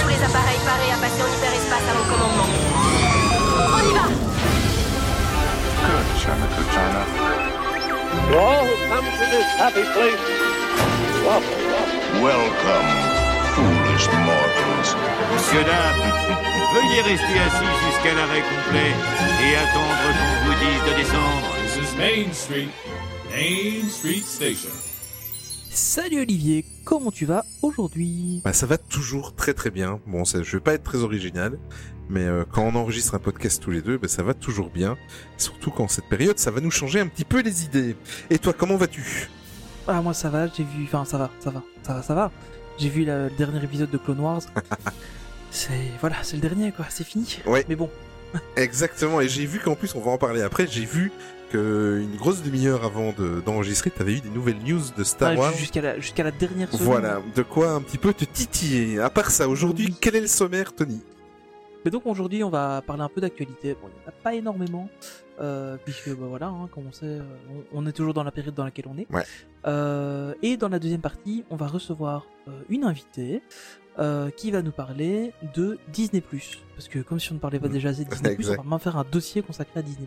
Tous 0.00 0.08
les 0.08 0.22
appareils 0.22 0.60
parés 0.66 0.92
à 0.92 0.96
passer 1.00 1.22
en 1.22 1.28
hyperespace 1.32 1.86
à 1.88 1.94
mon 1.96 2.04
commandement. 2.12 2.48
On 3.72 3.80
y 3.88 3.92
va 3.94 4.04
Good, 5.82 6.06
China, 6.20 6.46
good 6.56 6.68
China. 6.72 7.02
Who 8.12 8.36
to 9.00 9.24
this 9.30 9.48
happy 9.56 9.84
welcome, 12.20 12.90
foolish 13.54 14.06
mortals. 14.26 14.90
Monsieur, 15.32 15.64
dame, 15.64 16.02
veuillez 16.74 17.00
rester 17.00 17.38
assis 17.46 17.74
jusqu'à 17.86 18.12
l'arrêt 18.14 18.42
complet 18.42 18.92
et 19.42 19.56
attendre 19.56 19.96
qu'on 20.18 20.36
vous 20.44 20.56
dise 20.60 20.82
de 20.84 20.94
descendre. 20.98 21.61
Main 22.02 22.32
Street, 22.32 22.66
Main 23.30 23.88
Street 23.88 24.22
Station. 24.24 24.70
Salut 25.70 26.22
Olivier, 26.22 26.64
comment 26.84 27.12
tu 27.12 27.26
vas 27.26 27.44
aujourd'hui? 27.62 28.40
Bah 28.44 28.52
ça 28.52 28.66
va 28.66 28.76
toujours 28.76 29.36
très 29.36 29.54
très 29.54 29.70
bien. 29.70 30.00
Bon, 30.08 30.24
ça, 30.24 30.42
je 30.42 30.56
vais 30.56 30.60
pas 30.60 30.74
être 30.74 30.82
très 30.82 30.98
original, 30.98 31.60
mais 32.08 32.24
euh, 32.24 32.42
quand 32.50 32.64
on 32.64 32.74
enregistre 32.74 33.14
un 33.14 33.20
podcast 33.20 33.62
tous 33.62 33.70
les 33.70 33.82
deux, 33.82 33.98
bah, 33.98 34.08
ça 34.08 34.24
va 34.24 34.34
toujours 34.34 34.68
bien. 34.70 34.96
Surtout 35.38 35.70
qu'en 35.70 35.86
cette 35.86 36.08
période, 36.08 36.40
ça 36.40 36.50
va 36.50 36.60
nous 36.60 36.72
changer 36.72 36.98
un 36.98 37.06
petit 37.06 37.24
peu 37.24 37.40
les 37.40 37.62
idées. 37.66 37.94
Et 38.30 38.38
toi, 38.40 38.52
comment 38.52 38.76
vas-tu? 38.76 39.28
Ah 39.86 40.02
moi 40.02 40.12
ça 40.12 40.28
va, 40.28 40.48
j'ai 40.48 40.64
vu, 40.64 40.82
enfin 40.86 41.04
ça 41.04 41.18
va, 41.18 41.30
ça 41.38 41.50
va, 41.50 41.62
ça 41.84 41.94
va, 41.94 42.02
ça 42.02 42.14
va. 42.16 42.32
J'ai 42.78 42.88
vu 42.88 43.04
la- 43.04 43.28
le 43.28 43.36
dernier 43.36 43.62
épisode 43.62 43.92
de 43.92 43.98
Clone 43.98 44.18
Wars. 44.18 44.42
c'est 45.52 45.70
voilà, 46.00 46.16
c'est 46.22 46.34
le 46.34 46.42
dernier 46.42 46.72
quoi, 46.72 46.86
c'est 46.88 47.06
fini. 47.06 47.38
Ouais. 47.46 47.64
Mais 47.68 47.76
bon, 47.76 47.88
Exactement. 48.56 49.20
Et 49.20 49.28
j'ai 49.28 49.46
vu 49.46 49.58
qu'en 49.58 49.74
plus, 49.74 49.94
on 49.94 50.00
va 50.00 50.10
en 50.10 50.18
parler 50.18 50.42
après. 50.42 50.66
J'ai 50.66 50.84
vu 50.84 51.12
que 51.52 52.00
une 52.02 52.16
grosse 52.16 52.42
demi-heure 52.42 52.84
avant 52.84 53.12
de- 53.12 53.40
d'enregistrer, 53.44 53.90
t'avais 53.90 54.14
eu 54.14 54.20
des 54.20 54.30
nouvelles 54.30 54.58
news 54.58 54.80
de 54.96 55.04
Star 55.04 55.32
ah, 55.32 55.38
Wars. 55.38 55.52
jusqu'à 55.54 56.22
la 56.24 56.30
dernière 56.30 56.70
seconde. 56.72 56.86
Voilà, 56.86 57.20
de 57.36 57.42
quoi 57.42 57.72
un 57.72 57.80
petit 57.82 57.98
peu 57.98 58.12
te 58.14 58.24
titiller. 58.24 58.98
À 59.00 59.10
part 59.10 59.30
ça, 59.30 59.48
aujourd'hui, 59.48 59.86
Oui. 59.88 59.96
quel 60.00 60.16
est 60.16 60.20
le 60.20 60.26
sommaire, 60.26 60.74
Tony? 60.74 61.00
Mais 61.84 61.90
donc 61.90 62.06
aujourd'hui 62.06 62.44
on 62.44 62.50
va 62.50 62.80
parler 62.86 63.02
un 63.02 63.08
peu 63.08 63.20
d'actualité. 63.20 63.74
Bon, 63.74 63.88
il 63.88 63.98
n'y 64.00 64.06
en 64.06 64.08
a 64.08 64.12
pas 64.12 64.34
énormément, 64.34 64.88
euh, 65.40 65.76
puisque 65.84 66.10
bah, 66.10 66.26
voilà, 66.28 66.46
hein, 66.46 66.68
comme 66.72 66.84
on 66.88 66.92
sait, 66.92 67.18
on, 67.74 67.80
on 67.82 67.86
est 67.88 67.92
toujours 67.92 68.14
dans 68.14 68.22
la 68.22 68.30
période 68.30 68.54
dans 68.54 68.64
laquelle 68.64 68.86
on 68.88 68.96
est. 68.98 69.10
Ouais. 69.12 69.24
Euh, 69.66 70.32
et 70.42 70.56
dans 70.56 70.68
la 70.68 70.78
deuxième 70.78 71.00
partie, 71.00 71.44
on 71.50 71.56
va 71.56 71.66
recevoir 71.66 72.26
euh, 72.48 72.52
une 72.68 72.84
invitée 72.84 73.42
qui 74.36 74.50
va 74.50 74.62
nous 74.62 74.70
parler 74.72 75.34
de 75.54 75.76
Disney+. 75.92 76.22
Parce 76.22 76.88
que 76.88 77.00
comme 77.00 77.20
si 77.20 77.30
on 77.32 77.34
ne 77.34 77.40
parlait 77.40 77.60
pas 77.60 77.68
Mm. 77.68 77.72
déjà 77.72 77.88
assez 77.90 78.04
de 78.06 78.10
Disney+, 78.10 78.36
on 78.58 78.62
va 78.62 78.70
même 78.70 78.78
faire 78.78 78.96
un 78.96 79.04
dossier 79.04 79.42
consacré 79.42 79.80
à 79.80 79.82
Disney+. 79.82 80.06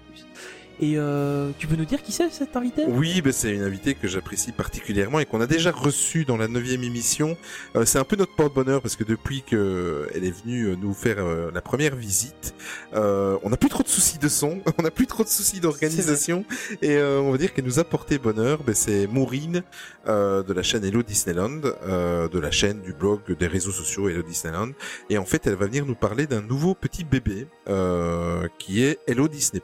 Et 0.80 0.98
euh, 0.98 1.52
tu 1.58 1.68
peux 1.68 1.76
nous 1.76 1.86
dire 1.86 2.04
qui 2.04 2.12
c'est 2.12 2.30
cette 2.30 2.56
invitée 2.56 2.84
Oui, 2.88 3.22
bah, 3.22 3.32
c'est 3.32 3.54
une 3.54 3.62
invitée 3.62 3.96
que 3.96 4.08
j'apprécie 4.08 4.52
particulièrement 4.52 5.20
et 5.20 5.26
qu'on 5.26 5.40
a 5.42 5.48
déjà 5.48 5.72
reçue 5.72 6.26
dans 6.26 6.38
la 6.38 6.48
neuvième 6.48 6.84
émission. 6.84 7.38
Euh, 7.76 7.86
c'est 7.86 7.98
un 8.00 8.04
peu 8.04 8.16
notre 8.16 8.36
porte-bonheur 8.36 8.82
parce 8.82 8.96
que 8.96 9.04
depuis 9.04 9.42
que 9.42 10.10
elle 10.14 10.26
est 10.26 10.44
venue 10.44 10.66
euh, 10.66 10.76
nous 10.76 10.94
faire 10.94 11.20
euh, 11.20 11.50
la 11.54 11.62
première 11.62 11.96
visite, 11.96 12.54
euh, 12.94 13.38
on 13.44 13.50
n'a 13.50 13.58
plus 13.58 13.70
trop 13.70 13.84
de 13.84 13.88
soucis 13.88 14.18
de 14.18 14.28
son, 14.28 14.60
on 14.78 14.82
n'a 14.82 14.92
plus 14.92 15.08
trop 15.08 15.24
de 15.24 15.30
soucis 15.30 15.60
d'organisation 15.60 16.46
et 16.82 16.98
euh, 16.98 17.20
on 17.22 17.32
va 17.32 17.38
dire 17.38 17.54
qu'elle 17.54 17.66
nous 17.66 17.80
a 17.80 17.84
porté 17.84 18.18
bonheur. 18.18 18.64
Bah, 18.64 18.74
c'est 18.74 19.08
Maureen 19.08 19.64
euh, 20.08 20.44
de 20.44 20.54
la 20.54 20.62
chaîne 20.62 20.84
Hello 20.84 21.02
Disneyland, 21.04 21.62
euh, 21.88 22.28
de 22.28 22.40
la 22.40 22.52
chaîne 22.52 22.82
du 22.82 22.94
blog 22.94 23.22
des 23.40 23.48
réseaux 23.48 23.72
sociaux 23.72 24.10
Hello 24.10 24.22
Disneyland. 24.22 24.72
Et 25.10 25.18
en 25.18 25.26
fait, 25.26 25.48
elle 25.48 25.56
va 25.56 25.66
venir 25.66 25.86
nous 25.86 25.96
parler 25.96 26.28
d'un 26.28 26.42
nouveau 26.42 26.76
petit 26.76 27.04
bébé 27.04 27.48
euh, 27.70 28.48
qui 28.60 28.84
est 28.84 29.00
Hello 29.08 29.28
Disney+. 29.28 29.62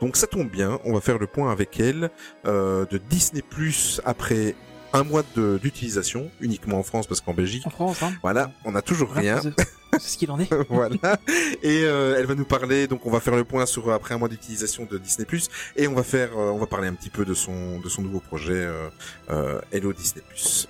Donc 0.00 0.16
ça 0.16 0.26
tombe 0.32 0.48
bien, 0.50 0.80
on 0.84 0.94
va 0.94 1.00
faire 1.00 1.18
le 1.18 1.26
point 1.26 1.52
avec 1.52 1.78
elle 1.78 2.10
euh, 2.46 2.86
de 2.90 2.98
Disney 2.98 3.42
Plus 3.48 4.00
après 4.04 4.54
un 4.94 5.04
mois 5.04 5.22
de- 5.36 5.58
d'utilisation, 5.62 6.30
uniquement 6.40 6.78
en 6.78 6.82
France 6.82 7.06
parce 7.06 7.20
qu'en 7.20 7.34
Belgique, 7.34 7.66
En 7.66 7.70
France, 7.70 8.02
hein 8.02 8.12
voilà, 8.22 8.50
on 8.64 8.74
a 8.74 8.82
toujours 8.82 9.10
rien. 9.12 9.36
Voilà, 9.40 9.56
c'est- 9.92 9.98
ce 10.00 10.16
qu'il 10.18 10.30
en 10.30 10.40
est. 10.40 10.48
voilà. 10.70 11.18
Et 11.62 11.82
euh, 11.84 12.16
elle 12.18 12.24
va 12.26 12.34
nous 12.34 12.44
parler, 12.46 12.86
donc 12.86 13.04
on 13.06 13.10
va 13.10 13.20
faire 13.20 13.36
le 13.36 13.44
point 13.44 13.66
sur 13.66 13.90
après 13.92 14.14
un 14.14 14.18
mois 14.18 14.28
d'utilisation 14.28 14.86
de 14.90 14.96
Disney 14.98 15.26
Plus 15.26 15.48
et 15.76 15.86
on 15.86 15.94
va 15.94 16.02
faire, 16.02 16.30
euh, 16.36 16.50
on 16.50 16.58
va 16.58 16.66
parler 16.66 16.88
un 16.88 16.94
petit 16.94 17.10
peu 17.10 17.24
de 17.26 17.34
son 17.34 17.78
de 17.80 17.88
son 17.90 18.00
nouveau 18.02 18.20
projet 18.20 18.54
euh, 18.54 18.88
euh, 19.30 19.60
Hello 19.70 19.92
Disney 19.92 20.22
Plus. 20.28 20.66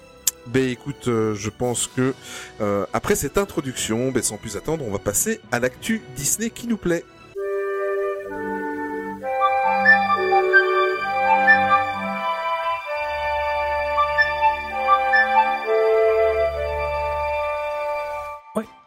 Ben 0.49 0.69
écoute, 0.69 1.07
euh, 1.07 1.37
je 1.37 1.51
pense 1.51 1.87
que 1.87 2.15
euh, 2.61 2.85
après 2.93 3.15
cette 3.15 3.39
introduction, 3.39 4.11
ben 4.11 4.25
sans 4.25 4.39
plus 4.39 4.57
attendre, 4.57 4.85
on 4.85 4.91
va 4.91 4.99
passer 4.99 5.41
à 5.53 5.61
l'actu 5.61 6.03
Disney 6.17 6.51
qui 6.51 6.67
nous 6.67 6.77
plaît. 6.77 7.05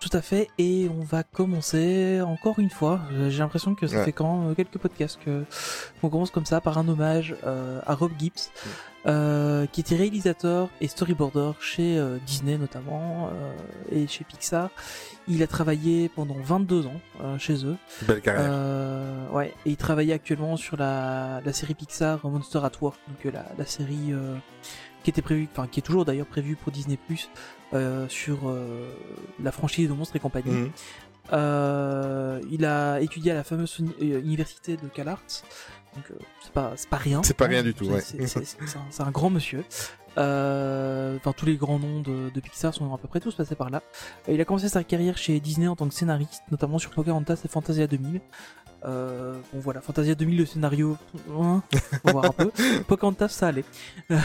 Tout 0.10 0.16
à 0.16 0.22
fait. 0.22 0.50
Et 0.60 0.88
on 0.96 1.04
va 1.04 1.24
commencer 1.24 2.22
encore 2.22 2.60
une 2.60 2.70
fois. 2.70 3.00
Euh, 3.14 3.30
J'ai 3.30 3.40
l'impression 3.40 3.74
que 3.76 3.88
ça 3.88 3.98
Ouais. 3.98 4.06
fait 4.06 4.12
quand 4.12 4.38
même 4.44 4.56
quelques 4.56 4.78
podcasts 4.78 5.20
que 5.24 5.44
qu'on 6.02 6.10
commence 6.10 6.30
comme 6.32 6.46
ça 6.46 6.62
par 6.62 6.78
un 6.78 6.88
hommage 6.88 7.36
euh, 7.46 7.82
à 7.88 7.96
Rob 7.96 8.12
Gibbs, 8.20 8.52
euh, 9.08 9.66
qui 9.68 9.82
était 9.82 9.96
réalisateur 9.96 10.70
et 10.82 10.88
storyboarder 10.88 11.52
chez 11.60 11.98
euh, 11.98 12.18
Disney 12.26 12.58
notamment 12.58 13.30
euh, 13.32 13.54
et 13.92 14.08
chez 14.08 14.24
Pixar. 14.26 14.70
Il 15.28 15.42
a 15.42 15.48
travaillé 15.48 16.08
pendant 16.10 16.36
22 16.40 16.86
ans 16.86 17.02
euh, 17.24 17.38
chez 17.40 17.66
eux. 17.66 17.78
Belle 18.04 18.22
carrière. 18.22 18.46
Euh, 18.48 19.30
ouais, 19.32 19.54
et 19.66 19.72
il 19.72 19.78
travaillait 19.78 20.14
actuellement 20.14 20.56
sur 20.56 20.78
la, 20.78 21.42
la 21.44 21.54
série 21.54 21.74
Pixar 21.74 22.20
Monster 22.28 22.60
at 22.64 22.72
Work, 22.82 22.98
donc 23.08 23.26
euh, 23.26 23.32
la, 23.32 23.46
la 23.58 23.66
série 23.66 24.12
euh, 24.14 24.36
qui 25.04 25.10
était 25.12 25.22
prévue, 25.24 25.48
enfin 25.52 25.68
qui 25.68 25.80
est 25.80 25.84
toujours 25.84 26.04
d'ailleurs 26.06 26.26
prévue 26.28 26.56
pour 26.56 26.72
Disney 26.72 26.98
Plus 27.08 27.30
euh, 27.36 27.40
sur 28.10 28.48
euh, 28.50 28.90
la 29.42 29.52
franchise 29.52 29.88
de 29.90 29.94
Monstres 29.94 30.16
et 30.16 30.20
compagnie. 30.20 30.52
Mhm. 30.52 30.72
Euh, 31.34 32.40
il 32.52 32.66
a 32.66 33.00
étudié 33.02 33.32
à 33.32 33.36
la 33.36 33.44
fameuse 33.44 33.78
uni- 33.80 33.96
euh, 34.02 34.20
université 34.22 34.78
de 34.78 34.88
CalArts, 34.88 35.24
donc 35.96 36.06
euh, 36.12 36.16
c'est 36.44 36.52
pas 36.52 36.74
pas 36.90 36.98
rien. 36.98 37.24
C'est 37.24 37.34
pas 37.36 37.48
rien 37.48 37.64
du 37.64 37.74
tout, 37.74 37.86
ouais. 37.86 38.02
un, 38.78 38.86
c'est 38.92 39.04
un 39.04 39.12
grand 39.12 39.32
monsieur. 39.32 39.64
Euh, 40.18 41.18
Enfin, 41.18 41.34
tous 41.36 41.46
les 41.46 41.56
grands 41.56 41.80
noms 41.80 42.02
de, 42.02 42.30
de 42.30 42.40
Pixar 42.40 42.74
sont 42.74 42.94
à 42.94 42.98
peu 42.98 43.08
près 43.08 43.20
tous 43.20 43.34
passés 43.36 43.56
par 43.56 43.70
là. 43.70 43.82
Euh, 44.28 44.34
il 44.34 44.42
a 44.42 44.46
commencé 44.46 44.70
sa 44.70 44.84
carrière 44.84 45.18
chez 45.18 45.40
Disney 45.40 45.68
en 45.68 45.76
tant 45.76 45.88
que 45.88 45.94
scénariste, 45.94 46.44
notamment 46.52 46.78
sur 46.78 46.92
Pocahontas 46.92 47.42
et 47.44 47.48
Fantasia 47.48 47.88
2000. 47.88 48.22
Euh, 48.86 49.34
bon 49.52 49.60
voilà, 49.60 49.82
Fantasia 49.82 50.14
2000, 50.14 50.38
le 50.38 50.46
scénario, 50.46 50.98
hein, 51.32 51.64
on 52.04 52.08
va 52.08 52.12
voir 52.12 52.26
un 52.26 52.30
peu. 52.30 52.52
Pocahontas, 52.88 53.30
ça 53.30 53.48
allait. 53.48 53.66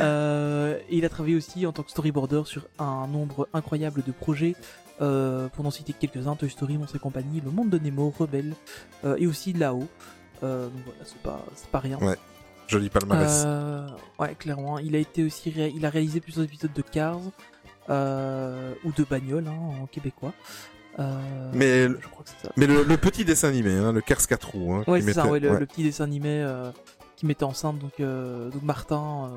Euh, 0.00 0.78
et 0.88 0.98
il 0.98 1.04
a 1.04 1.08
travaillé 1.08 1.36
aussi 1.36 1.66
en 1.66 1.72
tant 1.72 1.82
que 1.82 1.90
storyboarder 1.90 2.42
sur 2.44 2.66
un 2.78 3.06
nombre 3.06 3.48
incroyable 3.52 4.02
de 4.02 4.12
projets, 4.12 4.54
euh, 5.00 5.48
pour 5.48 5.64
n'en 5.64 5.70
citer 5.70 5.92
que 5.92 5.98
quelques-uns, 5.98 6.36
Toy 6.36 6.50
Story, 6.50 6.78
Monstres 6.78 6.96
et 6.96 6.98
compagnie, 6.98 7.40
Le 7.40 7.50
Monde 7.50 7.70
de 7.70 7.78
Nemo, 7.78 8.12
Rebelle, 8.16 8.54
et 9.18 9.26
aussi 9.26 9.52
là-haut. 9.52 9.88
Donc 10.42 10.82
voilà, 10.84 11.00
c'est 11.04 11.18
pas, 11.18 11.44
pas 11.70 11.78
rien. 11.78 11.98
Ouais. 11.98 12.16
Joli 12.66 12.88
palmarès. 12.90 13.42
Euh, 13.46 13.86
ouais, 14.18 14.34
clairement. 14.34 14.78
Il 14.78 14.94
a 14.96 14.98
été 14.98 15.24
aussi, 15.24 15.50
ré- 15.50 15.72
il 15.74 15.84
a 15.86 15.90
réalisé 15.90 16.20
plusieurs 16.20 16.44
épisodes 16.44 16.72
de 16.72 16.82
Cars 16.82 17.20
euh, 17.90 18.74
ou 18.84 18.92
de 18.92 19.04
Bagnole 19.04 19.46
hein, 19.48 19.58
en 19.82 19.86
québécois. 19.86 20.32
Euh, 20.98 21.50
Mais- 21.52 21.88
je 21.88 22.08
crois 22.08 22.24
que 22.24 22.30
c'est 22.30 22.46
ça. 22.46 22.52
Mais 22.56 22.66
le, 22.66 22.82
le 22.84 22.96
petit 22.96 23.24
dessin 23.24 23.48
animé, 23.48 23.72
hein, 23.76 23.92
le 23.92 24.00
Cars 24.00 24.26
4 24.26 24.50
roues. 24.50 24.74
Hein, 24.74 24.84
Ouais, 24.86 25.00
c'est 25.02 25.12
ça. 25.12 25.26
Ouais, 25.26 25.40
le, 25.40 25.50
ouais. 25.50 25.60
le 25.60 25.66
petit 25.66 25.82
dessin 25.82 26.04
animé 26.04 26.40
euh, 26.42 26.70
qui 27.16 27.26
mettait 27.26 27.44
enceinte 27.44 27.78
donc 27.78 28.00
euh, 28.00 28.48
donc 28.50 28.62
Martin. 28.62 29.32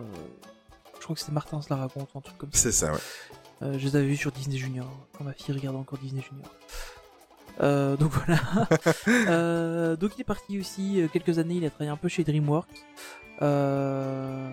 je 0.97 1.03
crois 1.03 1.15
que 1.15 1.19
c'était 1.19 1.33
Martin 1.33 1.61
se 1.61 1.69
la 1.69 1.77
raconte, 1.77 2.09
un 2.15 2.21
truc 2.21 2.37
comme 2.37 2.51
ça. 2.53 2.59
C'est 2.59 2.71
ça, 2.71 2.91
ouais. 2.93 2.99
Je 3.61 3.85
les 3.87 3.95
avais 3.95 4.05
vus 4.05 4.17
sur 4.17 4.31
Disney 4.31 4.57
Junior 4.57 4.85
quand 5.17 5.23
ma 5.23 5.33
fille 5.33 5.53
regardait 5.53 5.79
encore 5.79 5.97
Disney 5.97 6.21
Junior. 6.21 6.47
Euh, 7.61 7.95
donc 7.97 8.11
voilà. 8.11 8.39
Euh, 9.29 9.95
donc 9.95 10.11
il 10.17 10.21
est 10.21 10.25
parti 10.25 10.59
aussi 10.59 11.01
euh, 11.01 11.07
quelques 11.07 11.39
années. 11.39 11.55
Il 11.55 11.65
a 11.65 11.69
travaillé 11.69 11.89
un 11.91 11.97
peu 11.97 12.07
chez 12.07 12.23
DreamWorks. 12.23 12.67
Euh, 13.41 14.49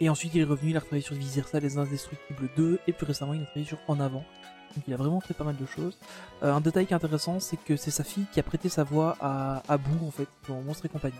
et 0.00 0.08
ensuite 0.08 0.34
il 0.34 0.40
est 0.40 0.44
revenu. 0.44 0.70
Il 0.70 0.76
a 0.76 0.80
travaillé 0.80 1.02
sur 1.02 1.14
Visersa, 1.14 1.60
Les 1.60 1.78
Indestructibles 1.78 2.48
2 2.56 2.80
et 2.86 2.92
plus 2.92 3.06
récemment 3.06 3.34
il 3.34 3.42
a 3.42 3.44
travaillé 3.46 3.66
sur 3.66 3.78
En 3.88 4.00
Avant. 4.00 4.24
Donc 4.76 4.84
il 4.86 4.92
a 4.94 4.96
vraiment 4.96 5.20
fait 5.20 5.34
pas 5.34 5.44
mal 5.44 5.56
de 5.56 5.66
choses. 5.66 5.96
Euh, 6.42 6.52
un 6.52 6.60
détail 6.60 6.86
qui 6.86 6.92
est 6.92 6.96
intéressant, 6.96 7.40
c'est 7.40 7.56
que 7.56 7.76
c'est 7.76 7.90
sa 7.90 8.04
fille 8.04 8.26
qui 8.32 8.38
a 8.40 8.42
prêté 8.42 8.68
sa 8.68 8.84
voix 8.84 9.16
à, 9.20 9.62
à 9.68 9.78
Boo 9.78 10.06
en 10.06 10.10
fait 10.10 10.28
dans 10.48 10.60
Monstres 10.60 10.86
et 10.86 10.88
compagnie. 10.90 11.14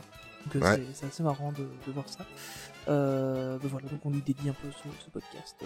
Donc 0.47 0.57
euh, 0.57 0.61
Ouais. 0.71 0.77
c'est- 0.77 0.95
c'est 1.01 1.07
assez 1.07 1.23
marrant 1.23 1.53
de, 1.53 1.67
de 1.87 1.93
voir 1.93 2.05
ça. 2.09 2.25
Euh, 2.89 3.59
ben 3.59 3.69
voilà, 3.69 3.89
donc 3.89 4.01
on 4.05 4.11
lui 4.11 4.23
dédie 4.23 4.49
un 4.49 4.55
peu 4.55 4.69
ce, 4.71 5.05
ce 5.05 5.11
podcast. 5.11 5.57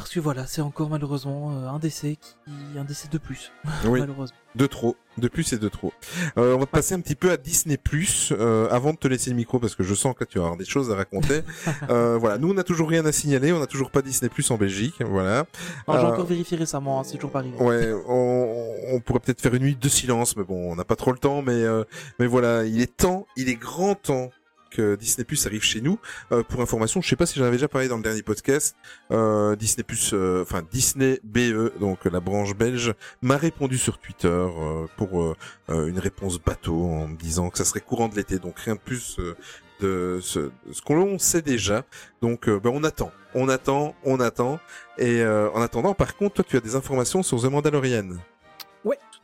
Parce 0.00 0.14
que 0.14 0.20
voilà, 0.20 0.46
c'est 0.46 0.60
encore 0.60 0.88
malheureusement 0.90 1.52
euh, 1.52 1.68
un 1.68 1.78
décès 1.78 2.16
qui, 2.20 2.36
un 2.78 2.84
décès 2.84 3.08
de 3.10 3.18
plus, 3.18 3.52
Oui, 3.84 4.00
malheureusement. 4.00 4.36
de 4.54 4.66
trop. 4.66 4.96
De 5.16 5.26
plus 5.26 5.52
et 5.52 5.58
de 5.58 5.68
trop. 5.68 5.92
Euh, 6.36 6.54
on 6.54 6.58
va 6.60 6.66
passer 6.66 6.94
un 6.94 7.00
petit 7.00 7.16
peu 7.16 7.32
à 7.32 7.36
Disney 7.36 7.76
Plus 7.76 8.32
euh, 8.32 8.68
avant 8.70 8.92
de 8.92 8.98
te 8.98 9.08
laisser 9.08 9.30
le 9.30 9.36
micro 9.36 9.58
parce 9.58 9.74
que 9.74 9.82
je 9.82 9.92
sens 9.94 10.14
que 10.14 10.22
tu 10.24 10.38
avoir 10.38 10.56
des 10.56 10.64
choses 10.64 10.92
à 10.92 10.94
raconter. 10.94 11.40
euh, 11.90 12.16
voilà, 12.18 12.38
nous 12.38 12.50
on 12.50 12.54
n'a 12.54 12.62
toujours 12.62 12.88
rien 12.88 13.04
à 13.04 13.10
signaler, 13.10 13.52
on 13.52 13.58
n'a 13.58 13.66
toujours 13.66 13.90
pas 13.90 14.00
Disney 14.00 14.28
Plus 14.28 14.48
en 14.52 14.56
Belgique, 14.56 15.02
voilà. 15.04 15.44
Alors, 15.88 16.00
J'ai 16.00 16.12
encore 16.12 16.26
vérifié 16.26 16.56
récemment, 16.56 17.00
hein, 17.00 17.04
c'est 17.04 17.16
toujours 17.16 17.32
pas 17.32 17.40
arrivé. 17.40 17.56
Ouais, 17.58 17.92
on, 18.06 18.74
on 18.92 19.00
pourrait 19.00 19.18
peut-être 19.20 19.40
faire 19.40 19.54
une 19.54 19.64
nuit 19.64 19.76
de 19.76 19.88
silence, 19.88 20.36
mais 20.36 20.44
bon, 20.44 20.70
on 20.70 20.76
n'a 20.76 20.84
pas 20.84 20.96
trop 20.96 21.10
le 21.10 21.18
temps. 21.18 21.42
Mais 21.42 21.64
mais 22.20 22.26
voilà, 22.28 22.64
il 22.64 22.80
est 22.80 22.96
temps, 22.96 23.26
il 23.36 23.48
est 23.48 23.56
grand 23.56 23.96
temps 23.96 24.30
Disney 24.76 25.24
Plus 25.24 25.46
arrive 25.46 25.62
chez 25.62 25.80
nous. 25.80 25.98
Euh, 26.32 26.42
pour 26.42 26.60
information, 26.60 27.00
je 27.00 27.08
sais 27.08 27.16
pas 27.16 27.26
si 27.26 27.38
j'en 27.38 27.44
avais 27.44 27.56
déjà 27.56 27.68
parlé 27.68 27.88
dans 27.88 27.96
le 27.96 28.02
dernier 28.02 28.22
podcast. 28.22 28.76
Euh, 29.10 29.56
Disney 29.56 29.84
Plus, 29.84 30.12
euh, 30.12 30.42
enfin 30.42 30.62
Disney 30.70 31.20
BE, 31.24 31.78
donc 31.78 32.04
la 32.04 32.20
branche 32.20 32.54
belge, 32.54 32.94
m'a 33.22 33.36
répondu 33.36 33.78
sur 33.78 33.98
Twitter 33.98 34.46
pour 34.96 35.34
une 35.68 35.98
réponse 35.98 36.38
bateau 36.40 36.84
en 36.84 37.08
me 37.08 37.16
disant 37.16 37.50
que 37.50 37.58
ça 37.58 37.64
serait 37.64 37.80
courant 37.80 38.08
de 38.08 38.16
l'été, 38.16 38.38
donc 38.38 38.58
rien 38.58 38.74
de 38.74 38.80
plus. 38.80 39.18
de 39.80 40.18
ce, 40.20 40.50
ce 40.72 40.82
qu'on 40.82 41.18
sait 41.20 41.42
déjà. 41.42 41.84
Donc 42.20 42.48
ben, 42.48 42.70
on 42.72 42.82
attend, 42.82 43.12
on 43.34 43.48
attend, 43.48 43.94
on 44.04 44.18
attend. 44.18 44.58
Et 44.98 45.24
en 45.24 45.60
attendant, 45.60 45.94
par 45.94 46.16
contre, 46.16 46.36
toi 46.36 46.44
tu 46.48 46.56
as 46.56 46.60
des 46.60 46.74
informations 46.74 47.22
sur 47.22 47.40
The 47.40 47.46
Mandalorian. 47.46 48.16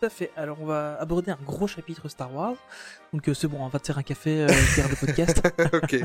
À 0.05 0.11
fait. 0.11 0.31
Alors 0.37 0.59
on 0.61 0.67
va 0.67 0.99
aborder 1.01 1.31
un 1.31 1.39
gros 1.47 1.67
chapitre 1.67 2.11
Star 2.11 2.35
Wars. 2.35 2.57
Donc 3.15 3.27
euh, 3.27 3.33
c'est 3.33 3.49
bon, 3.49 3.65
on 3.65 3.69
va 3.69 3.79
te 3.79 3.87
faire 3.87 3.97
un 3.97 4.03
café, 4.03 4.43
euh, 4.43 4.49
faire 4.49 4.87
le 4.87 4.97
podcast. 4.97 5.41
ok. 5.73 6.01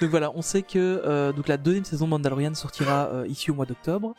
donc 0.00 0.10
voilà, 0.10 0.32
on 0.34 0.42
sait 0.42 0.62
que 0.62 1.00
euh, 1.04 1.32
donc 1.32 1.46
la 1.46 1.56
deuxième 1.56 1.84
saison 1.84 2.06
de 2.06 2.10
Mandalorian 2.10 2.52
sortira 2.54 3.08
ici 3.28 3.52
au 3.52 3.54
mois 3.54 3.66
d'octobre. 3.66 4.14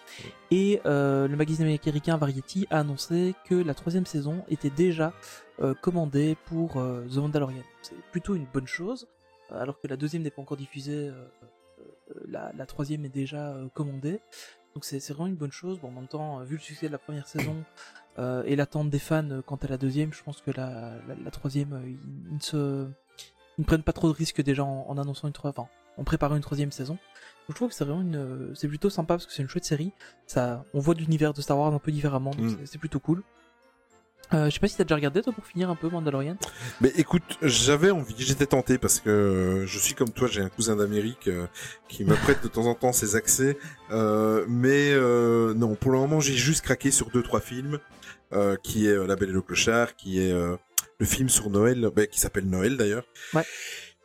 Et 0.50 0.80
le 0.86 1.36
magazine 1.36 1.64
américain 1.64 2.16
Variety 2.16 2.68
a 2.70 2.80
annoncé 2.80 3.36
que 3.44 3.56
la 3.56 3.74
troisième 3.74 4.06
saison 4.06 4.46
était 4.48 4.70
déjà 4.70 5.12
commandée 5.82 6.38
pour 6.46 6.76
The 6.76 7.18
Mandalorian. 7.18 7.64
C'est 7.82 8.00
plutôt 8.12 8.36
une 8.36 8.46
bonne 8.46 8.68
chose, 8.68 9.08
alors 9.52 9.82
que 9.82 9.88
la 9.88 9.98
deuxième 9.98 10.22
n'est 10.22 10.32
pas 10.32 10.42
encore 10.42 10.58
diffusée. 10.58 11.12
la, 12.30 12.54
la 12.58 12.66
troisième 12.66 13.04
est 13.04 13.10
déjà 13.10 13.50
euh, 13.50 13.68
commandée. 13.74 14.22
Donc 14.76 14.84
c'est 14.84 15.00
vraiment 15.14 15.28
une 15.28 15.36
bonne 15.36 15.52
chose. 15.54 15.80
Bon, 15.80 15.88
en 15.88 15.92
même 15.92 16.08
temps, 16.08 16.44
vu 16.44 16.56
le 16.56 16.62
succès 16.62 16.88
de 16.88 16.92
la 16.92 16.98
première 16.98 17.28
saison 17.28 17.64
euh, 18.20 18.44
et 18.46 18.56
l'attente 18.58 18.90
des 18.90 19.00
fans 19.00 19.30
euh, 19.32 19.42
quant 19.42 19.56
à 19.56 19.68
la 19.68 19.78
deuxième, 19.78 20.12
je 20.14 20.22
pense 20.22 20.42
que 20.42 20.52
la, 20.52 20.96
la, 21.08 21.16
la 21.24 21.32
troisième, 21.32 21.74
euh, 21.74 21.82
ils, 21.88 21.98
ils 22.30 22.36
ne 22.36 22.40
se, 22.42 22.86
ils 23.58 23.62
ne 23.62 23.66
prennent 23.66 23.84
pas 23.84 23.94
trop 23.94 24.10
de 24.10 24.14
risques 24.14 24.42
déjà 24.42 24.66
en, 24.66 24.86
en 24.90 24.98
annonçant 24.98 25.28
une 25.28 25.34
troisième, 25.34 25.66
enfin, 25.96 26.04
préparant 26.04 26.36
une 26.36 26.42
troisième 26.42 26.72
saison. 26.74 26.96
Donc, 26.96 27.52
je 27.52 27.56
trouve 27.56 27.70
que 27.70 27.76
c'est 27.76 27.86
vraiment 27.86 28.02
une, 28.02 28.54
c'est 28.54 28.68
plutôt 28.68 28.90
sympa 28.90 29.14
parce 29.16 29.26
que 29.26 29.32
c'est 29.32 29.42
une 29.44 29.48
chouette 29.48 29.64
série. 29.66 29.94
Ça, 30.28 30.66
on 30.74 30.80
voit 30.80 30.94
l'univers 30.96 31.34
de 31.34 31.42
Star 31.42 31.58
Wars 31.58 31.74
un 31.74 31.80
peu 31.80 31.92
différemment, 31.94 32.32
donc 32.32 32.42
Mm. 32.60 32.66
c'est 32.66 32.78
plutôt 32.78 33.00
cool. 33.00 33.24
Euh, 34.34 34.46
je 34.46 34.52
sais 34.52 34.60
pas 34.60 34.68
si 34.68 34.76
t'as 34.76 34.84
déjà 34.84 34.96
regardé 34.96 35.22
toi 35.22 35.34
pour 35.34 35.46
finir 35.46 35.70
un 35.70 35.76
peu 35.76 35.90
Mandalorian. 35.90 36.38
Mais 36.82 36.92
écoute, 36.98 37.38
j'avais 37.42 37.92
envie, 37.92 38.16
j'étais 38.18 38.48
tenté 38.48 38.78
parce 38.78 39.00
que 39.00 39.10
euh, 39.10 39.66
je 39.66 39.80
suis 39.80 39.94
comme 39.94 40.12
toi, 40.12 40.28
j'ai 40.32 40.42
un 40.42 40.50
cousin 40.50 40.76
d'Amérique 40.76 41.28
euh, 41.28 41.48
qui 41.88 42.04
me 42.04 42.16
prête 42.16 42.42
de 42.44 42.48
temps 42.48 42.66
en 42.66 42.76
temps 42.76 42.94
ses 42.94 43.16
accès. 43.16 43.58
Euh, 43.92 44.46
mais 44.48 44.96
non, 45.56 45.76
pour 45.76 45.92
le 45.92 46.00
moment, 46.00 46.20
j'ai 46.20 46.36
juste 46.36 46.64
craqué 46.64 46.92
sur 46.92 47.10
deux 47.10 47.24
trois 47.24 47.42
films, 47.42 47.80
qui 48.64 48.88
est 48.88 49.08
La 49.08 49.16
Belle 49.16 49.30
et 49.30 49.34
le 49.34 49.42
Clochard, 49.42 49.96
qui 49.96 50.20
est 50.20 50.32
le 50.32 51.06
film 51.06 51.30
sur 51.30 51.50
Noël, 51.50 51.90
bah, 51.96 52.08
qui 52.08 52.20
s'appelle 52.20 52.46
Noël 52.46 52.78
d'ailleurs. 52.78 53.06
Ouais. 53.34 53.44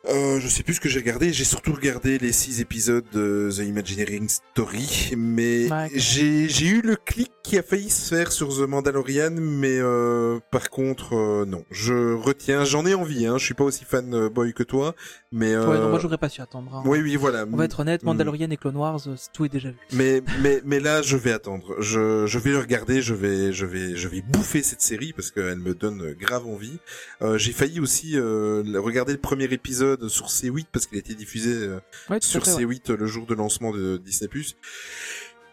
Euh, 0.09 0.39
je 0.39 0.47
sais 0.47 0.63
plus 0.63 0.73
ce 0.75 0.79
que 0.81 0.89
j'ai 0.89 0.99
regardé. 0.99 1.31
J'ai 1.31 1.43
surtout 1.43 1.73
regardé 1.73 2.17
les 2.17 2.31
six 2.31 2.59
épisodes 2.59 3.05
de 3.13 3.49
The 3.55 3.59
Imagineering 3.59 4.27
Story, 4.29 5.13
mais 5.15 5.71
Ouais, 5.71 5.89
j'ai 5.93 6.47
eu 6.67 6.81
le 6.81 6.95
clic 6.95 7.31
qui 7.43 7.57
a 7.57 7.63
failli 7.63 7.89
se 7.89 8.13
faire 8.15 8.31
sur 8.31 8.49
The 8.49 8.61
Mandalorian, 8.67 9.31
mais 9.39 9.77
euh, 9.79 10.39
par 10.51 10.69
contre 10.71 11.15
euh, 11.15 11.45
non, 11.45 11.65
je 11.69 12.13
retiens. 12.15 12.65
J'en 12.65 12.85
ai 12.87 12.93
envie. 12.95 13.27
Hein. 13.27 13.37
Je 13.37 13.45
suis 13.45 13.53
pas 13.53 13.63
aussi 13.63 13.85
fan 13.85 14.13
euh, 14.15 14.29
boy 14.29 14.53
que 14.53 14.63
toi, 14.63 14.95
mais 15.31 15.53
euh, 15.53 15.67
Ouais, 15.69 15.77
non, 15.77 15.89
moi 15.89 15.99
j'aurais 15.99 16.17
pas 16.17 16.29
su 16.29 16.41
attendre. 16.41 16.73
hein. 16.75 16.83
oui 16.85 16.99
oui 17.01 17.15
voilà. 17.15 17.45
On 17.51 17.55
va 17.57 17.65
être 17.65 17.79
honnête, 17.81 18.01
Mm. 18.01 18.05
Mandalorian 18.07 18.49
et 18.49 18.57
Clone 18.57 18.77
Wars, 18.77 19.01
euh, 19.07 19.15
tout 19.33 19.45
est 19.45 19.49
déjà 19.49 19.69
vu. 19.69 19.77
Mais 19.93 20.23
mais 20.41 20.61
mais 20.65 20.79
là 20.79 21.01
je 21.03 21.15
vais 21.15 21.31
attendre. 21.31 21.75
Je 21.79 22.25
je 22.25 22.39
vais 22.39 22.51
le 22.51 22.59
regarder. 22.59 23.01
Je 23.03 23.13
vais 23.13 23.53
je 23.53 23.65
vais 23.67 23.95
je 23.95 24.07
vais 24.07 24.21
bouffer 24.21 24.63
cette 24.63 24.81
série 24.81 25.13
parce 25.13 25.29
qu'elle 25.29 25.59
me 25.59 25.75
donne 25.75 26.13
grave 26.19 26.47
envie. 26.47 26.79
Euh, 27.21 27.37
j'ai 27.37 27.51
failli 27.51 27.79
aussi 27.79 28.13
euh, 28.17 28.63
regarder 28.79 29.11
le 29.13 29.19
premier 29.19 29.45
épisode 29.45 29.90
sur 30.09 30.27
C8 30.27 30.65
parce 30.71 30.85
qu'il 30.87 30.97
a 30.97 30.99
été 30.99 31.13
diffusé 31.15 31.51
euh, 31.53 31.79
Ouais, 32.09 32.19
sur 32.21 32.43
fait, 32.45 32.53
ouais. 32.53 32.65
C8 32.65 32.93
le 32.93 33.05
jour 33.07 33.25
de 33.25 33.33
lancement 33.35 33.71
de 33.71 33.97
Disney+. 33.97 34.29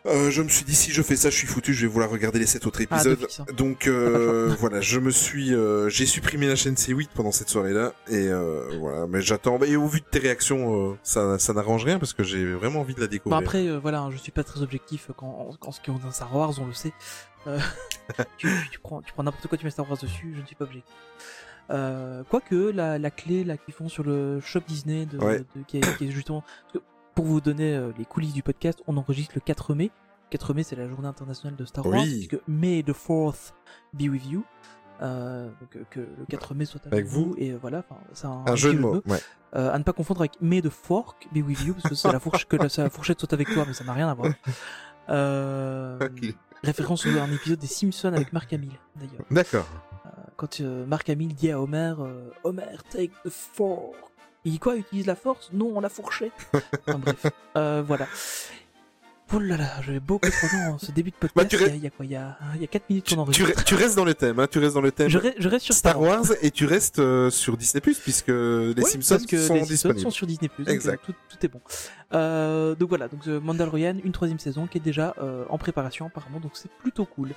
Euh, 0.07 0.31
je 0.31 0.43
me 0.43 0.49
suis 0.49 0.65
dit 0.65 0.77
si 0.77 0.93
je 0.93 1.03
fais 1.03 1.17
ça, 1.17 1.29
je 1.29 1.35
suis 1.37 1.47
foutu, 1.49 1.75
je 1.75 1.83
vais 1.83 1.93
vouloir 1.93 2.09
regarder 2.09 2.39
les 2.39 2.47
sept 2.47 2.65
autres 2.67 2.81
Ah, 2.89 2.97
épisodes. 3.03 3.27
hein. 3.41 3.45
Donc 3.57 3.89
euh, 3.89 4.55
voilà, 4.61 4.81
je 4.81 5.01
me 5.01 5.11
suis, 5.11 5.53
euh, 5.53 5.89
j'ai 5.91 6.07
supprimé 6.07 6.47
la 6.47 6.55
chaîne 6.57 6.75
C8 6.77 7.09
pendant 7.15 7.33
cette 7.33 7.49
soirée-là 7.49 7.93
et 8.09 8.29
euh, 8.29 8.71
voilà. 8.79 9.07
Mais 9.09 9.21
j'attends. 9.21 9.61
Et 9.65 9.77
au 9.77 9.87
vu 9.87 10.01
de 10.01 10.07
tes 10.07 10.21
réactions, 10.21 10.93
euh, 10.93 10.99
ça, 11.03 11.39
ça 11.39 11.53
n'arrange 11.53 11.85
rien 11.85 11.99
parce 11.99 12.15
que 12.15 12.23
j'ai 12.23 12.47
vraiment 12.55 12.81
envie 12.81 12.95
de 12.95 13.01
la 13.01 13.07
Bon 13.07 13.11
découvrir. 13.11 13.39
après, 13.39 13.67
euh, 13.67 13.79
voilà, 13.81 14.01
hein, 14.01 14.11
je 14.11 14.17
suis 14.19 14.33
pas 14.33 14.45
très 14.45 14.63
objectif 14.63 15.11
quand, 15.17 15.51
en 15.61 15.73
ce 15.73 15.81
qui 15.81 15.91
dans 15.91 16.11
Star 16.13 16.35
Wars, 16.35 16.55
on 16.61 16.67
le 16.67 16.75
sait. 16.75 16.93
Euh, 17.47 17.59
tu, 18.39 18.49
tu 18.71 18.79
prends, 18.79 19.03
tu 19.03 19.13
prends 19.13 19.25
n'importe 19.25 19.49
quoi, 19.49 19.59
tu 19.59 19.65
mets 19.65 19.71
Star 19.71 19.89
Wars 19.91 19.99
dessus, 19.99 20.33
je 20.35 20.41
ne 20.41 20.47
suis 20.47 20.57
pas 20.57 20.65
objectif. 20.65 20.95
Euh, 21.71 22.23
Quoique 22.31 22.55
la, 22.71 22.99
la 22.99 23.11
clé 23.11 23.45
là 23.45 23.57
qu'ils 23.57 23.75
font 23.75 23.89
sur 23.89 24.03
le 24.05 24.41
shop 24.41 24.61
Disney, 24.67 25.07
de, 25.07 25.19
Ouais. 25.19 25.41
de- 25.41 25.63
qui, 25.67 25.79
est, 25.79 25.97
qui 25.99 26.09
est 26.09 26.11
justement 26.11 26.43
pour 27.15 27.25
vous 27.27 27.41
donner 27.41 27.75
euh, 27.75 27.91
les 27.99 28.05
coulisses 28.05 28.33
du 28.33 28.43
podcast, 28.43 28.81
on 28.87 28.97
enregistre 28.97 29.33
le 29.35 29.41
4 29.41 29.75
mai. 29.75 29.91
4 30.31 30.55
mai, 30.55 30.63
c'est 30.63 30.77
la 30.77 30.89
journée 30.89 31.09
internationale 31.09 31.57
de 31.57 31.65
Star 31.65 31.85
Wars, 31.87 32.03
Oui. 32.03 32.27
puisque 32.29 32.43
May 32.49 32.83
the 32.83 32.93
4th 32.93 33.53
be 33.93 34.03
with 34.11 34.27
you. 34.31 34.45
Euh, 35.01 35.49
donc 35.61 35.77
euh, 35.77 35.83
que 35.91 36.01
le 36.01 36.27
4 36.29 36.55
mai 36.55 36.65
soit 36.65 36.81
avec, 36.87 37.07
vous, 37.07 37.27
vous. 37.27 37.35
et 37.39 37.53
voilà, 37.53 37.85
c'est 38.15 38.27
un, 38.27 38.43
un 38.47 38.57
jeu 38.57 38.75
de 38.75 38.79
mots. 38.81 39.01
Ouais. 39.07 39.19
euh, 39.55 39.73
à 39.73 39.79
ne 39.79 39.85
pas 39.85 39.93
confondre 39.93 40.21
avec 40.23 40.33
May 40.41 40.61
the 40.61 40.71
Fork 40.71 41.29
be 41.33 41.39
with 41.39 41.61
you, 41.65 41.75
parce 41.75 41.89
que 41.91 41.95
c'est 41.95 42.11
la 42.13 42.19
fourche 42.21 42.47
que 42.47 42.57
la, 42.57 42.69
fourchette 42.91 43.21
saute 43.21 43.33
avec 43.33 43.49
toi, 43.53 43.65
mais 43.67 43.75
ça 43.75 43.85
n'a 43.85 43.93
rien 43.93 44.09
à 44.09 44.15
voir. 44.15 44.33
Euh. 45.11 45.99
Référence 46.65 47.07
à 47.07 47.23
un 47.23 47.33
épisode 47.33 47.59
des 47.61 47.67
Simpsons 47.69 48.13
avec 48.13 48.33
Mark 48.33 48.53
Hamill, 48.53 48.73
d'ailleurs. 48.97 49.25
D'accord. 49.31 49.67
Quand 50.37 50.61
euh, 50.61 50.87
Mark 50.87 51.09
Hamill 51.09 51.35
dit 51.35 51.51
à 51.51 51.61
Homer, 51.61 51.95
euh, 51.99 52.31
Homer, 52.45 52.77
take 52.91 53.13
the 53.25 53.31
fork. 53.31 53.95
Il 54.45 54.53
dit 54.53 54.59
quoi? 54.59 54.77
Utilise 54.77 55.07
la 55.07 55.17
force? 55.17 55.51
Non, 55.53 55.81
la 55.81 55.89
fourchette. 55.89 56.33
Enfin, 56.87 56.99
bref, 56.99 57.27
euh, 57.57 57.83
voilà. 57.87 58.07
Oh 59.31 59.39
là 59.39 59.59
là, 59.59 59.69
j'avais 59.83 60.01
beaucoup 60.01 60.27
trop 60.31 60.47
dans 60.71 60.79
ce 60.79 60.91
début 60.91 61.11
de 61.11 61.17
podcast. 61.17 61.37
Bah, 61.37 61.45
tu 61.45 61.57
il, 61.57 61.61
y 61.61 61.65
a, 61.65 61.67
restes- 61.67 61.77
il 61.77 61.85
y 61.85 61.87
a 61.87 61.91
quoi 61.91 62.05
Il 62.07 62.11
y 62.13 62.17
a, 62.17 62.39
il 62.55 62.61
y 62.63 62.65
a 62.65 62.67
4 62.67 62.89
minutes 62.89 63.05
qu'on 63.11 63.15
Tu, 63.15 63.21
enregistre. 63.21 63.61
re- 63.61 63.65
tu 63.65 63.75
restes 63.75 63.95
dans 63.97 64.05
le 64.07 64.15
thème, 64.15 64.39
hein, 64.41 64.47
tu 64.51 64.59
restes 64.59 64.75
dans 64.75 64.81
le 64.81 64.91
thème. 64.91 65.09
Je, 65.11 65.19
re- 65.19 65.35
je 65.39 65.49
reste 65.49 65.67
sur 65.67 65.75
Star 65.75 66.01
Wars 66.01 66.25
et 66.41 66.51
tu 66.51 66.65
restes 66.65 66.99
euh, 66.99 67.29
sur 67.29 67.59
Disney 67.59 67.83
Plus 67.83 67.99
puisque 67.99 68.29
les 68.29 68.73
Oui, 68.77 68.85
Simpsons 68.91 69.15
parce 69.17 69.27
que 69.27 69.37
sont 69.39 69.55
les 69.55 69.77
Simpsons 69.77 69.99
sont 70.05 70.11
sur 70.11 70.27
Disney+. 70.27 70.49
donc, 70.59 70.69
Exact. 70.69 71.03
euh, 71.03 71.13
tout, 71.13 71.15
tout 71.37 71.45
est 71.47 71.49
bon. 71.49 71.61
Euh, 72.15 72.75
donc 72.75 72.89
voilà, 72.89 73.09
donc 73.09 73.21
euh, 73.29 73.39
Mandalorian, 73.39 73.97
une 74.03 74.13
troisième 74.13 74.39
saison 74.39 74.67
qui 74.67 74.79
est 74.79 74.81
déjà 74.83 75.15
euh, 75.21 75.45
en 75.51 75.59
préparation 75.59 76.07
apparemment, 76.07 76.41
donc 76.41 76.53
c'est 76.55 76.71
plutôt 76.81 77.05
cool. 77.05 77.33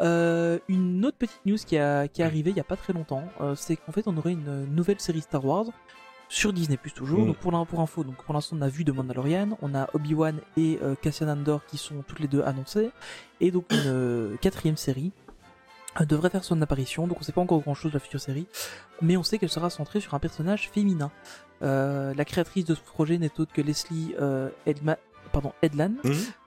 Euh, 0.00 0.58
une 0.68 1.04
autre 1.04 1.18
petite 1.18 1.40
news 1.46 1.56
qui, 1.64 1.78
a, 1.78 2.08
qui 2.08 2.22
est 2.22 2.24
arrivée 2.24 2.50
il 2.50 2.56
y 2.56 2.60
a 2.60 2.64
pas 2.64 2.76
très 2.76 2.92
longtemps, 2.92 3.22
euh, 3.40 3.54
c'est 3.56 3.76
qu'en 3.76 3.92
fait 3.92 4.02
on 4.06 4.16
aurait 4.16 4.32
une 4.32 4.48
euh, 4.48 4.64
nouvelle 4.66 4.98
série 5.00 5.20
Star 5.20 5.44
Wars 5.44 5.66
sur 6.28 6.52
Disney 6.52 6.76
Plus 6.76 6.92
toujours. 6.92 7.20
Mm. 7.20 7.26
Donc 7.28 7.36
pour, 7.36 7.66
pour 7.66 7.80
info, 7.80 8.04
donc 8.04 8.16
pour 8.16 8.34
l'instant 8.34 8.56
on 8.58 8.62
a 8.62 8.68
vu 8.68 8.84
de 8.84 8.92
Mandalorian, 8.92 9.58
on 9.62 9.74
a 9.74 9.88
Obi-Wan 9.94 10.38
et 10.56 10.78
euh, 10.82 10.94
Cassian 11.00 11.28
Andor 11.28 11.64
qui 11.66 11.78
sont 11.78 12.02
toutes 12.06 12.20
les 12.20 12.28
deux 12.28 12.42
annoncées, 12.42 12.90
et 13.40 13.50
donc 13.50 13.66
une 13.70 13.82
euh, 13.86 14.36
quatrième 14.40 14.76
série 14.76 15.12
euh, 16.00 16.04
devrait 16.04 16.30
faire 16.30 16.44
son 16.44 16.60
apparition. 16.62 17.06
Donc 17.06 17.18
on 17.20 17.22
sait 17.24 17.32
pas 17.32 17.40
encore 17.40 17.60
grand 17.60 17.74
chose 17.74 17.92
de 17.92 17.96
la 17.96 18.00
future 18.00 18.20
série, 18.20 18.46
mais 19.00 19.16
on 19.16 19.22
sait 19.22 19.38
qu'elle 19.38 19.48
sera 19.48 19.70
centrée 19.70 20.00
sur 20.00 20.14
un 20.14 20.18
personnage 20.18 20.70
féminin. 20.70 21.10
Euh, 21.62 22.14
la 22.14 22.24
créatrice 22.24 22.64
de 22.64 22.74
ce 22.74 22.80
projet 22.80 23.18
n'est 23.18 23.32
autre 23.40 23.52
que 23.52 23.60
Leslie 23.62 24.14
euh, 24.20 24.48
Edma- 24.66 24.98
pardon, 25.32 25.52
Edlan, 25.60 25.94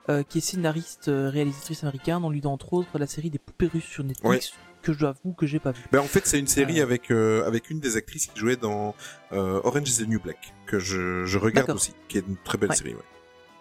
euh, 0.08 0.22
qui 0.22 0.38
est 0.38 0.40
scénariste, 0.40 1.04
réalisatrice 1.08 1.82
américaine. 1.84 2.24
On 2.24 2.30
lui 2.30 2.40
doit 2.40 2.50
entre 2.50 2.72
autres 2.72 2.98
la 2.98 3.06
série 3.06 3.30
des 3.30 3.38
poupées 3.38 3.66
russes 3.66 3.84
sur 3.84 4.04
Netflix, 4.04 4.52
que 4.82 4.92
j'avoue 4.92 5.32
que 5.32 5.46
j'ai 5.46 5.58
pas 5.60 5.70
vu. 5.72 5.82
Ben, 5.92 6.00
en 6.00 6.04
fait, 6.04 6.26
c'est 6.26 6.38
une 6.38 6.46
série 6.46 6.80
Euh. 6.80 6.84
avec 6.84 7.10
euh, 7.10 7.46
avec 7.46 7.70
une 7.70 7.80
des 7.80 7.96
actrices 7.96 8.26
qui 8.26 8.38
jouait 8.38 8.56
dans 8.56 8.94
euh, 9.32 9.60
Orange 9.64 9.88
is 9.88 10.04
the 10.04 10.08
New 10.08 10.20
Black 10.20 10.52
que 10.66 10.78
je, 10.78 11.24
je 11.24 11.38
regarde 11.38 11.70
aussi, 11.70 11.94
qui 12.08 12.18
est 12.18 12.24
une 12.26 12.36
très 12.44 12.58
belle 12.58 12.70
Ouais. 12.70 12.76
série. 12.76 12.94
Ouais. 12.94 13.00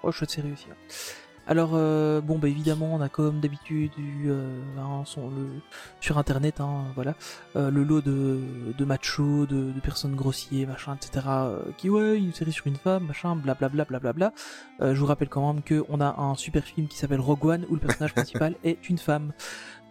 Oh, 0.03 0.11
chouette 0.11 0.31
série 0.31 0.51
aussi. 0.51 0.65
hein. 0.71 0.75
Alors, 1.47 1.71
bon, 2.21 2.37
bah 2.37 2.47
évidemment, 2.47 2.93
on 2.93 3.01
a 3.01 3.09
comme 3.09 3.39
d'habitude 3.41 3.91
eu 3.97 4.29
hein, 4.77 5.01
son- 5.05 5.29
le, 5.31 5.47
sur 5.99 6.17
internet, 6.19 6.61
hein, 6.61 6.85
voilà, 6.95 7.15
le 7.55 7.83
lot 7.83 7.99
de, 7.99 8.39
de 8.77 8.85
machos, 8.85 9.47
de, 9.47 9.71
de 9.71 9.79
personnes 9.81 10.15
grossiers, 10.15 10.65
machin, 10.67 10.95
etc. 10.95 11.25
qui, 11.77 11.89
ouais, 11.89 12.15
une 12.17 12.31
série 12.33 12.51
sur 12.53 12.67
une 12.67 12.75
femme, 12.77 13.05
machin, 13.07 13.35
blablabla, 13.35 13.85
blablabla. 13.85 14.33
Je 14.79 14.93
vous 14.93 15.05
rappelle 15.07 15.29
quand 15.29 15.51
même 15.53 15.63
que 15.63 15.83
on 15.89 15.99
a 15.99 16.15
un 16.21 16.35
super 16.35 16.63
film 16.63 16.87
qui 16.87 16.97
s'appelle 16.97 17.19
Rogue 17.19 17.43
One 17.45 17.65
où 17.69 17.73
le 17.73 17.81
personnage 17.81 18.13
principal 18.13 18.55
est 18.63 18.87
une 18.89 18.99
femme. 18.99 19.33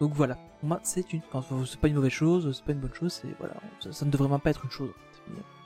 Donc 0.01 0.15
voilà, 0.15 0.37
pour 0.59 0.69
moi 0.69 0.81
c'est 0.83 1.13
une, 1.13 1.21
enfin, 1.33 1.65
c'est 1.67 1.79
pas 1.79 1.89
une 1.89 1.95
mauvaise 1.95 2.11
chose, 2.11 2.51
c'est 2.57 2.65
pas 2.65 2.73
une 2.73 2.81
bonne 2.81 2.95
chose, 2.95 3.13
c'est 3.13 3.29
voilà, 3.39 3.55
ça, 3.81 3.93
ça 3.93 4.07
ne 4.07 4.11
devrait 4.11 4.29
même 4.29 4.41
pas 4.41 4.51
être 4.51 4.65
une 4.65 4.71
chose. 4.71 4.91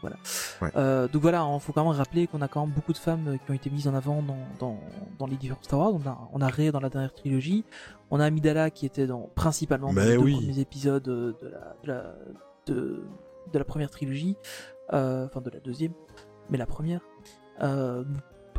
Voilà. 0.00 0.16
Ouais. 0.60 0.70
Euh, 0.76 1.08
donc 1.08 1.22
voilà, 1.22 1.48
il 1.50 1.60
faut 1.60 1.72
quand 1.72 1.84
même 1.84 1.94
rappeler 1.94 2.26
qu'on 2.26 2.42
a 2.42 2.48
quand 2.48 2.66
même 2.66 2.74
beaucoup 2.74 2.92
de 2.92 2.98
femmes 2.98 3.28
euh, 3.28 3.36
qui 3.38 3.50
ont 3.50 3.54
été 3.54 3.70
mises 3.70 3.88
en 3.88 3.94
avant 3.94 4.20
dans, 4.20 4.36
dans, 4.58 4.78
dans 5.18 5.26
les 5.26 5.36
différents 5.36 5.62
Star 5.62 5.78
Wars. 5.78 5.94
On 5.94 6.06
a, 6.06 6.28
on 6.34 6.42
a 6.42 6.48
Rey 6.48 6.70
dans 6.72 6.80
la 6.80 6.90
dernière 6.90 7.14
trilogie, 7.14 7.64
on 8.10 8.20
a 8.20 8.26
Amidala 8.26 8.70
qui 8.70 8.84
était 8.84 9.06
dans 9.06 9.30
principalement 9.34 9.94
dans 9.94 10.02
les 10.02 10.16
deux 10.16 10.18
premiers 10.18 10.58
épisodes 10.58 11.08
euh, 11.08 11.32
de 11.40 11.48
la, 11.48 11.76
de 11.82 11.88
la, 11.88 12.14
de, 12.66 13.04
de 13.52 13.58
la 13.58 13.64
première 13.64 13.88
trilogie, 13.88 14.36
euh, 14.92 15.24
enfin 15.26 15.40
de 15.40 15.48
la 15.48 15.60
deuxième, 15.60 15.92
mais 16.50 16.58
la 16.58 16.66
première. 16.66 17.00
Euh, 17.62 18.04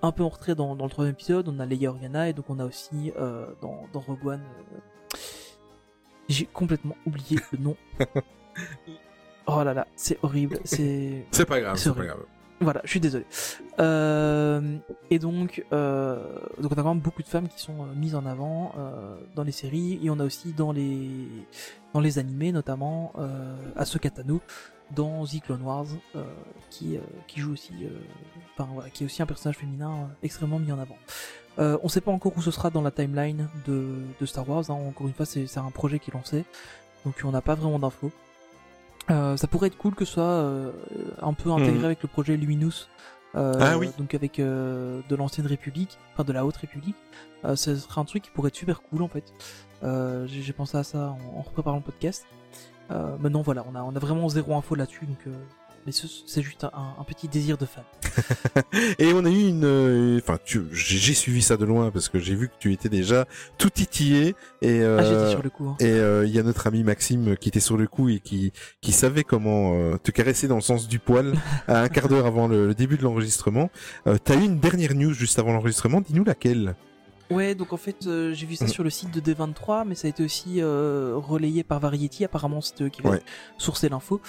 un 0.01 0.11
peu 0.11 0.23
en 0.23 0.29
retrait 0.29 0.55
dans, 0.55 0.75
dans 0.75 0.85
le 0.85 0.89
troisième 0.89 1.13
épisode, 1.13 1.47
on 1.47 1.59
a 1.59 1.65
Leia 1.65 1.89
Organa 1.89 2.29
et 2.29 2.33
donc 2.33 2.49
on 2.49 2.57
a 2.59 2.65
aussi 2.65 3.11
dans, 3.61 3.87
dans 3.93 3.99
Rogue 3.99 4.25
One. 4.25 4.41
J'ai 6.29 6.45
complètement 6.45 6.95
oublié 7.05 7.39
le 7.51 7.57
nom. 7.59 7.75
Oh 9.47 9.63
là 9.63 9.73
là, 9.75 9.85
c'est 9.95 10.17
horrible. 10.23 10.59
C'est 10.63 11.23
C'est 11.31 11.45
pas 11.45 11.61
grave, 11.61 11.77
C'est 11.77 11.93
pas 11.93 12.03
grave. 12.05 12.25
voilà, 12.61 12.81
je 12.83 12.89
suis 12.89 12.99
désolé. 12.99 13.25
Euh, 13.79 14.77
et 15.11 15.19
donc, 15.19 15.63
euh, 15.71 16.39
donc 16.59 16.71
on 16.71 16.79
a 16.79 16.81
quand 16.81 16.93
même 16.95 16.99
beaucoup 16.99 17.21
de 17.21 17.27
femmes 17.27 17.47
qui 17.47 17.61
sont 17.61 17.83
euh, 17.83 17.93
mises 17.95 18.15
en 18.15 18.25
avant 18.25 18.73
euh, 18.77 19.15
dans 19.35 19.43
les 19.43 19.51
séries 19.51 19.99
et 20.03 20.09
on 20.09 20.19
a 20.19 20.23
aussi 20.23 20.51
dans 20.53 20.71
les 20.71 21.09
dans 21.93 21.99
les 21.99 22.17
animés 22.17 22.51
notamment 22.51 23.13
euh, 23.19 23.55
Ahsoka 23.75 24.09
Tano 24.09 24.41
dans 24.95 25.25
The 25.25 25.41
Clone 25.43 25.61
Wars 25.61 25.85
euh, 26.15 26.23
qui 26.71 26.97
euh, 26.97 27.01
qui 27.27 27.39
joue 27.39 27.53
aussi, 27.53 27.73
euh, 27.83 27.89
enfin 28.57 28.67
voilà, 28.73 28.89
qui 28.89 29.03
est 29.03 29.05
aussi 29.05 29.21
un 29.21 29.27
personnage 29.27 29.57
féminin 29.57 30.09
extrêmement 30.23 30.57
mis 30.57 30.71
en 30.71 30.79
avant. 30.79 30.97
Euh, 31.59 31.77
on 31.83 31.87
sait 31.89 32.01
pas 32.01 32.11
encore 32.11 32.33
où 32.35 32.41
ce 32.41 32.51
sera 32.51 32.69
dans 32.69 32.81
la 32.81 32.91
timeline 32.91 33.47
de, 33.65 33.95
de 34.19 34.25
Star 34.25 34.47
Wars. 34.49 34.63
hein. 34.69 34.73
Encore 34.73 35.07
une 35.07 35.13
fois, 35.13 35.25
c'est 35.25 35.57
un 35.57 35.71
projet 35.71 35.99
qui 35.99 36.11
est 36.11 36.13
lancé, 36.13 36.43
donc 37.05 37.15
on 37.23 37.31
n'a 37.31 37.41
pas 37.41 37.55
vraiment 37.55 37.79
d'infos. 37.79 38.11
Euh, 39.11 39.37
ça 39.37 39.47
pourrait 39.47 39.67
être 39.67 39.77
cool 39.77 39.93
que 39.95 40.03
ce 40.03 40.13
soit 40.13 40.23
euh, 40.23 40.71
un 41.21 41.33
peu 41.33 41.51
intégré 41.51 41.77
Mhm. 41.79 41.85
avec 41.85 42.01
le 42.01 42.09
projet 42.09 42.35
Luminous. 42.37 42.87
euh, 43.35 43.53
Ah 43.59 43.77
oui. 43.77 43.91
Donc 43.97 44.13
avec 44.15 44.39
euh, 44.39 45.01
de 45.09 45.15
l'ancienne 45.15 45.45
République, 45.47 45.97
enfin 46.13 46.23
de 46.23 46.33
la 46.33 46.45
Haute 46.45 46.57
République. 46.57 46.95
Euh, 47.43 47.55
ce 47.55 47.75
serait 47.75 48.01
un 48.01 48.05
truc 48.05 48.23
qui 48.23 48.31
pourrait 48.31 48.47
être 48.47 48.55
super 48.55 48.81
cool 48.81 49.01
en 49.03 49.07
fait. 49.07 49.31
Euh, 49.83 50.25
J'ai 50.27 50.41
j'ai 50.41 50.53
pensé 50.53 50.77
à 50.77 50.83
ça 50.83 51.15
en, 51.35 51.39
en 51.39 51.43
préparant 51.43 51.77
le 51.77 51.83
podcast. 51.83 52.25
Euh, 52.91 53.15
maintenant 53.19 53.41
voilà, 53.43 53.63
on 53.71 53.75
a, 53.75 53.83
on 53.83 53.95
a 53.95 53.99
vraiment 53.99 54.27
zéro 54.29 54.55
info 54.55 54.73
là-dessus, 54.75 55.05
donc 55.05 55.17
euh, 55.27 55.33
mais 55.85 55.91
ce- 55.91 56.07
c'est 56.25 56.41
juste 56.41 56.63
un, 56.63 56.95
un 56.99 57.03
petit 57.03 57.27
désir 57.27 57.57
de 57.57 57.65
fan. 57.65 57.83
Et 58.99 59.13
on 59.13 59.23
a 59.25 59.29
eu 59.29 59.47
une, 59.47 59.63
euh, 59.65 60.19
enfin, 60.21 60.37
tu, 60.43 60.63
j'ai 60.71 61.13
suivi 61.13 61.41
ça 61.41 61.57
de 61.57 61.65
loin 61.65 61.91
parce 61.91 62.09
que 62.09 62.19
j'ai 62.19 62.35
vu 62.35 62.47
que 62.49 62.53
tu 62.59 62.73
étais 62.73 62.89
déjà 62.89 63.25
tout 63.57 63.69
titillé 63.69 64.35
et 64.61 64.81
euh, 64.81 64.97
Ah 64.99 65.03
j'étais 65.03 65.29
sur 65.31 65.43
le 65.43 65.49
coup. 65.49 65.67
hein. 65.69 65.75
et 65.79 65.85
euh, 65.91 66.25
il 66.25 66.33
y 66.33 66.39
a 66.39 66.43
notre 66.43 66.67
ami 66.67 66.83
Maxime 66.83 67.35
qui 67.37 67.49
était 67.49 67.59
sur 67.59 67.77
le 67.77 67.87
coup 67.87 68.09
et 68.09 68.19
qui 68.19 68.51
qui 68.81 68.91
savait 68.91 69.23
comment 69.23 69.73
euh, 69.75 69.97
te 69.97 70.11
caresser 70.11 70.47
dans 70.47 70.55
le 70.55 70.61
sens 70.61 70.87
du 70.87 70.99
poil 70.99 71.33
à 71.67 71.81
un 71.81 71.87
quart 71.89 72.07
d'heure 72.07 72.25
avant 72.25 72.47
le, 72.47 72.67
le 72.67 72.73
début 72.73 72.97
de 72.97 73.03
l'enregistrement. 73.03 73.69
Euh, 74.07 74.17
T'as 74.23 74.35
eu 74.35 74.43
une 74.43 74.59
dernière 74.59 74.93
news 74.95 75.13
juste 75.13 75.39
avant 75.39 75.53
l'enregistrement. 75.53 76.01
Dis-nous 76.01 76.23
laquelle. 76.23 76.75
Ouais, 77.31 77.55
donc 77.55 77.73
en 77.73 77.77
fait, 77.77 78.05
euh, 78.05 78.33
j'ai 78.33 78.45
vu 78.45 78.55
ça 78.55 78.65
Mhm. 78.65 78.71
sur 78.71 78.83
le 78.83 78.89
site 78.91 79.11
de 79.11 79.19
D23, 79.19 79.83
mais 79.85 79.95
ça 79.95 80.07
a 80.07 80.09
été 80.09 80.23
aussi 80.23 80.61
euh, 80.61 81.13
relayé 81.15 81.63
par 81.63 81.79
Variety. 81.79 82.23
Apparemment, 82.23 82.61
c'était 82.61 82.83
eux 82.83 82.89
qui 82.89 83.01
avaient 83.01 83.17
Ouais. 83.17 83.23
sourcé 83.57 83.89
l'info. 83.89 84.21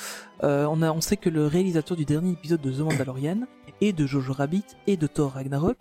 Euh, 0.45 0.67
on, 0.71 0.81
a, 0.83 0.91
on 0.93 1.01
sait 1.03 1.17
que 1.19 1.29
le 1.29 1.47
réalisateur 1.47 1.97
du 1.97 2.05
dernier 2.07 2.33
épisode 2.33 2.61
de 2.63 2.73
The 2.73 2.79
Mandalorian 2.81 3.41
et 3.83 3.93
de 3.93 4.07
Jojo 4.07 4.33
Rabbit 4.33 4.65
et 4.87 4.97
de 4.97 5.07
Thor 5.07 5.33
Ragnarok, 5.33 5.77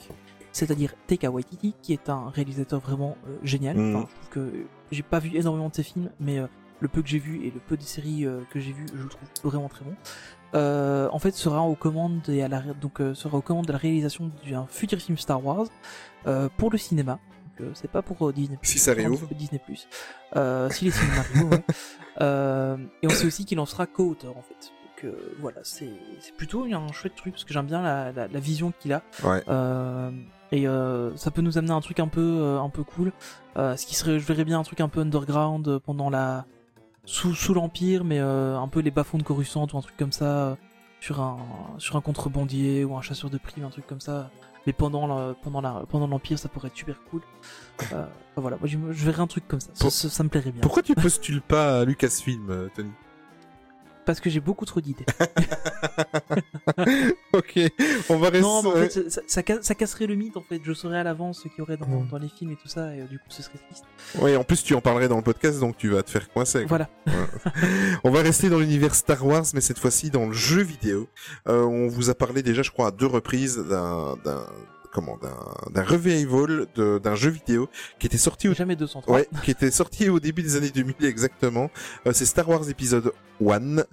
c'est-à-dire 0.52 0.94
Taika 1.08 1.32
Waititi, 1.32 1.74
qui 1.82 1.94
est 1.94 2.10
un 2.10 2.30
réalisateur 2.30 2.82
vraiment 2.82 3.16
euh, 3.28 3.38
génial. 3.44 3.78
Mhm. 3.78 3.96
Enfin, 3.96 4.08
je 4.10 4.16
trouve 4.16 4.30
que 4.30 4.54
j'ai 4.92 5.04
pas 5.04 5.20
vu 5.20 5.32
énormément 5.38 5.70
de 5.70 5.76
ses 5.76 5.84
films, 5.84 6.10
mais 6.20 6.40
le 6.82 6.88
peu 6.90 7.02
que 7.02 7.08
j'ai 7.08 7.20
vu 7.20 7.46
et 7.46 7.52
le 7.52 7.60
peu 7.66 7.78
des 7.78 7.86
séries 7.86 8.26
que 8.52 8.60
j'ai 8.60 8.74
vu, 8.74 8.86
je 8.94 9.02
le 9.04 9.08
trouve 9.10 9.28
vraiment 9.44 9.70
très 9.70 9.86
bon. 9.86 9.96
Euh, 10.56 11.10
en 11.12 11.20
fait, 11.20 11.32
sera 11.32 11.62
aux 11.62 11.76
commandes 11.76 12.30
et 12.30 12.42
à 12.42 12.48
la 12.48 12.62
donc 12.62 13.02
euh, 13.02 13.14
sera 13.14 13.38
aux 13.38 13.42
commandes 13.42 13.66
de 13.66 13.74
la 13.74 13.78
réalisation 13.78 14.32
d'un 14.50 14.66
futur 14.68 15.00
film 15.00 15.18
Star 15.18 15.44
Wars 15.44 15.68
euh, 16.28 16.50
pour 16.58 16.72
le 16.72 16.78
cinéma. 16.78 17.20
Donc, 17.60 17.70
c'est 17.74 17.90
pas 17.90 18.02
pour 18.02 18.32
Disney. 18.34 18.58
Si 18.62 18.80
ça 18.80 18.94
réouvre. 18.94 19.28
Disney 19.34 19.62
Plus. 19.64 19.88
Si 20.72 20.86
les 20.86 20.92
cinémas 20.92 21.26
réouvrent, 21.34 21.52
ouais. 21.52 22.88
Et 23.04 23.08
on 23.08 23.10
sait 23.10 23.26
aussi 23.26 23.46
qu'il 23.46 23.60
en 23.60 23.66
sera 23.66 23.86
co-auteur 23.86 24.38
en 24.38 24.42
fait. 24.42 24.72
Donc 25.04 25.14
voilà, 25.40 25.58
c'est 25.64 25.90
plutôt 26.38 26.64
un 26.64 26.92
chouette 26.92 27.16
truc 27.16 27.34
parce 27.34 27.44
que 27.44 27.54
j'aime 27.54 27.66
bien 27.66 27.82
la, 27.82 28.12
la, 28.12 28.28
la 28.28 28.40
vision 28.40 28.74
qu'il 28.80 28.94
a. 28.94 29.04
Ouais. 29.24 29.44
Et 30.52 30.66
ça 31.16 31.32
peut 31.32 31.42
nous 31.42 31.58
amener 31.58 31.72
à 31.72 31.76
un 31.76 31.82
truc 31.82 32.00
un 32.00 32.08
peu 32.08 32.58
un 32.62 32.70
peu 32.70 32.84
cool. 32.84 33.12
Ce 33.56 33.86
qui 33.86 33.96
serait, 33.96 34.20
je 34.20 34.26
verrais 34.26 34.46
bien 34.46 34.60
un 34.60 34.64
truc 34.64 34.82
un 34.82 34.90
peu 34.90 35.02
underground 35.02 35.80
pendant 35.80 36.10
la 36.10 36.46
sous 37.06 37.34
sous 37.36 37.54
l'empire, 37.54 38.04
mais 38.04 38.20
euh, 38.20 38.58
un 38.58 38.68
peu 38.68 38.80
les 38.80 38.92
bas-fonds 38.92 39.18
de 39.18 39.24
Coruscant 39.24 39.68
ou 39.72 39.78
un 39.78 39.82
truc 39.82 39.96
comme 39.98 40.12
ça 40.12 40.26
euh, 40.26 40.56
sur 41.00 41.22
un 41.22 41.38
sur 41.78 41.96
un 41.96 42.02
contrebandier 42.02 42.84
ou 42.84 42.96
un 42.98 43.02
chasseur 43.02 43.30
de 43.30 43.38
primes, 43.38 43.64
un 43.66 43.70
truc 43.70 43.86
comme 43.88 44.02
ça. 44.02 44.30
Mais 44.68 44.74
pendant 44.74 45.06
la, 45.06 45.36
pendant 45.44 45.62
la 45.62 45.84
pendant 45.90 46.08
l'empire, 46.08 46.40
ça 46.40 46.50
pourrait 46.50 46.70
être 46.70 46.76
super 46.78 46.96
cool. 47.12 47.22
Euh, 47.94 48.06
voilà, 48.36 48.58
moi 48.58 48.68
je, 48.68 48.78
je 48.92 49.06
verrais 49.06 49.22
un 49.22 49.28
truc 49.28 49.48
comme 49.48 49.60
ça. 49.60 49.70
Ça, 49.76 49.84
Pour- 49.84 49.92
ça, 49.92 50.10
ça 50.10 50.24
me 50.24 50.30
plairait 50.30 50.52
bien. 50.52 50.62
Pourquoi 50.62 50.82
tu 50.82 50.96
postules 50.96 51.42
pas 51.42 51.82
à 51.82 51.86
Lucasfilm, 51.86 52.50
euh, 52.50 52.68
Tony? 52.76 52.90
Parce 54.06 54.20
que 54.20 54.30
j'ai 54.30 54.40
beaucoup 54.40 54.66
trop 54.66 54.82
d'idées. 54.82 55.06
Ok, 57.34 57.60
on 58.10 58.18
va 58.18 58.30
rester. 58.30 58.42
Non, 58.42 58.64
mais 58.64 58.70
en 58.70 58.74
fait, 58.74 58.90
ça, 58.90 59.02
ça, 59.10 59.22
ça 59.28 59.42
ca- 59.46 59.62
ça 59.62 59.76
casserait 59.76 60.08
le 60.08 60.16
mythe 60.16 60.38
en 60.38 60.42
fait. 60.42 60.62
Je 60.64 60.74
saurais 60.74 60.98
à 61.00 61.04
l'avance 61.04 61.40
ce 61.44 61.44
qu'il 61.50 61.60
y 61.60 61.62
aurait 61.62 61.76
dans, 61.78 61.86
Mm. 61.88 62.08
dans 62.10 62.18
les 62.18 62.30
films 62.30 62.52
et 62.52 62.56
tout 62.56 62.68
ça, 62.68 62.96
et 62.96 63.02
euh, 63.02 63.06
du 63.06 63.18
coup 63.20 63.26
ce 63.30 63.44
serait 63.44 63.58
triste. 63.70 63.84
Ouais, 64.20 64.36
en 64.38 64.44
plus 64.44 64.64
tu 64.64 64.74
en 64.74 64.82
parlerais 64.82 65.08
dans 65.10 65.18
le 65.18 65.22
podcast, 65.22 65.60
donc 65.60 65.78
tu 65.78 65.90
vas 65.90 66.02
te 66.04 66.10
faire 66.10 66.30
coincer. 66.30 66.66
quoi. 66.66 66.78
Voilà. 66.78 66.90
On 68.04 68.12
va 68.12 68.22
rester 68.22 68.50
dans 68.50 68.60
l'univers 68.60 68.96
Star 68.96 69.26
Wars, 69.26 69.44
mais 69.54 69.62
cette 69.62 69.80
fois-ci 69.80 70.10
dans 70.10 70.28
le 70.28 70.34
jeu 70.34 70.62
vidéo. 70.62 71.08
Euh, 71.48 71.64
on 71.64 71.88
vous 71.88 72.10
a 72.10 72.16
parlé 72.16 72.42
déjà, 72.42 72.62
je 72.62 72.72
crois, 72.72 72.88
à 72.88 72.92
deux 72.92 73.08
reprises 73.08 73.58
d'un 73.58 74.16
comment 74.96 75.18
d'un 75.18 75.38
d'un 75.74 75.84
revival 75.84 76.68
de- 76.76 76.98
d'un 77.00 77.16
jeu 77.16 77.30
vidéo 77.30 77.68
qui 78.00 78.08
était 78.08 78.18
sorti 78.18 78.48
au 78.50 78.54
Jamais 78.54 78.76
203. 78.78 79.14
Ouais, 79.16 79.28
qui 79.44 79.52
était 79.52 79.72
sorti 79.72 80.10
au 80.10 80.20
début 80.20 80.42
des 80.42 80.56
années 80.56 80.72
2000 80.72 80.96
exactement. 81.04 81.70
Euh, 82.08 82.12
c'est 82.14 82.26
Star 82.26 82.48
Wars 82.50 82.70
épisode 82.70 83.12
1. 83.46 83.84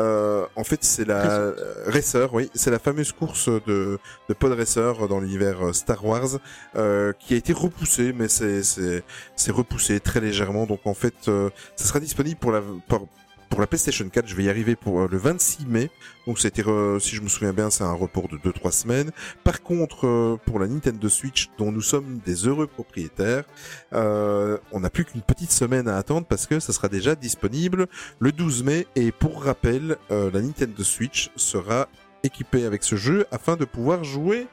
Euh, 0.00 0.46
en 0.56 0.64
fait, 0.64 0.82
c'est 0.82 1.04
la 1.04 1.18
Racer. 1.22 1.30
euh, 1.58 1.84
Racer, 1.86 2.34
oui, 2.34 2.50
c'est 2.54 2.70
la 2.70 2.78
fameuse 2.78 3.12
course 3.12 3.48
de, 3.66 3.98
de 4.28 4.34
pod 4.34 4.52
racer 4.52 5.06
dans 5.06 5.20
l'univers 5.20 5.66
euh, 5.68 5.72
Star 5.74 6.02
Wars 6.04 6.38
euh, 6.76 7.12
qui 7.20 7.34
a 7.34 7.36
été 7.36 7.52
repoussée, 7.52 8.14
mais 8.14 8.28
c'est 8.28 8.62
c'est 8.62 9.04
c'est 9.36 9.52
repoussé 9.52 10.00
très 10.00 10.20
légèrement. 10.20 10.64
Donc 10.66 10.80
en 10.86 10.94
fait, 10.94 11.14
euh, 11.28 11.50
ça 11.76 11.84
sera 11.84 12.00
disponible 12.00 12.38
pour 12.40 12.52
la 12.52 12.62
pour, 12.88 13.06
pour 13.52 13.60
la 13.60 13.66
PlayStation 13.66 14.08
4. 14.08 14.26
Je 14.26 14.34
vais 14.34 14.44
y 14.44 14.48
arriver 14.48 14.76
pour 14.76 15.00
euh, 15.02 15.08
le 15.10 15.18
26 15.18 15.66
mai. 15.66 15.90
Donc 16.26 16.38
c'était, 16.38 16.66
euh, 16.66 16.98
si 16.98 17.14
je 17.16 17.20
me 17.20 17.28
souviens 17.28 17.52
bien, 17.52 17.68
c'est 17.68 17.84
un 17.84 17.92
report 17.92 18.28
de 18.28 18.38
2-3 18.38 18.72
semaines. 18.72 19.10
Par 19.44 19.62
contre, 19.62 20.06
euh, 20.06 20.38
pour 20.46 20.58
la 20.58 20.66
Nintendo 20.68 21.06
Switch, 21.10 21.50
dont 21.58 21.70
nous 21.70 21.82
sommes 21.82 22.18
des 22.24 22.46
heureux 22.48 22.66
propriétaires, 22.66 23.44
euh, 23.92 24.56
on 24.72 24.80
n'a 24.80 24.88
plus 24.88 25.04
qu'une 25.04 25.20
petite 25.20 25.50
semaine 25.50 25.86
à 25.86 25.98
attendre 25.98 26.26
parce 26.26 26.46
que 26.46 26.60
ça 26.60 26.72
sera 26.72 26.88
déjà 26.88 27.14
disponible 27.14 27.88
le 28.20 28.32
12 28.32 28.64
mai. 28.64 28.86
Et 28.96 29.12
pour 29.12 29.42
rappel, 29.44 29.98
la 30.08 30.40
Nintendo 30.40 30.82
Switch 30.82 31.30
sera 31.36 31.88
équipée 32.24 32.64
avec 32.64 32.82
ce 32.84 32.96
jeu 32.96 33.26
afin 33.32 33.56
de 33.56 33.66
pouvoir 33.66 34.02
jouer 34.02 34.46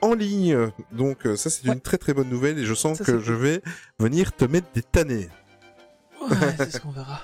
en 0.00 0.14
ligne. 0.14 0.70
Donc 0.92 1.28
ça 1.36 1.50
c'est 1.50 1.66
Ouais. 1.68 1.74
une 1.74 1.80
très 1.82 1.98
très 1.98 2.14
bonne 2.14 2.30
nouvelle 2.30 2.58
et 2.58 2.64
je 2.64 2.72
sens 2.72 2.96
Ça, 2.98 3.04
que 3.04 3.18
je 3.18 3.34
vais 3.34 3.60
venir 3.98 4.32
te 4.32 4.46
mettre 4.46 4.68
des 4.74 4.82
tannés. 4.82 5.28
Ouais, 6.22 6.36
c'est 6.56 6.70
ce 6.72 6.80
qu'on 6.80 6.90
verra. 6.92 7.20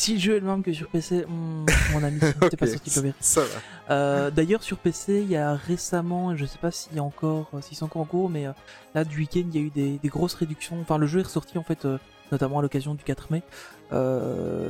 Si 0.00 0.14
le 0.14 0.18
jeu 0.18 0.36
est 0.36 0.40
le 0.40 0.46
même 0.46 0.62
que 0.62 0.72
sur 0.72 0.88
PC, 0.88 1.26
hmm, 1.28 1.66
mon 1.92 2.02
ami, 2.02 2.18
t'es 2.40 2.46
Ok, 2.46 2.56
pas 2.56 2.66
sorti 2.66 3.00
bien. 3.02 3.12
ça 3.20 3.42
va. 3.42 3.94
Euh, 3.94 4.30
D'ailleurs, 4.30 4.62
sur 4.62 4.78
PC, 4.78 5.20
il 5.20 5.28
y 5.30 5.36
a 5.36 5.54
récemment, 5.54 6.34
je 6.36 6.46
sais 6.46 6.56
pas 6.58 6.70
s'il 6.70 6.94
y 6.96 6.98
a 6.98 7.02
encore, 7.02 7.50
euh, 7.52 7.60
si 7.60 7.74
c'est 7.74 7.82
encore 7.82 8.00
en 8.00 8.06
cours, 8.06 8.30
mais 8.30 8.46
euh, 8.46 8.52
là, 8.94 9.04
du 9.04 9.18
week-end, 9.18 9.42
il 9.52 9.54
y 9.54 9.58
a 9.58 9.60
eu 9.60 9.68
des, 9.70 9.98
des 9.98 10.08
grosses 10.08 10.32
réductions. 10.34 10.80
Enfin, 10.80 10.96
le 10.96 11.06
jeu 11.06 11.20
est 11.20 11.24
ressorti 11.24 11.58
en 11.58 11.62
fait, 11.64 11.84
euh, 11.84 11.98
notamment 12.32 12.60
à 12.60 12.62
l'occasion 12.62 12.94
du 12.94 13.04
4 13.04 13.30
mai. 13.30 13.42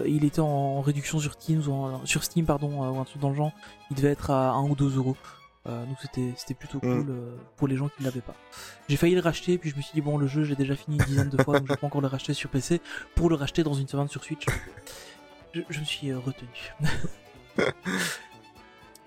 Il 0.06 0.24
était 0.24 0.40
en 0.40 0.80
réduction 0.80 1.20
sur 1.20 1.34
Steam, 1.34 1.62
ou 1.64 1.72
en- 1.72 2.04
sur 2.06 2.24
Steam, 2.24 2.44
pardon, 2.44 2.82
ou 2.90 2.98
un 2.98 3.04
truc 3.04 3.22
dans 3.22 3.30
le 3.30 3.36
genre. 3.36 3.52
Il 3.92 3.96
devait 3.96 4.08
être 4.10 4.30
à 4.30 4.50
1 4.50 4.62
ou 4.68 4.74
2 4.74 4.96
euros. 4.96 5.16
Euh, 5.68 5.84
donc 5.84 5.98
c'était 6.00 6.54
plutôt 6.54 6.78
Mm. 6.78 6.80
cool 6.80 7.06
euh, 7.10 7.36
pour 7.58 7.68
les 7.68 7.76
gens 7.76 7.88
qui 7.94 8.02
l'avaient 8.02 8.22
pas. 8.22 8.34
J'ai 8.88 8.96
failli 8.96 9.14
le 9.14 9.20
racheter, 9.20 9.58
puis 9.58 9.68
je 9.68 9.76
me 9.76 9.82
suis 9.82 9.92
dit 9.92 10.00
bon 10.00 10.16
le 10.16 10.26
jeu 10.26 10.42
j'ai 10.42 10.56
déjà 10.56 10.74
fini 10.74 10.96
une 10.96 11.04
dizaine 11.04 11.28
de 11.28 11.42
fois, 11.42 11.58
donc 11.58 11.68
je 11.68 11.74
vais 11.74 11.76
pas 11.76 11.86
encore 11.86 12.00
le 12.00 12.06
racheter 12.06 12.32
sur 12.32 12.48
PC 12.48 12.80
pour 13.14 13.28
le 13.28 13.36
racheter 13.36 13.62
dans 13.62 13.74
une 13.74 13.86
semaine 13.86 14.08
sur 14.08 14.24
Switch. 14.24 14.46
Je, 15.52 15.62
je 15.68 15.80
me 15.80 15.84
suis 15.84 16.10
euh, 16.10 16.18
retenu. 16.18 16.48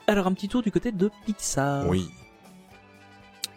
Alors 0.07 0.27
un 0.27 0.33
petit 0.33 0.49
tour 0.49 0.61
du 0.61 0.71
côté 0.71 0.91
de 0.91 1.09
Pixar. 1.25 1.87
Oui. 1.87 2.09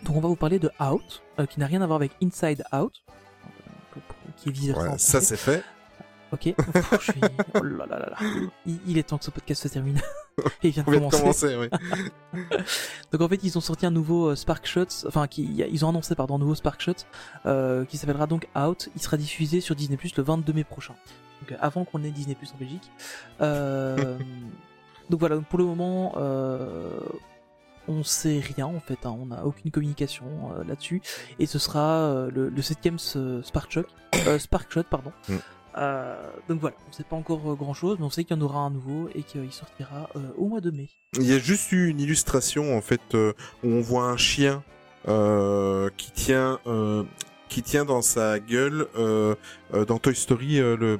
Donc 0.05 0.17
on 0.17 0.21
va 0.21 0.29
vous 0.29 0.37
parler 0.37 0.59
de 0.59 0.71
Out, 0.81 1.23
euh, 1.39 1.47
qui 1.47 1.59
n'a 1.59 1.67
rien 1.67 1.83
à 1.83 1.87
voir 1.87 1.97
avec 1.97 2.13
Inside 2.23 2.63
Out, 2.73 3.03
euh, 3.97 4.01
qui 4.37 4.51
est 4.51 4.53
vice 4.53 4.67
versa. 4.67 4.81
Voilà, 4.81 4.99
ça 4.99 5.21
c'est 5.21 5.37
fait. 5.37 5.65
Ok. 6.33 6.55
Je 7.01 7.13
suis- 7.13 7.21
Oh 7.55 7.63
là 7.63 7.87
là 7.87 7.99
là 7.99 8.11
là. 8.11 8.17
Il, 8.67 8.79
il 8.87 8.99
est 8.99 9.05
temps 9.05 9.19
que 9.19 9.25
ce 9.25 9.31
podcast 9.31 9.63
se 9.63 9.69
termine. 9.69 10.01
Il 10.63 10.71
vient 10.71 10.83
de 10.83 10.91
commencer. 10.91 11.21
commencer, 11.21 11.57
oui. 11.57 11.69
Donc 13.13 13.21
en 13.23 13.29
fait, 13.29 13.41
ils 13.43 13.57
ont 13.57 13.61
sorti 13.63 13.87
un 13.87 13.91
nouveau 13.91 14.29
euh, 14.31 14.35
Spark 14.37 14.67
Shots, 14.67 15.07
enfin, 15.07 15.27
qui, 15.29 15.45
ils 15.45 15.85
ont 15.85 15.89
annoncé 15.89 16.15
pardon 16.15 16.35
un 16.37 16.39
nouveau 16.39 16.55
Spark 16.55 16.81
Shots 16.81 17.07
euh, 17.47 17.85
qui 17.87 17.97
s'appellera 17.97 18.27
donc 18.27 18.47
Out. 18.57 18.89
Il 18.97 19.01
sera 19.01 19.17
diffusé 19.17 19.61
sur 19.61 19.75
Disney 19.75 19.97
Plus 19.97 20.15
le 20.17 20.23
22 20.23 20.53
mai 20.53 20.65
prochain. 20.65 20.95
Donc 21.41 21.53
euh, 21.53 21.57
avant 21.61 21.85
qu'on 21.85 22.03
ait 22.03 22.11
Disney 22.11 22.35
Plus 22.35 22.53
en 22.55 22.59
Belgique. 22.59 22.91
Euh, 23.41 24.19
donc 25.09 25.21
voilà. 25.21 25.37
donc 25.37 25.47
Pour 25.47 25.59
le 25.59 25.65
moment, 25.65 26.15
euh, 26.19 26.91
on 27.89 28.03
sait 28.03 28.41
rien 28.41 28.67
en 28.67 28.81
fait. 28.81 29.07
hein, 29.07 29.17
on 29.19 29.27
n'a 29.27 29.45
aucune 29.47 29.71
communication 29.71 30.27
euh, 30.59 30.65
là-dessus. 30.65 31.01
Et 31.39 31.47
ce 31.47 31.59
sera 31.59 31.81
euh, 32.01 32.31
le, 32.35 32.49
le 32.51 32.63
septième 32.63 32.97
euh, 33.15 33.43
Spark 33.43 33.71
Shot, 33.73 33.85
Spark 34.39 34.71
Shot 34.73 34.83
pardon. 34.91 35.13
Euh, 35.77 36.17
donc 36.49 36.61
voilà, 36.61 36.77
on 36.89 36.93
sait 36.93 37.05
pas 37.05 37.17
encore 37.17 37.55
grand 37.57 37.75
chose, 37.75 37.97
mais 37.99 38.05
on 38.07 38.11
sait 38.11 38.25
qu'il 38.25 38.37
y 38.37 38.41
en 38.41 38.43
aura 38.43 38.61
un 38.61 38.71
nouveau 38.71 39.09
et 39.15 39.23
qu'il 39.23 39.53
sortira 39.53 40.09
euh, 40.17 40.21
au 40.37 40.47
mois 40.49 40.61
de 40.61 40.71
mai. 40.71 40.89
Il 41.15 41.27
y 41.27 41.35
a 41.35 41.39
juste 41.39 41.71
eu 41.73 41.89
une 41.89 42.01
illustration 42.01 42.77
en 42.77 42.81
fait 42.81 43.15
euh, 43.15 43.33
où 43.63 43.69
on 43.69 43.81
voit 43.81 44.05
un 44.05 44.17
chien 44.17 44.63
euh, 45.09 45.91
qui 45.97 46.11
tient 46.13 46.59
euh, 46.67 47.05
qui 47.49 47.63
tient 47.63 47.85
dans 47.85 48.03
sa 48.03 48.39
gueule 48.39 48.87
euh, 48.99 49.35
euh, 49.75 49.85
dans 49.85 49.99
Toy 49.99 50.15
Story 50.15 50.61
euh, 50.61 50.77
le. 50.77 50.99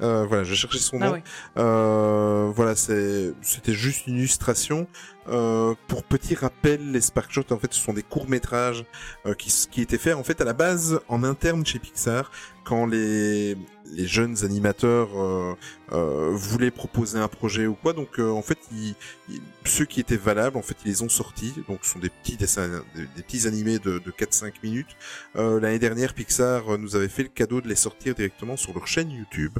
Euh, 0.00 0.26
voilà, 0.26 0.42
je 0.42 0.54
cherchais 0.54 0.78
son 0.78 0.98
nom. 0.98 1.06
Ah 1.06 1.12
ouais. 1.12 1.22
Euh, 1.56 2.50
voilà, 2.54 2.74
c'était 2.74 3.32
juste 3.72 4.08
une 4.08 4.16
illustration. 4.16 4.88
Euh, 5.28 5.74
pour 5.86 6.02
petit 6.02 6.34
rappel, 6.34 6.90
les 6.90 7.00
Spark 7.00 7.32
Shots 7.32 7.52
en 7.52 7.58
fait 7.58 7.72
ce 7.72 7.80
sont 7.80 7.94
des 7.94 8.02
courts 8.02 8.28
métrages 8.28 8.84
euh, 9.24 9.34
qui 9.34 9.50
qui 9.70 9.80
étaient 9.80 9.96
faits 9.96 10.16
en 10.16 10.24
fait 10.24 10.40
à 10.40 10.44
la 10.44 10.52
base 10.52 11.00
en 11.08 11.24
interne 11.24 11.64
chez 11.64 11.78
Pixar 11.78 12.30
quand 12.64 12.86
les 12.86 13.56
les 13.92 14.06
jeunes 14.06 14.44
animateurs 14.44 15.10
euh, 15.20 15.54
euh, 15.92 16.30
voulaient 16.32 16.70
proposer 16.70 17.18
un 17.18 17.28
projet 17.28 17.66
ou 17.66 17.74
quoi. 17.74 17.92
Donc 17.92 18.18
euh, 18.18 18.30
en 18.30 18.40
fait, 18.42 18.58
ils, 18.72 18.94
ils- 19.28 19.40
ceux 19.66 19.84
qui 19.84 20.00
étaient 20.00 20.16
valables, 20.16 20.56
en 20.56 20.62
fait, 20.62 20.74
ils 20.84 20.88
les 20.88 21.02
ont 21.02 21.08
sortis. 21.10 21.52
Donc 21.68 21.80
ce 21.84 21.90
sont 21.92 21.98
des 21.98 22.08
petits 22.08 22.36
dessins, 22.36 22.82
des, 22.94 23.02
des 23.14 23.22
petits 23.22 23.46
animés 23.46 23.78
de, 23.78 23.98
de 23.98 24.10
4-5 24.10 24.54
minutes. 24.62 24.88
Euh, 25.36 25.60
L'année 25.60 25.78
dernière, 25.78 26.14
Pixar 26.14 26.78
nous 26.78 26.96
avait 26.96 27.08
fait 27.08 27.22
le 27.24 27.28
cadeau 27.28 27.60
de 27.60 27.68
les 27.68 27.74
sortir 27.76 28.14
directement 28.14 28.56
sur 28.56 28.72
leur 28.74 28.86
chaîne 28.86 29.10
YouTube. 29.10 29.58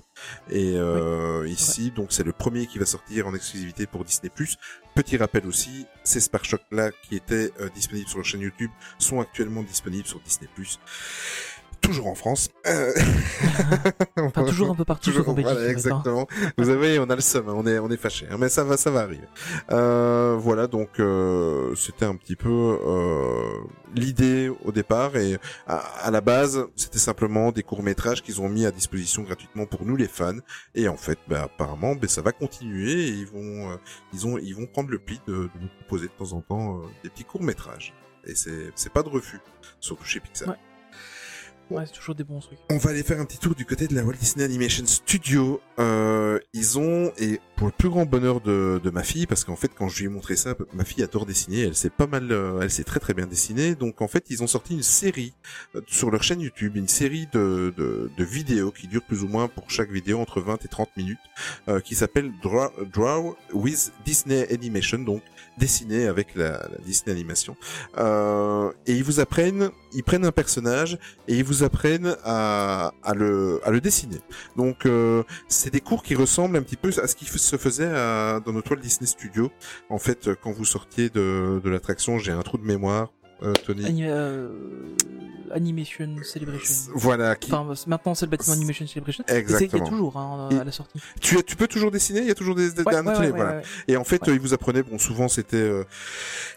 Et 0.50 0.73
euh, 0.76 1.46
ici, 1.46 1.90
donc 1.94 2.08
c'est 2.12 2.25
le 2.25 2.32
premier 2.32 2.66
qui 2.66 2.78
va 2.78 2.87
sortir 2.87 3.28
en 3.28 3.34
exclusivité 3.34 3.87
pour 3.87 4.04
Disney+. 4.04 4.30
Petit 4.94 5.16
rappel 5.16 5.46
aussi, 5.46 5.87
ces 6.02 6.20
Spark 6.20 6.54
là 6.70 6.90
qui 7.02 7.16
étaient 7.16 7.50
disponibles 7.75 8.08
sur 8.08 8.18
leur 8.18 8.25
chaîne 8.26 8.40
YouTube 8.42 8.70
sont 8.99 9.20
actuellement 9.20 9.62
disponibles 9.62 10.06
sur 10.06 10.20
Disney+. 10.20 10.49
Toujours 11.85 12.07
en 12.07 12.14
France. 12.14 12.49
Euh, 12.67 12.93
Enfin, 14.17 14.45
toujours 14.47 14.71
un 14.71 14.75
peu 14.75 14.85
partout 14.85 15.12
sauf 15.12 15.29
en 15.29 15.35
voilà, 15.35 15.61
hein. 15.61 15.69
exactement. 15.69 16.26
Vous 16.57 16.69
avez, 16.71 16.99
on 16.99 17.05
a 17.11 17.14
le 17.14 17.21
seum, 17.21 17.49
hein, 17.49 17.55
on 17.57 17.67
est, 17.67 17.79
on 17.79 17.91
est 17.91 17.97
fâché, 17.97 18.26
hein, 18.31 18.37
mais 18.38 18.49
ça 18.49 18.64
va, 18.64 18.76
ça 18.76 18.91
va 18.91 19.00
arriver. 19.00 19.26
Euh, 19.71 20.37
voilà, 20.38 20.67
donc 20.67 20.99
euh, 20.99 21.75
c'était 21.75 22.05
un 22.05 22.17
petit 22.17 22.37
peu 22.37 22.79
euh, 22.85 23.59
l'idée 23.95 24.50
au 24.64 24.73
départ 24.73 25.17
et 25.17 25.38
à, 25.67 25.76
à 25.76 26.11
la 26.11 26.21
base, 26.21 26.67
c'était 26.76 26.99
simplement 26.99 27.53
des 27.53 27.62
courts 27.62 27.83
métrages 27.83 28.23
qu'ils 28.23 28.41
ont 28.41 28.49
mis 28.49 28.67
à 28.67 28.71
disposition 28.71 29.23
gratuitement 29.23 29.67
pour 29.67 29.85
nous 29.85 29.97
les 29.97 30.09
fans. 30.09 30.38
Et 30.75 30.88
en 30.88 30.97
fait, 30.97 31.19
bah, 31.29 31.43
apparemment, 31.45 31.95
bah, 31.95 32.09
ça 32.09 32.23
va 32.23 32.33
continuer 32.33 32.93
et 32.93 33.09
ils 33.09 33.26
vont, 33.26 33.71
euh, 33.73 33.76
ils 34.12 34.26
ont, 34.26 34.38
ils 34.38 34.55
vont 34.55 34.67
prendre 34.67 34.91
le 34.91 34.99
pli 34.99 35.21
de, 35.26 35.35
de 35.35 35.50
nous 35.61 35.69
proposer 35.81 36.07
de 36.07 36.12
temps 36.12 36.33
en 36.33 36.41
temps 36.41 36.79
euh, 36.79 36.83
des 37.03 37.11
petits 37.11 37.25
courts 37.25 37.43
métrages. 37.43 37.95
Et 38.26 38.35
c'est, 38.35 38.71
c'est 38.75 38.93
pas 38.93 39.03
de 39.03 39.11
refus, 39.11 39.41
surtout 39.81 40.05
chez 40.05 40.21
Pixar. 40.21 40.49
Ouais. 40.49 40.57
Ouais, 41.71 41.85
c'est 41.87 41.92
toujours 41.92 42.14
des 42.14 42.25
bons 42.25 42.40
trucs. 42.40 42.59
On 42.71 42.76
va 42.76 42.90
aller 42.90 43.02
faire 43.02 43.21
un 43.21 43.25
petit 43.25 43.38
tour 43.38 43.54
du 43.54 43.64
côté 43.64 43.87
de 43.87 43.94
la 43.94 44.04
Walt 44.04 44.14
Disney 44.14 44.44
Animation 44.44 44.85
Studio. 44.87 45.61
Euh, 45.78 46.38
ils 46.52 46.78
ont, 46.78 47.11
et 47.18 47.40
pour 47.56 47.66
le 47.66 47.73
plus 47.73 47.88
grand 47.88 48.04
bonheur 48.04 48.40
de, 48.40 48.80
de 48.83 48.90
ma 48.90 49.02
fille, 49.02 49.26
parce 49.26 49.44
qu'en 49.44 49.56
fait 49.56 49.71
quand 49.75 49.88
je 49.88 50.00
lui 50.00 50.06
ai 50.06 50.09
montré 50.09 50.37
ça, 50.37 50.54
ma 50.73 50.85
fille 50.85 51.02
adore 51.02 51.25
dessiner, 51.26 51.61
elle 51.61 51.75
sait 51.75 51.90
pas 51.90 52.06
mal, 52.06 52.30
euh, 52.33 52.61
elle 52.62 52.71
sait 52.71 52.85
très 52.85 53.00
très 53.00 53.14
bien 53.14 53.26
dessiner, 53.26 53.75
donc 53.75 54.02
en 54.02 54.09
fait 54.09 54.26
ils 54.30 54.42
ont 54.42 54.47
sorti 54.47 54.75
une 54.75 54.83
série 54.83 55.33
euh, 55.75 55.80
sur 55.87 56.11
leur 56.11 56.23
chaîne 56.23 56.40
YouTube, 56.40 56.76
une 56.76 56.88
série 56.88 57.26
de, 57.33 57.73
de, 57.76 58.11
de 58.16 58.25
vidéos 58.25 58.71
qui 58.71 58.87
dure 58.87 59.02
plus 59.02 59.23
ou 59.23 59.28
moins 59.28 59.49
pour 59.49 59.71
chaque 59.71 59.90
vidéo 59.90 60.21
entre 60.21 60.40
20 60.40 60.64
et 60.64 60.68
30 60.68 60.97
minutes, 60.97 61.18
euh, 61.68 61.80
qui 61.80 61.94
s'appelle 61.94 62.33
Draw, 62.42 62.71
Draw 62.92 63.37
with 63.52 63.92
Disney 64.04 64.52
Animation, 64.52 64.99
donc 64.99 65.23
dessiner 65.58 66.06
avec 66.06 66.34
la, 66.34 66.50
la 66.50 66.78
Disney 66.84 67.12
Animation. 67.14 67.56
Euh, 67.99 68.70
et 68.87 68.92
ils 68.94 69.04
vous 69.04 69.20
apprennent, 69.20 69.70
ils 69.92 70.02
prennent 70.02 70.25
un 70.25 70.32
personnage 70.32 70.99
et 71.28 71.37
ils 71.37 71.44
vous 71.44 71.62
apprennent 71.62 72.16
à, 72.25 72.92
à, 73.02 73.14
le, 73.14 73.61
à 73.64 73.70
le 73.70 73.80
dessiner. 73.80 74.18
Donc 74.56 74.87
euh, 74.87 75.23
c'est 75.49 75.73
des 75.73 75.80
cours 75.80 76.02
qui 76.02 76.14
ressemblent 76.14 76.56
un 76.56 76.62
petit 76.62 76.76
peu 76.76 76.90
à 77.02 77.06
ce 77.06 77.14
qui 77.14 77.25
se 77.26 77.56
faisait 77.56 77.87
à- 77.92 78.40
dans 78.44 78.52
notre 78.52 78.73
Walt 78.73 78.80
Disney 78.80 79.06
Studio. 79.06 79.50
En 79.90 79.99
fait, 79.99 80.28
euh, 80.28 80.34
quand 80.40 80.52
vous 80.52 80.64
sortiez 80.64 81.08
de, 81.08 81.61
de 81.62 81.70
l'attraction, 81.70 82.18
j'ai 82.18 82.32
un 82.32 82.42
trou 82.42 82.58
de 82.58 82.64
mémoire, 82.64 83.12
euh, 83.42 83.52
Tony. 83.64 83.84
Ani- 85.51 85.75
Animation 85.75 86.17
Celebration. 86.23 86.93
Voilà, 86.95 87.35
qui, 87.37 87.53
Enfin, 87.53 87.75
maintenant 87.87 88.15
c'est 88.15 88.27
le 88.27 88.31
bâtiment 88.31 88.55
Animation 88.55 88.87
Celebration. 88.87 89.25
C'est- 89.27 89.35
Il 89.35 89.39
y 89.39 89.41
exactement. 89.41 89.85
a 89.87 89.89
toujours 89.89 90.17
hein, 90.17 90.49
à 90.61 90.65
la 90.65 90.73
sortie. 90.73 91.01
Tu, 91.21 91.43
tu 91.43 91.57
peux 91.57 91.67
toujours 91.67 91.91
dessiner 91.91 92.21
Il 92.21 92.27
y 92.27 92.31
a 92.31 92.35
toujours 92.35 92.55
des, 92.55 92.71
des 92.71 92.83
Ouais, 92.83 92.95
un 92.95 93.05
ouais, 93.07 93.13
atelier, 93.13 93.31
ouais, 93.31 93.37
voilà. 93.37 93.63
Et 93.89 93.97
en 93.97 94.05
fait, 94.05 94.29
euh, 94.29 94.35
ils 94.35 94.41
vous 94.41 94.55
apprenaient, 94.55 94.83
bon, 94.83 94.99
souvent 94.99 95.29
c'était 95.29 95.57
euh, 95.57 95.85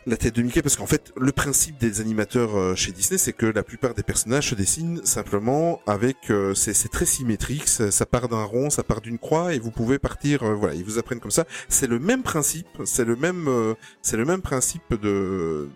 la 0.06 0.18
tête 0.18 0.36
de 0.36 0.42
Mickey, 0.42 0.62
parce 0.62 0.76
qu'en 0.76 0.86
fait, 0.86 1.12
le 1.18 1.32
principe 1.32 1.78
des 1.80 2.00
animateurs 2.02 2.56
euh, 2.58 2.76
chez 2.76 2.92
Disney, 2.92 3.18
c'est 3.18 3.34
que 3.34 3.46
la 3.46 3.64
plupart 3.64 3.94
des 3.94 4.04
personnages 4.04 4.50
se 4.50 4.56
dessinent 4.56 5.02
simplement 5.04 5.82
avec, 5.88 6.30
euh, 6.30 6.54
c'est 6.54 6.74
très 6.92 7.06
symétrique, 7.06 7.68
ça, 7.68 8.06
part 8.06 8.28
d'un 8.30 8.44
rond, 8.44 8.70
ça 8.70 8.84
part 8.84 9.02
d'une 9.02 9.18
croix, 9.18 9.54
et 9.54 9.60
vous 9.60 9.72
pouvez 9.72 10.00
partir, 10.00 10.44
voilà, 10.56 10.76
ils 10.76 10.84
vous 10.84 10.98
apprennent 11.00 11.20
comme 11.20 11.32
ça. 11.32 11.46
C'est 11.70 11.88
le 11.88 12.00
même 12.00 12.24
principe, 12.24 12.68
c'est 12.86 13.06
le 13.06 13.16
même, 13.16 13.50
c'est 14.02 14.18
le 14.18 14.26
même 14.26 14.42
principe 14.42 14.94
de, 15.02 15.70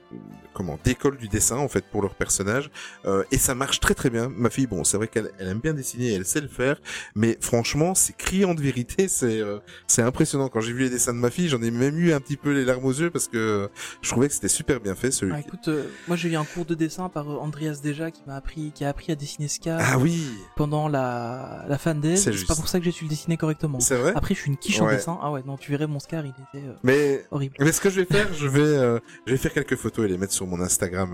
comment, 0.53 0.77
d'école 0.83 1.17
du 1.17 1.27
dessin 1.27 1.57
en 1.57 1.67
fait 1.67 1.83
pour 1.85 2.01
leurs 2.01 2.15
personnages, 2.15 2.69
euh, 3.11 3.23
et 3.31 3.37
ça 3.37 3.55
marche 3.55 3.79
très 3.79 3.93
très 3.93 4.09
bien. 4.09 4.29
Ma 4.35 4.49
fille, 4.49 4.67
bon, 4.67 4.83
c'est 4.83 4.97
vrai 4.97 5.07
qu'elle 5.07 5.31
elle 5.39 5.47
aime 5.49 5.59
bien 5.59 5.73
dessiner, 5.73 6.13
elle 6.13 6.25
sait 6.25 6.41
le 6.41 6.47
faire, 6.47 6.79
mais 7.15 7.37
franchement, 7.41 7.93
c'est 7.95 8.15
criant 8.15 8.53
de 8.53 8.61
vérité, 8.61 9.07
c'est 9.07 9.39
euh, 9.41 9.59
c'est 9.87 10.01
impressionnant. 10.01 10.49
Quand 10.49 10.61
j'ai 10.61 10.73
vu 10.73 10.83
les 10.83 10.89
dessins 10.89 11.13
de 11.13 11.19
ma 11.19 11.29
fille, 11.29 11.49
j'en 11.49 11.61
ai 11.61 11.71
même 11.71 11.97
eu 11.99 12.13
un 12.13 12.19
petit 12.19 12.37
peu 12.37 12.51
les 12.51 12.65
larmes 12.65 12.85
aux 12.85 12.91
yeux 12.93 13.09
parce 13.09 13.27
que 13.27 13.69
je 14.01 14.09
trouvais 14.09 14.27
que 14.27 14.33
c'était 14.33 14.47
super 14.47 14.79
bien 14.79 14.95
fait. 14.95 15.11
Celui 15.11 15.33
Ah, 15.35 15.39
écoute, 15.39 15.67
euh, 15.67 15.85
moi 16.07 16.15
j'ai 16.17 16.29
eu 16.29 16.35
un 16.35 16.45
cours 16.45 16.65
de 16.65 16.75
dessin 16.75 17.09
par 17.09 17.27
Andreas 17.27 17.79
Deja 17.83 18.11
qui 18.11 18.21
m'a 18.27 18.35
appris, 18.35 18.71
qui 18.73 18.83
a 18.85 18.89
appris 18.89 19.11
à 19.11 19.15
dessiner 19.15 19.47
Scar 19.47 19.79
Ah 19.81 19.97
oui, 19.97 20.25
pendant 20.55 20.87
la 20.87 21.65
la 21.67 21.77
fan 21.77 21.99
day. 21.99 22.15
C'est 22.15 22.31
pas 22.47 22.55
pour 22.55 22.67
ça 22.67 22.79
que 22.79 22.85
j'ai 22.85 22.91
su 22.91 23.03
le 23.05 23.09
dessiner 23.09 23.37
correctement. 23.37 23.79
c'est 23.79 23.97
vrai. 23.97 24.13
Après, 24.15 24.35
je 24.35 24.39
suis 24.39 24.49
une 24.49 24.57
quiche 24.57 24.79
en 24.81 24.87
dessin. 24.89 25.17
Ah 25.21 25.31
ouais, 25.31 25.41
non, 25.45 25.57
tu 25.57 25.71
verrais 25.71 25.87
mon 25.87 25.99
Scar, 25.99 26.25
il 26.25 26.29
était 26.53 26.65
Mais 26.83 27.25
horrible. 27.31 27.55
mais 27.59 27.71
ce 27.71 27.81
que 27.81 27.89
je 27.89 28.01
vais 28.01 28.05
faire, 28.05 28.33
je 28.33 28.47
vais 28.47 28.99
je 29.25 29.31
vais 29.31 29.37
faire 29.37 29.53
quelques 29.53 29.75
photos 29.75 30.05
et 30.05 30.07
les 30.07 30.17
mettre 30.17 30.33
sur 30.33 30.47
mon 30.47 30.61
Instagram 30.61 31.11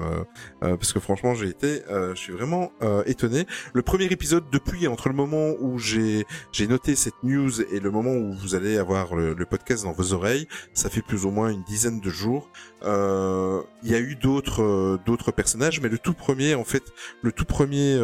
parce 0.62 0.94
que 0.94 1.00
franchement, 1.00 1.34
j'ai 1.34 1.48
été, 1.50 1.77
euh, 1.90 2.16
je 2.16 2.20
suis 2.20 2.34
vraiment 2.34 2.72
euh, 2.82 3.04
étonné. 3.06 3.46
Le 3.74 3.82
premier 3.82 4.06
épisode 4.06 4.46
depuis 4.52 4.88
entre 4.88 5.10
le 5.10 5.16
moment 5.16 5.54
où 5.60 5.78
j'ai 5.78 6.26
j'ai 6.52 6.68
noté 6.68 6.96
cette 6.96 7.22
news 7.24 7.62
et 7.62 7.80
le 7.80 7.92
moment 7.92 8.12
où 8.12 8.34
vous 8.34 8.56
allez 8.56 8.78
avoir 8.78 9.16
le, 9.16 9.34
le 9.34 9.46
podcast 9.46 9.84
dans 9.84 9.92
vos 9.92 10.14
oreilles, 10.14 10.48
ça 10.74 10.90
fait 10.90 11.02
plus 11.02 11.26
ou 11.26 11.32
moins 11.32 11.50
une 11.50 11.64
dizaine 11.64 12.00
de 12.00 12.10
jours. 12.10 12.50
Euh, 12.84 13.62
Il 13.84 13.92
y 13.92 13.96
a 13.96 14.00
eu 14.00 14.16
d'autres 14.16 15.00
d'autres 15.06 15.32
personnages, 15.32 15.82
mais 15.82 15.90
le 15.90 15.98
tout 15.98 16.14
premier, 16.14 16.56
en 16.56 16.64
fait, 16.64 16.84
le 17.22 17.32
tout 17.32 17.46
premier 17.46 17.98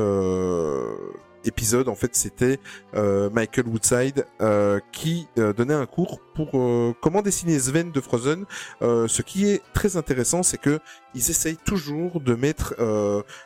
épisode, 1.46 1.88
en 1.90 1.96
fait, 1.96 2.16
c'était 2.16 2.60
euh, 2.96 3.30
Michael 3.30 3.68
Woodside 3.68 4.26
euh, 4.42 4.80
qui 4.92 5.28
euh, 5.38 5.54
donnait 5.54 5.74
un 5.74 5.86
cours 5.86 6.20
pour 6.36 6.52
comment 7.02 7.22
dessiner 7.22 7.60
Sven 7.60 7.92
de 7.92 8.02
Frozen. 8.02 8.46
Ce 8.82 9.22
qui 9.22 9.46
est 9.48 9.62
très 9.74 9.98
intéressant, 9.98 10.42
c'est 10.42 10.58
que 10.58 10.80
ils 11.14 11.30
essayent 11.30 11.58
toujours 11.64 12.22
de 12.22 12.34
mettre 12.34 12.74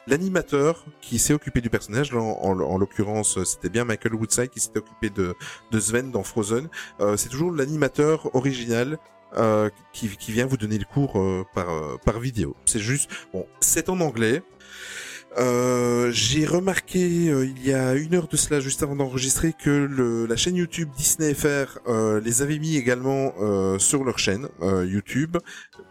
l'animateur 0.08 0.86
qui 1.02 1.20
s'est 1.20 1.34
occupé 1.34 1.60
du 1.62 1.70
personnage. 1.70 2.14
En, 2.14 2.40
en- 2.42 2.60
en 2.60 2.78
l'occurrence, 2.78 3.44
c'était 3.44 3.70
bien 3.70 3.84
Michael 3.84 4.16
Woodside 4.16 4.50
qui 4.50 4.60
s'était 4.62 4.80
occupé 4.80 5.10
de, 5.10 5.36
de 5.72 5.80
Sven 5.80 6.12
dans 6.12 6.24
Frozen. 6.24 6.70
C'est 7.18 7.30
toujours 7.30 7.52
l'animateur 7.52 8.34
original. 8.36 8.98
euh, 9.36 9.70
qui, 9.92 10.08
qui 10.16 10.32
vient 10.32 10.46
vous 10.46 10.56
donner 10.56 10.78
le 10.78 10.86
cours 10.86 11.20
euh, 11.20 11.44
par, 11.54 11.68
par 12.06 12.22
vidéo. 12.22 12.56
C'est 12.66 12.80
juste, 12.80 13.10
bon, 13.34 13.46
c'est 13.60 13.90
en 13.90 14.00
anglais. 14.00 14.42
Euh, 15.38 16.10
j'ai 16.12 16.46
remarqué 16.46 17.30
euh, 17.30 17.46
il 17.46 17.66
y 17.66 17.74
a 17.74 17.94
une 17.94 18.16
heure 18.16 18.28
de 18.28 18.38
cela, 18.38 18.60
juste 18.60 18.82
avant 18.82 18.96
d'enregistrer, 18.96 19.54
que 19.54 19.70
le, 19.70 20.26
la 20.26 20.36
chaîne 20.36 20.56
YouTube 20.56 20.90
Disney 20.98 21.34
FR 21.34 21.80
euh, 21.88 22.20
les 22.22 22.42
avait 22.42 22.58
mis 22.60 22.76
également 22.76 23.34
euh, 23.40 23.78
sur 23.78 24.04
leur 24.04 24.18
chaîne 24.18 24.48
euh, 24.62 24.86
YouTube. 24.86 25.38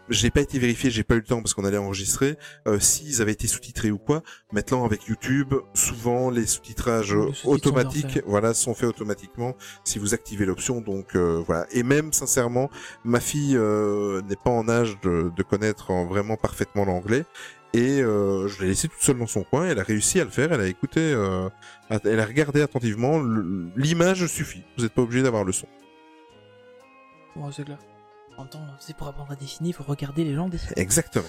J'ai 0.09 0.31
pas 0.31 0.41
été 0.41 0.57
vérifié, 0.57 0.89
j'ai 0.89 1.03
pas 1.03 1.15
eu 1.15 1.19
le 1.19 1.23
temps 1.25 1.41
parce 1.41 1.53
qu'on 1.53 1.65
allait 1.65 1.77
enregistrer 1.77 2.37
euh, 2.65 2.79
s'ils 2.79 3.21
avaient 3.21 3.33
été 3.33 3.47
sous-titrés 3.47 3.91
ou 3.91 3.97
quoi. 3.97 4.23
Maintenant 4.53 4.85
avec 4.85 5.05
YouTube, 5.05 5.53
souvent 5.73 6.29
les 6.29 6.45
sous-titrages 6.45 7.15
automatiques, 7.43 8.21
voilà, 8.25 8.53
sont 8.53 8.73
faits 8.73 8.87
automatiquement 8.87 9.55
si 9.83 9.99
vous 9.99 10.13
activez 10.13 10.45
l'option. 10.45 10.79
Donc 10.79 11.15
euh, 11.15 11.43
voilà. 11.45 11.67
Et 11.71 11.83
même 11.83 12.13
sincèrement, 12.13 12.69
ma 13.03 13.19
fille 13.19 13.57
euh, 13.57 14.21
n'est 14.29 14.37
pas 14.37 14.49
en 14.49 14.69
âge 14.69 14.97
de, 15.01 15.29
de 15.35 15.43
connaître 15.43 15.91
vraiment 16.05 16.37
parfaitement 16.37 16.85
l'anglais. 16.85 17.25
Et 17.73 18.01
euh, 18.01 18.47
je 18.47 18.61
l'ai 18.61 18.69
laissée 18.69 18.87
toute 18.87 19.01
seule 19.01 19.19
dans 19.19 19.27
son 19.27 19.43
coin. 19.43 19.65
Elle 19.65 19.79
a 19.79 19.83
réussi 19.83 20.19
à 20.19 20.23
le 20.23 20.29
faire. 20.29 20.51
Elle 20.51 20.61
a 20.61 20.67
écouté, 20.67 20.99
euh, 20.99 21.49
elle 21.89 22.19
a 22.19 22.25
regardé 22.25 22.61
attentivement. 22.61 23.21
L'image 23.75 24.25
suffit. 24.27 24.63
Vous 24.77 24.83
n'êtes 24.83 24.93
pas 24.93 25.01
obligé 25.01 25.23
d'avoir 25.23 25.43
le 25.43 25.51
son. 25.51 25.67
Ouais, 27.35 27.49
c'est 27.51 27.63
clair. 27.63 27.77
En 28.37 28.45
temps, 28.45 28.65
c'est 28.79 28.95
pour 28.95 29.07
apprendre 29.07 29.31
à 29.31 29.35
dessiner, 29.35 29.69
il 29.69 29.73
faut 29.73 29.83
regarder 29.83 30.23
les 30.23 30.35
gens 30.35 30.47
dessiner. 30.47 30.73
Exactement. 30.75 31.25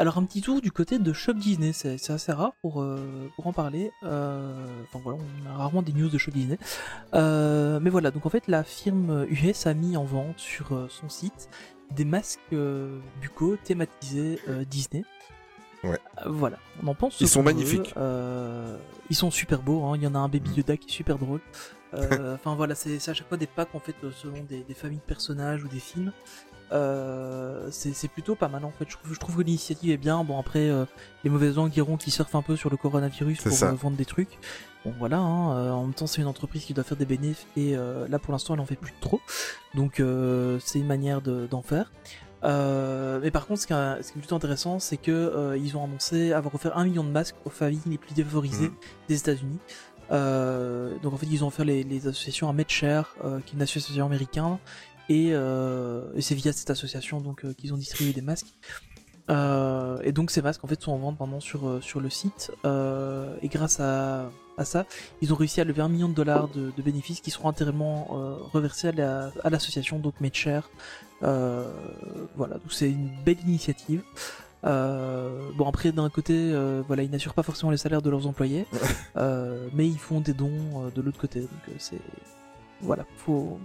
Alors 0.00 0.16
un 0.16 0.24
petit 0.24 0.40
tour 0.40 0.62
du 0.62 0.72
côté 0.72 0.98
de 0.98 1.12
Shop 1.12 1.34
Disney, 1.34 1.74
c'est 1.74 2.10
assez 2.10 2.32
rare 2.32 2.54
pour, 2.62 2.80
euh, 2.80 3.30
pour 3.36 3.46
en 3.46 3.52
parler. 3.52 3.92
Euh, 4.02 4.66
Enfin 4.84 4.98
voilà, 5.04 5.18
on 5.44 5.50
a 5.50 5.58
rarement 5.58 5.82
des 5.82 5.92
news 5.92 6.08
de 6.08 6.16
Shop 6.16 6.30
Disney. 6.30 6.58
Euh, 7.12 7.80
mais 7.80 7.90
voilà, 7.90 8.10
donc 8.10 8.24
en 8.24 8.30
fait 8.30 8.48
la 8.48 8.64
firme 8.64 9.26
US 9.28 9.66
a 9.66 9.74
mis 9.74 9.98
en 9.98 10.04
vente 10.04 10.38
sur 10.38 10.86
son 10.88 11.10
site 11.10 11.50
des 11.90 12.06
masques 12.06 12.40
buccaux 13.20 13.58
thématisés 13.62 14.38
Disney. 14.70 15.04
Ouais. 15.84 15.98
Euh, 16.18 16.28
voilà, 16.28 16.58
on 16.82 16.88
en 16.88 16.94
pense. 16.94 17.20
Ils 17.20 17.28
sont 17.28 17.42
magnifiques. 17.42 17.94
Euh, 17.96 18.76
ils 19.08 19.16
sont 19.16 19.30
super 19.30 19.62
beaux, 19.62 19.84
hein. 19.84 19.92
il 19.96 20.02
y 20.02 20.06
en 20.06 20.14
a 20.14 20.18
un 20.18 20.28
Baby 20.28 20.50
Yoda 20.56 20.76
qui 20.76 20.88
est 20.88 20.92
super 20.92 21.18
drôle. 21.18 21.40
Euh, 21.92 22.36
Enfin 22.36 22.54
voilà, 22.54 22.76
c'est 22.76 22.96
à 23.08 23.14
chaque 23.14 23.26
fois 23.28 23.36
des 23.36 23.48
packs 23.48 23.74
en 23.74 23.80
fait 23.80 23.96
selon 24.22 24.44
des, 24.48 24.62
des 24.62 24.74
familles 24.74 24.98
de 24.98 25.02
personnages 25.02 25.64
ou 25.64 25.68
des 25.68 25.80
films. 25.80 26.12
Euh, 26.70 27.66
c'est 27.72 28.06
plutôt 28.08 28.36
pas 28.36 28.46
mal 28.46 28.64
en 28.64 28.70
fait. 28.70 28.86
Je 28.88 28.96
trouve, 28.96 29.12
je 29.12 29.18
trouve 29.18 29.36
que 29.38 29.42
l'initiative 29.42 29.90
est 29.90 29.96
bien. 29.96 30.22
Bon 30.22 30.38
après, 30.38 30.68
euh, 30.70 30.84
les 31.24 31.30
mauvaises 31.30 31.56
langues 31.56 31.72
diront 31.72 31.96
qu'ils 31.96 32.12
surfent 32.12 32.34
un 32.36 32.42
peu 32.42 32.54
sur 32.54 32.70
le 32.70 32.76
coronavirus 32.76 33.40
pour 33.42 33.52
euh, 33.66 33.72
vendre 33.72 33.96
des 33.96 34.04
trucs. 34.04 34.38
Bon 34.84 34.94
voilà, 35.00 35.18
hein, 35.18 35.72
en 35.72 35.82
même 35.82 35.92
temps 35.92 36.06
c'est 36.06 36.22
une 36.22 36.28
entreprise 36.28 36.64
qui 36.64 36.72
doit 36.74 36.84
faire 36.84 36.96
des 36.96 37.04
bénéfices 37.06 37.44
et 37.56 37.74
là 38.08 38.18
pour 38.18 38.32
l'instant 38.32 38.54
elle 38.54 38.60
en 38.60 38.66
fait 38.66 38.76
plus 38.76 38.94
trop. 39.00 39.20
Donc 39.74 40.00
c'est 40.60 40.78
une 40.78 40.86
manière 40.86 41.20
de- 41.20 41.46
d'en 41.50 41.60
faire. 41.62 41.90
Euh, 42.42 43.20
mais 43.22 43.30
par 43.30 43.46
contre 43.46 43.60
ce 43.60 43.66
qui, 43.66 43.72
est, 43.74 44.02
ce 44.02 44.12
qui 44.12 44.18
est 44.18 44.20
plutôt 44.22 44.34
intéressant 44.36 44.78
c'est 44.78 44.96
que 44.96 45.10
euh, 45.10 45.58
ils 45.58 45.76
ont 45.76 45.84
annoncé 45.84 46.32
avoir 46.32 46.54
offert 46.54 46.76
un 46.78 46.84
million 46.84 47.04
de 47.04 47.10
masques 47.10 47.36
aux 47.44 47.50
familles 47.50 47.80
les 47.86 47.98
plus 47.98 48.14
défavorisées 48.14 48.68
Mhm. 48.68 48.74
des 49.08 49.18
États-Unis. 49.18 49.58
Euh, 50.10 50.98
donc 51.02 51.12
en 51.12 51.16
fait 51.18 51.26
ils 51.30 51.44
ont 51.44 51.48
offert 51.48 51.64
les, 51.66 51.82
les 51.84 52.06
associations 52.08 52.48
à 52.48 52.52
MedShare, 52.52 53.14
euh, 53.24 53.40
qui 53.44 53.52
est 53.52 53.56
une 53.56 53.62
association 53.62 54.06
américaine, 54.06 54.56
et, 55.08 55.30
euh, 55.32 56.02
et 56.14 56.22
c'est 56.22 56.34
via 56.34 56.52
cette 56.52 56.70
association 56.70 57.20
donc 57.20 57.44
euh, 57.44 57.52
qu'ils 57.52 57.74
ont 57.74 57.76
distribué 57.76 58.12
des 58.12 58.22
masques. 58.22 58.46
Euh, 59.30 59.98
et 60.02 60.10
donc 60.12 60.30
ces 60.32 60.42
masques 60.42 60.64
en 60.64 60.66
fait 60.66 60.80
sont 60.82 60.90
en 60.92 60.98
vente 60.98 61.20
maintenant 61.20 61.38
sur, 61.40 61.68
euh, 61.68 61.80
sur 61.80 62.00
le 62.00 62.10
site 62.10 62.50
euh, 62.64 63.36
et 63.42 63.48
grâce 63.48 63.78
à, 63.78 64.28
à 64.58 64.64
ça 64.64 64.86
ils 65.22 65.32
ont 65.32 65.36
réussi 65.36 65.60
à 65.60 65.64
lever 65.64 65.82
un 65.82 65.88
million 65.88 66.08
de 66.08 66.14
dollars 66.14 66.48
de, 66.48 66.72
de 66.76 66.82
bénéfices 66.82 67.20
qui 67.20 67.30
seront 67.30 67.48
intégralement 67.48 68.08
euh, 68.12 68.34
reversés 68.52 68.88
à 68.88 68.92
la- 68.92 69.30
l'association 69.48 70.00
donc 70.00 70.20
MedShare. 70.20 70.68
Voilà 71.22 72.54
donc 72.54 72.72
c'est 72.72 72.90
une 72.90 73.10
belle 73.24 73.38
initiative. 73.46 74.02
Bon 74.64 75.66
après 75.68 75.92
d'un 75.92 76.10
côté 76.10 76.52
voilà 76.88 77.02
ils 77.04 77.10
n'assurent 77.10 77.34
pas 77.34 77.42
forcément 77.44 77.70
les 77.70 77.76
salaires 77.78 78.02
de 78.02 78.10
leurs 78.10 78.26
employés 78.26 78.66
mais 79.14 79.86
ils 79.86 79.98
font 79.98 80.20
des 80.20 80.32
dons 80.32 80.90
de 80.94 81.00
l'autre 81.02 81.20
côté 81.20 81.40
donc 81.40 81.64
c'est 81.78 82.00
voilà 82.80 83.04
faut 83.16 83.58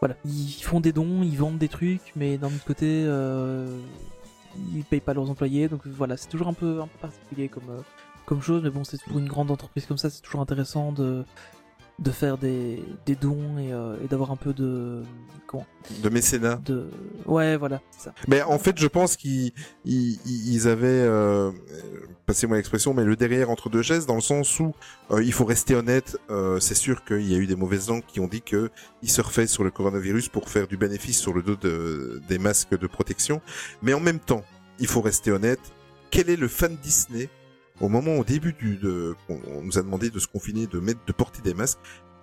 voilà 0.00 0.14
ils 0.24 0.62
font 0.62 0.80
des 0.80 0.92
dons 0.92 1.22
ils 1.22 1.36
vendent 1.36 1.58
des 1.58 1.68
trucs 1.68 2.12
mais 2.16 2.38
d'un 2.38 2.46
autre 2.48 2.64
côté 2.64 3.04
ils 4.74 4.84
payent 4.84 5.00
pas 5.00 5.14
leurs 5.14 5.30
employés 5.30 5.68
donc 5.68 5.86
voilà 5.86 6.16
c'est 6.16 6.28
toujours 6.28 6.48
un 6.48 6.52
peu 6.52 6.80
un 6.80 6.86
peu 6.86 6.98
particulier 7.00 7.48
comme 7.48 7.70
euh, 7.70 7.80
comme 8.24 8.42
chose 8.42 8.62
mais 8.62 8.70
bon 8.70 8.84
c'est 8.84 9.02
pour 9.04 9.18
une 9.18 9.28
grande 9.28 9.50
entreprise 9.50 9.86
comme 9.86 9.98
ça 9.98 10.10
c'est 10.10 10.22
toujours 10.22 10.40
intéressant 10.40 10.92
de 10.92 11.24
de 11.98 12.10
faire 12.10 12.36
des, 12.38 12.82
des 13.06 13.14
dons 13.14 13.58
et, 13.58 13.72
euh, 13.72 13.96
et 14.04 14.08
d'avoir 14.08 14.30
un 14.30 14.36
peu 14.36 14.52
de 14.52 15.02
comment 15.46 15.66
De 16.02 16.08
mécénat. 16.10 16.56
de 16.56 16.90
ouais 17.24 17.56
voilà 17.56 17.80
ça 17.96 18.12
Mais 18.28 18.42
en 18.42 18.58
fait, 18.58 18.78
je 18.78 18.86
pense 18.86 19.16
qu'ils 19.16 19.52
ils, 19.84 20.18
ils 20.26 20.68
avaient, 20.68 20.86
euh, 20.88 21.52
passez-moi 22.26 22.56
l'expression, 22.58 22.92
mais 22.92 23.04
le 23.04 23.16
derrière 23.16 23.48
entre 23.48 23.70
deux 23.70 23.80
chaises, 23.82 24.04
dans 24.06 24.16
le 24.16 24.20
sens 24.20 24.60
où 24.60 24.74
euh, 25.10 25.22
il 25.22 25.32
faut 25.32 25.44
rester 25.46 25.74
honnête. 25.74 26.18
euh, 26.30 26.60
c'est 26.60 26.74
sûr 26.74 27.04
qu'il 27.04 27.26
y 27.30 27.34
a 27.34 27.38
eu 27.38 27.46
des 27.46 27.56
mauvaises 27.56 27.88
langues 27.88 28.04
qui 28.06 28.20
ont 28.20 28.28
dit 28.28 28.42
que 28.42 28.70
ils 29.02 29.10
surfaient 29.10 29.46
sur 29.46 29.64
le 29.64 29.70
coronavirus 29.70 30.28
pour 30.28 30.50
faire 30.50 30.66
du 30.66 30.76
bénéfice 30.76 31.18
sur 31.18 31.32
le 31.32 31.42
dos 31.42 31.56
de, 31.56 32.20
des 32.28 32.38
masques 32.38 32.76
de 32.78 32.86
protection. 32.86 33.40
Mais 33.82 33.94
en 33.94 34.00
même 34.00 34.18
temps, 34.20 34.44
il 34.80 34.86
faut 34.86 35.00
rester 35.00 35.30
honnête. 35.32 35.60
Quel 36.10 36.28
est 36.28 36.36
le 36.36 36.48
fan 36.48 36.76
Disney 36.82 37.28
au 37.80 37.88
moment 37.88 38.16
au 38.16 38.24
début 38.24 38.52
du, 38.52 38.76
de, 38.76 39.14
on, 39.28 39.62
nous 39.62 39.78
a 39.78 39.82
demandé 39.82 40.10
de 40.10 40.18
se 40.18 40.26
confiner, 40.26 40.66
de 40.66 40.78
mettre, 40.80 41.00
de 41.06 41.12
porter 41.12 41.42
des 41.42 41.54
masques. 41.54 41.78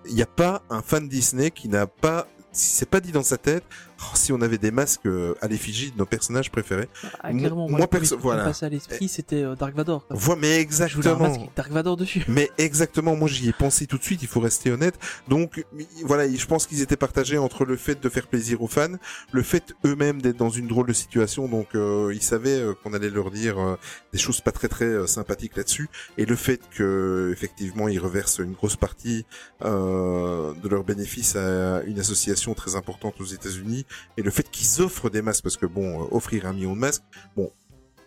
Il 0.05 0.15
n'y 0.15 0.21
a 0.21 0.27
pas 0.27 0.63
un 0.69 0.81
fan 0.81 1.07
Disney 1.07 1.51
qui 1.51 1.69
n'a 1.69 1.87
pas, 1.87 2.27
si 2.53 2.69
c'est 2.75 2.89
pas 2.89 2.99
dit 2.99 3.11
dans 3.11 3.23
sa 3.23 3.37
tête, 3.37 3.63
oh, 3.99 4.15
si 4.15 4.31
on 4.31 4.39
avait 4.41 4.57
des 4.59 4.71
masques 4.71 5.05
euh, 5.07 5.33
à 5.41 5.47
l'effigie 5.47 5.91
de 5.91 5.97
nos 5.97 6.05
personnages 6.05 6.51
préférés. 6.51 6.87
Ah, 7.21 7.31
Moi- 7.31 7.39
clairement, 7.39 7.67
moi, 7.69 7.87
premier 7.87 8.01
perso- 8.01 8.17
voilà. 8.19 8.45
passait 8.45 8.67
à 8.67 8.69
l'esprit 8.69 9.07
c'était 9.09 9.43
euh, 9.43 9.55
Dark 9.55 9.75
Vador 9.75 10.05
mais 10.09 10.15
un 10.15 10.59
masque 10.59 10.61
exactement. 10.61 11.49
Dark 11.55 11.71
Vador 11.71 11.97
dessus 11.97 12.23
Mais 12.27 12.51
exactement, 12.57 13.15
moi 13.15 13.27
j'y 13.27 13.49
ai 13.49 13.53
pensé 13.53 13.87
tout 13.87 13.97
de 13.97 14.03
suite, 14.03 14.21
il 14.21 14.27
faut 14.27 14.39
rester 14.39 14.71
honnête. 14.71 14.95
Donc 15.27 15.65
voilà, 16.05 16.29
je 16.31 16.45
pense 16.45 16.67
qu'ils 16.67 16.81
étaient 16.81 16.95
partagés 16.97 17.37
entre 17.37 17.65
le 17.65 17.75
fait 17.75 18.01
de 18.01 18.09
faire 18.09 18.27
plaisir 18.27 18.61
aux 18.61 18.67
fans, 18.67 18.95
le 19.31 19.41
fait 19.43 19.73
eux-mêmes 19.85 20.21
d'être 20.21 20.37
dans 20.37 20.49
une 20.49 20.67
drôle 20.67 20.87
de 20.87 20.93
situation, 20.93 21.47
donc 21.47 21.69
euh, 21.75 22.11
ils 22.13 22.21
savaient 22.21 22.63
qu'on 22.83 22.93
allait 22.93 23.09
leur 23.09 23.31
dire 23.31 23.77
des 24.11 24.19
choses 24.19 24.41
pas 24.41 24.51
très 24.51 24.67
très 24.67 25.07
sympathiques 25.07 25.57
là-dessus, 25.57 25.89
et 26.17 26.25
le 26.25 26.35
fait 26.35 26.61
que 26.75 27.31
effectivement 27.33 27.87
ils 27.87 27.99
reversent 27.99 28.39
une 28.39 28.53
grosse 28.53 28.75
partie 28.75 29.25
de 29.61 30.67
leurs 30.67 30.83
bénéfices 30.83 31.35
à 31.35 31.81
une 31.83 31.99
association 31.99 32.42
très 32.53 32.75
importante 32.75 33.21
aux 33.21 33.25
États-Unis, 33.25 33.86
et 34.17 34.21
le 34.21 34.29
fait 34.29 34.51
qu'ils 34.51 34.82
offrent 34.82 35.10
des 35.10 35.21
masques, 35.21 35.43
parce 35.43 35.56
que 35.56 35.65
bon, 35.65 36.03
euh, 36.03 36.08
offrir 36.12 36.45
un 36.45 36.51
million 36.53 36.73
de 36.75 36.79
masques, 36.79 37.03
bon, 37.38 37.49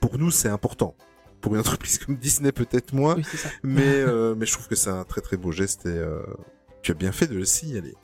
pour 0.01 0.19
nous 0.19 0.31
c'est 0.31 0.51
important. 0.51 0.95
Pour 1.41 1.55
une 1.55 1.61
entreprise 1.61 1.99
comme 1.99 2.17
Disney 2.17 2.53
peut-être 2.53 2.93
moins, 2.93 3.17
oui 3.17 3.25
mais, 3.63 3.83
euh, 3.87 4.35
mais 4.37 4.45
je 4.45 4.53
trouve 4.53 4.69
que 4.69 4.77
c'est 4.77 4.91
un 4.91 5.05
très 5.05 5.23
très 5.23 5.39
beau 5.39 5.53
geste 5.53 5.87
et 5.87 5.89
euh, 5.89 6.21
tu 6.83 6.91
as 6.91 6.95
bien 6.95 7.13
fait 7.13 7.27
de 7.27 7.35
le 7.35 7.47
signaler. 7.47 7.95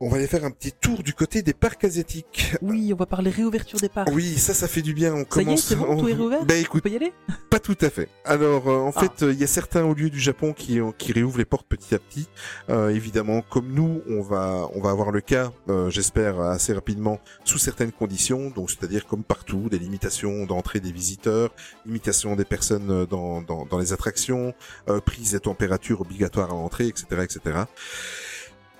On 0.00 0.08
va 0.08 0.16
aller 0.16 0.26
faire 0.26 0.44
un 0.44 0.50
petit 0.50 0.72
tour 0.72 1.02
du 1.02 1.14
côté 1.14 1.42
des 1.42 1.54
parcs 1.54 1.84
asiatiques. 1.84 2.54
oui 2.62 2.90
on 2.92 2.96
va 2.96 3.06
parler 3.06 3.30
réouverture 3.30 3.78
des 3.78 3.88
parcs 3.88 4.10
Oui, 4.12 4.36
ça, 4.36 4.52
ça 4.54 4.68
fait 4.68 4.82
du 4.82 4.92
bien. 4.92 5.14
On 5.14 5.24
Ça 5.30 5.38
y 5.38 5.42
est, 5.42 5.44
commence. 5.44 5.62
c'est 5.64 5.76
bon, 5.76 5.86
on- 5.88 5.96
tout 6.00 6.08
est 6.08 6.14
réouvert 6.14 6.44
Ben 6.44 6.58
on 6.58 6.62
écoute, 6.62 6.82
peut 6.82 6.90
y 6.90 6.96
aller 6.96 7.12
pas 7.50 7.60
tout 7.60 7.76
à 7.82 7.88
fait. 7.90 8.08
Alors, 8.24 8.68
euh, 8.68 8.78
en 8.78 8.92
Ah. 8.96 9.00
fait, 9.00 9.22
euh, 9.22 9.32
il 9.32 9.38
y 9.38 9.44
a 9.44 9.46
certains 9.46 9.84
hauts 9.84 9.94
lieux 9.94 10.10
du 10.10 10.18
Japon 10.18 10.52
qui, 10.52 10.80
euh, 10.80 10.90
qui 10.98 11.12
réouvrent 11.12 11.38
les 11.38 11.44
portes 11.44 11.66
petit 11.68 11.94
à 11.94 12.00
petit. 12.00 12.28
Euh, 12.68 12.88
évidemment, 12.88 13.42
comme 13.42 13.72
nous, 13.72 14.02
on 14.08 14.20
va, 14.22 14.68
on 14.74 14.80
va 14.80 14.90
avoir 14.90 15.12
le 15.12 15.20
cas, 15.20 15.52
euh, 15.68 15.88
j'espère, 15.88 16.40
assez 16.40 16.72
rapidement, 16.72 17.20
sous 17.44 17.58
certaines 17.58 17.92
conditions. 17.92 18.50
Donc, 18.50 18.70
c'est-à-dire 18.72 19.06
comme 19.06 19.22
partout, 19.22 19.68
des 19.70 19.78
limitations 19.78 20.46
d'entrée 20.46 20.80
des 20.80 20.90
visiteurs, 20.90 21.54
limitations 21.86 22.34
des 22.34 22.44
personnes 22.44 22.90
euh, 22.90 23.06
dans, 23.06 23.40
dans, 23.42 23.66
dans 23.66 23.78
les 23.78 23.92
attractions, 23.92 24.52
euh, 24.88 25.00
prise 25.00 25.30
des 25.32 25.40
températures 25.40 26.00
obligatoires 26.00 26.50
à 26.50 26.54
l'entrée, 26.54 26.88
etc., 26.88 27.04
etc. 27.22 27.40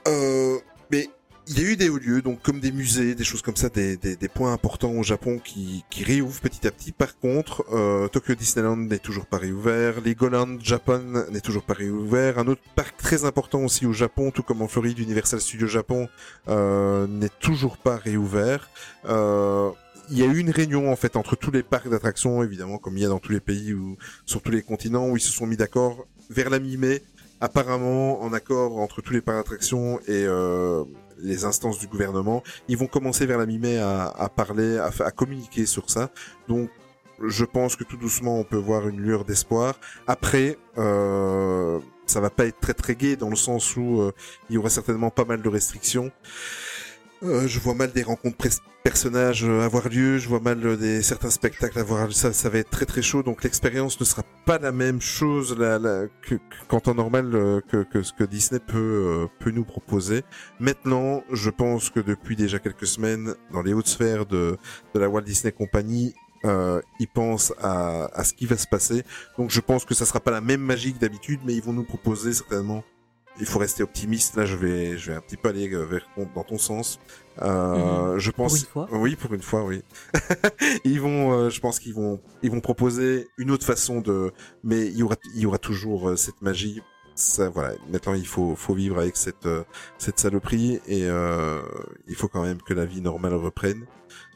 Euh, 0.08 0.58
mais 0.90 1.08
il 1.46 1.58
y 1.58 1.66
a 1.66 1.68
eu 1.68 1.76
des 1.76 1.90
hauts 1.90 1.98
lieux, 1.98 2.22
donc 2.22 2.40
comme 2.40 2.58
des 2.60 2.72
musées, 2.72 3.14
des 3.14 3.24
choses 3.24 3.42
comme 3.42 3.56
ça, 3.56 3.68
des, 3.68 3.96
des, 3.96 4.16
des 4.16 4.28
points 4.28 4.52
importants 4.52 4.92
au 4.92 5.02
Japon 5.02 5.38
qui, 5.44 5.84
qui 5.90 6.02
réouvrent 6.02 6.40
petit 6.40 6.66
à 6.66 6.70
petit. 6.70 6.92
Par 6.92 7.18
contre, 7.18 7.64
euh, 7.72 8.08
Tokyo 8.08 8.34
Disneyland 8.34 8.76
n'est 8.76 8.98
toujours 8.98 9.26
pas 9.26 9.36
réouvert, 9.36 10.00
Legoland 10.00 10.58
Japan 10.60 11.02
n'est 11.30 11.42
toujours 11.42 11.62
pas 11.64 11.74
réouvert. 11.74 12.38
Un 12.38 12.46
autre 12.46 12.62
parc 12.74 12.96
très 12.96 13.24
important 13.26 13.62
aussi 13.62 13.84
au 13.84 13.92
Japon, 13.92 14.30
tout 14.30 14.42
comme 14.42 14.62
en 14.62 14.68
Floride, 14.68 14.98
Universal 14.98 15.40
Studios 15.40 15.66
Japon, 15.66 16.08
euh, 16.48 17.06
n'est 17.06 17.28
toujours 17.40 17.76
pas 17.76 17.96
réouvert. 17.96 18.70
Euh, 19.06 19.70
il 20.10 20.18
y 20.18 20.22
a 20.22 20.26
eu 20.26 20.38
une 20.38 20.50
réunion 20.50 20.90
en 20.90 20.96
fait 20.96 21.16
entre 21.16 21.36
tous 21.36 21.50
les 21.50 21.62
parcs 21.62 21.88
d'attractions, 21.88 22.42
évidemment, 22.42 22.78
comme 22.78 22.96
il 22.96 23.02
y 23.02 23.06
a 23.06 23.08
dans 23.08 23.18
tous 23.18 23.32
les 23.32 23.40
pays 23.40 23.74
ou 23.74 23.96
sur 24.24 24.40
tous 24.42 24.50
les 24.50 24.62
continents, 24.62 25.08
où 25.08 25.16
ils 25.16 25.20
se 25.20 25.32
sont 25.32 25.46
mis 25.46 25.56
d'accord 25.56 26.06
vers 26.30 26.48
la 26.48 26.58
mi-mai 26.58 27.02
apparemment 27.40 28.22
en 28.22 28.32
accord 28.32 28.78
entre 28.78 29.02
tous 29.02 29.12
les 29.12 29.20
parcs 29.20 29.52
et 30.06 30.24
euh, 30.24 30.84
les 31.18 31.44
instances 31.44 31.78
du 31.78 31.86
gouvernement, 31.86 32.42
ils 32.68 32.76
vont 32.76 32.86
commencer 32.86 33.26
vers 33.26 33.38
la 33.38 33.46
mi-mai 33.46 33.78
à, 33.78 34.30
parler, 34.34 34.78
à, 34.78 34.90
à 35.04 35.10
communiquer 35.10 35.66
sur 35.66 35.90
ça. 35.90 36.10
Donc 36.48 36.70
je 37.22 37.44
pense 37.44 37.76
que 37.76 37.84
tout 37.84 37.96
doucement 37.96 38.38
on 38.38 38.44
peut 38.44 38.56
voir 38.56 38.88
une 38.88 39.00
lueur 39.00 39.24
d'espoir. 39.24 39.74
Après, 40.06 40.58
euh, 40.78 41.78
ça 42.06 42.20
va 42.20 42.30
pas 42.30 42.46
être 42.46 42.60
très 42.60 42.74
très 42.74 42.94
gai 42.94 43.16
dans 43.16 43.30
le 43.30 43.36
sens 43.36 43.76
où 43.76 44.00
euh, 44.00 44.12
il 44.50 44.54
y 44.54 44.58
aura 44.58 44.70
certainement 44.70 45.10
pas 45.10 45.24
mal 45.24 45.42
de 45.42 45.48
restrictions. 45.48 46.10
Euh, 47.22 47.46
je 47.48 47.58
vois 47.58 47.74
mal 47.74 47.90
des 47.92 48.02
rencontres 48.02 48.36
personnages 48.82 49.44
euh, 49.44 49.62
avoir 49.62 49.88
lieu, 49.88 50.18
je 50.18 50.28
vois 50.28 50.40
mal 50.40 50.62
euh, 50.66 50.76
des 50.76 51.00
certains 51.00 51.30
spectacles 51.30 51.78
avoir 51.78 52.12
ça, 52.12 52.34
ça 52.34 52.50
va 52.50 52.58
être 52.58 52.68
très 52.68 52.84
très 52.84 53.00
chaud, 53.00 53.22
donc 53.22 53.44
l'expérience 53.44 53.98
ne 53.98 54.04
sera 54.04 54.22
pas 54.44 54.58
la 54.58 54.72
même 54.72 55.00
chose 55.00 55.56
la, 55.58 55.78
la- 55.78 56.06
que, 56.22 56.34
que- 56.34 56.40
qu'en 56.68 56.80
temps 56.80 56.94
normal 56.94 57.62
que, 57.70 57.82
que 57.84 58.02
ce 58.02 58.12
que 58.12 58.24
Disney 58.24 58.60
peut 58.60 58.76
euh, 58.78 59.26
peut 59.38 59.52
nous 59.52 59.64
proposer. 59.64 60.22
Maintenant, 60.60 61.22
je 61.32 61.48
pense 61.48 61.88
que 61.88 62.00
depuis 62.00 62.36
déjà 62.36 62.58
quelques 62.58 62.86
semaines, 62.86 63.34
dans 63.52 63.62
les 63.62 63.72
hautes 63.72 63.88
sphères 63.88 64.26
de 64.26 64.58
de 64.94 65.00
la 65.00 65.08
Walt 65.08 65.22
Disney 65.22 65.52
Company, 65.52 66.14
euh, 66.44 66.82
ils 67.00 67.08
pensent 67.08 67.54
à, 67.62 68.06
à 68.12 68.22
ce 68.24 68.34
qui 68.34 68.44
va 68.44 68.58
se 68.58 68.66
passer. 68.66 69.02
Donc 69.38 69.50
je 69.50 69.60
pense 69.60 69.86
que 69.86 69.94
ça 69.94 70.04
sera 70.04 70.20
pas 70.20 70.30
la 70.32 70.42
même 70.42 70.60
magie 70.60 70.92
d'habitude, 70.92 71.40
mais 71.46 71.54
ils 71.54 71.62
vont 71.62 71.72
nous 71.72 71.84
proposer 71.84 72.34
certainement 72.34 72.84
il 73.40 73.46
faut 73.46 73.58
rester 73.58 73.82
optimiste. 73.82 74.36
Là, 74.36 74.46
je 74.46 74.56
vais, 74.56 74.96
je 74.98 75.10
vais 75.10 75.16
un 75.16 75.20
petit 75.20 75.36
peu 75.36 75.48
aller 75.48 75.72
euh, 75.72 75.84
vers 75.84 76.06
dans 76.34 76.44
ton 76.44 76.58
sens. 76.58 76.98
Euh, 77.42 78.18
Je 78.18 78.30
pense. 78.30 78.52
Mhm. 78.52 78.58
une 78.60 78.66
fois. 78.66 78.88
Oui, 78.92 79.16
pour 79.16 79.34
une 79.34 79.42
fois, 79.42 79.64
oui. 79.64 79.82
ils 80.84 81.00
vont, 81.00 81.32
euh, 81.32 81.50
je 81.50 81.60
pense 81.60 81.78
qu'ils 81.78 81.94
vont, 81.94 82.20
ils 82.42 82.50
vont 82.50 82.60
proposer 82.60 83.28
une 83.38 83.50
autre 83.50 83.66
façon 83.66 84.00
de, 84.00 84.32
mais 84.62 84.86
il 84.86 84.96
y 84.96 85.02
aura, 85.02 85.16
il 85.34 85.40
y 85.40 85.46
aura 85.46 85.58
toujours 85.58 86.10
euh, 86.10 86.16
cette 86.16 86.40
magie. 86.42 86.80
Ça, 87.16 87.48
voilà. 87.48 87.74
Maintenant, 87.90 88.14
il 88.14 88.26
faut, 88.26 88.56
faut 88.56 88.74
vivre 88.74 88.98
avec 88.98 89.16
cette, 89.16 89.46
euh, 89.46 89.62
cette 89.98 90.18
saloperie 90.18 90.80
et 90.86 91.04
euh, 91.04 91.62
il 92.08 92.16
faut 92.16 92.26
quand 92.28 92.42
même 92.42 92.60
que 92.60 92.74
la 92.74 92.84
vie 92.84 93.00
normale 93.00 93.34
reprenne. 93.34 93.86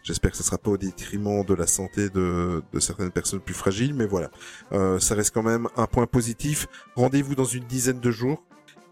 J'espère 0.04 0.30
que 0.30 0.36
ce 0.36 0.44
sera 0.44 0.58
pas 0.58 0.70
au 0.70 0.76
détriment 0.76 1.44
de 1.44 1.54
la 1.54 1.66
santé 1.66 2.08
de, 2.08 2.62
de 2.72 2.80
certaines 2.80 3.10
personnes 3.10 3.40
plus 3.40 3.54
fragiles, 3.54 3.94
mais 3.94 4.06
voilà. 4.06 4.30
Euh, 4.72 4.98
ça 5.00 5.14
reste 5.16 5.34
quand 5.34 5.42
même 5.42 5.68
un 5.76 5.86
point 5.86 6.06
positif. 6.06 6.68
Rendez-vous 6.94 7.34
dans 7.34 7.44
une 7.44 7.64
dizaine 7.64 8.00
de 8.00 8.10
jours 8.10 8.42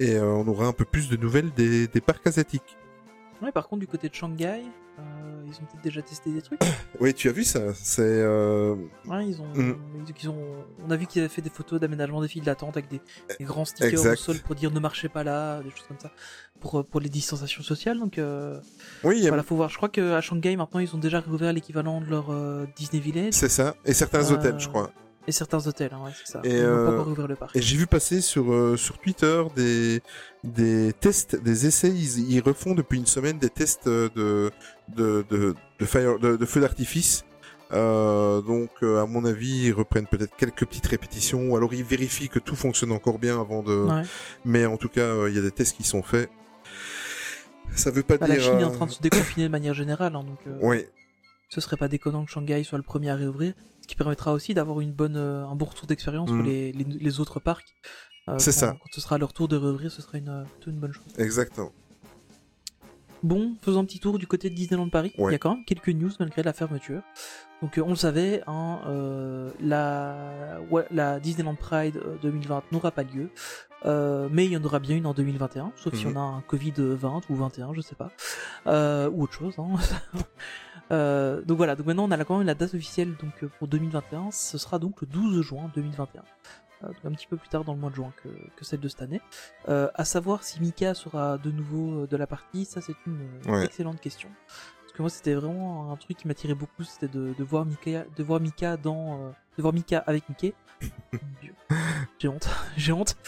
et 0.01 0.15
euh, 0.17 0.25
on 0.27 0.47
aura 0.49 0.67
un 0.67 0.73
peu 0.73 0.85
plus 0.85 1.09
de 1.09 1.17
nouvelles 1.17 1.51
des, 1.53 1.87
des 1.89 2.01
parcs 2.01 2.27
asiatiques. 2.27 2.77
Ouais, 3.43 3.53
par 3.53 3.69
contre, 3.69 3.81
du 3.81 3.87
côté 3.87 4.09
de 4.09 4.15
Shanghai, 4.15 4.63
euh, 4.99 5.03
ils 5.47 5.53
ont 5.53 5.67
peut-être 5.67 5.83
déjà 5.85 6.01
testé 6.01 6.31
des 6.33 6.41
trucs. 6.43 6.61
Oui, 7.01 7.13
tu 7.13 7.29
as 7.29 7.33
vu 7.33 7.45
ça 7.45 7.75
C'est 7.75 8.01
euh, 8.03 8.75
Ouais, 9.07 9.27
ils 9.29 9.41
ont, 9.43 9.47
Mm. 9.55 9.75
ils 10.19 10.31
ont, 10.31 10.43
on 10.87 10.91
a 10.91 10.97
vu 10.97 11.07
qu'ils 11.07 11.21
avaient 11.21 11.29
fait 11.29 11.43
des 11.43 11.51
photos 11.51 11.79
d'aménagement 11.79 12.23
des 12.23 12.29
files 12.29 12.43
d'attente 12.45 12.75
avec 12.79 12.89
des, 12.89 13.03
des 13.39 13.45
grands 13.45 13.67
stickers 13.67 13.91
Exact. 13.91 14.13
au 14.15 14.17
sol 14.17 14.39
pour 14.39 14.55
dire 14.55 14.71
ne 14.71 14.81
marchez 14.81 15.11
pas 15.11 15.23
là, 15.23 15.61
des 15.63 15.69
choses 15.71 15.85
comme 15.87 15.99
ça, 16.01 16.11
pour, 16.61 16.79
euh, 16.79 16.83
pour 16.83 17.01
les 17.01 17.11
distanciations 17.11 17.63
sociales. 17.63 17.99
Donc 17.99 18.17
euh, 18.17 18.59
oui, 19.05 19.27
a- 19.27 19.29
voilà, 19.29 19.43
faut 19.43 19.57
voir. 19.57 19.69
Je 19.69 19.77
crois 19.77 19.91
qu'à 19.91 20.23
Shanghai 20.23 20.57
maintenant 20.57 20.81
ils 20.81 20.95
ont 20.97 20.99
déjà 20.99 21.21
réouvert 21.21 21.53
l'équivalent 21.53 22.01
de 22.01 22.07
leur 22.07 22.31
Disney 22.77 23.03
Village 23.03 23.35
c'est 23.35 23.51
ça. 23.51 23.75
Et 23.85 23.93
certains 23.93 24.31
hôtels, 24.33 24.59
je 24.59 24.69
crois. 24.69 24.91
Et 25.27 25.33
certains 25.33 25.67
hôtels, 25.67 25.91
hein, 25.93 26.01
ouais, 26.05 26.13
c'est 26.25 26.33
ça. 26.33 26.41
Et, 26.45 26.55
euh, 26.55 27.03
pas 27.05 27.27
le 27.27 27.37
parc. 27.37 27.57
Et 27.57 27.63
j'ai 27.63 27.77
vu 27.77 27.87
passer 27.87 28.21
sur 28.21 28.53
euh, 28.53 28.77
sur 28.77 28.99
Twitter 28.99 29.43
des 29.57 30.03
des 30.45 30.93
tests, 30.93 31.37
des 31.43 31.67
essais. 31.67 31.91
Ils, 31.91 32.31
ils 32.31 32.41
refont 32.41 32.75
depuis 32.75 32.99
une 32.99 33.07
semaine 33.07 33.39
des 33.39 33.51
tests 33.51 33.87
euh, 33.89 34.09
de 34.15 34.51
de 34.89 35.25
de 35.31 35.55
de, 35.81 35.85
fire, 35.85 36.19
de, 36.19 36.37
de 36.37 36.47
feu 36.47 36.61
d'artifice. 36.61 37.25
Euh, 37.73 38.41
donc, 38.43 38.71
euh, 38.85 39.03
à 39.03 39.07
mon 39.07 39.25
avis, 39.25 39.67
ils 39.67 39.73
reprennent 39.73 40.07
peut-être 40.07 40.37
quelques 40.37 40.65
petites 40.65 40.87
répétitions, 40.87 41.51
ou 41.51 41.57
alors 41.57 41.75
ils 41.75 41.83
vérifient 41.83 42.29
que 42.29 42.39
tout 42.39 42.55
fonctionne 42.55 42.93
encore 42.93 43.19
bien 43.19 43.41
avant 43.41 43.63
de. 43.65 43.75
Ouais. 43.75 44.03
Mais 44.45 44.67
en 44.67 44.77
tout 44.77 44.89
cas, 44.89 45.01
euh, 45.01 45.29
il 45.29 45.35
y 45.35 45.39
a 45.39 45.43
des 45.43 45.51
tests 45.51 45.77
qui 45.77 45.83
sont 45.83 46.03
faits. 46.03 46.31
Ça 47.75 47.91
veut 47.91 48.05
pas 48.05 48.17
Bah, 48.19 48.27
dire. 48.27 48.37
la 48.37 48.43
Chine 48.43 48.61
est 48.61 48.65
en 48.65 48.71
train 48.71 48.87
de 48.87 48.93
se 48.93 49.03
déconfiner 49.03 49.47
de 49.47 49.51
manière 49.51 49.75
générale, 49.75 50.15
hein, 50.15 50.23
donc 50.23 50.39
Oui, 50.63 50.85
ce 51.49 51.61
serait 51.61 51.77
pas 51.77 51.89
déconnant 51.89 52.25
que 52.25 52.31
Shanghai 52.31 52.63
soit 52.65 52.79
le 52.79 52.85
premier 52.85 53.11
à 53.11 53.17
réouvrir, 53.17 53.55
ce 53.87 53.89
qui 53.89 53.95
permettra 53.97 54.33
aussi 54.33 54.53
d'avoir 54.53 54.81
une 54.81 54.91
bonne, 54.93 55.17
euh, 55.17 55.47
un 55.47 55.55
bon 55.55 55.67
retour 55.67 55.87
d'expérience 55.87 56.29
Mm. 56.29 56.37
pour 56.37 56.45
les, 56.45 56.73
les, 56.73 56.85
les 56.85 57.21
autres 57.21 57.39
parcs. 57.39 57.77
Euh, 58.29 58.37
C'est 58.39 58.51
ça. 58.51 58.73
Quand 58.81 58.89
ce 58.93 59.01
sera 59.01 59.17
leur 59.17 59.33
tour 59.33 59.47
de 59.47 59.57
réouvrir, 59.57 59.93
ce 59.93 60.03
sera 60.03 60.19
une, 60.19 60.29
euh, 60.29 60.43
plutôt 60.43 60.71
une 60.73 60.79
bonne 60.81 60.93
chose. 60.93 61.05
exactement. 61.19 61.71
Bon, 63.23 63.55
faisons 63.63 63.81
un 63.81 63.85
petit 63.85 63.99
tour 64.01 64.19
du 64.19 64.27
côté 64.27 64.51
de 64.51 64.55
Disneyland 64.55 64.89
Paris. 64.91 65.13
Ouais. 65.19 65.31
Il 65.31 65.33
y 65.33 65.37
a 65.37 65.39
quand 65.39 65.55
même 65.55 65.65
quelques 65.65 65.89
news 65.89 66.11
malgré 66.21 66.43
la 66.43 66.53
fermeture. 66.53 67.03
Donc 67.63 67.79
euh, 67.79 67.83
on 67.83 67.91
le 67.91 67.97
savait, 67.97 68.43
hein, 68.47 68.81
euh, 68.87 69.51
la, 69.61 70.61
ouais, 70.71 70.87
la 70.91 71.19
Disneyland 71.21 71.55
Pride 71.55 71.97
euh, 71.97 72.17
2020 72.23 72.65
n'aura 72.73 72.91
pas 72.91 73.05
lieu, 73.05 73.31
euh, 73.87 74.29
mais 74.31 74.45
il 74.45 74.53
y 74.53 74.57
en 74.57 74.65
aura 74.65 74.79
bien 74.81 74.97
une 74.97 75.07
en 75.07 75.15
2021, 75.15 75.73
sauf 75.77 75.95
si 75.95 76.07
Mhm. 76.07 76.17
on 76.17 76.21
a 76.21 76.23
un 76.23 76.41
Covid 76.43 76.75
20 76.77 77.21
ou 77.31 77.37
21, 77.37 77.73
je 77.73 77.81
sais 77.81 77.95
pas, 77.97 78.11
ou 79.09 79.23
autre 79.23 79.33
chose. 79.33 79.55
Hein. 79.59 79.75
Euh, 80.93 81.43
donc 81.43 81.57
voilà, 81.57 81.75
donc 81.75 81.87
maintenant 81.87 82.05
on 82.09 82.11
a 82.13 82.25
quand 82.25 82.39
même 82.39 82.47
la 82.47 82.55
date 82.55 82.75
officielle 82.75 83.15
donc 83.21 83.43
euh, 83.43 83.49
pour 83.59 83.67
2021, 83.69 84.31
ce 84.31 84.57
sera 84.59 84.79
donc 84.79 85.01
le 85.01 85.07
12 85.09 85.43
juin 85.43 85.71
2021. 85.75 86.23
Euh, 86.85 86.87
donc 86.89 86.97
un 87.05 87.11
petit 87.13 87.27
peu 87.27 87.37
plus 87.37 87.49
tard 87.49 87.65
dans 87.65 87.73
le 87.75 87.81
mois 87.81 87.91
de 87.91 87.95
juin 87.97 88.13
que, 88.23 88.29
que 88.57 88.65
celle 88.65 88.81
de 88.81 88.89
cette 88.89 89.03
année. 89.03 89.21
Euh, 89.69 89.89
à 89.95 90.05
savoir 90.05 90.45
si 90.45 90.61
Mika 90.61 90.95
sera 90.95 91.39
de 91.39 91.51
nouveau 91.51 92.03
euh, 92.03 92.07
de 92.07 92.17
la 92.17 92.27
partie, 92.27 92.65
ça 92.67 92.81
c'est 92.81 92.95
une 93.07 93.19
euh, 93.47 93.53
Ouais. 93.53 93.65
excellente 93.65 94.01
question. 94.01 94.29
Parce 94.83 94.93
que 94.93 95.03
moi 95.03 95.11
c'était 95.11 95.35
vraiment 95.35 95.91
un 95.93 95.97
truc 95.97 96.17
qui 96.19 96.29
m'attirait 96.29 96.55
beaucoup, 96.55 96.85
c'était 96.85 97.09
de, 97.09 97.35
de 97.37 97.45
voir 97.45 97.65
Mika, 97.67 98.05
de 98.17 98.23
voir 98.23 98.41
Mika 98.41 98.77
dans, 98.77 99.15
euh, 99.15 99.31
de 99.59 99.63
voir 99.63 99.73
Mika 99.75 100.05
avec 100.07 100.29
Mickey. 100.29 100.55
J'ai 102.19 102.29
honte, 102.29 102.49
j'ai 102.77 102.93
honte. 102.93 103.17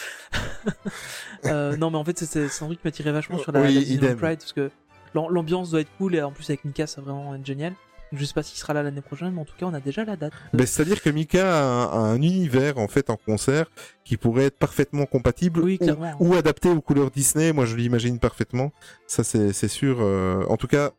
Euh, 1.45 1.77
non 1.77 1.91
mais 1.91 1.97
en 1.99 2.05
fait 2.05 2.19
c'est- 2.19 2.45
un 2.63 2.67
truc 2.67 2.81
qui 2.81 2.87
m'attirait 2.87 3.13
vachement 3.13 3.39
sur 3.39 3.53
la, 3.53 3.61
Oui, 3.63 3.97
la. 4.01 4.15
Pride 4.17 4.39
parce 4.41 4.53
que 4.53 4.71
l'ambiance 5.15 5.71
doit 5.71 5.81
être 5.81 5.91
cool 5.99 6.15
et 6.15 6.23
en 6.23 6.33
plus 6.33 6.49
avec 6.51 6.65
Mika 6.65 6.87
ça 6.87 7.01
va 7.01 7.13
vraiment 7.13 7.35
être 7.35 7.47
génial. 7.47 7.75
Je 8.11 8.25
sais 8.25 8.33
pas 8.33 8.43
s'il 8.43 8.59
sera 8.59 8.73
là 8.73 8.83
l'année 8.83 9.03
prochaine, 9.03 9.33
mais 9.33 9.41
en 9.43 9.45
tout 9.45 9.55
cas 9.59 9.67
on 9.67 9.75
a 9.75 9.81
déjà 9.81 10.03
la 10.03 10.17
date. 10.17 10.33
Ben, 10.55 10.67
C'est-à-dire 10.67 11.03
que 11.03 11.11
Mika 11.11 11.47
a 11.55 11.63
un, 11.63 11.83
a 11.85 11.97
un 11.99 12.17
univers 12.17 12.79
en 12.79 12.89
fait 12.89 13.11
en 13.11 13.17
concert 13.19 13.67
qui 14.03 14.17
pourrait 14.17 14.45
être 14.45 14.57
parfaitement 14.59 15.05
compatible 15.05 15.61
Oui, 15.61 15.79
ou, 16.19 16.35
adapté 16.35 16.71
aux 16.71 16.81
couleurs 16.81 17.11
Disney. 17.11 17.53
Moi, 17.53 17.67
je 17.67 17.77
l'imagine 17.77 18.19
parfaitement. 18.19 18.73
Ça, 19.07 19.25
c'est 19.25 19.53
c'est 19.53 19.69
sûr. 19.69 19.99
euh, 20.01 20.43
en 20.49 20.57
tout 20.57 20.69
cas, 20.69 20.93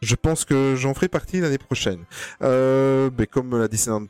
je 0.00 0.14
pense 0.14 0.46
que 0.46 0.74
j'en 0.74 0.94
ferai 0.94 1.08
partie 1.08 1.40
l'année 1.40 1.58
prochaine. 1.58 2.04
Euh, 2.42 3.10
ben, 3.10 3.26
comme 3.26 3.58
la 3.58 3.68
Disneyland 3.68 4.06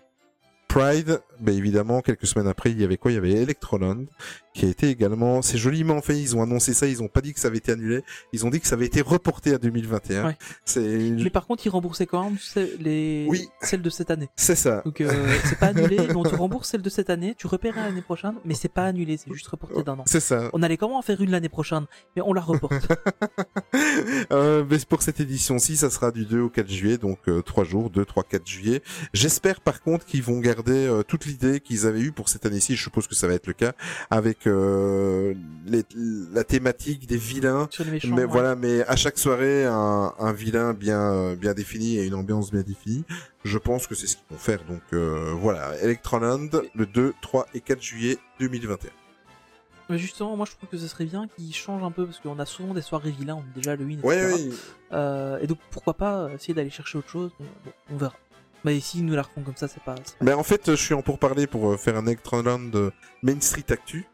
Pride, 0.69 1.23
ben 1.41 1.57
évidemment, 1.57 2.03
quelques 2.03 2.27
semaines 2.27 2.47
après, 2.47 2.71
il 2.71 2.79
y 2.79 2.85
avait 2.85 2.99
quoi? 2.99 3.11
Il 3.11 3.15
y 3.15 3.19
avait 3.19 3.33
Electroland, 3.33 4.05
qui 4.53 4.67
a 4.67 4.69
été 4.69 4.89
également, 4.91 5.41
c'est 5.41 5.57
joliment 5.57 6.03
fait. 6.03 6.21
Ils 6.21 6.37
ont 6.37 6.43
annoncé 6.43 6.75
ça. 6.75 6.87
Ils 6.87 7.03
ont 7.03 7.09
pas 7.09 7.23
dit 7.23 7.33
que 7.33 7.41
ça 7.41 7.49
avait 7.49 7.57
été 7.57 7.73
annulé. 7.73 8.03
Ils 8.33 8.45
ont 8.45 8.51
dit 8.51 8.61
que 8.61 8.67
ça 8.67 8.75
avait 8.75 8.85
été 8.87 9.01
reporté 9.01 9.55
à 9.55 9.59
2021. 9.59 10.27
Ouais. 10.27 10.37
C'est, 10.67 10.81
Mais 10.81 11.31
par 11.31 11.47
contre, 11.47 11.65
ils 11.65 11.71
remboursaient 11.71 12.07
quand 12.07 12.25
même 12.25 12.37
les... 12.81 13.27
Oui. 13.31 13.49
celles 13.63 13.81
de 13.81 13.89
cette 13.91 14.11
année. 14.11 14.29
c'est 14.37 14.57
ça. 14.57 14.83
Donc 14.85 15.01
euh, 15.01 15.11
c'est 15.45 15.59
pas 15.59 15.69
annulé, 15.69 15.97
mais 15.97 16.17
on 16.17 16.23
te 16.23 16.35
rembourse 16.35 16.69
celle 16.69 16.83
de 16.83 16.91
cette 16.91 17.09
année, 17.09 17.35
tu 17.37 17.47
repéreras 17.47 17.85
l'année 17.85 18.03
prochaine, 18.03 18.35
mais 18.45 18.55
c'est 18.55 18.69
pas 18.69 18.85
annulé, 18.85 19.17
c'est 19.17 19.33
juste 19.33 19.49
reporté 19.49 19.83
d'un 19.83 19.99
an. 19.99 20.05
C'est 20.07 20.21
ça. 20.21 20.51
On 20.53 20.63
allait 20.63 20.77
comment 20.77 20.99
en 20.99 21.03
faire 21.03 21.21
une 21.23 21.31
l'année 21.31 21.49
prochaine, 21.49 21.87
mais 22.15 22.23
on 22.23 22.33
la 22.33 22.43
reporte. 22.43 22.75
Euh, 24.33 24.65
mais 24.69 24.79
pour 24.89 25.03
cette 25.03 25.21
édition-ci, 25.21 25.77
ça 25.77 25.91
sera 25.91 26.11
du 26.11 26.25
2 26.25 26.41
au 26.41 26.49
4 26.49 26.69
juillet, 26.69 26.99
donc 26.99 27.19
euh, 27.29 27.43
3 27.43 27.65
jours, 27.65 27.91
2, 27.91 28.05
3, 28.05 28.25
4 28.25 28.47
juillet. 28.47 28.83
J'espère 29.13 29.61
par 29.61 29.83
contre 29.83 30.05
qu'ils 30.05 30.23
vont 30.23 30.39
garder 30.41 30.58
euh, 30.67 31.03
toute 31.03 31.25
l'idée 31.27 31.61
qu'ils 31.61 31.87
avaient 31.87 32.01
eue 32.01 32.13
pour 32.13 32.29
cette 32.29 32.47
année-ci, 32.47 32.77
je 32.77 32.83
suppose 32.83 33.07
que 33.07 33.15
ça 33.15 33.27
va 33.29 33.35
être 33.35 33.47
le 33.47 33.53
cas, 33.53 33.73
avec 34.11 34.47
euh, 34.47 35.35
les- 35.67 35.85
la 36.33 36.45
thématique 36.45 37.07
des 37.07 37.17
vilains. 37.17 37.69
méchants. 37.91 38.09
Mais 38.15 38.23
ouais. 38.23 38.25
voilà, 38.27 38.57
mais 38.57 38.83
à 38.83 38.97
chaque 38.97 39.19
soirée, 39.19 39.65
un, 39.67 40.13
un 40.19 40.33
vilain 40.33 40.75
bien 40.75 41.01
euh, 41.13 41.37
bien 41.37 41.55
défini 41.55 41.97
et 41.99 42.05
une 42.07 42.15
ambiance 42.15 42.51
bien 42.51 42.63
définie. 42.63 43.05
Je 43.45 43.59
pense 43.59 43.87
que 43.87 43.95
c'est 43.95 44.07
ce 44.07 44.17
qu'ils 44.17 44.27
vont 44.31 44.37
faire. 44.39 44.65
Donc 44.65 44.83
euh, 44.93 45.33
voilà, 45.39 45.77
Electroland, 45.83 46.49
le 46.75 46.87
2, 46.87 47.15
3 47.23 47.47
et 47.55 47.61
4 47.61 47.81
juillet 47.83 48.19
2021. 48.41 48.91
Mais 49.91 49.97
justement, 49.97 50.37
moi 50.37 50.45
je 50.45 50.55
trouve 50.55 50.69
que 50.69 50.77
ce 50.77 50.87
serait 50.87 51.07
bien 51.07 51.29
qu'ils 51.29 51.55
changent 51.55 51.83
un 51.83 51.91
peu, 51.91 52.05
parce 52.05 52.21
qu'on 52.21 52.39
a 52.39 52.45
souvent 52.45 52.75
des 52.75 52.83
soirées 52.83 53.11
vilains, 53.11 53.37
on 53.37 53.45
déjà 53.59 53.73
etc. 53.73 53.97
Ouais, 54.03 54.33
oui. 54.35 54.53
Euh, 54.93 55.39
et 55.39 55.47
donc 55.47 55.57
pourquoi 55.71 55.95
pas 55.95 56.29
essayer 56.35 56.53
d'aller 56.53 56.69
chercher 56.69 56.99
autre 56.99 57.09
chose, 57.09 57.31
bon, 57.41 57.47
on 57.93 57.97
verra. 57.97 58.13
Mais 58.65 58.81
si 58.81 58.99
ils 58.99 59.05
nous 59.05 59.15
la 59.15 59.23
refont 59.23 59.43
comme 59.43 59.57
ça, 59.57 59.69
c'est 59.69 59.83
pas... 59.83 59.95
pas- 59.95 60.03
Ben 60.21 60.37
en 60.37 60.43
fait, 60.43 60.71
je 60.71 60.77
suis 60.77 60.95
en 60.95 61.03
pourparler 61.03 61.47
pour 61.47 61.71
euh, 61.71 61.77
faire 61.77 61.97
un 61.97 62.07
Electroland 62.07 62.91
Main 63.23 63.41
Street 63.41 63.65
Actu, 63.71 64.07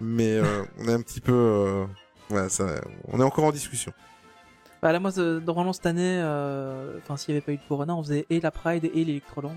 mais 0.00 0.34
euh, 0.38 0.64
on 0.78 0.88
est 0.88 0.92
un 0.92 1.00
petit 1.02 1.20
peu, 1.20 1.32
euh, 1.32 1.86
voilà, 2.28 2.48
ça, 2.48 2.66
on 3.08 3.20
est 3.20 3.24
encore 3.24 3.44
en 3.44 3.52
discussion. 3.52 3.92
Bah 4.82 4.92
là, 4.92 5.00
moi, 5.00 5.10
normalement 5.16 5.72
cette 5.72 5.86
année, 5.86 6.20
euh, 6.22 6.98
enfin 7.02 7.16
s'il 7.16 7.34
y 7.34 7.36
avait 7.36 7.44
pas 7.44 7.52
eu 7.52 7.56
de 7.56 7.62
Corona, 7.66 7.94
on 7.96 8.02
faisait 8.02 8.26
et 8.28 8.40
la 8.40 8.50
Pride 8.50 8.84
et 8.84 9.04
l'Electroland. 9.04 9.56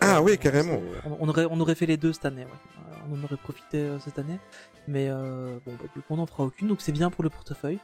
Ah 0.00 0.20
oui, 0.22 0.36
carrément. 0.36 0.80
On, 1.06 1.16
on 1.20 1.28
aurait, 1.28 1.46
on 1.50 1.58
aurait 1.60 1.74
fait 1.74 1.86
les 1.86 1.96
deux 1.96 2.12
cette 2.12 2.26
année, 2.26 2.44
ouais. 2.44 2.94
On 3.10 3.18
en 3.18 3.24
aurait 3.24 3.36
profité 3.38 3.88
cette 4.04 4.18
année. 4.18 4.38
Mais 4.86 5.08
euh, 5.08 5.58
bon, 5.64 5.72
bah, 5.72 5.84
du 5.94 6.00
coup, 6.02 6.06
on 6.10 6.16
n'en 6.18 6.26
fera 6.26 6.44
aucune, 6.44 6.68
donc 6.68 6.80
c'est 6.82 6.92
bien 6.92 7.10
pour 7.10 7.24
le 7.24 7.30
portefeuille. 7.30 7.78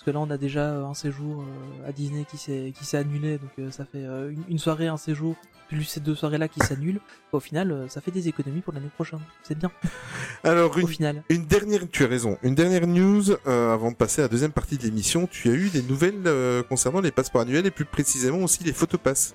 Parce 0.00 0.06
que 0.06 0.10
là, 0.12 0.20
on 0.20 0.30
a 0.30 0.38
déjà 0.38 0.70
euh, 0.70 0.86
un 0.86 0.94
séjour 0.94 1.42
euh, 1.42 1.86
à 1.86 1.92
Disney 1.92 2.24
qui 2.24 2.38
s'est 2.38 2.72
qui 2.74 2.86
s'est 2.86 2.96
annulé, 2.96 3.36
donc 3.36 3.50
euh, 3.58 3.70
ça 3.70 3.84
fait 3.84 4.02
une, 4.02 4.42
une 4.48 4.58
soirée, 4.58 4.86
un 4.86 4.96
séjour, 4.96 5.36
plus 5.68 5.84
ces 5.84 6.00
deux 6.00 6.14
soirées-là 6.14 6.48
qui 6.48 6.58
s'annulent. 6.60 7.00
Au 7.32 7.38
final, 7.40 7.84
ça 7.90 8.00
fait 8.00 8.10
des 8.10 8.26
économies 8.26 8.62
pour 8.62 8.72
l'année 8.72 8.88
prochaine. 8.94 9.20
C'est 9.42 9.58
bien, 9.58 9.70
Alors 10.42 10.74
au 10.74 10.78
une, 10.80 10.88
final. 10.88 11.22
une 11.28 11.44
dernière, 11.44 11.82
tu 11.92 12.04
as 12.04 12.06
raison, 12.06 12.38
une 12.42 12.54
dernière 12.54 12.86
news 12.86 13.30
euh, 13.46 13.74
avant 13.74 13.90
de 13.90 13.96
passer 13.96 14.22
à 14.22 14.24
la 14.24 14.28
deuxième 14.28 14.52
partie 14.52 14.78
de 14.78 14.84
l'émission. 14.84 15.26
Tu 15.26 15.50
as 15.50 15.52
eu 15.52 15.68
des 15.68 15.82
nouvelles 15.82 16.22
euh, 16.24 16.62
concernant 16.62 17.02
les 17.02 17.10
passeports 17.10 17.42
annuels 17.42 17.66
et 17.66 17.70
plus 17.70 17.84
précisément 17.84 18.38
aussi 18.38 18.64
les 18.64 18.72
photopasses. 18.72 19.34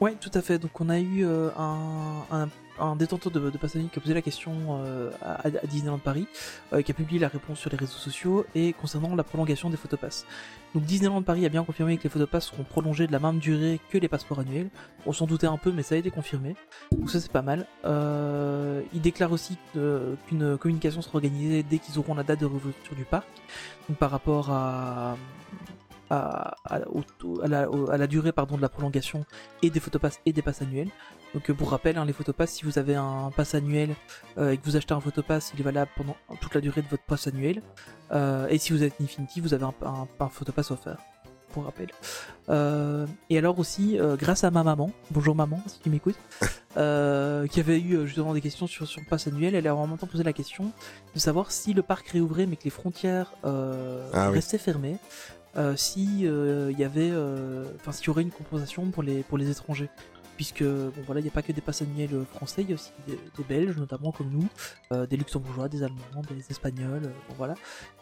Ouais, 0.00 0.14
tout 0.20 0.30
à 0.32 0.42
fait. 0.42 0.60
Donc 0.60 0.80
on 0.80 0.90
a 0.90 1.00
eu 1.00 1.24
euh, 1.24 1.50
un, 1.58 2.24
un, 2.30 2.48
un 2.78 2.96
détenteur 2.96 3.32
de, 3.32 3.38
de 3.50 3.58
annuel 3.74 3.88
qui 3.90 3.98
a 3.98 4.02
posé 4.02 4.14
la 4.14 4.22
question 4.22 4.52
euh, 4.84 5.10
à, 5.22 5.48
Disneyland 5.66 5.98
Paris, 5.98 6.26
euh, 6.72 6.82
qui 6.82 6.90
a 6.90 6.94
publié 6.94 7.20
la 7.20 7.28
réponse 7.28 7.58
sur 7.58 7.70
les 7.70 7.76
réseaux 7.76 7.92
sociaux 7.92 8.44
et 8.54 8.72
concernant 8.72 9.14
la 9.14 9.22
prolongation 9.24 9.70
des 9.70 9.76
photopasses. 9.76 10.26
Donc 10.74 10.84
Disneyland 10.84 11.22
Paris 11.22 11.46
a 11.46 11.48
bien 11.48 11.62
confirmé 11.64 11.96
que 11.98 12.02
les 12.04 12.08
photopasses 12.10 12.46
seront 12.46 12.64
prolongées 12.64 13.06
de 13.06 13.12
la 13.12 13.20
même 13.20 13.38
durée 13.38 13.80
que 13.90 13.98
les 13.98 14.08
passeports 14.08 14.40
annuels. 14.40 14.70
On 15.06 15.12
s'en 15.12 15.26
doutait 15.26 15.46
un 15.46 15.56
peu, 15.56 15.70
mais 15.70 15.82
ça 15.82 15.94
a 15.94 15.98
été 15.98 16.10
confirmé. 16.10 16.56
Donc 16.92 17.10
ça 17.10 17.20
c'est 17.20 17.30
pas 17.30 17.42
mal. 17.42 17.66
Euh, 17.84 18.82
il 18.92 19.00
déclare 19.00 19.30
aussi 19.30 19.56
qu'une 19.72 20.58
communication 20.58 21.00
sera 21.02 21.16
organisée 21.16 21.62
dès 21.62 21.78
qu'ils 21.78 21.98
auront 21.98 22.14
la 22.14 22.24
date 22.24 22.40
de 22.40 22.46
réouverture 22.46 22.96
du 22.96 23.04
parc. 23.04 23.28
Donc 23.88 23.98
par 23.98 24.10
rapport 24.10 24.50
à 24.50 25.16
la- 26.10 27.68
à 27.90 27.96
la 27.96 28.06
durée 28.06 28.32
pardon, 28.32 28.56
de 28.56 28.62
la 28.62 28.68
prolongation 28.68 29.24
et 29.62 29.70
des 29.70 29.80
photopasses 29.80 30.20
et 30.26 30.32
des 30.32 30.42
passes 30.42 30.62
annuelles. 30.62 30.90
Donc 31.34 31.50
euh, 31.50 31.54
pour 31.54 31.70
rappel, 31.70 31.98
hein, 31.98 32.04
les 32.04 32.12
photopasses, 32.12 32.52
si 32.52 32.64
vous 32.64 32.78
avez 32.78 32.94
un 32.94 33.30
pass 33.36 33.54
annuel 33.54 33.94
euh, 34.38 34.52
et 34.52 34.56
que 34.56 34.64
vous 34.64 34.76
achetez 34.76 34.94
un 34.94 35.00
photopass, 35.00 35.50
il 35.54 35.60
est 35.60 35.64
valable 35.64 35.90
pendant 35.96 36.16
toute 36.40 36.54
la 36.54 36.60
durée 36.60 36.80
de 36.82 36.88
votre 36.88 37.02
pass 37.02 37.26
annuel. 37.26 37.60
Euh, 38.12 38.46
et 38.48 38.58
si 38.58 38.72
vous 38.72 38.82
êtes 38.84 38.94
Infinity, 39.00 39.40
vous 39.40 39.52
avez 39.52 39.64
un, 39.64 39.74
un, 39.84 40.06
un 40.20 40.28
photopass 40.28 40.70
offert. 40.70 40.98
Pour 41.52 41.66
rappel. 41.66 41.86
Euh, 42.48 43.06
et 43.30 43.38
alors 43.38 43.60
aussi, 43.60 43.96
grâce 44.18 44.42
à 44.42 44.50
ma 44.50 44.64
maman, 44.64 44.90
bonjour 45.12 45.36
maman, 45.36 45.62
si 45.68 45.78
tu 45.78 45.88
m'écoutes, 45.88 46.18
qui 46.74 47.60
avait 47.60 47.80
eu 47.80 48.06
justement 48.08 48.34
des 48.34 48.40
questions 48.40 48.66
sur 48.66 48.88
sur 48.88 49.00
le 49.00 49.06
pass 49.06 49.28
annuel, 49.28 49.54
elle 49.54 49.68
a 49.68 49.76
en 49.76 49.86
même 49.86 49.96
temps 49.96 50.08
posé 50.08 50.24
la 50.24 50.32
question 50.32 50.72
de 51.14 51.18
savoir 51.20 51.52
si 51.52 51.72
le 51.72 51.82
parc 51.82 52.08
réouvrait 52.08 52.46
mais 52.46 52.56
que 52.56 52.64
les 52.64 52.70
frontières 52.70 53.34
Ah 53.44 54.30
oui. 54.30 54.34
restaient 54.34 54.58
fermées, 54.58 54.96
si 55.76 56.22
il 56.24 56.76
y 56.76 56.82
avait, 56.82 57.12
enfin 57.76 57.92
s'il 57.92 58.06
y 58.08 58.10
aurait 58.10 58.22
une 58.22 58.32
compensation 58.32 58.90
pour 58.90 59.04
les 59.04 59.22
pour 59.22 59.38
les 59.38 59.48
étrangers. 59.48 59.90
Puisque 60.36 60.64
bon 60.64 61.02
voilà, 61.06 61.20
il 61.20 61.24
n'y 61.24 61.28
a 61.28 61.32
pas 61.32 61.42
que 61.42 61.52
des 61.52 61.60
passes 61.60 61.82
annuels 61.82 62.14
euh, 62.14 62.24
français, 62.24 62.62
il 62.62 62.70
y 62.70 62.72
a 62.72 62.74
aussi 62.74 62.90
des, 63.06 63.18
Belges 63.48 63.76
notamment 63.76 64.10
comme 64.10 64.30
nous, 64.30 64.48
euh, 64.92 65.06
des 65.06 65.16
Luxembourgeois, 65.16 65.68
des 65.68 65.82
Allemands, 65.82 66.22
des 66.28 66.50
Espagnols, 66.50 67.04
euh, 67.04 67.08
bon 67.28 67.34
voilà, 67.36 67.54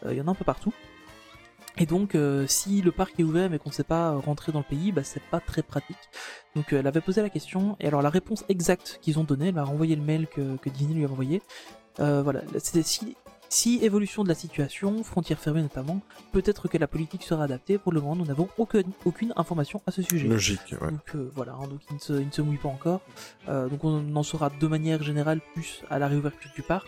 il 0.09 0.13
y 0.13 0.21
en 0.21 0.27
a 0.27 0.31
un 0.31 0.35
peu 0.35 0.45
partout. 0.45 0.73
Et 1.77 1.87
donc, 1.87 2.15
si 2.45 2.83
le 2.83 2.91
parc 2.91 3.19
est 3.19 3.23
ouvert 3.23 3.49
mais 3.49 3.57
qu'on 3.57 3.71
ne 3.71 3.73
sait 3.73 3.83
pas 3.83 4.11
rentrer 4.11 4.51
dans 4.51 4.59
le 4.59 4.65
pays, 4.65 4.91
bah, 4.91 5.03
c'est 5.03 5.23
pas 5.23 5.39
très 5.39 5.63
pratique. 5.63 5.97
Donc, 6.55 6.71
elle 6.71 6.85
avait 6.85 7.01
posé 7.01 7.23
la 7.23 7.31
question, 7.31 7.75
et 7.79 7.87
alors 7.87 8.03
la 8.03 8.11
réponse 8.11 8.45
exacte 8.47 8.99
qu'ils 9.01 9.17
ont 9.17 9.23
donnée, 9.23 9.47
elle 9.47 9.55
m'a 9.55 9.63
renvoyé 9.63 9.95
le 9.95 10.03
mail 10.03 10.27
que, 10.27 10.55
que 10.57 10.69
lui 10.69 11.03
a 11.03 11.09
envoyé. 11.09 11.41
Voilà, 11.97 12.41
c'était 12.59 12.83
si, 12.83 13.17
si 13.53 13.79
évolution 13.83 14.23
de 14.23 14.29
la 14.29 14.35
situation, 14.35 15.03
frontières 15.03 15.37
fermées 15.39 15.61
notamment, 15.61 16.01
peut-être 16.31 16.67
que 16.67 16.77
la 16.79 16.87
politique 16.87 17.21
sera 17.21 17.43
adaptée. 17.43 17.77
Pour 17.77 17.93
le 17.93 18.01
moment, 18.01 18.15
nous 18.15 18.25
n'avons 18.25 18.49
aucune, 18.57 18.91
aucune 19.05 19.31
information 19.35 19.79
à 19.85 19.91
ce 19.91 20.01
sujet. 20.01 20.27
Logique, 20.27 20.73
ouais. 20.81 20.89
Donc 20.89 21.15
euh, 21.15 21.29
voilà, 21.35 21.53
hein, 21.53 21.67
donc 21.67 21.79
il 21.91 21.95
ne, 21.95 21.99
se, 21.99 22.13
il 22.13 22.25
ne 22.27 22.31
se 22.31 22.41
mouille 22.41 22.57
pas 22.57 22.69
encore. 22.69 23.01
Euh, 23.49 23.69
donc 23.69 23.83
on 23.83 24.15
en 24.15 24.23
saura 24.23 24.49
de 24.49 24.67
manière 24.67 25.03
générale 25.03 25.39
plus 25.53 25.83
à 25.91 25.99
la 25.99 26.07
réouverture 26.07 26.49
du 26.55 26.63
parc. 26.63 26.87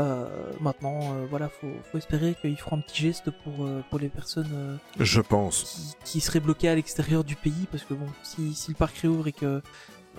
Euh, 0.00 0.24
maintenant, 0.62 0.98
euh, 1.02 1.26
voilà, 1.28 1.50
faut, 1.50 1.68
faut 1.90 1.98
espérer 1.98 2.34
qu'ils 2.40 2.56
feront 2.56 2.76
un 2.76 2.80
petit 2.80 3.02
geste 3.02 3.30
pour, 3.44 3.66
euh, 3.66 3.82
pour 3.90 3.98
les 3.98 4.08
personnes 4.08 4.78
Je 4.98 5.20
pense. 5.20 5.94
qui, 6.04 6.12
qui 6.12 6.20
seraient 6.22 6.40
bloquées 6.40 6.70
à 6.70 6.74
l'extérieur 6.74 7.22
du 7.22 7.36
pays, 7.36 7.66
parce 7.70 7.84
que 7.84 7.92
bon, 7.92 8.06
si, 8.22 8.54
si 8.54 8.70
le 8.70 8.76
parc 8.76 8.96
réouvre 8.96 9.28
et 9.28 9.32
que 9.32 9.60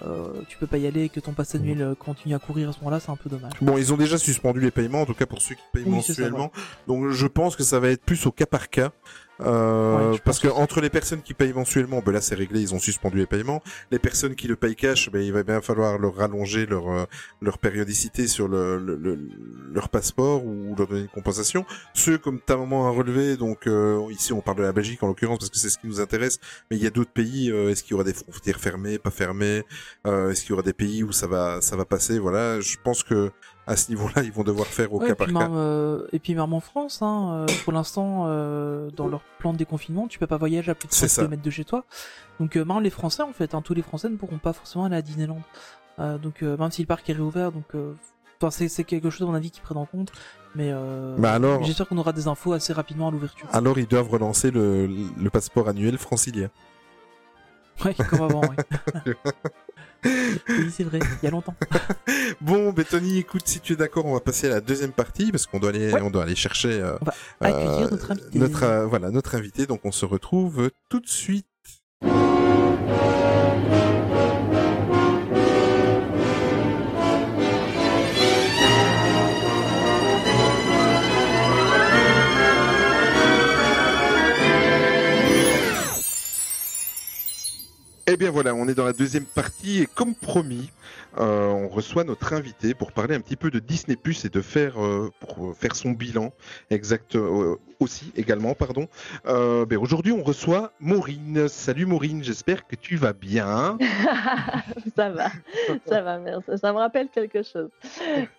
euh, 0.02 0.42
tu 0.50 0.58
peux 0.58 0.68
pas 0.68 0.78
y 0.78 0.88
aller 0.88 1.04
et 1.04 1.10
que 1.10 1.20
ton 1.20 1.34
pass 1.34 1.56
annuel 1.56 1.82
euh, 1.82 1.96
continue 1.96 2.34
à 2.34 2.40
courir 2.40 2.70
à 2.70 2.74
ce 2.74 2.80
moment-là, 2.80 3.00
c'est 3.00 3.12
un 3.12 3.16
peu 3.16 3.30
dommage. 3.30 3.54
Bon, 3.62 3.78
ils 3.78 3.94
ont 3.94 3.98
déjà 3.98 4.18
suspendu 4.18 4.60
les 4.60 4.72
paiements, 4.72 5.02
en 5.02 5.06
tout 5.06 5.14
cas 5.14 5.26
pour 5.26 5.42
ceux 5.42 5.56
qui 5.56 5.62
payent 5.72 5.84
Oui, 5.86 6.02
c'est 6.02 6.14
ça, 6.14 6.24
mensuellement. 6.24 6.52
Donc 6.88 7.10
je 7.10 7.28
pense 7.28 7.56
que 7.56 7.64
ça 7.64 7.80
va 7.80 7.90
être 7.90 8.04
plus 8.04 8.26
au 8.26 8.32
cas 8.32 8.46
par 8.46 8.70
cas. 8.70 8.92
Euh, 9.42 10.12
Ouais, 10.14 10.20
parce 10.24 10.40
que 10.40 10.48
entre 10.48 10.80
les 10.80 10.90
personnes 10.90 11.22
qui 11.22 11.34
payent 11.34 11.54
mensuellement, 11.54 12.02
ben 12.06 12.12
là 12.12 12.22
c'est 12.22 12.36
réglé, 12.36 12.62
ils 12.62 12.74
ont 12.76 12.80
suspendu 12.80 13.18
les 13.18 13.26
paiements. 13.26 13.62
Les 13.92 14.00
personnes 14.00 14.36
qui 14.36 14.48
le 14.48 14.56
payent 14.56 14.76
cash, 14.76 15.10
ben 15.12 15.22
il 15.22 15.34
va 15.34 15.44
bien 15.44 15.60
falloir 15.62 15.98
leur 15.98 16.16
rallonger 16.16 16.66
leur 16.66 16.88
euh, 16.90 17.06
leur 17.42 17.58
périodicité 17.58 18.28
sur 18.28 18.48
le, 18.48 18.78
le- 18.78 18.96
le- 18.96 19.20
leur 19.74 19.90
passeport 19.90 20.46
ou 20.46 20.76
leur 20.78 20.88
donner 20.88 21.02
une 21.02 21.08
compensation. 21.08 21.66
Ceux 21.94 22.18
comme 22.18 22.40
ta 22.40 22.56
maman 22.58 22.88
a 22.88 22.92
relevé, 22.92 23.36
donc 23.38 23.66
euh, 23.68 24.02
ici 24.12 24.34
on 24.34 24.42
parle 24.42 24.58
de 24.58 24.64
la 24.64 24.72
Belgique 24.72 25.02
en 25.04 25.08
l'occurrence 25.08 25.40
parce 25.40 25.50
que 25.50 25.58
c'est 25.58 25.70
ce 25.70 25.78
qui 25.80 25.88
nous 25.88 26.00
intéresse. 26.00 26.40
Mais 26.70 26.78
il 26.78 26.84
y 26.84 26.88
a 26.88 26.92
d'autres 26.92 27.12
pays. 27.12 27.52
euh, 27.52 27.70
Est-ce 27.70 27.84
qu'il 27.84 27.92
y 27.92 27.96
aura 27.96 28.04
des 28.04 28.14
frontières 28.14 28.60
fermées, 28.60 29.00
pas 29.00 29.12
fermées 29.12 29.64
Euh, 30.06 30.30
Est-ce 30.30 30.42
qu'il 30.42 30.52
y 30.52 30.54
aura 30.54 30.62
des 30.64 30.74
pays 30.74 31.04
où 31.04 31.12
ça 31.12 31.26
va 31.28 31.60
ça 31.62 31.76
va 31.76 31.86
passer? 31.86 32.20
Voilà, 32.20 32.60
je 32.62 32.78
pense 32.84 33.04
que 33.04 33.32
à 33.66 33.76
ce 33.78 33.90
niveau-là, 33.90 34.24
ils 34.24 34.32
vont 34.32 34.44
devoir 34.44 34.68
faire 34.68 34.94
au 34.94 35.00
Ouais, 35.00 35.08
cas 35.08 35.16
par 35.16 35.28
cas. 35.28 35.50
euh, 35.52 36.06
et 36.12 36.20
puis 36.20 36.36
même 36.36 36.54
en 36.54 36.60
France, 36.60 37.02
hein, 37.02 37.46
euh, 37.50 37.54
pour 37.64 37.72
l'instant, 37.74 38.26
euh, 38.28 38.90
dans 38.92 39.08
leur 39.08 39.22
plan 39.40 39.54
de 39.54 39.58
déconfinement, 39.58 40.08
tu 40.08 40.20
peux 40.20 40.28
pas 40.28 40.38
voyager 40.38 40.72
à 40.72 40.76
plus 40.76 40.88
de 40.88 40.94
C'est 40.94 41.08
5 41.08 41.22
ça. 41.22 41.22
km 41.28 41.42
de 41.42 41.50
chez 41.50 41.64
toi. 41.64 41.86
Donc 42.40 42.56
même 42.56 42.80
les 42.82 42.90
Français, 42.90 43.24
en 43.24 43.32
fait, 43.34 43.54
hein, 43.56 43.62
tous 43.62 43.74
les 43.74 43.82
Français 43.82 44.10
ne 44.10 44.18
pourront 44.18 44.38
pas 44.38 44.54
forcément 44.54 44.86
aller 44.86 44.98
à 44.98 45.02
Disneyland. 45.02 45.42
Donc 45.98 46.42
même 46.42 46.72
si 46.72 46.82
le 46.82 46.88
parc 46.88 47.10
est 47.10 47.14
réouvert, 47.14 47.52
donc 47.52 47.66
c'est, 48.50 48.84
quelque 48.84 49.10
chose 49.10 49.22
à 49.22 49.26
mon 49.32 49.36
avis 49.36 49.52
qu'ils 49.52 49.64
prennent 49.64 49.78
en 49.78 49.86
compte. 49.86 50.12
Mais 50.56 50.72
alors- 50.72 51.64
j'espère 51.64 51.88
qu'on 51.88 51.98
aura 51.98 52.12
des 52.14 52.28
infos 52.28 52.54
assez 52.54 52.74
rapidement 52.74 53.08
à 53.08 53.12
l'ouverture. 53.12 53.48
Alors 53.54 53.80
ils 53.80 53.88
doivent 53.88 54.10
relancer 54.10 54.52
le, 54.52 54.88
le 54.88 55.30
passeport 55.30 55.70
annuel 55.70 55.98
francilien. 55.98 56.50
Ouais, 57.84 57.96
comme 58.10 58.22
avant, 58.22 58.42
ouais. 58.42 58.56
oui, 60.50 60.72
c'est 60.76 60.84
vrai, 60.84 61.00
il 61.22 61.26
y 61.26 61.28
a 61.28 61.32
longtemps. 61.32 61.56
Bon, 62.42 62.74
Tony, 62.90 63.20
écoute, 63.20 63.44
si 63.46 63.60
tu 63.60 63.74
es 63.74 63.76
d'accord, 63.76 64.06
on 64.06 64.14
va 64.14 64.20
passer 64.20 64.48
à 64.48 64.50
la 64.50 64.62
deuxième 64.62 64.92
partie 64.92 65.32
parce 65.32 65.46
qu'on 65.46 65.60
doit 65.60 65.70
aller, 65.70 65.92
Ouais. 65.94 66.02
on 66.02 66.10
doit 66.10 66.24
aller 66.24 66.36
chercher 66.36 66.82
euh, 66.82 66.96
On 67.02 67.06
va 67.06 67.14
accueillir 67.42 67.92
notre 67.92 68.12
invité. 68.12 68.40
notre, 68.40 68.64
euh, 68.64 68.86
voilà, 68.86 69.12
notre 69.12 69.36
invité. 69.36 69.66
Donc 69.66 69.82
on 69.84 69.92
se 69.92 70.06
retrouve 70.06 70.70
tout 70.90 71.00
de 71.00 71.08
suite. 71.08 71.46
Eh 88.14 88.16
bien 88.16 88.30
voilà, 88.30 88.54
on 88.54 88.68
est 88.68 88.76
dans 88.76 88.86
la 88.86 88.94
deuxième 88.94 89.26
partie 89.26 89.82
et 89.82 89.88
comme 89.88 90.14
promis, 90.14 90.70
euh, 91.18 91.48
on 91.48 91.68
reçoit 91.68 92.04
notre 92.04 92.34
invité 92.34 92.76
pour 92.76 92.92
parler 92.92 93.16
un 93.16 93.22
petit 93.22 93.36
peu 93.36 93.50
de 93.50 93.58
Disney 93.58 93.96
Plus 93.96 94.24
et 94.24 94.30
de 94.30 94.40
faire 94.40 94.80
euh, 94.80 95.10
pour 95.20 95.48
euh, 95.48 95.54
faire 95.54 95.76
son 95.76 95.90
bilan 95.94 96.32
exact 96.70 97.16
euh, 97.16 97.56
aussi 97.80 98.12
également 98.16 98.54
pardon. 98.54 98.88
Euh, 99.26 99.66
ben 99.66 99.80
aujourd'hui 99.80 100.12
on 100.12 100.22
reçoit 100.22 100.74
Maureen. 100.80 101.48
Salut 101.48 101.88
Maureen, 101.88 102.24
j'espère 102.24 102.68
que 102.68 102.76
tu 102.76 102.98
vas 102.98 103.14
bien. 103.14 103.80
ça 104.96 105.10
va, 105.10 105.30
ça 105.88 106.02
va, 106.04 106.20
merci. 106.20 106.52
Ça 106.62 106.72
me 106.72 106.78
rappelle 106.78 107.10
quelque 107.10 107.42
chose. 107.42 107.70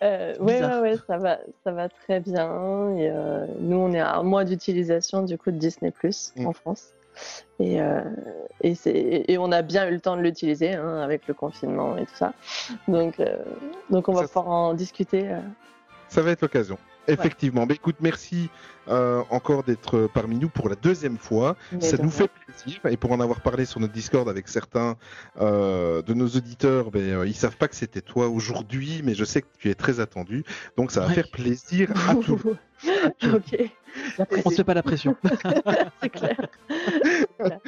Euh, 0.05 0.35
ouais, 0.39 0.63
ouais, 0.63 0.81
ouais, 0.83 0.95
ça 1.09 1.19
va, 1.19 1.39
ça 1.65 1.73
va 1.73 1.89
très 1.89 2.21
bien. 2.21 2.97
Et, 2.97 3.11
euh, 3.11 3.45
nous, 3.59 3.77
on 3.79 3.93
est 3.93 3.99
à 3.99 4.19
un 4.19 4.23
mois 4.23 4.45
d'utilisation 4.45 5.23
du 5.25 5.37
coup 5.37 5.51
de 5.51 5.59
Disney 5.59 5.91
Plus 5.91 6.33
Mm. 6.37 6.47
en 6.47 6.53
France. 6.53 6.91
Et, 7.61 7.81
euh, 7.81 8.01
et, 8.63 8.75
c'est- 8.75 9.25
et 9.29 9.39
on 9.39 9.53
a 9.53 9.63
bien 9.63 9.89
eu 9.89 9.93
le 9.93 10.01
temps 10.01 10.17
de 10.17 10.23
l'utiliser 10.23 10.75
hein, 10.75 10.99
avec 10.99 11.27
le 11.29 11.35
confinement 11.35 11.97
et 11.97 12.05
tout 12.07 12.15
ça. 12.17 12.33
Donc, 12.89 13.21
euh, 13.21 13.37
donc 13.91 14.09
on 14.09 14.13
va 14.13 14.23
Ça- 14.23 14.27
pouvoir 14.29 14.49
en 14.49 14.75
discuter. 14.75 15.29
euh. 15.31 15.39
Ça 16.09 16.21
va 16.23 16.33
être 16.33 16.43
l'occasion. 16.43 16.79
Effectivement. 17.09 17.67
Ben 17.67 17.75
écoute, 17.75 17.97
merci 18.01 18.49
euh, 18.89 19.23
encore 19.31 19.63
d'être 19.63 20.09
parmi 20.15 20.37
nous 20.37 20.49
pour 20.49 20.69
la 20.69 20.75
deuxième 20.77 21.19
fois. 21.19 21.57
Mais 21.73 21.81
Ça 21.81 21.97
de 21.97 22.03
nous 22.03 22.11
fait 22.11 22.29
plaisir. 22.29 22.81
Et 22.91 22.97
pour 22.97 23.13
en 23.13 23.21
avoir 23.21 23.41
parlé 23.41 23.65
sur 23.65 23.81
notre 23.81 23.93
Discord 23.93 24.29
avec 24.29 24.49
certains 24.49 24.97
euh, 25.41 26.03
de 26.03 26.15
nos 26.15 26.27
auditeurs, 26.29 26.91
ben, 26.91 27.01
euh, 27.03 27.27
ils 27.27 27.35
savent 27.35 27.57
pas 27.57 27.69
que 27.69 27.77
c'était 27.77 28.01
toi 28.01 28.29
aujourd'hui, 28.29 29.03
mais 29.05 29.15
je 29.15 29.25
sais 29.25 29.43
que 29.43 29.49
tu 29.59 29.71
es 29.71 29.75
très 29.75 30.01
attendu. 30.01 30.45
Donc 30.77 30.91
ça 30.91 31.01
va 31.01 31.09
Ouais. 31.09 31.15
faire 31.15 31.31
plaisir 31.31 31.91
à 32.09 32.15
tout. 32.25 32.41
ok, 33.23 33.71
On 34.45 34.51
se 34.51 34.57
fait 34.57 34.65
pas 34.65 34.75
la 34.75 34.83
pression. 34.83 35.17
c'est 36.03 36.09
clair. 36.11 36.47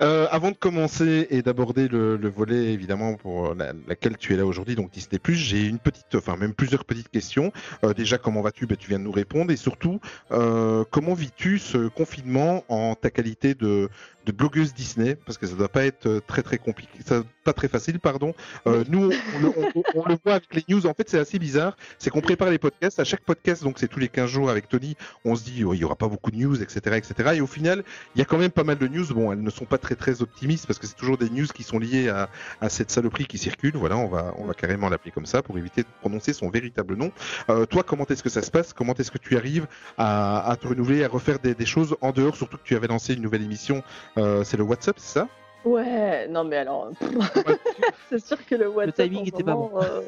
Euh, 0.00 0.28
avant 0.30 0.52
de 0.52 0.56
commencer 0.56 1.26
et 1.30 1.42
d'aborder 1.42 1.88
le, 1.88 2.16
le 2.16 2.28
volet 2.28 2.72
évidemment 2.72 3.14
pour 3.14 3.54
la- 3.56 3.72
laquelle 3.88 4.16
tu 4.16 4.32
es 4.32 4.36
là 4.36 4.46
aujourd'hui, 4.46 4.76
donc 4.76 4.92
Disney+, 4.92 5.18
j'ai 5.30 5.66
une 5.66 5.80
petite, 5.80 6.14
enfin 6.14 6.36
même 6.36 6.54
plusieurs 6.54 6.84
petites 6.84 7.08
questions. 7.08 7.52
Euh, 7.84 7.94
déjà, 7.94 8.16
comment 8.16 8.40
vas-tu? 8.40 8.66
Ben, 8.66 8.76
Tu 8.76 8.88
viens 8.88 9.00
de 9.00 9.04
nous 9.04 9.10
répondre. 9.12 9.50
Et 9.50 9.56
surtout, 9.56 10.00
euh, 10.30 10.84
comment 10.90 11.14
vis-tu 11.14 11.58
ce 11.58 11.88
confinement 11.88 12.64
en 12.68 12.94
ta 12.94 13.10
qualité 13.10 13.54
de, 13.54 13.88
de 14.28 14.32
blogueuse 14.32 14.74
Disney 14.74 15.16
Parce 15.26 15.38
que 15.38 15.46
ça 15.46 15.54
doit 15.56 15.68
pas 15.70 15.84
être 15.84 16.06
euh, 16.06 16.20
très 16.26 16.42
très 16.42 16.58
compliqué, 16.58 16.98
ça, 17.04 17.22
pas 17.44 17.52
très 17.54 17.68
facile, 17.68 17.98
pardon. 17.98 18.34
Euh, 18.66 18.84
nous, 18.88 19.10
on, 19.10 19.36
on 19.36 19.40
le, 19.40 19.48
on- 19.74 19.82
on 19.94 20.04
le 20.08 20.16
voit 20.24 20.34
avec 20.34 20.54
les 20.54 20.64
news. 20.68 20.86
En 20.86 20.92
fait, 20.94 21.08
c'est 21.08 21.18
assez 21.18 21.38
bizarre. 21.38 21.76
C'est 21.98 22.10
qu'on 22.10 22.20
prépare 22.20 22.50
les 22.50 22.58
podcasts. 22.58 23.00
À 23.00 23.04
chaque 23.04 23.22
podcast, 23.22 23.62
donc 23.62 23.78
c'est 23.78 23.88
tous 23.88 23.98
les 24.00 24.08
15 24.08 24.28
jours 24.30 24.50
avec 24.50 24.68
Tony, 24.68 24.96
on 25.24 25.34
se 25.34 25.44
dit, 25.44 25.64
oh, 25.64 25.72
il 25.72 25.78
y 25.80 25.84
aura 25.84 25.96
pas 25.96 26.08
beaucoup 26.08 26.30
de 26.30 26.36
news, 26.36 26.60
etc., 26.62 26.96
etc. 26.96 27.30
Et 27.36 27.40
au 27.40 27.46
final, 27.46 27.84
il 28.14 28.18
y 28.18 28.22
a 28.22 28.24
quand 28.26 28.38
même 28.38 28.50
pas 28.50 28.64
mal 28.64 28.76
de 28.78 28.86
news. 28.86 29.06
Bon, 29.14 29.32
elles 29.32 29.42
ne 29.42 29.50
sont 29.50 29.64
pas 29.64 29.78
très 29.78 29.94
très 29.94 30.20
optimistes 30.20 30.66
parce 30.66 30.78
que 30.78 30.86
c'est 30.86 30.96
toujours 30.96 31.16
des 31.16 31.30
news 31.30 31.46
qui 31.46 31.62
sont 31.62 31.78
liées 31.78 32.08
à, 32.10 32.28
à 32.60 32.68
cette 32.68 32.90
saloperie 32.90 33.26
qui 33.26 33.38
circule. 33.38 33.76
Voilà, 33.76 33.96
on 33.96 34.08
va 34.08 34.34
on 34.36 34.44
va 34.44 34.52
carrément 34.54 34.88
l'appeler 34.90 35.10
comme 35.10 35.26
ça 35.26 35.42
pour 35.42 35.56
éviter 35.56 35.82
de 35.82 35.88
prononcer 36.00 36.32
son 36.34 36.50
véritable 36.50 36.96
nom. 36.96 37.10
Euh, 37.48 37.64
toi, 37.64 37.82
comment 37.82 38.04
est-ce 38.06 38.22
que 38.22 38.28
ça 38.28 38.42
se 38.42 38.50
passe? 38.50 38.72
Comment 38.74 38.92
est-ce 38.94 39.10
que 39.10 39.18
tu 39.18 39.36
arrives 39.38 39.66
à, 39.96 40.50
à 40.50 40.56
te 40.56 40.66
renouveler, 40.68 41.02
à 41.04 41.08
refaire 41.08 41.38
des, 41.38 41.54
des 41.54 41.66
choses 41.66 41.96
en 42.02 42.12
dehors 42.12 42.36
Surtout 42.36 42.58
que 42.58 42.62
tu 42.64 42.76
avais 42.76 42.88
lancé 42.88 43.14
une 43.14 43.22
nouvelle 43.22 43.42
émission. 43.42 43.82
Euh, 44.18 44.44
c'est 44.44 44.56
le 44.56 44.64
WhatsApp, 44.64 44.96
c'est 44.98 45.20
ça? 45.20 45.28
Ouais, 45.64 46.28
non 46.28 46.44
mais 46.44 46.56
alors, 46.56 46.90
c'est 48.08 48.24
sûr 48.24 48.44
que 48.46 48.54
le 48.54 48.68
WhatsApp. 48.68 48.94
timing 49.06 49.20
en 49.20 49.24
ce 49.24 49.28
était 49.30 49.42
pas 49.42 49.54
bon. 49.54 49.70
euh, 49.74 50.00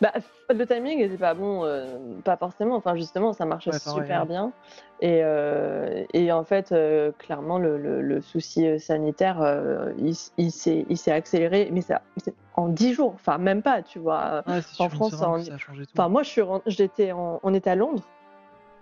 bah, 0.00 0.12
le 0.50 0.66
timing 0.66 0.98
était 1.00 1.16
pas 1.16 1.32
bon, 1.34 1.64
euh, 1.64 1.96
pas 2.24 2.36
forcément. 2.36 2.74
Enfin, 2.76 2.96
justement, 2.96 3.32
ça 3.32 3.44
marchait 3.44 3.70
Ouais, 3.70 3.78
super 3.78 4.22
ouais. 4.22 4.26
bien. 4.26 4.52
Et, 5.00 5.20
euh, 5.22 6.04
et 6.12 6.32
en 6.32 6.42
fait, 6.44 6.72
euh, 6.72 7.12
clairement, 7.18 7.58
le, 7.58 7.78
le- 7.78 8.02
le 8.02 8.20
souci 8.20 8.66
euh, 8.66 8.78
sanitaire, 8.78 9.40
euh, 9.40 9.92
il, 9.98 10.50
s'est 10.50 11.12
accéléré, 11.12 11.70
mais 11.72 11.80
ça, 11.80 12.02
c'est 12.22 12.34
en 12.54 12.68
10 12.68 12.94
jours, 12.94 13.12
enfin, 13.14 13.38
même 13.38 13.62
pas, 13.62 13.82
tu 13.82 14.00
vois. 14.00 14.42
Ouais, 14.46 14.60
En 14.80 14.88
France, 14.88 15.14
semaine 15.14 15.30
on- 15.30 15.38
que 15.38 15.44
ça 15.44 15.54
a 15.54 15.58
changé 15.58 15.86
tout. 15.86 15.92
Enfin, 15.96 16.08
moi, 16.08 16.22
j'étais 16.66 17.12
en- 17.12 17.38
on 17.44 17.54
était 17.54 17.70
à 17.70 17.76
Londres. 17.76 18.02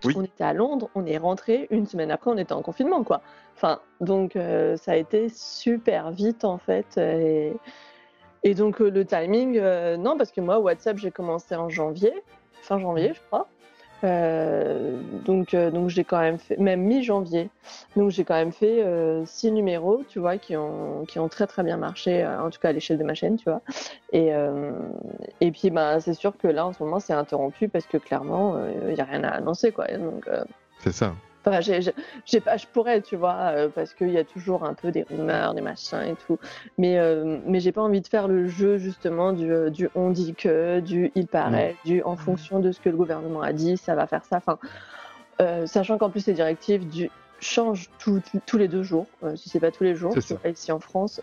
Oui. 0.05 0.15
On 0.17 0.25
était 0.25 0.45
à 0.45 0.53
Londres, 0.53 0.91
on 0.95 1.07
est 1.07 1.19
rentré, 1.19 1.67
une 1.71 1.87
semaine 1.87 2.11
après, 2.11 2.31
on 2.31 2.37
était 2.37 2.53
en 2.53 2.63
confinement, 2.63 3.03
quoi. 3.03 3.23
Enfin, 3.55 3.81
donc 4.01 4.37
euh, 4.37 4.77
ça 4.77 4.93
a 4.93 4.97
été 4.97 5.29
super 5.29 6.11
vite, 6.11 6.45
en 6.45 6.59
fait. 6.59 6.99
Et, 6.99 7.55
et 8.43 8.55
donc 8.55 8.81
euh, 8.81 8.91
le 8.91 9.05
timing, 9.05 9.59
euh, 9.59 9.97
non, 9.97 10.17
parce 10.17 10.31
que 10.31 10.41
moi, 10.41 10.59
WhatsApp, 10.59 10.99
j'ai 10.99 11.11
commencé 11.11 11.55
en 11.57 11.69
janvier, 11.69 12.13
fin 12.63 12.79
janvier, 12.79 13.13
je 13.15 13.21
crois. 13.27 13.49
Euh, 14.05 15.01
donc, 15.25 15.55
euh, 15.55 15.71
donc 15.71 15.89
j'ai 15.89 16.05
quand 16.05 16.21
même 16.21 16.39
fait, 16.39 16.57
même 16.59 16.83
mi-janvier. 16.83 17.49
Donc 17.97 18.11
j'ai 18.11 18.25
quand 18.25 18.35
même 18.35 18.53
fait 18.53 18.83
euh, 18.83 19.25
six 19.25 19.51
numéros, 19.51 20.03
tu 20.09 20.19
vois, 20.19 20.37
qui 20.39 20.57
ont, 20.57 21.05
qui 21.07 21.19
ont 21.19 21.29
très 21.29 21.47
très 21.47 21.63
bien 21.63 21.77
marché, 21.77 22.23
euh, 22.23 22.43
en 22.43 22.51
tout 22.51 22.61
cas 22.61 22.69
à 22.69 22.73
l'échelle 22.73 22.99
de 22.99 23.05
ma 23.05 23.15
chaîne, 23.15 23.37
tu 23.37 23.45
vois. 23.45 23.63
Et, 24.13 24.31
et 25.41 25.51
puis 25.51 25.71
bah, 25.71 26.01
c'est 26.01 26.15
sûr 26.15 26.37
que 26.37 26.47
là 26.47 26.67
en 26.67 26.73
ce 26.73 26.83
moment 26.83 27.01
c'est 27.01 27.12
interrompu 27.12 27.68
parce 27.68 27.87
que 27.87 27.99
clairement 27.99 28.57
il 28.89 28.95
n'y 28.95 29.01
a 29.01 29.05
rien 29.05 29.25
à 29.25 29.29
annoncer, 29.29 29.73
quoi. 29.73 29.87
Donc, 29.99 30.29
C'est 30.79 30.93
ça. 30.93 31.14
Enfin, 31.47 31.61
j'ai, 31.61 32.40
pas, 32.40 32.57
je 32.57 32.66
pourrais, 32.66 33.01
tu 33.03 33.14
vois, 33.14 33.53
euh, 33.55 33.68
parce 33.68 33.94
qu'il 33.94 34.11
y 34.11 34.18
a 34.18 34.24
toujours 34.24 34.64
un 34.64 34.74
peu 34.74 34.90
des 34.90 35.05
rumeurs, 35.09 35.55
des 35.55 35.61
machins 35.62 36.03
et 36.03 36.16
tout. 36.26 36.38
Mais, 36.76 36.99
euh, 36.99 37.38
mais 37.47 37.61
j'ai 37.61 37.70
pas 37.70 37.82
envie 37.82 38.01
de 38.01 38.09
faire 38.09 38.26
le 38.26 38.49
jeu 38.49 38.78
justement 38.78 39.32
du, 39.32 39.53
euh, 39.53 39.70
du 39.70 39.88
on 39.94 40.11
dit 40.11 40.34
que, 40.34 40.80
du 40.80 41.12
il 41.14 41.28
paraît, 41.28 41.76
du 41.84 42.03
en 42.03 42.16
fonction 42.16 42.59
de 42.59 42.72
ce 42.72 42.80
que 42.80 42.88
le 42.88 42.97
gouvernement 42.97 43.42
a 43.42 43.53
dit, 43.53 43.76
ça 43.76 43.94
va 43.94 44.09
faire 44.09 44.24
ça. 44.24 44.38
Enfin, 44.38 44.59
euh, 45.40 45.66
sachant 45.66 45.99
qu'en 45.99 46.11
plus 46.11 46.26
les 46.26 46.32
directives 46.34 46.88
du 46.88 47.11
changent 47.38 47.90
tout- 47.99 48.20
tout- 48.20 48.40
tous 48.44 48.59
les 48.59 48.66
deux 48.66 48.82
jours, 48.82 49.07
si 49.36 49.49
c'est 49.49 49.61
pas 49.61 49.70
tous 49.70 49.84
les 49.84 49.94
jours. 49.94 50.14
Ici 50.49 50.72
en 50.72 50.80
France, 50.80 51.20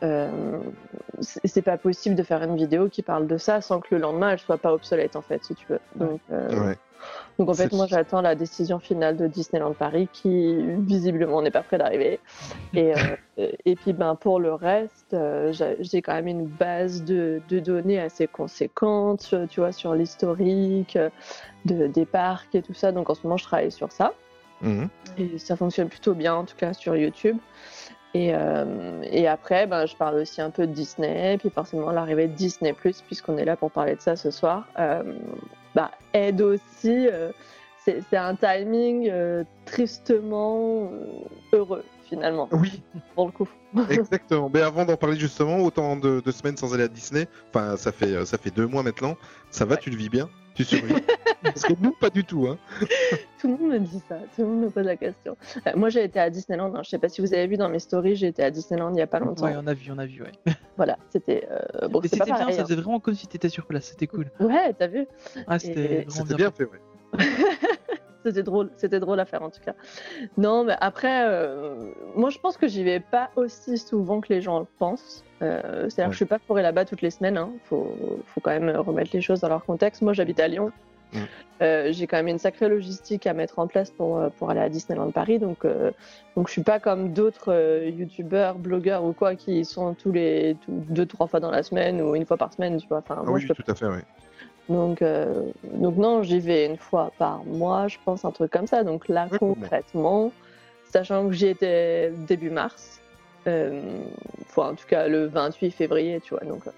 c'est 1.19 1.41
c'est 1.47 1.61
pas 1.61 1.77
possible 1.77 2.15
de 2.15 2.23
faire 2.23 2.41
une 2.43 2.55
vidéo 2.55 2.87
qui 2.87 3.01
parle 3.01 3.27
de 3.27 3.37
ça 3.37 3.59
sans 3.61 3.79
que 3.81 3.87
le 3.95 3.97
lendemain 3.99 4.29
elle 4.31 4.39
soit 4.39 4.57
pas 4.57 4.73
obsolète 4.73 5.15
en 5.15 5.21
fait, 5.21 5.43
si 5.43 5.53
tu 5.55 5.65
veux. 5.67 5.79
Donc, 5.95 6.21
Ouais. 6.29 6.77
Donc 7.39 7.49
en 7.49 7.53
fait, 7.53 7.71
moi 7.73 7.87
j'attends 7.87 8.21
la 8.21 8.35
décision 8.35 8.79
finale 8.79 9.17
de 9.17 9.27
Disneyland 9.27 9.73
Paris 9.73 10.07
qui 10.13 10.55
visiblement 10.79 11.41
n'est 11.41 11.51
pas 11.51 11.63
près 11.63 11.77
d'arriver. 11.77 12.19
Et, 12.75 12.93
euh, 12.93 13.47
et 13.65 13.75
puis 13.75 13.93
ben, 13.93 14.15
pour 14.15 14.39
le 14.39 14.53
reste, 14.53 15.13
euh, 15.13 15.51
j'ai 15.79 16.01
quand 16.01 16.13
même 16.13 16.27
une 16.27 16.45
base 16.45 17.03
de, 17.03 17.41
de 17.49 17.59
données 17.59 17.99
assez 17.99 18.27
conséquente, 18.27 19.29
euh, 19.33 19.47
tu 19.47 19.61
vois, 19.61 19.71
sur 19.71 19.95
l'historique 19.95 20.97
de, 21.65 21.87
des 21.87 22.05
parcs 22.05 22.53
et 22.53 22.61
tout 22.61 22.73
ça. 22.75 22.91
Donc 22.91 23.09
en 23.09 23.15
ce 23.15 23.21
moment, 23.23 23.37
je 23.37 23.45
travaille 23.45 23.71
sur 23.71 23.91
ça. 23.91 24.13
Mhm. 24.61 24.87
Et 25.17 25.37
ça 25.39 25.55
fonctionne 25.55 25.89
plutôt 25.89 26.13
bien, 26.13 26.35
en 26.35 26.45
tout 26.45 26.55
cas 26.55 26.73
sur 26.73 26.95
YouTube. 26.95 27.37
Et, 28.13 28.31
euh, 28.35 29.01
et 29.09 29.27
après, 29.27 29.65
ben, 29.65 29.85
je 29.87 29.95
parle 29.95 30.15
aussi 30.15 30.39
un 30.41 30.51
peu 30.51 30.67
de 30.67 30.71
Disney, 30.71 31.37
puis 31.39 31.49
forcément 31.49 31.91
l'arrivée 31.91 32.27
de 32.27 32.33
Disney⁇ 32.33 32.71
puisqu'on 33.07 33.37
est 33.37 33.45
là 33.45 33.55
pour 33.55 33.71
parler 33.71 33.95
de 33.95 34.01
ça 34.01 34.15
ce 34.15 34.29
soir, 34.29 34.67
euh, 34.79 35.01
bah, 35.73 35.91
aide 36.13 36.41
aussi. 36.41 37.07
euh, 37.07 37.31
c'est 37.85 38.15
un 38.15 38.35
timing 38.35 39.11
tristement 39.65 40.89
heureux, 41.51 41.83
finalement, 42.07 42.47
Oui, 42.53 42.81
pour 43.13 43.25
le 43.25 43.31
coup. 43.33 43.49
exactement. 43.89 44.49
Mais 44.53 44.61
avant 44.61 44.85
d'en 44.85 44.95
parler 44.95 45.17
justement, 45.19 45.57
autant 45.57 45.97
de, 45.97 46.21
de 46.21 46.31
semaines 46.31 46.55
sans 46.55 46.73
aller 46.73 46.83
à 46.83 46.87
Disney, 46.87 47.27
enfin 47.49 47.75
ça 47.75 47.91
fait 47.91 48.23
ça 48.25 48.37
fait 48.37 48.51
deux 48.51 48.67
mois 48.67 48.83
maintenant. 48.83 49.17
Ça 49.51 49.65
va, 49.65 49.75
tu 49.75 49.89
le 49.89 49.97
vis 49.97 50.07
bien? 50.07 50.29
Tu 50.55 50.63
survis 50.63 50.93
Parce 51.43 51.63
que 51.63 51.73
nous, 51.79 51.91
pas 51.91 52.09
du 52.09 52.23
tout. 52.23 52.47
Hein. 52.47 52.57
Tout 53.39 53.47
le 53.47 53.57
monde 53.57 53.71
me 53.73 53.79
dit 53.79 54.01
ça, 54.07 54.15
tout 54.33 54.41
le 54.43 54.47
monde 54.47 54.61
me 54.61 54.69
pose 54.69 54.85
la 54.85 54.95
question. 54.95 55.35
Euh, 55.67 55.71
moi, 55.75 55.89
j'ai 55.89 56.03
été 56.05 56.17
à 56.17 56.29
Disneyland, 56.29 56.73
hein, 56.75 56.81
je 56.81 56.89
sais 56.91 56.97
pas 56.97 57.09
si 57.09 57.19
vous 57.19 57.33
avez 57.33 57.45
vu 57.47 57.57
dans 57.57 57.67
mes 57.67 57.79
stories, 57.79 58.15
j'ai 58.15 58.27
été 58.27 58.41
à 58.41 58.49
Disneyland 58.49 58.93
il 58.93 58.99
y 58.99 59.01
a 59.01 59.07
pas 59.07 59.19
longtemps. 59.19 59.43
Ouais, 59.45 59.55
on 59.57 59.67
a 59.67 59.73
vu, 59.73 59.91
on 59.91 59.97
a 59.97 60.05
vu, 60.05 60.21
ouais. 60.21 60.31
Voilà, 60.77 60.97
c'était. 61.09 61.45
euh, 61.51 61.89
bon, 61.89 61.99
Et 61.99 62.07
c'était 62.07 62.23
bien, 62.23 62.35
pareil, 62.37 62.55
ça 62.55 62.61
hein. 62.61 62.63
faisait 62.63 62.75
vraiment 62.79 63.01
comme 63.01 63.15
si 63.15 63.27
t'étais 63.27 63.49
sur 63.49 63.65
place, 63.65 63.83
c'était 63.87 64.07
cool. 64.07 64.31
Ouais, 64.39 64.73
t'as 64.79 64.87
vu 64.87 65.05
Ah, 65.47 65.57
Et- 65.57 65.59
c'était 65.59 66.05
bien. 66.23 66.35
bien 66.37 66.51
fait, 66.51 66.63
ouais. 66.63 66.79
C'était 68.23 68.43
drôle, 68.43 68.69
c'était 68.77 68.99
drôle 68.99 69.19
à 69.19 69.25
faire 69.25 69.43
en 69.43 69.49
tout 69.49 69.59
cas. 69.63 69.73
Non, 70.37 70.63
mais 70.63 70.75
après, 70.79 71.25
euh, 71.27 71.75
moi 72.15 72.29
je 72.29 72.39
pense 72.39 72.57
que 72.57 72.67
j'y 72.67 72.83
vais 72.83 72.99
pas 72.99 73.29
aussi 73.35 73.77
souvent 73.77 74.21
que 74.21 74.31
les 74.33 74.41
gens 74.41 74.59
le 74.59 74.65
pensent. 74.79 75.23
Euh, 75.41 75.89
C'est-à-dire 75.89 76.03
Ouais. 76.03 76.05
que 76.07 76.11
je 76.13 76.17
suis 76.17 76.25
pas 76.25 76.39
fourrée 76.39 76.61
là-bas 76.61 76.85
toutes 76.85 77.01
les 77.01 77.11
semaines. 77.11 77.37
Hein. 77.37 77.51
Faut, 77.65 77.95
faut 78.27 78.39
quand 78.41 78.51
même 78.51 78.69
remettre 78.77 79.11
les 79.13 79.21
choses 79.21 79.41
dans 79.41 79.49
leur 79.49 79.65
contexte. 79.65 80.01
Moi 80.01 80.13
j'habite 80.13 80.39
à 80.39 80.47
Lyon. 80.47 80.71
Euh, 81.61 81.89
J'ai 81.91 82.07
quand 82.07 82.17
même 82.17 82.27
une 82.27 82.39
sacrée 82.39 82.67
logistique 82.67 83.27
à 83.27 83.33
mettre 83.33 83.59
en 83.59 83.67
place 83.67 83.91
pour, 83.91 84.19
pour 84.39 84.49
aller 84.49 84.61
à 84.61 84.67
Disneyland 84.69 85.11
Paris. 85.11 85.37
Donc, 85.37 85.59
donc 86.35 86.47
je 86.47 86.51
suis 86.51 86.63
pas 86.63 86.79
comme 86.79 87.13
d'autres 87.13 87.83
youtubeurs, 87.87 88.55
blogueurs 88.57 89.03
ou 89.03 89.13
quoi 89.13 89.35
qui 89.35 89.63
sont 89.63 89.93
tous 89.93 90.11
les 90.11 90.57
tout- 90.65 90.71
deux, 90.89 91.05
trois 91.05 91.27
fois 91.27 91.39
dans 91.39 91.51
la 91.51 91.61
semaine 91.61 92.01
ou 92.01 92.15
une 92.15 92.25
fois 92.25 92.37
par 92.37 92.51
semaine. 92.51 92.77
Tu 92.77 92.87
vois. 92.87 92.97
Enfin, 92.99 93.17
Ah 93.19 93.23
moi, 93.23 93.33
oui, 93.35 93.41
je 93.41 93.47
peux 93.47 93.53
tout 93.53 93.69
à 93.71 93.75
fait, 93.75 93.85
ouais. 93.85 94.03
Donc, 94.69 95.01
euh, 95.01 95.43
donc 95.63 95.97
non, 95.97 96.23
j'y 96.23 96.39
vais 96.39 96.65
une 96.65 96.77
fois 96.77 97.11
par 97.17 97.43
mois, 97.43 97.87
je 97.87 97.97
pense, 98.05 98.23
un 98.25 98.31
truc 98.31 98.51
comme 98.51 98.67
ça. 98.67 98.83
Donc 98.83 99.07
là, 99.07 99.27
comment 99.29 99.55
concrètement, 99.55 100.31
sachant 100.85 101.27
que 101.27 101.33
j'y 101.33 101.47
étais 101.47 102.11
début 102.27 102.49
mars, 102.49 103.01
euh, 103.47 103.81
enfin, 104.45 104.69
en 104.71 104.75
tout 104.75 104.85
cas 104.87 105.07
le 105.07 105.25
28 105.27 105.71
février, 105.71 106.21
tu 106.21 106.33
vois. 106.33 106.43
Donc, 106.45 106.65
euh, 106.67 106.71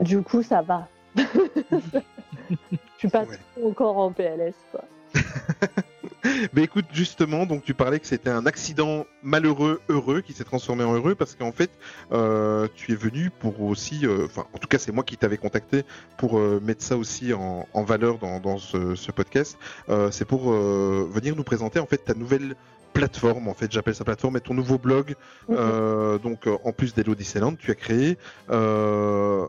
du 0.00 0.22
coup, 0.22 0.42
ça 0.42 0.62
va. 0.62 0.88
Je 1.16 2.98
suis 2.98 3.08
pas 3.08 3.22
Ouais. 3.22 3.38
trop 3.56 3.68
encore 3.70 3.98
en 3.98 4.12
PLS, 4.12 4.54
quoi. 4.72 4.84
Mais 6.52 6.62
écoute, 6.62 6.86
justement, 6.92 7.46
donc 7.46 7.64
tu 7.64 7.74
parlais 7.74 7.98
que 7.98 8.06
c'était 8.06 8.30
un 8.30 8.46
accident 8.46 9.06
malheureux, 9.22 9.80
heureux, 9.88 10.20
qui 10.20 10.32
s'est 10.32 10.44
transformé 10.44 10.84
en 10.84 10.94
heureux, 10.94 11.14
parce 11.14 11.34
qu'en 11.34 11.52
fait, 11.52 11.70
euh, 12.12 12.68
tu 12.74 12.92
es 12.92 12.94
venu 12.94 13.30
pour 13.30 13.62
aussi, 13.62 14.06
euh, 14.06 14.26
enfin, 14.26 14.46
en 14.52 14.58
tout 14.58 14.68
cas, 14.68 14.78
c'est 14.78 14.92
moi 14.92 15.04
qui 15.04 15.16
t'avais 15.16 15.36
contacté 15.36 15.84
pour 16.16 16.38
euh, 16.38 16.60
mettre 16.62 16.82
ça 16.82 16.96
aussi 16.96 17.32
en, 17.32 17.66
en 17.72 17.84
valeur 17.84 18.18
dans, 18.18 18.40
dans 18.40 18.58
ce, 18.58 18.94
ce 18.94 19.12
podcast. 19.12 19.58
Euh, 19.88 20.10
c'est 20.10 20.24
pour 20.24 20.52
euh, 20.52 21.08
venir 21.10 21.36
nous 21.36 21.44
présenter 21.44 21.78
en 21.78 21.86
fait 21.86 21.98
ta 21.98 22.14
nouvelle 22.14 22.54
plateforme, 22.92 23.48
en 23.48 23.54
fait, 23.54 23.70
j'appelle 23.70 23.94
ça 23.94 24.04
plateforme, 24.04 24.36
et 24.38 24.40
ton 24.40 24.54
nouveau 24.54 24.78
blog. 24.78 25.14
Euh, 25.50 26.18
donc, 26.18 26.48
en 26.64 26.72
plus 26.72 26.94
d'Hello 26.94 27.14
Disneyland, 27.14 27.54
tu 27.54 27.70
as 27.70 27.74
créé 27.74 28.18
euh, 28.50 29.46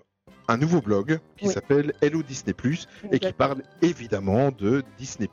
un 0.50 0.58
nouveau 0.58 0.82
blog 0.82 1.20
qui 1.38 1.45
Oui. 1.47 1.54
s'appelle 1.54 1.93
Hello 2.02 2.24
Disney 2.24 2.54
Plus 2.54 2.88
et 3.12 3.20
qui 3.20 3.32
parle 3.32 3.62
évidemment 3.82 4.52
de 4.52 4.84
Disney+. 4.97 5.30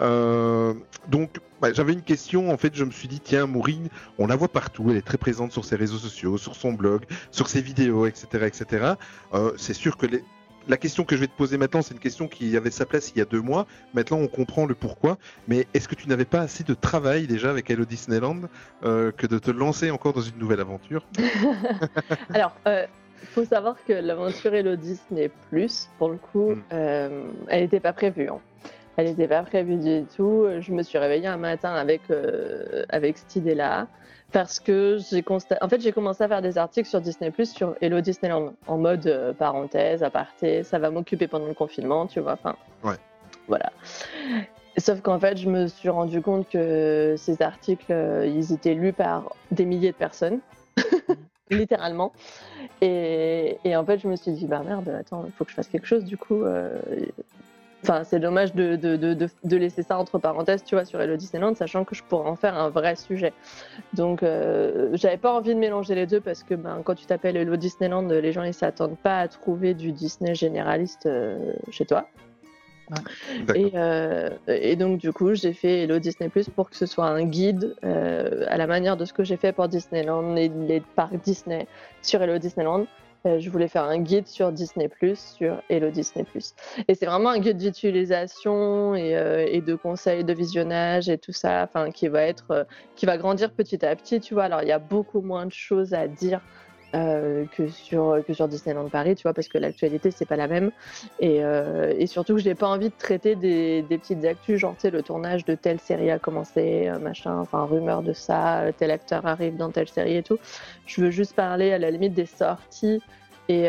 Euh, 0.00 0.74
donc, 1.08 1.38
bah, 1.60 1.72
j'avais 1.72 1.92
une 1.92 2.02
question. 2.02 2.50
En 2.50 2.56
fait, 2.56 2.74
je 2.74 2.84
me 2.84 2.90
suis 2.90 3.08
dit, 3.08 3.20
tiens, 3.20 3.46
Maureen, 3.46 3.88
on 4.18 4.26
la 4.26 4.36
voit 4.36 4.48
partout. 4.48 4.86
Elle 4.90 4.96
est 4.96 5.02
très 5.02 5.18
présente 5.18 5.52
sur 5.52 5.64
ses 5.64 5.76
réseaux 5.76 5.98
sociaux, 5.98 6.38
sur 6.38 6.56
son 6.56 6.72
blog, 6.72 7.04
sur 7.30 7.48
ses 7.48 7.60
vidéos, 7.60 8.06
etc., 8.06 8.46
etc. 8.46 8.92
Euh, 9.34 9.52
c'est 9.58 9.74
sûr 9.74 9.98
que 9.98 10.06
les... 10.06 10.24
la 10.66 10.78
question 10.78 11.04
que 11.04 11.14
je 11.14 11.20
vais 11.20 11.26
te 11.26 11.36
poser 11.36 11.58
maintenant, 11.58 11.82
c'est 11.82 11.92
une 11.92 12.00
question 12.00 12.26
qui 12.26 12.56
avait 12.56 12.70
sa 12.70 12.86
place 12.86 13.12
il 13.14 13.18
y 13.18 13.20
a 13.20 13.26
deux 13.26 13.42
mois. 13.42 13.66
Maintenant, 13.92 14.16
on 14.16 14.28
comprend 14.28 14.64
le 14.64 14.74
pourquoi. 14.74 15.18
Mais 15.46 15.66
est-ce 15.74 15.88
que 15.88 15.94
tu 15.94 16.08
n'avais 16.08 16.24
pas 16.24 16.40
assez 16.40 16.64
de 16.64 16.72
travail 16.72 17.26
déjà 17.26 17.50
avec 17.50 17.68
Hello 17.68 17.84
Disneyland 17.84 18.40
euh, 18.84 19.12
que 19.12 19.26
de 19.26 19.38
te 19.38 19.50
lancer 19.50 19.90
encore 19.90 20.14
dans 20.14 20.22
une 20.22 20.38
nouvelle 20.38 20.60
aventure? 20.60 21.04
Alors, 22.32 22.54
il 23.22 23.28
faut 23.28 23.44
savoir 23.44 23.76
que 23.86 23.92
l'aventure 23.92 24.54
Hello 24.54 24.76
Disney 24.76 25.30
Plus, 25.50 25.88
pour 25.98 26.08
le 26.10 26.16
coup, 26.16 26.50
Mm. 26.52 26.62
euh, 26.72 27.22
elle 27.48 27.62
n'était 27.62 27.80
pas 27.80 27.92
prévue. 27.92 28.28
hein. 28.28 28.40
Elle 28.96 29.06
n'était 29.06 29.28
pas 29.28 29.42
prévue 29.42 29.76
du 29.76 30.04
tout. 30.16 30.46
Je 30.60 30.72
me 30.72 30.82
suis 30.82 30.98
réveillée 30.98 31.28
un 31.28 31.36
matin 31.36 31.72
avec, 31.74 32.02
euh, 32.10 32.84
avec 32.88 33.16
cette 33.18 33.36
idée-là. 33.36 33.86
Parce 34.32 34.60
que 34.60 34.98
j'ai 35.10 35.22
constaté. 35.22 35.62
En 35.64 35.68
fait, 35.70 35.80
j'ai 35.80 35.92
commencé 35.92 36.22
à 36.22 36.28
faire 36.28 36.42
des 36.42 36.58
articles 36.58 36.86
sur 36.88 37.00
Disney 37.00 37.30
Plus 37.30 37.50
sur 37.50 37.74
Hello 37.80 38.00
Disneyland, 38.02 38.52
en 38.66 38.76
mode 38.76 39.06
euh, 39.06 39.32
parenthèse, 39.32 40.02
aparté, 40.02 40.64
ça 40.64 40.78
va 40.78 40.90
m'occuper 40.90 41.28
pendant 41.28 41.46
le 41.46 41.54
confinement, 41.54 42.06
tu 42.06 42.20
vois. 42.20 42.32
Enfin, 42.34 42.54
Ouais. 42.84 42.96
Voilà. 43.46 43.72
Sauf 44.76 45.00
qu'en 45.00 45.18
fait, 45.18 45.36
je 45.38 45.48
me 45.48 45.66
suis 45.66 45.88
rendu 45.88 46.20
compte 46.20 46.48
que 46.50 47.14
ces 47.16 47.40
articles, 47.40 47.90
euh, 47.90 48.26
ils 48.26 48.52
étaient 48.52 48.74
lus 48.74 48.92
par 48.92 49.34
des 49.50 49.64
milliers 49.64 49.92
de 49.92 49.96
personnes, 49.96 50.40
littéralement. 51.50 52.12
Et, 52.80 53.56
en 53.66 53.84
fait, 53.84 53.98
je 53.98 54.08
me 54.08 54.16
suis 54.16 54.32
dit, 54.32 54.46
bah 54.46 54.62
merde, 54.64 54.88
attends, 54.88 55.24
il 55.26 55.32
faut 55.32 55.44
que 55.44 55.50
je 55.50 55.56
fasse 55.56 55.68
quelque 55.68 55.86
chose 55.86 56.04
du 56.04 56.16
coup. 56.16 56.42
euh, 56.44 56.78
Enfin, 57.84 58.02
c'est 58.02 58.18
dommage 58.18 58.54
de, 58.54 58.74
de, 58.74 58.96
de, 58.96 59.14
de- 59.14 59.56
laisser 59.56 59.84
ça 59.84 59.96
entre 59.98 60.18
parenthèses, 60.18 60.64
tu 60.64 60.74
vois, 60.74 60.84
sur 60.84 61.00
Hello 61.00 61.16
Disneyland, 61.16 61.54
sachant 61.54 61.84
que 61.84 61.94
je 61.94 62.02
pourrais 62.02 62.28
en 62.28 62.34
faire 62.34 62.58
un 62.58 62.70
vrai 62.70 62.96
sujet. 62.96 63.32
Donc, 63.92 64.24
euh, 64.24 64.90
j'avais 64.94 65.16
pas 65.16 65.32
envie 65.32 65.54
de 65.54 65.60
mélanger 65.60 65.94
les 65.94 66.06
deux 66.06 66.20
parce 66.20 66.42
que 66.42 66.54
ben, 66.56 66.82
quand 66.84 66.96
tu 66.96 67.06
t'appelles 67.06 67.36
Hello 67.36 67.54
Disneyland, 67.54 68.02
les 68.08 68.32
gens 68.32 68.42
ils 68.42 68.52
s'attendent 68.52 68.98
pas 68.98 69.20
à 69.20 69.28
trouver 69.28 69.74
du 69.74 69.92
Disney 69.92 70.34
généraliste 70.34 71.06
euh, 71.06 71.52
chez 71.70 71.86
toi. 71.86 72.08
Et, 73.54 73.72
euh, 73.74 74.30
et 74.46 74.76
donc, 74.76 74.98
du 74.98 75.12
coup, 75.12 75.34
j'ai 75.34 75.52
fait 75.52 75.82
Hello 75.82 75.98
Disney 75.98 76.28
Plus 76.28 76.48
pour 76.48 76.70
que 76.70 76.76
ce 76.76 76.86
soit 76.86 77.06
un 77.06 77.24
guide 77.24 77.76
euh, 77.84 78.44
à 78.48 78.56
la 78.56 78.66
manière 78.66 78.96
de 78.96 79.04
ce 79.04 79.12
que 79.12 79.24
j'ai 79.24 79.36
fait 79.36 79.52
pour 79.52 79.68
Disneyland, 79.68 80.34
les, 80.34 80.48
les 80.48 80.80
parcs 80.96 81.20
Disney 81.22 81.66
sur 82.02 82.22
Hello 82.22 82.38
Disneyland. 82.38 82.86
Euh, 83.26 83.40
je 83.40 83.50
voulais 83.50 83.68
faire 83.68 83.84
un 83.84 83.98
guide 83.98 84.26
sur 84.26 84.52
Disney 84.52 84.88
Plus, 84.88 85.18
sur 85.18 85.60
Hello 85.68 85.90
Disney 85.90 86.24
Plus. 86.24 86.54
Et 86.86 86.94
c'est 86.94 87.06
vraiment 87.06 87.30
un 87.30 87.40
guide 87.40 87.58
d'utilisation 87.58 88.94
et, 88.94 89.10
et 89.50 89.60
de 89.60 89.74
conseils 89.74 90.24
de 90.24 90.32
visionnage 90.32 91.08
et 91.08 91.18
tout 91.18 91.32
ça, 91.32 91.64
enfin, 91.64 91.90
qui 91.90 92.08
va 92.08 92.22
être, 92.22 92.66
qui 92.94 93.06
va 93.06 93.18
grandir 93.18 93.50
petit 93.50 93.84
à 93.84 93.94
petit, 93.96 94.20
tu 94.20 94.34
vois. 94.34 94.44
Alors, 94.44 94.62
il 94.62 94.68
y 94.68 94.72
a 94.72 94.78
beaucoup 94.78 95.20
moins 95.20 95.46
de 95.46 95.52
choses 95.52 95.94
à 95.94 96.06
dire 96.06 96.40
euh, 96.94 97.44
que 97.54 97.68
sur 97.68 98.22
que 98.26 98.32
sur 98.32 98.48
Disneyland 98.48 98.88
Paris, 98.88 99.14
tu 99.14 99.24
vois, 99.24 99.34
parce 99.34 99.48
que 99.48 99.58
l'actualité 99.58 100.10
c'est 100.10 100.24
pas 100.24 100.36
la 100.36 100.48
même. 100.48 100.70
Et, 101.20 101.44
euh, 101.44 101.92
et 101.98 102.06
surtout 102.06 102.36
que 102.36 102.40
j'ai 102.40 102.54
pas 102.54 102.68
envie 102.68 102.88
de 102.88 102.94
traiter 102.96 103.34
des, 103.34 103.84
petites 103.88 104.24
actus, 104.24 104.58
genre 104.58 104.74
tu 104.74 104.82
sais 104.82 104.90
le 104.90 105.02
tournage 105.02 105.44
de 105.44 105.54
telle 105.54 105.80
série 105.80 106.10
a 106.10 106.18
commencé, 106.18 106.88
euh, 106.88 106.98
machin, 106.98 107.36
enfin 107.38 107.64
rumeur 107.64 108.02
de 108.02 108.14
ça, 108.14 108.64
tel 108.78 108.90
acteur 108.90 109.26
arrive 109.26 109.56
dans 109.56 109.70
telle 109.70 109.88
série 109.88 110.16
et 110.16 110.22
tout. 110.22 110.38
Je 110.86 111.02
veux 111.02 111.10
juste 111.10 111.34
parler 111.34 111.72
à 111.72 111.78
la 111.78 111.90
limite 111.90 112.14
des 112.14 112.26
sorties 112.26 113.02
et 113.50 113.66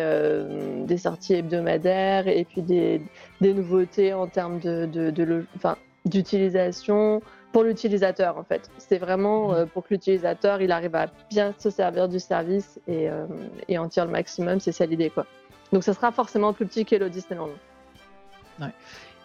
des 0.85 0.97
sorties 0.97 1.35
hebdomadaires 1.35 2.27
et 2.27 2.43
puis 2.43 2.61
des, 2.61 3.01
des 3.39 3.53
nouveautés 3.53 4.13
en 4.13 4.27
termes 4.27 4.59
de, 4.59 4.85
de, 4.85 5.45
d'utilisation 6.05 7.21
pour 7.51 7.63
l'utilisateur 7.63 8.37
en 8.37 8.43
fait. 8.43 8.69
C'est 8.77 8.97
vraiment 8.97 9.53
euh, 9.53 9.65
pour 9.65 9.83
que 9.83 9.93
l'utilisateur 9.93 10.61
il 10.61 10.71
arrive 10.71 10.95
à 10.95 11.07
bien 11.29 11.53
se 11.57 11.69
servir 11.69 12.07
du 12.07 12.19
service 12.19 12.79
et, 12.87 13.09
euh, 13.09 13.25
et 13.67 13.77
en 13.77 13.87
tire 13.87 14.05
le 14.05 14.11
maximum, 14.11 14.59
c'est 14.59 14.71
ça 14.71 14.85
l'idée 14.85 15.09
quoi. 15.09 15.25
Donc 15.71 15.83
ça 15.83 15.93
sera 15.93 16.11
forcément 16.11 16.53
plus 16.53 16.65
petit 16.65 16.85
qu'Hello 16.85 17.09
Disneyland. 17.09 17.49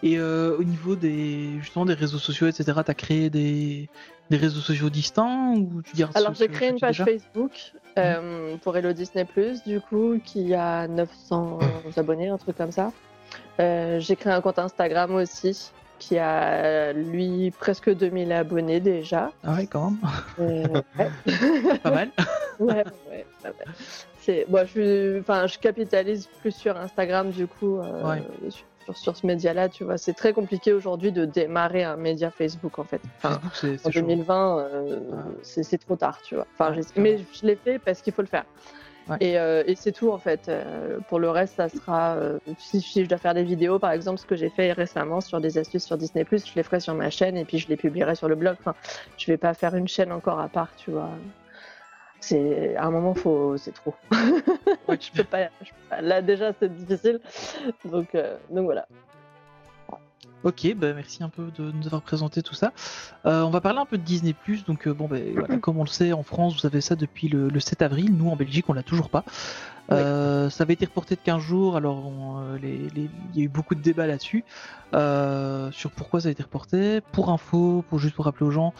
Et 0.02 0.18
euh, 0.18 0.56
au 0.58 0.64
niveau 0.64 0.96
des 0.96 1.58
justement 1.60 1.86
des 1.86 1.94
réseaux 1.94 2.18
sociaux, 2.18 2.46
etc., 2.46 2.78
t'as 2.84 2.94
créé 2.94 3.30
des, 3.30 3.88
des 4.28 4.36
réseaux 4.36 4.60
sociaux 4.60 4.90
distincts 4.90 5.54
ou 5.56 5.82
tu 5.82 5.96
gardes 5.96 6.16
Alors 6.16 6.34
j'ai 6.34 6.48
créé 6.48 6.68
une 6.68 6.76
tu 6.76 6.82
page 6.82 7.00
as 7.00 7.04
Facebook 7.04 7.72
euh, 7.98 8.56
pour 8.58 8.76
Hello 8.76 8.92
Disney 8.92 9.26
du 9.66 9.80
coup 9.80 10.20
qui 10.22 10.54
a 10.54 10.86
900 10.88 11.58
abonnés, 11.96 12.28
un 12.28 12.36
truc 12.36 12.56
comme 12.56 12.70
ça. 12.70 12.92
J'ai 13.58 14.16
créé 14.16 14.32
un 14.32 14.40
compte 14.40 14.58
Instagram 14.58 15.14
aussi 15.14 15.72
qui 15.98 16.18
a 16.18 16.92
lui 16.92 17.50
presque 17.52 17.90
2000 17.94 18.32
abonnés 18.32 18.80
déjà. 18.80 19.30
Ah 19.42 19.54
ouais, 19.54 19.66
quand 19.66 19.90
même. 19.90 19.98
Euh, 20.40 20.80
ouais. 20.98 21.78
Pas 21.82 21.90
mal. 21.90 22.10
ouais, 22.58 22.84
ouais. 23.10 23.26
C'est, 24.20 24.46
bon, 24.48 24.66
je, 24.66 25.20
enfin, 25.20 25.46
je 25.46 25.58
capitalise 25.58 26.28
plus 26.40 26.52
sur 26.54 26.76
Instagram 26.76 27.30
du 27.30 27.46
coup, 27.46 27.78
euh, 27.78 28.02
Ouais. 28.08 28.22
sur, 28.84 28.96
sur, 28.96 29.16
ce 29.16 29.26
média-là, 29.26 29.68
tu 29.68 29.84
vois. 29.84 29.98
C'est 29.98 30.14
très 30.14 30.32
compliqué 30.32 30.72
aujourd'hui 30.72 31.12
de 31.12 31.24
démarrer 31.26 31.84
un 31.84 31.96
média 31.96 32.30
Facebook 32.30 32.78
en 32.78 32.84
fait. 32.84 33.00
Enfin, 33.18 33.40
Facebook, 33.52 33.52
c'est 33.54 33.74
en 33.74 33.78
c'est 33.84 33.92
chaud. 33.92 34.00
2020, 34.06 34.58
euh, 34.58 34.98
Ouais. 34.98 35.16
c'est, 35.42 35.62
c'est 35.62 35.78
trop 35.78 35.96
tard, 35.96 36.18
tu 36.22 36.34
vois. 36.34 36.46
Enfin, 36.58 36.74
mais 36.96 37.18
je 37.32 37.46
l'ai 37.46 37.56
fait 37.56 37.78
parce 37.78 38.00
qu'il 38.02 38.12
faut 38.12 38.22
le 38.22 38.28
faire. 38.28 38.44
Ouais. 39.08 39.16
Et, 39.20 39.38
euh, 39.38 39.62
et 39.66 39.74
c'est 39.74 39.92
tout 39.92 40.10
en 40.10 40.18
fait. 40.18 40.48
Euh, 40.48 40.98
pour 41.08 41.18
le 41.18 41.28
reste, 41.30 41.56
ça 41.56 41.68
sera. 41.68 42.16
euh, 42.16 42.38
si, 42.58 42.80
si 42.80 43.04
je 43.04 43.08
dois 43.08 43.18
faire 43.18 43.34
des 43.34 43.42
vidéos, 43.42 43.78
par 43.78 43.92
exemple, 43.92 44.18
ce 44.18 44.26
que 44.26 44.36
j'ai 44.36 44.48
fait 44.48 44.72
récemment 44.72 45.20
sur 45.20 45.40
des 45.40 45.58
astuces 45.58 45.84
sur 45.84 45.98
Disney, 45.98 46.24
je 46.30 46.54
les 46.56 46.62
ferai 46.62 46.80
sur 46.80 46.94
ma 46.94 47.10
chaîne 47.10 47.36
et 47.36 47.44
puis 47.44 47.58
je 47.58 47.68
les 47.68 47.76
publierai 47.76 48.14
sur 48.14 48.28
le 48.28 48.34
blog. 48.34 48.56
Enfin, 48.60 48.74
je 49.18 49.26
vais 49.26 49.36
pas 49.36 49.54
faire 49.54 49.74
une 49.74 49.88
chaîne 49.88 50.12
encore 50.12 50.40
à 50.40 50.48
part, 50.48 50.74
tu 50.76 50.90
vois. 50.90 51.10
C'est 52.20 52.74
à 52.76 52.86
un 52.86 52.90
moment, 52.90 53.14
faut, 53.14 53.58
c'est 53.58 53.72
trop. 53.72 53.94
je 54.10 55.12
peux 55.14 55.24
pas, 55.24 55.50
je 55.60 55.70
peux 55.70 55.88
pas. 55.90 56.00
Là 56.00 56.22
déjà, 56.22 56.52
c'est 56.58 56.74
difficile. 56.74 57.20
Donc, 57.84 58.16
donc 58.48 58.64
voilà. 58.64 58.86
Ok, 60.44 60.74
bah 60.76 60.92
merci 60.92 61.22
un 61.22 61.30
peu 61.30 61.50
de 61.56 61.72
nous 61.72 61.86
avoir 61.86 62.02
présenté 62.02 62.42
tout 62.42 62.54
ça. 62.54 62.72
Euh, 63.24 63.42
on 63.42 63.50
va 63.50 63.62
parler 63.62 63.78
un 63.78 63.86
peu 63.86 63.96
de 63.96 64.02
Disney+. 64.02 64.34
Donc 64.66 64.86
euh, 64.86 64.92
bon, 64.92 65.08
ben 65.08 65.32
voilà, 65.32 65.56
comme 65.56 65.78
on 65.78 65.84
le 65.84 65.88
sait, 65.88 66.12
en 66.12 66.22
France, 66.22 66.60
vous 66.60 66.66
avez 66.66 66.82
ça 66.82 66.96
depuis 66.96 67.28
le, 67.28 67.48
le 67.48 67.60
7 67.60 67.80
avril. 67.80 68.14
Nous, 68.14 68.28
en 68.28 68.36
Belgique, 68.36 68.66
on 68.68 68.74
l'a 68.74 68.82
toujours 68.82 69.08
pas. 69.08 69.24
Euh, 69.90 70.50
ça 70.50 70.64
avait 70.64 70.74
été 70.74 70.84
reporté 70.84 71.14
de 71.14 71.20
15 71.20 71.40
jours. 71.40 71.76
Alors, 71.76 72.12
il 72.62 73.08
y 73.34 73.40
a 73.40 73.42
eu 73.42 73.48
beaucoup 73.48 73.74
de 73.74 73.80
débats 73.80 74.06
là-dessus 74.06 74.44
sur 74.92 75.90
pourquoi 75.90 76.20
ça 76.20 76.28
a 76.28 76.30
été 76.30 76.42
reporté. 76.42 77.00
Pour 77.00 77.30
info, 77.30 77.82
pour 77.88 77.98
juste 77.98 78.14
pour 78.14 78.26
rappeler 78.26 78.46
aux 78.46 78.50
gens, 78.50 78.74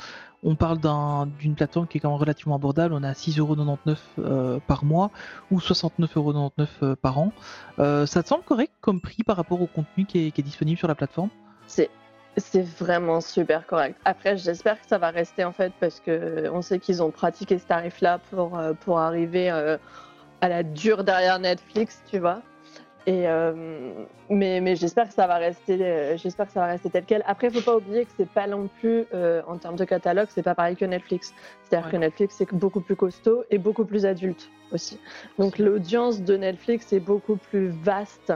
on 0.44 0.54
parle 0.54 0.78
d'un- 0.78 1.26
d'une 1.38 1.54
plateforme 1.54 1.86
qui 1.86 1.98
est 1.98 2.00
quand 2.00 2.10
même 2.10 2.20
relativement 2.20 2.54
abordable. 2.54 2.94
On 2.94 3.02
à 3.02 3.12
6,99€ 3.12 3.96
euh, 4.18 4.58
par 4.66 4.84
mois 4.84 5.10
ou 5.50 5.58
69,99€ 5.58 6.68
euh, 6.82 6.96
par 6.96 7.18
an. 7.18 7.32
Euh, 7.78 8.06
ça 8.06 8.22
te 8.22 8.28
semble 8.28 8.44
correct 8.44 8.72
comme 8.80 9.00
prix 9.00 9.24
par 9.24 9.36
rapport 9.36 9.60
au 9.60 9.66
contenu 9.66 10.04
qui 10.04 10.18
est, 10.26 10.42
disponible 10.42 10.78
sur 10.78 10.88
la 10.88 10.94
plateforme? 10.94 11.30
C'est 11.66 11.90
vraiment 12.78 13.20
super 13.20 13.66
correct. 13.66 13.98
Après, 14.04 14.36
j'espère 14.36 14.80
que 14.80 14.86
ça 14.88 14.98
va 14.98 15.10
rester 15.10 15.44
en 15.44 15.52
fait 15.52 15.72
parce 15.80 16.00
que 16.00 16.50
on 16.52 16.62
sait 16.62 16.80
qu'ils 16.80 17.02
ont 17.02 17.12
pratiqué 17.12 17.58
ce 17.58 17.66
tarif-là 17.66 18.18
pour 18.80 18.98
arriver 18.98 19.48
à 19.48 20.48
la 20.48 20.62
dure 20.64 21.04
derrière 21.04 21.38
Netflix, 21.38 22.02
tu 22.10 22.18
vois. 22.18 22.42
Et 23.06 23.28
euh, 23.28 23.52
mais 24.30 24.60
mais 24.62 24.76
j'espère 24.76 25.08
que 25.08 25.14
ça 25.14 25.26
va 25.26 25.36
rester 25.36 25.76
euh, 25.80 26.16
j'espère 26.16 26.46
que 26.46 26.52
ça 26.52 26.60
va 26.60 26.66
rester 26.68 26.88
tel 26.88 27.04
quel. 27.04 27.22
Après, 27.26 27.50
faut 27.50 27.60
pas 27.60 27.76
oublier 27.76 28.06
que 28.06 28.10
c'est 28.16 28.28
pas 28.30 28.46
non 28.46 28.66
plus 28.80 29.04
euh, 29.12 29.42
en 29.46 29.58
termes 29.58 29.76
de 29.76 29.84
catalogue, 29.84 30.28
c'est 30.30 30.42
pas 30.42 30.54
pareil 30.54 30.74
que 30.74 30.86
Netflix. 30.86 31.34
C'est-à-dire 31.62 31.86
Ouais. 31.86 31.92
que 31.92 31.96
Netflix 31.98 32.36
c'est 32.38 32.50
beaucoup 32.52 32.80
plus 32.80 32.96
costaud 32.96 33.44
et 33.50 33.58
beaucoup 33.58 33.84
plus 33.84 34.06
adulte 34.06 34.48
aussi. 34.72 34.98
Donc 35.38 35.58
l'audience 35.58 36.22
de 36.22 36.36
Netflix 36.38 36.94
est 36.94 37.00
beaucoup 37.00 37.36
plus 37.36 37.68
vaste 37.68 38.32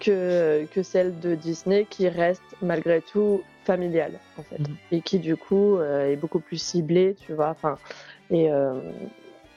que, 0.00 0.66
que 0.66 0.82
celle 0.82 1.18
de 1.20 1.34
Disney 1.34 1.86
qui 1.88 2.08
reste 2.08 2.42
malgré 2.60 3.00
tout 3.00 3.42
familiale 3.64 4.18
en 4.38 4.42
fait 4.42 4.58
Mhm. 4.58 4.76
et 4.92 5.00
qui 5.00 5.18
du 5.18 5.36
coup 5.36 5.76
euh, 5.78 6.08
est 6.10 6.16
beaucoup 6.16 6.40
plus 6.40 6.56
ciblée 6.56 7.14
tu 7.26 7.32
vois 7.34 7.48
enfin 7.50 7.78
et 8.30 8.50
euh, 8.50 8.72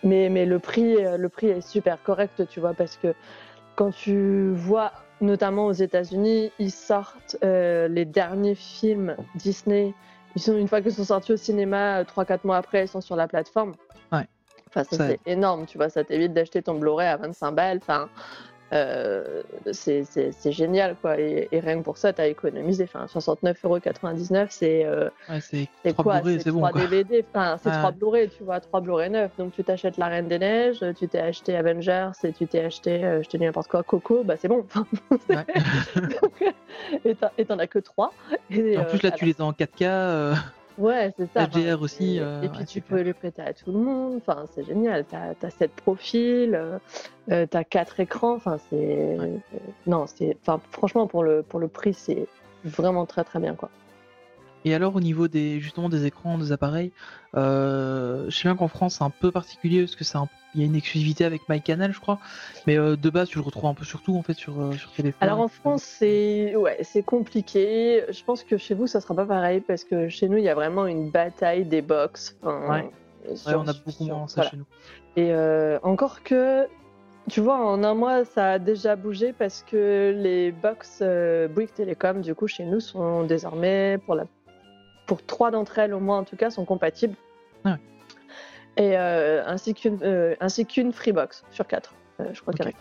mais 0.04 0.30
mais 0.30 0.46
le 0.46 0.60
prix 0.60 0.98
le 1.18 1.30
prix 1.30 1.48
est 1.48 1.62
super 1.62 2.02
correct 2.04 2.46
tu 2.48 2.60
vois 2.60 2.74
parce 2.74 2.98
que 2.98 3.14
quand 3.76 3.92
tu 3.92 4.52
vois 4.54 4.92
notamment 5.22 5.68
aux 5.68 5.74
États-Unis 5.74 6.52
ils 6.60 6.72
sortent 6.72 7.38
euh, 7.44 7.88
les 7.88 8.06
derniers 8.06 8.56
films 8.56 9.16
Disney. 9.36 9.94
Ils 10.36 10.42
sont 10.42 10.58
une 10.58 10.68
fois 10.68 10.82
qu'ils 10.82 10.94
sont 10.94 11.04
sortis 11.04 11.34
au 11.34 11.38
cinéma 11.38 12.04
3-4 12.04 12.40
mois 12.44 12.58
après 12.58 12.86
ils 12.86 12.88
sont 12.88 13.02
sur 13.02 13.16
la 13.16 13.28
plateforme. 13.28 13.74
Ouais. 14.12 14.28
enfin 14.68 14.84
ça, 14.84 14.98
Ça 14.98 15.08
c'est 15.08 15.20
énorme 15.26 15.66
tu 15.66 15.78
vois 15.78 15.90
ça 15.90 16.04
t'évite 16.04 16.34
d'acheter 16.34 16.62
ton 16.62 16.76
Blu-ray 16.76 17.08
à 17.08 17.18
25 17.18 17.52
balles 17.52 17.80
enfin 17.82 18.10
euh, 18.74 19.44
c'est 19.72 20.52
génial 20.52 20.96
quoi 21.02 21.20
et, 21.20 21.48
et 21.52 21.60
rien 21.60 21.78
que 21.78 21.84
pour 21.84 21.98
ça 21.98 22.12
t'as 22.12 22.28
économisé 22.28 22.86
enfin 22.86 23.06
69,99€ 23.06 24.48
c'est 24.50 24.84
euh, 24.86 25.10
Ouais, 25.30 25.40
c'est 25.42 25.68
c'est 25.84 25.94
trois 25.94 26.04
quoi? 26.04 26.20
Blu-ray, 26.22 26.38
c'est 26.38 26.44
c'est 26.46 26.52
bon. 26.52 26.58
trois 26.60 26.72
quoi. 26.72 26.82
DVD 26.82 27.24
enfin 27.34 27.58
c'est 27.62 27.70
Ouais. 27.70 27.78
trois 27.78 27.92
Blu-ray 27.92 28.30
tu 28.30 28.44
vois 28.44 28.60
trois 28.60 28.82
Blu-ray 28.82 29.10
neufs 29.10 29.32
donc 29.38 29.54
tu 29.54 29.64
t'achètes 29.64 29.98
la 29.98 30.08
Reine 30.08 30.28
des 30.28 30.40
Neiges 30.40 30.84
tu 30.98 31.08
t'es 31.08 31.20
acheté 31.20 31.56
Avengers 31.56 32.12
et 32.24 32.34
tu 32.34 32.48
t'es 32.48 32.62
acheté 32.62 33.04
euh, 33.04 33.22
je 33.24 33.30
te 33.30 33.38
dis 33.38 33.44
n'importe 33.46 33.68
quoi 33.70 33.84
Coco 33.84 34.24
bah 34.24 34.36
c'est 34.38 34.48
bon 34.48 34.66
Ouais. 35.30 35.46
et 37.06 37.16
t'en- 37.16 37.32
et 37.38 37.46
t'en 37.46 37.60
as 37.60 37.68
que 37.68 37.80
trois 37.80 38.12
et, 38.50 38.78
en 38.78 38.82
euh, 38.82 38.84
plus, 38.90 39.02
là, 39.04 39.12
tu 39.12 39.26
les 39.26 39.36
as 39.40 39.44
en 39.46 39.52
4K. 39.52 40.36
Ouais, 40.78 41.14
c'est 41.18 41.32
ça. 41.34 41.48
Aussi, 41.80 42.16
Et, 42.18 42.20
euh, 42.20 42.42
et 42.44 42.50
puis 42.50 42.60
ouais, 42.60 42.66
tu 42.66 42.82
peux 42.82 43.02
les 43.02 43.14
prêter 43.14 43.42
à 43.42 43.54
tout 43.54 43.72
le 43.72 43.80
monde. 43.80 44.16
Enfin, 44.18 44.46
c'est 44.54 44.64
génial. 44.64 45.06
T'as 45.06 45.34
as 45.42 45.50
sept 45.52 45.72
profils, 45.72 46.56
euh, 46.56 46.80
euh, 47.32 47.46
t'as 47.50 47.64
quatre 47.64 48.00
écrans. 48.00 48.34
Enfin, 48.36 48.58
c'est 48.70 48.76
Ouais. 48.76 49.20
euh, 49.20 49.58
non, 49.88 50.06
c'est 50.08 50.38
enfin 50.42 50.60
franchement 50.72 51.08
pour 51.08 51.24
le 51.24 51.44
pour 51.44 51.60
le 51.60 51.68
prix, 51.68 51.94
c'est 51.94 52.28
vraiment 52.64 53.06
très 53.06 53.24
très 53.24 53.40
bien 53.40 53.56
quoi. 53.56 53.70
Et 54.66 54.74
alors, 54.74 54.96
au 54.96 55.02
niveau 55.02 55.28
des 55.28 55.60
justement 55.60 55.90
des 55.90 56.06
écrans, 56.06 56.38
des 56.38 56.52
appareils, 56.52 56.92
euh, 57.36 58.26
je 58.30 58.36
sais 58.38 58.44
bien 58.48 58.56
qu'en 58.56 58.68
France, 58.68 58.96
c'est 59.00 59.04
un 59.04 59.10
peu 59.10 59.32
particulier 59.32 59.82
parce 59.82 59.96
que 59.96 60.04
c'est 60.04 60.18
un- 60.18 60.28
il 60.56 60.62
y 60.62 60.64
a 60.64 60.68
une 60.68 60.76
exclusivité 60.76 61.26
avec 61.26 61.50
MyCanal, 61.50 61.92
je 61.94 62.00
crois. 62.00 62.20
Mais 62.68 62.78
euh, 62.78 62.96
de 62.96 63.10
base, 63.10 63.28
tu 63.30 63.38
le 63.40 63.44
retrouves 63.44 63.66
un 63.70 63.74
peu 63.74 63.86
sur 63.86 64.02
tout, 64.02 64.16
en 64.16 64.22
fait, 64.24 64.36
sur, 64.36 64.62
euh, 64.62 64.72
sur 64.74 64.92
téléphone. 64.92 65.18
Alors 65.22 65.40
en 65.42 65.48
France, 65.48 65.84
c'est 65.84 66.56
ouais, 66.56 66.78
c'est 66.84 67.04
compliqué. 67.04 68.04
Je 68.10 68.24
pense 68.24 68.44
que 68.44 68.58
chez 68.58 68.74
vous, 68.76 68.88
ça 68.88 69.02
sera 69.02 69.16
pas 69.16 69.26
pareil 69.26 69.62
parce 69.62 69.84
que 69.84 70.10
chez 70.10 70.30
nous, 70.30 70.38
il 70.38 70.44
y 70.44 70.50
a 70.50 70.56
vraiment 70.56 70.86
une 70.86 71.10
bataille 71.10 71.66
des 71.66 71.82
box. 71.82 72.38
Enfin, 72.44 72.84
Ouais. 73.26 73.54
on 73.56 73.68
a 73.68 73.74
beaucoup 73.86 74.06
moins 74.06 74.28
ça 74.28 74.36
voilà. 74.36 74.52
chez 74.52 74.58
nous. 74.58 74.66
Et 75.16 75.32
euh, 75.34 75.80
encore 75.84 76.24
que, 76.24 76.68
tu 77.30 77.40
vois, 77.42 77.58
en 77.58 77.84
un 77.84 77.94
mois, 77.96 78.24
ça 78.26 78.52
a 78.54 78.60
déjà 78.60 78.96
bougé 78.96 79.34
parce 79.34 79.64
que 79.64 80.14
les 80.16 80.52
box 80.52 81.00
euh, 81.02 81.48
Bouygues 81.48 81.74
Télécom, 81.74 82.22
du 82.22 82.36
coup, 82.36 82.48
chez 82.48 82.64
nous, 82.66 82.80
sont 82.80 83.24
désormais, 83.24 83.98
pour, 84.06 84.16
la... 84.16 84.26
pour 85.06 85.26
trois 85.26 85.52
d'entre 85.52 85.80
elles 85.80 85.94
au 85.94 86.00
moins 86.00 86.20
en 86.20 86.24
tout 86.24 86.36
cas, 86.36 86.50
sont 86.50 86.66
compatibles. 86.66 87.16
Ah 87.64 87.72
ouais. 87.72 87.78
Et 88.76 88.98
euh, 88.98 89.44
ainsi 89.46 89.74
qu'une 89.74 90.00
euh, 90.04 90.36
qu'une 90.68 90.92
Freebox 90.94 91.44
sur 91.52 91.68
quatre. 91.68 91.94
Euh, 92.20 92.26
je 92.34 92.42
crois 92.42 92.54
qu'il 92.54 92.66
y 92.66 92.68
en 92.68 92.72
a. 92.72 92.74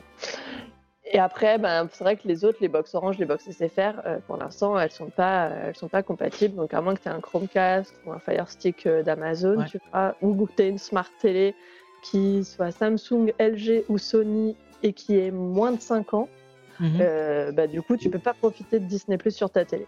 Et 1.15 1.19
après, 1.19 1.59
ben, 1.59 1.89
c'est 1.93 2.05
vrai 2.05 2.17
que 2.17 2.27
les 2.27 2.43
autres, 2.45 2.59
les 2.63 2.69
box 2.69 2.95
Orange, 2.95 3.19
les 3.19 3.27
box 3.27 3.51
SFR, 3.51 4.01
euh, 4.07 4.19
pour 4.27 4.39
l'instant, 4.39 4.79
elles 4.79 4.91
sont 4.91 5.11
pas, 5.11 5.51
elles 5.67 5.77
sont 5.77 5.89
pas 5.89 6.03
compatibles. 6.03 6.57
Donc 6.57 6.73
à 6.73 6.81
moins 6.81 6.95
que 6.95 7.03
tu 7.03 7.09
aies 7.09 7.13
un 7.13 7.21
Chromecast 7.21 7.93
ou 8.07 8.13
un 8.13 8.19
Fire 8.19 8.49
Stick 8.49 8.87
euh, 8.87 9.03
d'Amazon, 9.03 9.59
Ouais. 9.59 9.67
tu 9.67 9.79
vois, 9.93 10.15
ou 10.23 10.47
que 10.47 10.53
tu 10.57 10.63
aies 10.63 10.69
une 10.71 10.79
Smart 10.79 11.09
Télé 11.21 11.55
qui 12.03 12.45
soit 12.45 12.71
Samsung, 12.71 13.33
LG 13.39 13.85
ou 13.91 13.99
Sony 13.99 14.57
et 14.83 14.93
qui 14.95 15.19
ait 15.19 15.31
moins 15.31 15.73
de 15.73 15.81
5 15.81 16.15
ans, 16.15 16.29
Mhm. 16.81 17.53
bah, 17.53 17.67
du 17.69 17.81
coup, 17.83 17.97
tu 17.97 18.09
peux 18.11 18.19
pas 18.19 18.33
profiter 18.35 18.81
de 18.81 18.87
Disney 18.87 19.17
Plus 19.19 19.31
sur 19.37 19.51
ta 19.51 19.65
télé. 19.65 19.87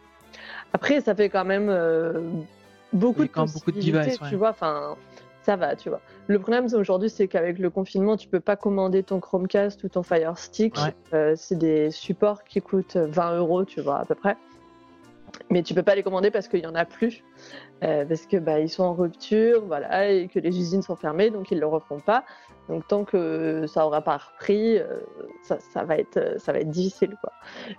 Après, 0.73 1.01
ça 1.01 1.15
fait 1.15 1.29
quand 1.29 1.45
même 1.45 1.69
euh, 1.69 2.21
beaucoup 2.93 3.23
de 3.23 3.29
quand 3.29 3.53
beaucoup 3.53 3.73
de 3.73 3.93
ouais. 3.93 4.17
tu 4.29 4.37
vois. 4.37 4.51
Enfin, 4.51 4.97
ça 5.43 5.57
va, 5.57 5.77
tu 5.77 5.89
vois. 5.91 6.01
Le 6.27 6.39
problème 6.39 6.67
aujourd'hui, 6.75 7.11
c'est 7.11 7.29
qu'avec 7.29 7.59
le 7.59 7.69
confinement, 7.71 8.17
tu 8.17 8.29
peux 8.29 8.41
pas 8.41 8.57
commander 8.57 9.03
ton 9.03 9.21
Chromecast 9.21 9.85
ou 9.85 9.89
ton 9.89 10.03
Fire 10.03 10.39
Stick. 10.39 10.77
Ouais. 10.77 10.95
Euh, 11.13 11.35
c'est 11.37 11.59
des 11.59 11.91
supports 11.91 12.45
qui 12.45 12.63
coûtent 12.63 12.97
20 12.97 13.37
euros, 13.37 13.65
tu 13.65 13.81
vois, 13.81 13.99
à 13.99 14.05
peu 14.05 14.15
près. 14.15 14.37
Mais 15.55 15.63
tu 15.63 15.73
peux 15.73 15.85
pas 15.85 15.95
les 15.95 16.03
commander 16.03 16.33
parce 16.33 16.49
qu'il 16.49 16.65
y 16.65 16.67
en 16.67 16.75
a 16.75 16.85
plus, 16.85 17.23
euh, 17.85 18.05
parce 18.05 18.27
que 18.27 18.39
bah, 18.39 18.59
ils 18.59 18.69
sont 18.69 18.83
en 18.83 18.93
rupture, 18.93 19.65
voilà, 19.65 20.11
et 20.11 20.27
que 20.27 20.41
les 20.41 20.59
usines 20.59 20.83
sont 20.83 20.97
fermées, 20.97 21.31
donc 21.31 21.53
ils 21.53 21.61
le 21.61 21.67
refont 21.69 22.01
pas. 22.01 22.25
Donc 22.69 22.89
tant 22.89 23.05
que 23.05 23.65
ça 23.69 23.87
aura 23.87 24.03
pas 24.03 24.17
repris, 24.17 24.79
euh, 24.79 24.99
ça, 25.45 25.61
ça 25.61 25.85
va 25.85 25.97
être 25.97 26.41
ça 26.41 26.53
va 26.53 26.59
être 26.59 26.71
difficile 26.71 27.15
quoi. 27.21 27.33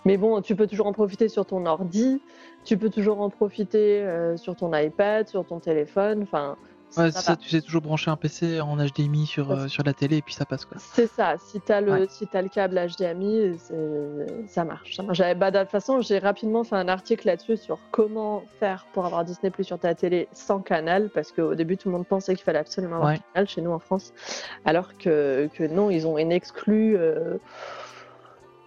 Mais 0.05 0.15
bon, 0.15 0.39
tu 0.39 0.55
peux 0.55 0.67
toujours 0.67 0.87
en 0.87 0.93
profiter 0.93 1.27
sur 1.27 1.45
ton 1.45 1.65
ordi, 1.65 2.21
tu 2.63 2.77
peux 2.77 2.89
toujours 2.89 3.19
en 3.19 3.29
profiter 3.29 4.01
euh, 4.03 4.37
sur 4.37 4.55
ton 4.55 4.73
iPad, 4.73 5.27
sur 5.27 5.45
ton 5.45 5.59
téléphone, 5.59 6.23
enfin. 6.23 6.55
Ouais, 6.97 7.11
ça 7.11 7.35
tu 7.35 7.49
sais 7.49 7.61
toujours 7.61 7.81
brancher 7.81 8.09
un 8.11 8.15
PC 8.15 8.61
en 8.61 8.77
HDMI 8.77 9.25
sur, 9.25 9.51
euh, 9.51 9.67
sur 9.67 9.83
la 9.83 9.93
télé 9.93 10.17
et 10.17 10.21
puis 10.21 10.33
ça 10.33 10.45
passe 10.45 10.65
quoi. 10.65 10.77
C'est 10.79 11.07
ça, 11.07 11.35
si 11.37 11.59
tu 11.61 11.71
as, 11.71 11.81
le, 11.81 11.91
Ouais. 11.91 12.05
si 12.09 12.27
t'as 12.27 12.41
le 12.41 12.49
câble 12.49 12.75
HDMI, 12.79 13.57
ça 14.47 14.63
marche. 14.63 14.97
J'avais- 15.11 15.35
bah, 15.35 15.51
de 15.51 15.59
toute 15.59 15.69
façon, 15.69 16.01
j'ai 16.01 16.19
rapidement 16.19 16.63
fait 16.63 16.75
un 16.75 16.87
article 16.87 17.27
là-dessus 17.27 17.57
sur 17.57 17.79
comment 17.91 18.43
faire 18.59 18.85
pour 18.93 19.05
avoir 19.05 19.23
Disney 19.25 19.49
Plus 19.51 19.63
sur 19.65 19.79
ta 19.79 19.93
télé 19.95 20.27
sans 20.31 20.59
canal, 20.59 21.09
parce 21.13 21.31
qu'au 21.31 21.55
début, 21.55 21.77
tout 21.77 21.89
le 21.89 21.95
monde 21.95 22.07
pensait 22.07 22.35
qu'il 22.35 22.43
fallait 22.43 22.59
absolument 22.59 22.95
avoir 22.97 23.11
Ouais. 23.13 23.19
canal 23.33 23.47
chez 23.47 23.61
nous 23.61 23.71
en 23.71 23.79
France, 23.79 24.13
alors 24.65 24.97
que, 24.97 25.49
que 25.53 25.63
non, 25.65 25.89
ils 25.89 26.07
ont 26.07 26.17
une 26.17 26.31
exclu. 26.31 26.97
euh, 26.97 27.37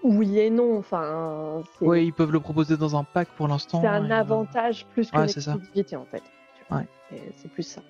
Oui 0.05 0.39
et 0.39 0.49
non, 0.49 0.79
enfin, 0.79 1.63
Ouais, 1.81 2.05
ils 2.05 2.13
peuvent 2.13 2.31
le 2.31 2.39
proposer 2.41 2.77
dans 2.77 2.95
un 2.97 3.03
pack 3.03 3.29
pour 3.37 3.49
l'instant. 3.49 3.81
c'est 3.81 3.89
un 3.89 4.09
euh, 4.09 4.15
avantage 4.15 4.87
plus 4.93 5.11
qu'une 5.11 5.19
ouais, 5.21 5.25
exclusivité 5.27 5.97
en 5.97 6.05
fait. 6.05 6.23
Ouais. 6.71 6.87
C'est 7.37 7.51
plus 7.51 7.65
ça. 7.65 7.81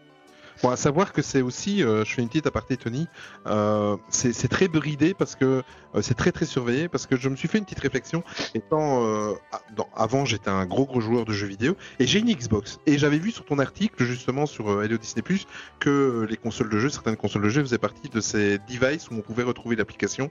Bon, 0.63 0.71
à 0.71 0.77
savoir 0.77 1.13
que 1.13 1.23
c'est 1.23 1.41
aussi, 1.41 1.85
euh, 1.85 2.05
je 2.05 2.13
fais 2.15 2.23
une 2.23 2.29
petite 2.29 2.47
aparté 2.49 2.77
Tony, 2.77 3.07
euh, 3.47 3.97
c'est 4.09 4.49
très 4.49 4.67
bridé 4.67 5.15
parce 5.15 5.37
que 5.37 5.63
euh, 5.95 6.03
c'est 6.03 6.15
très 6.15 6.33
très 6.33 6.47
surveillé 6.47 6.89
parce 6.89 7.07
que 7.07 7.17
je 7.17 7.29
me 7.29 7.37
suis 7.37 7.47
fait 7.47 7.59
une 7.59 7.65
petite 7.65 7.79
réflexion 7.79 8.25
étant 8.55 9.05
euh, 9.07 9.35
dans- 9.77 9.89
avant 9.95 10.25
j'étais 10.25 10.51
un 10.51 10.67
gros 10.67 10.85
gros 10.85 11.01
joueur 11.01 11.25
de 11.25 11.33
jeux 11.33 11.47
vidéo 11.47 11.77
et 12.01 12.07
j'ai 12.09 12.19
une 12.19 12.33
Xbox 12.33 12.81
et 12.87 12.99
j'avais 12.99 13.19
vu 13.19 13.31
sur 13.31 13.45
ton 13.45 13.59
article 13.61 14.03
justement 14.05 14.47
sur 14.47 14.69
euh, 14.71 14.83
Hello 14.83 14.99
Disney 14.99 15.23
Plus 15.23 15.47
que 15.79 15.91
euh, 15.91 16.27
les 16.29 16.37
consoles 16.37 16.71
de 16.71 16.79
jeux, 16.79 16.89
certaines 16.91 17.17
consoles 17.17 17.43
de 17.43 17.49
jeux 17.51 17.63
faisaient 17.63 17.79
partie 17.79 18.09
de 18.09 18.21
ces 18.21 18.59
devices 18.69 19.11
où 19.11 19.15
on 19.15 19.21
pouvait 19.21 19.45
retrouver 19.45 19.77
l'application. 19.77 20.31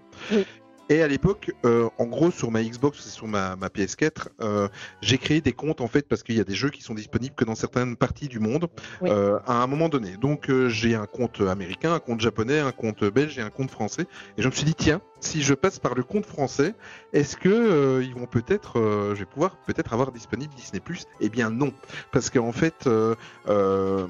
Et 0.90 1.02
à 1.02 1.08
l'époque, 1.08 1.52
euh, 1.66 1.90
en 1.98 2.06
gros, 2.06 2.32
sur 2.32 2.50
ma 2.50 2.64
Xbox 2.64 3.06
et 3.06 3.10
sur 3.10 3.28
ma, 3.28 3.56
ma 3.56 3.68
PS4, 3.68 4.28
euh, 4.42 4.68
j'ai 5.02 5.18
créé 5.18 5.42
des 5.42 5.52
comptes 5.52 5.82
en 5.82 5.88
fait 5.88 6.08
parce 6.08 6.24
qu'il 6.24 6.36
y 6.36 6.40
a 6.40 6.46
des 6.46 6.56
jeux 6.56 6.70
qui 6.70 6.82
sont 6.82 6.94
disponibles 6.94 7.36
que 7.36 7.44
dans 7.44 7.56
certaines 7.56 7.98
parties 7.98 8.28
du 8.28 8.40
monde 8.40 8.70
Oui. 9.02 9.10
euh, 9.12 9.40
à 9.46 9.62
un 9.62 9.68
moment 9.68 9.90
donné. 9.90 10.16
Donc 10.18 10.50
euh, 10.50 10.70
j'ai 10.70 10.96
un 10.96 11.06
compte 11.06 11.42
américain, 11.42 11.94
un 11.94 12.00
compte 12.00 12.22
japonais, 12.22 12.60
un 12.60 12.72
compte 12.72 13.04
belge 13.04 13.38
et 13.38 13.42
un 13.42 13.50
compte 13.50 13.70
français. 13.70 14.06
Et 14.38 14.42
je 14.42 14.48
me 14.48 14.54
suis 14.54 14.64
dit 14.64 14.76
tiens, 14.76 15.02
si 15.20 15.42
je 15.44 15.54
passe 15.54 15.80
par 15.80 15.94
le 15.94 16.04
compte 16.04 16.26
français, 16.26 16.74
est-ce 17.12 17.36
que 17.36 17.50
euh, 17.50 18.04
ils 18.04 18.14
vont 18.14 18.28
peut-être, 18.28 18.80
euh, 18.80 19.14
je 19.16 19.20
vais 19.20 19.26
pouvoir 19.26 19.58
peut-être 19.66 19.94
avoir 19.94 20.12
disponible 20.12 20.54
Disney 20.56 20.82
Eh 21.20 21.30
bien 21.30 21.50
non, 21.50 21.74
parce 22.12 22.30
qu'en 22.30 22.52
fait, 22.52 22.88
euh, 22.88 23.16
euh, 23.50 24.08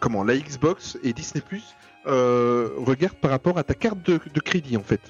comment 0.00 0.24
la 0.24 0.36
Xbox 0.36 0.98
et 1.02 1.12
Disney 1.12 1.42
euh, 2.06 2.70
regarde 2.78 3.14
par 3.14 3.30
rapport 3.30 3.58
à 3.58 3.62
ta 3.62 3.74
carte 3.74 4.02
de, 4.04 4.18
de 4.32 4.40
crédit 4.40 4.76
en 4.76 4.82
fait, 4.82 5.00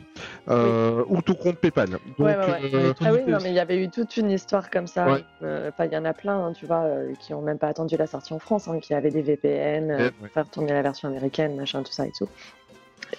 euh, 0.48 1.02
ou 1.08 1.22
ton 1.22 1.34
compte 1.34 1.56
PayPal. 1.58 1.88
Donc, 1.90 2.00
Ouais, 2.18 2.36
ouais, 2.36 2.46
ouais. 2.46 2.70
euh, 2.74 2.92
Ah 3.02 3.12
oui, 3.12 3.20
non, 3.26 3.38
mais 3.42 3.48
il 3.50 3.54
y 3.54 3.60
avait 3.60 3.82
eu 3.82 3.88
toute 3.88 4.16
une 4.18 4.30
histoire 4.30 4.70
comme 4.70 4.86
ça. 4.86 5.06
Enfin, 5.40 5.84
il 5.86 5.92
y 5.92 5.96
en 5.96 6.04
a 6.04 6.12
plein, 6.12 6.46
hein, 6.46 6.52
tu 6.52 6.66
vois, 6.66 6.86
qui 7.18 7.32
ont 7.32 7.40
même 7.40 7.58
pas 7.58 7.68
attendu 7.68 7.96
la 7.96 8.06
sortie 8.06 8.34
en 8.34 8.38
France, 8.38 8.68
hein, 8.68 8.78
qui 8.80 8.92
avaient 8.92 9.10
des 9.10 9.22
VPN, 9.22 10.10
pour 10.18 10.28
faire 10.28 10.48
tourner 10.50 10.72
la 10.72 10.82
version 10.82 11.08
américaine, 11.08 11.56
machin, 11.56 11.82
tout 11.82 11.92
ça 11.92 12.06
et 12.06 12.12
tout. 12.12 12.28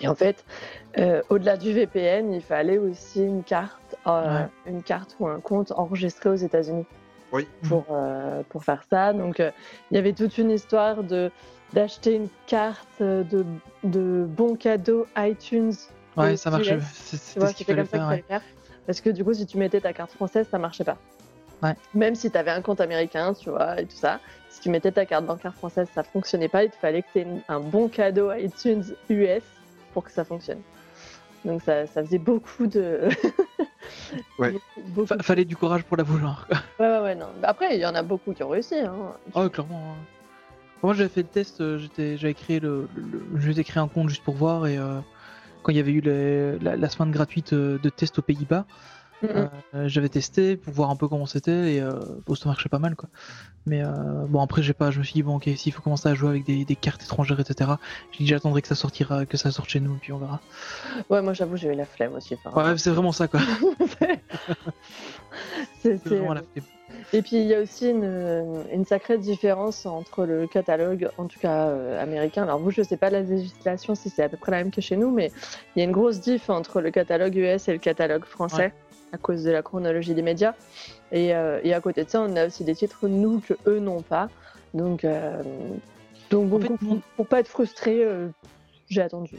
Et 0.01 0.07
en 0.07 0.15
fait, 0.15 0.45
au-delà 1.30 1.57
du 1.57 1.74
VPN, 1.74 2.32
il 2.34 2.41
fallait 2.41 2.78
aussi 2.78 3.24
une 3.24 3.43
carte, 3.43 3.95
une 4.05 4.84
carte 4.84 5.15
ou 5.19 5.28
un 5.28 5.39
compte 5.39 5.71
enregistré 5.71 6.30
aux 6.30 6.36
États-Unis 6.36 6.86
Oui. 7.32 7.47
pour, 7.67 7.86
pour 8.49 8.63
faire 8.63 8.84
ça. 8.89 9.13
Donc, 9.13 9.39
il 9.39 9.95
y 9.95 9.97
avait 9.97 10.13
toute 10.13 10.38
une 10.38 10.51
histoire 10.51 11.03
de 11.03 11.32
d'acheter 11.74 12.15
une 12.15 12.28
carte 12.47 12.88
euh, 13.01 13.24
de, 13.24 13.45
de 13.84 14.26
bons 14.28 14.55
cadeaux 14.55 15.05
iTunes. 15.17 15.74
Ouais, 16.15 16.34
aux 16.34 16.38
ça 16.38 16.51
marchait. 16.51 16.80
C'était 16.93 17.47
ce 17.47 17.53
qu'il 17.55 17.65
fallait 17.65 17.86
faire. 17.86 18.07
fallait 18.07 18.17
ouais. 18.21 18.26
faire. 18.28 18.41
Parce 18.86 19.01
que 19.01 19.09
du 19.09 19.24
coup, 19.24 19.34
si 19.34 19.45
tu 19.45 19.57
mettais 19.57 19.82
ta 19.82 19.93
carte 19.93 20.11
française, 20.11 20.47
ça 20.49 20.57
marchait 20.59 20.84
pas. 20.84 20.97
Ouais. 21.61 21.76
Même 21.93 22.15
si 22.15 22.30
tu 22.30 22.38
avais 22.38 22.51
un 22.51 22.61
compte 22.61 22.82
américain, 22.82 23.34
tu 23.34 23.49
vois, 23.49 23.80
et 23.80 23.86
tout 23.86 23.95
ça, 23.95 24.19
si 24.49 24.59
tu 24.61 24.69
mettais 24.69 24.91
ta 24.91 25.05
carte 25.05 25.26
bancaire 25.26 25.55
française, 25.55 25.88
ça 25.95 26.03
fonctionnait 26.03 26.49
pas. 26.49 26.63
Il 26.65 26.69
te 26.69 26.76
fallait 26.76 27.01
que 27.01 27.07
tu 27.13 27.19
aies 27.19 27.28
un 27.47 27.59
bon 27.61 27.88
cadeau 27.88 28.32
iTunes 28.34 28.84
US 29.09 29.43
pour 29.93 30.03
que 30.03 30.11
ça 30.11 30.26
fonctionne. 30.26 30.59
Donc 31.45 31.61
ça, 31.61 31.88
ça 31.88 32.03
faisait 32.03 32.17
beaucoup 32.19 32.67
de. 32.67 33.09
Ouais. 34.39 34.53
Beaucoup- 34.88 35.15
de- 35.15 35.24
fallait 35.24 35.43
du 35.45 35.55
courage 35.57 35.84
pour 35.84 35.97
la 35.97 36.03
vouloir. 36.03 36.47
quoi. 36.47 36.57
Ouais, 36.80 36.91
ouais, 36.97 37.03
ouais, 37.03 37.15
non. 37.15 37.28
Après, 37.43 37.76
il 37.76 37.82
y 37.82 37.86
en 37.86 37.95
a 37.95 38.01
beaucoup 38.01 38.32
qui 38.34 38.43
ont 38.43 38.49
réussi. 38.49 38.76
Hein. 38.80 38.93
Ouais, 39.36 39.49
clairement. 39.49 39.93
hein. 39.93 39.95
Moi, 40.84 40.94
j'avais 40.94 41.10
fait 41.10 41.22
le 41.24 41.30
test, 41.30 41.62
euh, 41.62 41.78
j'étais, 41.78 42.18
j'avais 42.18 42.34
créé 42.34 42.60
le, 42.60 42.90
créé 43.64 43.82
un 43.82 43.88
compte 43.88 44.10
juste 44.10 44.24
pour 44.24 44.36
voir 44.36 44.68
et 44.68 44.78
euh, 44.78 45.00
quand 45.62 45.72
il 45.72 45.78
y 45.78 45.80
avait 45.80 45.94
eu 45.94 46.02
les- 46.02 46.60
la, 46.60 46.76
la 46.76 46.90
semaine 46.90 47.12
gratuite 47.12 47.54
euh, 47.54 47.80
de 47.80 47.90
test 47.90 48.20
aux 48.20 48.24
Pays-Bas, 48.24 48.66
Mm, 49.22 49.28
mm. 49.28 49.50
euh, 49.76 49.88
j'avais 49.88 50.10
testé 50.10 50.58
pour 50.58 50.74
voir 50.74 50.90
un 50.90 50.98
peu 50.98 51.08
comment 51.08 51.26
c'était 51.26 51.76
et 51.76 51.82
euh, 51.82 51.94
bon, 52.26 52.36
ça 52.36 52.50
marchait 52.50 52.68
pas 52.68 52.80
mal 52.80 52.98
quoi. 52.98 53.08
Mais 53.66 53.82
bon, 54.28 54.42
après, 54.42 54.62
j'ai 54.62 54.74
pas, 54.74 54.92
je 54.92 55.00
me 55.00 55.06
suis 55.06 55.14
dit 55.14 55.24
bon, 55.24 55.38
ok, 55.38 55.50
s'il 55.56 55.72
faut 55.72 55.82
commencer 55.82 56.10
à 56.10 56.16
jouer 56.16 56.28
avec 56.30 56.44
des, 56.44 56.66
des 56.66 56.76
cartes 56.76 57.02
étrangères, 57.04 57.40
etc. 57.40 57.80
J'ai 58.12 58.26
dit 58.26 58.30
j'attendrai 58.30 58.62
que 58.62 58.68
ça 58.68 58.76
sortira, 58.76 59.26
que 59.26 59.38
ça 59.38 59.52
sorte 59.52 59.70
chez 59.70 59.80
nous 59.80 59.96
et 59.96 60.00
puis 60.00 60.12
on 60.12 60.20
verra. 60.20 60.42
Ouais, 61.10 61.22
moi 61.22 61.32
j'avoue, 61.34 61.56
j'ai 61.56 61.70
eu 61.70 61.76
la 61.76 61.86
flemme 61.86 62.16
aussi. 62.16 62.36
enfin. 62.44 62.72
Ouais, 62.72 62.78
c'est 62.78 62.92
vraiment 62.92 63.14
ça 63.14 63.30
quoi. 63.30 63.40
C'est- 65.82 66.04
vraiment 66.06 66.34
la 66.34 66.42
flemme. 66.42 66.66
Et 67.12 67.22
puis 67.22 67.38
il 67.38 67.47
y 67.47 67.54
a 67.54 67.62
aussi 67.62 67.89
une, 67.89 68.64
une 68.72 68.86
sacrée 68.86 69.18
différence 69.18 69.86
entre 69.86 70.26
le 70.26 70.47
catalogue, 70.47 71.10
en 71.18 71.26
tout 71.26 71.39
cas 71.39 71.68
euh, 71.68 72.01
américain. 72.01 72.43
Alors 72.43 72.60
vous, 72.60 72.72
je 72.72 72.82
sais 72.82 72.97
pas 72.97 73.10
la 73.10 73.22
législation 73.22 73.95
si 73.95 74.10
c'est 74.10 74.24
à 74.24 74.30
peu 74.30 74.38
près 74.38 74.51
la 74.51 74.58
même 74.58 74.72
que 74.72 74.82
chez 74.82 74.95
nous, 74.95 75.12
mais 75.12 75.32
il 75.76 75.80
y 75.80 75.82
a 75.82 75.86
une 75.86 75.91
grosse 75.91 76.20
diff 76.20 76.49
entre 76.49 76.82
le 76.82 76.91
catalogue 76.91 77.36
US 77.36 77.68
et 77.68 77.74
le 77.74 77.80
catalogue 77.80 78.26
français 78.26 78.74
à 79.14 79.18
cause 79.18 79.43
de 79.43 79.51
la 79.51 79.62
chronologie 79.62 80.16
des 80.16 80.22
médias. 80.22 80.54
Et, 81.12 81.36
euh, 81.36 81.60
et 81.64 81.74
à 81.74 81.80
côté 81.80 82.04
de 82.04 82.10
ça, 82.10 82.22
on 82.22 82.36
a 82.36 82.47
aussi 82.47 82.64
des 82.64 82.76
titres 82.76 83.08
nous 83.08 83.39
que 83.39 83.54
eux 83.68 83.80
n'ont 83.80 84.01
pas. 84.01 84.30
Donc, 84.74 85.06
euh, 85.06 85.41
donc 86.32 86.49
bon, 86.49 86.58
En 86.58 86.62
fait, 86.62 86.78
pour, 86.78 86.97
pour 87.16 87.28
pas 87.28 87.39
être 87.39 87.47
frustré, 87.47 88.04
euh, 88.04 88.28
j'ai 88.89 89.01
attendu. 89.01 89.38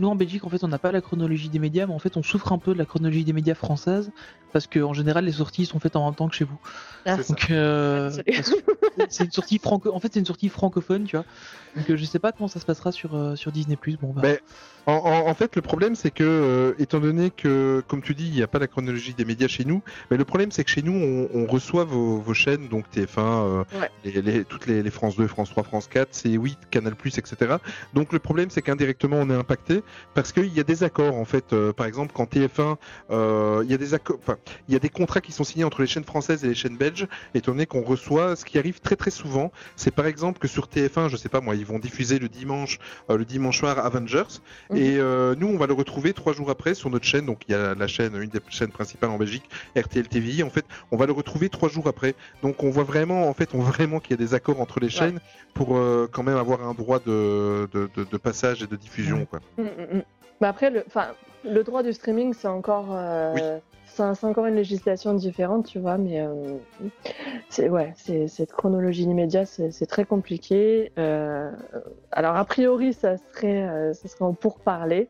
Nous 0.00 0.08
en 0.08 0.14
Belgique, 0.14 0.44
en 0.44 0.48
fait, 0.48 0.62
on 0.62 0.68
n'a 0.68 0.78
pas 0.78 0.92
la 0.92 1.00
chronologie 1.00 1.48
des 1.48 1.58
médias, 1.58 1.86
mais 1.86 1.92
en 1.94 1.98
fait, 1.98 2.16
on 2.16 2.22
souffre 2.22 2.52
un 2.52 2.58
peu 2.58 2.72
de 2.72 2.78
la 2.78 2.84
chronologie 2.86 3.24
des 3.24 3.32
médias 3.32 3.54
française 3.54 4.10
parce 4.52 4.66
que 4.66 4.80
en 4.80 4.94
général, 4.94 5.24
les 5.26 5.32
sorties 5.32 5.66
sont 5.66 5.78
faites 5.80 5.96
en 5.96 6.06
même 6.06 6.14
temps 6.14 6.28
que 6.28 6.34
chez 6.34 6.44
vous. 6.44 6.58
Ah. 7.04 7.16
Donc, 7.16 7.50
euh, 7.50 8.10
c'est 9.08 9.24
une 9.24 9.30
sortie 9.32 9.58
franco. 9.58 9.92
En 9.92 10.00
fait, 10.00 10.12
c'est 10.12 10.20
une 10.20 10.26
sortie 10.26 10.48
francophone, 10.48 11.04
tu 11.04 11.16
vois. 11.16 11.24
Donc, 11.76 11.90
euh, 11.90 11.96
je 11.96 12.04
sais 12.04 12.18
pas 12.18 12.32
comment 12.32 12.48
ça 12.48 12.60
se 12.60 12.64
passera 12.64 12.90
sur 12.92 13.14
euh, 13.14 13.36
sur 13.36 13.52
Disney 13.52 13.76
Bon, 14.00 14.12
bah, 14.12 14.22
Mais- 14.24 14.40
En, 14.86 14.92
en- 15.04 15.28
en 15.28 15.34
fait, 15.34 15.54
le 15.54 15.60
problème, 15.60 15.94
c'est 15.94 16.10
que, 16.10 16.24
euh, 16.24 16.72
étant 16.78 16.98
donné 16.98 17.30
que, 17.30 17.82
comme 17.88 18.00
tu 18.00 18.14
dis, 18.14 18.26
il 18.26 18.32
n'y 18.34 18.42
a 18.42 18.46
pas 18.46 18.58
la 18.58 18.66
chronologie 18.68 19.12
des 19.12 19.26
médias 19.26 19.46
chez 19.46 19.66
nous, 19.66 19.82
mais 20.10 20.16
le 20.16 20.24
problème, 20.24 20.50
c'est 20.50 20.64
que 20.64 20.70
chez 20.70 20.80
nous, 20.80 20.94
on, 20.94 21.28
on 21.42 21.46
reçoit 21.46 21.84
vos, 21.84 22.18
vos 22.20 22.32
chaînes, 22.32 22.68
donc 22.68 22.86
TF1, 22.90 23.18
euh, 23.18 23.64
Ouais. 23.78 23.90
les, 24.02 24.22
les- 24.22 24.44
toutes 24.46 24.66
les, 24.66 24.82
les 24.82 24.90
France 24.90 25.14
2, 25.16 25.26
France 25.26 25.50
3, 25.50 25.62
France 25.62 25.88
4, 25.88 26.12
C8, 26.14 26.56
Canal+, 26.70 26.94
etc. 27.04 27.56
Donc 27.92 28.14
le 28.14 28.18
problème, 28.18 28.48
c'est 28.48 28.62
qu'indirectement, 28.62 29.16
on 29.16 29.28
est 29.28 29.34
impacté 29.34 29.82
parce 30.14 30.32
qu'il 30.32 30.52
y 30.54 30.60
a 30.60 30.64
des 30.64 30.82
accords, 30.84 31.16
en 31.16 31.24
fait. 31.24 31.52
euh, 31.52 31.72
par 31.72 31.86
exemple, 31.86 32.12
quand 32.14 32.24
TF1, 32.32 32.76
euh, 33.10 33.60
il 33.64 33.70
y 33.70 33.74
a 33.74 33.78
des 33.78 33.94
accords, 33.94 34.18
enfin, 34.20 34.36
il 34.68 34.74
y 34.74 34.76
a 34.76 34.80
des 34.80 34.88
contrats 34.88 35.20
qui 35.20 35.32
sont 35.32 35.44
signés 35.44 35.64
entre 35.64 35.80
les 35.80 35.86
chaînes 35.86 36.04
françaises 36.04 36.44
et 36.44 36.48
les 36.48 36.54
chaînes 36.54 36.76
belges, 36.76 37.06
étant 37.34 37.52
donné 37.52 37.66
qu'on 37.66 37.82
reçoit, 37.82 38.36
ce 38.36 38.44
qui 38.44 38.58
arrive 38.58 38.80
très 38.80 38.96
très 38.96 39.10
souvent, 39.10 39.52
c'est 39.76 39.90
par 39.94 40.06
exemple 40.06 40.38
que 40.38 40.48
sur 40.48 40.66
TF1, 40.68 41.08
je 41.08 41.16
sais 41.16 41.28
pas 41.28 41.40
moi, 41.40 41.54
ils 41.54 41.66
vont 41.66 41.78
diffuser 41.78 42.18
le 42.18 42.28
dimanche, 42.28 42.78
euh, 43.10 43.16
le 43.16 43.24
dimanche 43.24 43.58
soir 43.58 43.78
Avengers, 43.78 44.24
Mhm. 44.70 44.76
et 44.76 44.98
nous, 45.38 45.48
on 45.48 45.56
va 45.58 45.66
le 45.66 45.72
retrouver 45.74 46.12
trois 46.12 46.32
jours 46.32 46.50
après 46.50 46.74
sur 46.74 46.90
notre 46.90 47.04
chaîne. 47.04 47.26
Donc, 47.26 47.42
il 47.48 47.52
y 47.52 47.54
a 47.54 47.74
la 47.74 47.86
chaîne, 47.86 48.14
une 48.20 48.28
des 48.30 48.40
chaînes 48.50 48.70
principales 48.70 49.10
en 49.10 49.18
Belgique, 49.18 49.48
RTL 49.76 50.06
TVI. 50.08 50.42
En 50.42 50.50
fait, 50.50 50.64
on 50.90 50.96
va 50.96 51.06
le 51.06 51.12
retrouver 51.12 51.48
trois 51.48 51.68
jours 51.68 51.86
après. 51.88 52.14
Donc, 52.42 52.62
on 52.62 52.70
voit 52.70 52.84
vraiment, 52.84 53.28
en 53.28 53.34
fait, 53.34 53.50
on 53.54 53.58
voit 53.58 53.70
vraiment 53.70 54.00
qu'il 54.00 54.12
y 54.12 54.14
a 54.14 54.24
des 54.26 54.34
accords 54.34 54.60
entre 54.60 54.80
les 54.80 54.88
chaînes 54.90 55.20
pour 55.54 55.68
quand 56.12 56.22
même 56.22 56.36
avoir 56.36 56.62
un 56.66 56.74
droit 56.74 56.98
de, 57.00 57.68
de, 57.72 57.88
de- 57.96 58.04
de 58.04 58.16
passage 58.16 58.62
et 58.62 58.66
de 58.66 58.76
diffusion. 58.76 59.26
Quoi. 59.26 59.40
Mm, 59.58 59.62
mm, 59.78 59.98
mm. 59.98 60.02
Mais 60.40 60.46
après, 60.46 60.70
le, 60.70 60.84
le 61.44 61.64
droit 61.64 61.82
du 61.82 61.92
streaming, 61.92 62.32
c'est 62.32 62.48
encore, 62.48 62.88
euh, 62.90 63.34
Oui. 63.34 64.04
c'est 64.14 64.24
encore 64.24 64.46
une 64.46 64.54
législation 64.54 65.14
différente, 65.14 65.66
tu 65.66 65.78
vois. 65.80 65.98
Mais 65.98 66.20
euh, 66.20 66.58
c'est 67.48 67.68
ouais, 67.68 67.92
cette 67.96 68.52
chronologie 68.52 69.02
immédiate, 69.02 69.48
c'est 69.48 69.86
très 69.86 70.04
compliqué. 70.04 70.92
Euh, 70.98 71.50
alors 72.12 72.36
a 72.36 72.44
priori, 72.44 72.92
ça 72.92 73.16
serait, 73.16 73.92
ça 73.94 74.08
serait 74.08 74.24
en 74.24 74.34
pourparler. 74.34 75.08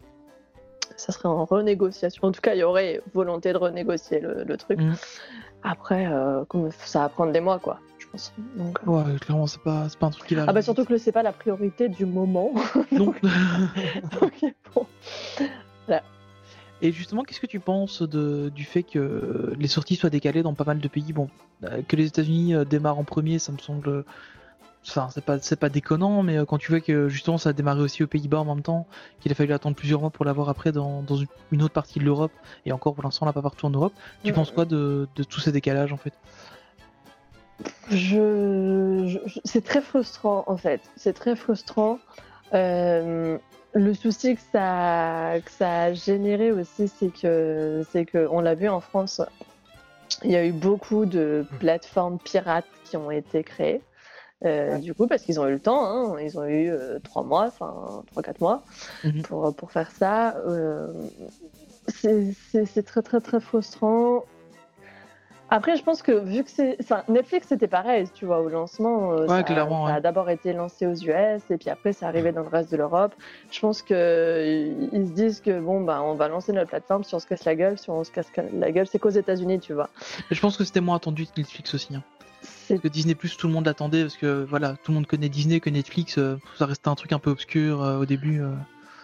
Ça 0.97 1.13
serait 1.13 1.29
en 1.29 1.45
renégociation. 1.45 2.27
En 2.27 2.33
tout 2.33 2.41
cas, 2.41 2.55
il 2.55 2.61
y 2.61 2.63
aurait 2.65 3.03
volonté 3.13 3.53
de 3.53 3.59
renégocier 3.59 4.21
le, 4.21 4.45
le 4.45 4.57
truc. 4.57 4.81
Mhm. 4.81 4.95
Après, 5.63 6.09
ça 6.71 7.01
va 7.01 7.09
prendre 7.11 7.33
des 7.33 7.41
mois, 7.41 7.59
quoi. 7.59 7.79
Je 8.09 8.13
pense. 8.13 8.33
Donc, 8.57 8.79
euh, 8.87 8.91
ouais, 8.91 9.19
clairement, 9.19 9.47
c'est 9.47 9.61
pas, 9.63 9.87
pas 9.99 10.07
un 10.07 10.11
truc 10.11 10.27
qui 10.27 10.35
va. 10.35 10.45
Ah 10.49 10.53
bah 10.53 10.63
surtout 10.63 10.85
que 10.85 10.97
c'est 10.99 11.13
pas 11.13 11.23
la 11.23 11.33
priorité 11.33 11.89
du 11.89 12.07
moment. 12.07 12.53
Non. 12.93 13.07
Donc, 14.21 14.45
bon. 14.75 14.87
Voilà. 15.87 16.03
Et 16.81 16.93
justement, 16.93 17.23
qu'est-ce 17.25 17.41
que 17.41 17.47
tu 17.47 17.61
penses 17.61 18.03
de, 18.03 18.51
du 18.55 18.65
fait 18.65 18.83
que 18.85 19.53
les 19.59 19.69
sorties 19.69 19.97
soient 19.97 20.11
décalées 20.11 20.43
dans 20.43 20.55
pas 20.55 20.65
mal 20.65 20.79
de 20.79 20.89
pays? 20.89 21.13
Bon, 21.13 21.29
euh, 21.65 21.83
que 21.87 21.97
les 21.97 22.07
États-Unis 22.07 22.55
euh, 22.55 22.65
démarrent 22.65 22.99
en 22.99 23.05
premier, 23.05 23.39
ça 23.39 23.53
me 23.53 23.59
semble. 23.59 24.05
Enfin, 24.87 25.09
c'est 25.13 25.25
pas, 25.25 25.39
pas 25.61 25.69
déconnant, 25.69 26.23
mais 26.23 26.39
quand 26.47 26.57
tu 26.57 26.71
vois 26.71 26.81
que 26.81 27.09
justement 27.09 27.37
ça 27.37 27.51
a 27.51 27.53
démarré 27.53 27.81
aussi 27.83 28.03
aux 28.05 28.07
Pays-Bas 28.07 28.39
en 28.39 28.45
même 28.47 28.63
temps, 28.63 28.87
qu'il 29.21 29.31
a 29.31 29.35
fallu 29.35 29.53
attendre 29.53 29.77
plusieurs 29.77 30.01
mois 30.01 30.09
pour 30.11 30.25
l'avoir 30.25 30.49
après 30.49 30.73
dans, 30.73 31.03
dans 31.03 31.17
une- 31.17 31.27
une 31.51 31.63
autre 31.63 31.75
partie 31.75 31.99
de 31.99 32.05
l'Europe, 32.05 32.33
et 32.65 32.73
encore 32.73 32.95
pour 32.95 33.03
l'instant 33.05 33.27
on 33.27 33.29
l'a 33.29 33.33
pas 33.35 33.43
partout 33.43 33.67
en 33.67 33.71
Europe, 33.71 33.93
tu 34.23 34.31
Ouais. 34.31 34.35
penses 34.35 34.51
quoi 34.53 34.65
de, 34.65 35.07
de 35.15 35.23
tous 35.25 35.41
ces 35.41 35.53
décalages 35.53 35.93
en 35.93 35.99
fait? 35.99 36.15
Je, 37.91 39.05
je- 39.07 39.19
je- 39.27 39.41
c'est 39.45 39.65
très 39.65 39.81
frustrant 39.81 40.45
en 40.47 40.57
fait. 40.57 40.81
C'est 40.97 41.13
très 41.15 41.37
frustrant. 41.37 41.99
Euh, 42.55 43.39
le 43.73 43.95
souci 43.95 44.35
que 44.37 44.41
ça, 44.53 45.35
que 45.45 45.51
ça 45.51 45.83
a 45.85 45.93
généré 45.93 46.53
aussi, 46.53 46.89
c'est 46.89 47.11
que, 47.13 47.83
c'est 47.91 48.05
que, 48.07 48.27
on 48.31 48.41
l'a 48.41 48.55
vu 48.55 48.69
en 48.69 48.81
France, 48.81 49.21
il 50.25 50.31
y 50.31 50.37
a 50.37 50.45
eu 50.47 50.53
beaucoup 50.53 51.05
de 51.07 51.47
plateformes 51.61 52.19
pirates 52.19 52.67
qui 52.85 52.97
ont 52.97 53.11
été 53.11 53.43
créées. 53.45 53.83
Euh, 54.45 54.79
Du 54.79 54.95
coup, 54.95 55.07
parce 55.09 55.23
qu'ils 55.23 55.41
ont 55.41 55.47
eu 55.49 55.53
le 55.53 55.61
temps, 55.61 55.85
hein, 55.85 56.17
ils 56.21 56.39
ont 56.39 56.45
eu 56.47 56.71
euh, 56.71 56.99
trois 57.01 57.25
mois, 57.25 57.47
enfin 57.47 58.03
trois 58.07 58.23
quatre 58.23 58.41
mois 58.41 58.63
Mhm. 59.05 59.23
pour, 59.23 59.55
pour 59.55 59.73
faire 59.73 59.91
ça. 59.91 60.37
Euh, 60.47 60.87
c'est 61.89 62.33
c'est- 62.51 62.65
c'est 62.65 62.83
très 62.85 63.03
très 63.03 63.21
très 63.21 63.41
frustrant. 63.41 64.25
Après, 65.51 65.77
je 65.77 65.83
pense 65.83 66.03
que 66.03 66.13
vu 66.13 66.45
que 66.45 66.51
c'est. 66.51 66.77
Enfin, 66.81 67.05
Netflix, 67.09 67.47
c'était 67.49 67.69
pareil, 67.69 68.07
tu 68.15 68.27
vois, 68.27 68.41
au 68.41 68.49
lancement. 68.49 69.13
euh, 69.13 69.23
Ouais, 69.23 69.29
ça, 69.29 69.43
clairement, 69.43 69.87
ça 69.87 69.95
a 69.95 70.01
d'abord 70.01 70.29
été 70.29 70.53
lancé 70.53 70.87
aux 70.87 70.93
US 70.95 71.43
et 71.51 71.57
puis 71.59 71.71
après, 71.71 71.93
c'est 71.95 72.05
arrivé 72.05 72.33
dans 72.33 72.43
le 72.43 72.49
reste 72.49 72.71
de 72.71 72.77
l'Europe. 72.77 73.15
Je 73.51 73.59
pense 73.61 73.81
qu'ils 73.81 74.89
ils 74.93 75.07
se 75.09 75.13
disent 75.13 75.41
que, 75.41 75.59
bon, 75.59 75.81
bah, 75.81 76.03
on 76.03 76.15
va 76.15 76.29
lancer 76.29 76.53
notre 76.53 76.69
plateforme. 76.69 77.03
Si 77.05 77.15
on 77.15 77.19
se 77.19 77.27
casse 77.27 77.45
la 77.45 77.55
gueule, 77.55 77.79
si 77.79 77.89
on 77.89 78.05
se 78.05 78.11
casse 78.11 78.31
la 78.53 78.71
gueule, 78.73 78.87
c'est 78.87 78.99
qu'aux 78.99 79.09
États-Unis, 79.09 79.61
tu 79.61 79.73
vois. 79.73 79.89
Et 80.31 80.35
Je 80.35 80.41
pense 80.41 80.57
que 80.57 80.65
c'était 80.65 80.81
moins 80.83 80.97
attendu 80.97 81.25
que 81.27 81.33
Netflix 81.39 81.73
aussi. 81.75 81.95
Hein. 81.95 82.03
Parce 82.69 82.81
que 82.81 82.89
Disney 82.89 83.15
Plus, 83.15 83.37
tout 83.37 83.47
le 83.49 83.55
monde 83.55 83.65
l'attendait 83.67 84.03
parce 84.03 84.17
que 84.19 84.45
voilà, 84.49 84.75
tout 84.85 84.93
le 84.93 84.97
monde 84.97 85.07
connaît 85.07 85.31
Disney, 85.31 85.59
que 85.61 85.71
Netflix, 85.71 86.19
euh, 86.19 86.37
ça 86.59 86.67
restait 86.67 86.89
un 86.89 86.95
truc 86.95 87.13
un 87.13 87.19
peu 87.19 87.31
obscur 87.31 87.83
euh, 87.83 87.99
au 87.99 88.05
début. 88.05 88.43
euh. 88.43 88.51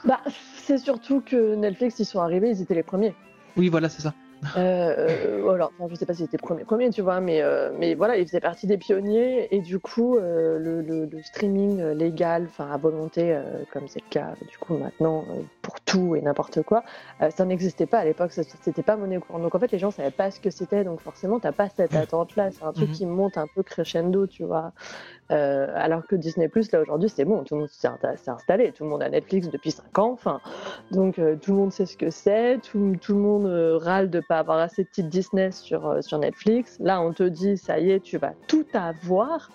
bah, 0.05 0.21
c'est 0.59 0.77
surtout 0.79 1.23
que 1.25 1.55
Netflix, 1.55 1.99
ils 1.99 2.05
sont 2.05 2.21
arrivés, 2.21 2.51
ils 2.51 2.61
étaient 2.61 2.75
les 2.75 2.83
premiers. 2.83 3.15
Oui, 3.57 3.71
voilà, 3.71 3.89
c'est 3.89 4.03
ça. 4.03 4.13
Euh, 4.57 5.41
euh, 5.43 5.49
alors, 5.51 5.73
enfin, 5.77 5.89
je 5.91 5.97
sais 5.97 6.07
pas 6.07 6.15
s'ils 6.15 6.27
étaient 6.27 6.39
premiers, 6.39 6.65
premiers, 6.65 6.91
tu 6.91 7.03
vois, 7.03 7.21
mais, 7.21 7.43
euh, 7.43 7.73
mais 7.77 7.95
voilà, 7.95 8.17
ils 8.19 8.27
faisaient 8.27 8.41
partie 8.41 8.67
des 8.69 8.79
pionniers 8.79 9.53
et 9.55 9.61
du 9.61 9.81
coup, 9.81 10.17
euh, 10.17 10.59
le, 10.61 10.81
le- 10.81 11.07
le 11.07 11.23
streaming 11.23 11.83
légal, 11.93 12.45
enfin 12.49 12.71
à 12.71 12.77
volonté, 12.79 13.35
euh, 13.35 13.65
comme 13.73 13.89
c'est 13.89 14.01
le 14.03 14.09
cas 14.11 14.37
du 14.47 14.57
coup 14.59 14.77
maintenant 14.77 15.27
euh, 15.31 15.43
pour 15.63 15.81
tout 15.81 16.15
et 16.15 16.21
n'importe 16.23 16.63
quoi, 16.63 16.85
euh, 17.21 17.31
ça 17.31 17.45
n'existait 17.45 17.87
pas 17.87 17.99
à 17.99 18.05
l'époque, 18.05 18.33
c'était 18.33 18.83
pas 18.85 18.97
monnaie 18.97 19.19
courante. 19.19 19.43
Donc 19.43 19.55
en 19.57 19.59
fait, 19.59 19.73
les 19.73 19.79
gens 19.81 19.91
savaient 19.91 20.11
pas 20.13 20.31
ce 20.31 20.39
que 20.41 20.51
c'était, 20.51 20.85
donc 20.85 21.01
forcément, 21.01 21.41
t'as 21.41 21.53
pas 21.53 21.69
cette 21.69 21.97
attente-là. 21.97 22.51
C'est 22.53 22.65
un 22.65 22.73
truc 22.73 22.91
Mhm. 22.91 22.95
qui 22.95 23.07
monte 23.07 23.37
un 23.39 23.49
peu 23.49 23.63
crescendo, 23.65 24.27
tu 24.29 24.45
vois. 24.45 24.73
Euh, 25.31 25.69
alors 25.75 26.07
que 26.07 26.17
Disney 26.17 26.49
Plus, 26.49 26.71
là 26.73 26.81
aujourd'hui, 26.81 27.09
c'est 27.09 27.25
bon, 27.25 27.45
tout 27.45 27.55
le 27.55 27.61
monde 27.61 27.71
s'est 27.71 27.89
insta- 27.89 28.17
s'est 28.17 28.31
installé, 28.31 28.73
tout 28.73 28.85
le 28.85 28.91
monde 28.91 29.03
a 29.03 29.09
Netflix 29.09 29.49
depuis 29.49 29.71
5 29.71 29.99
ans, 29.99 30.11
enfin, 30.13 30.41
donc 30.91 31.19
euh, 31.19 31.37
tout 31.37 31.53
le 31.53 31.59
monde 31.59 31.73
sait 31.73 31.87
ce 31.87 31.97
que 31.97 32.11
c'est, 32.11 32.59
tout, 32.59 32.95
tout 33.01 33.15
le 33.15 33.21
monde 33.21 33.47
euh, 33.47 33.79
râle 33.79 34.11
de 34.11 34.21
pas 34.21 34.39
avoir 34.39 34.59
assez 34.59 34.85
de 34.85 34.89
titres 34.91 35.09
Disney 35.09 35.51
sur, 35.51 36.03
sur 36.03 36.19
Netflix. 36.19 36.77
Là, 36.79 37.01
on 37.01 37.13
te 37.13 37.23
dit, 37.23 37.57
ça 37.57 37.79
y 37.79 37.91
est, 37.91 38.01
tu 38.01 38.19
vas 38.19 38.33
tout 38.49 38.67
avoir. 38.75 39.51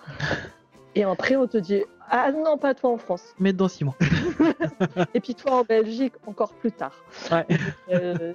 Et 0.96 1.04
après, 1.04 1.36
on 1.36 1.46
te 1.46 1.56
dit, 1.58 1.84
ah 2.08 2.32
non, 2.32 2.58
pas 2.58 2.74
toi 2.74 2.90
en 2.90 2.96
France. 2.96 3.22
Mais 3.38 3.52
dans 3.52 3.68
6 3.68 3.84
mois. 3.84 3.94
Et 5.14 5.20
puis 5.20 5.36
toi 5.36 5.60
en 5.60 5.62
Belgique, 5.62 6.14
encore 6.26 6.52
plus 6.54 6.72
tard. 6.72 7.04
Ouais. 7.30 7.46
Euh, 7.92 8.32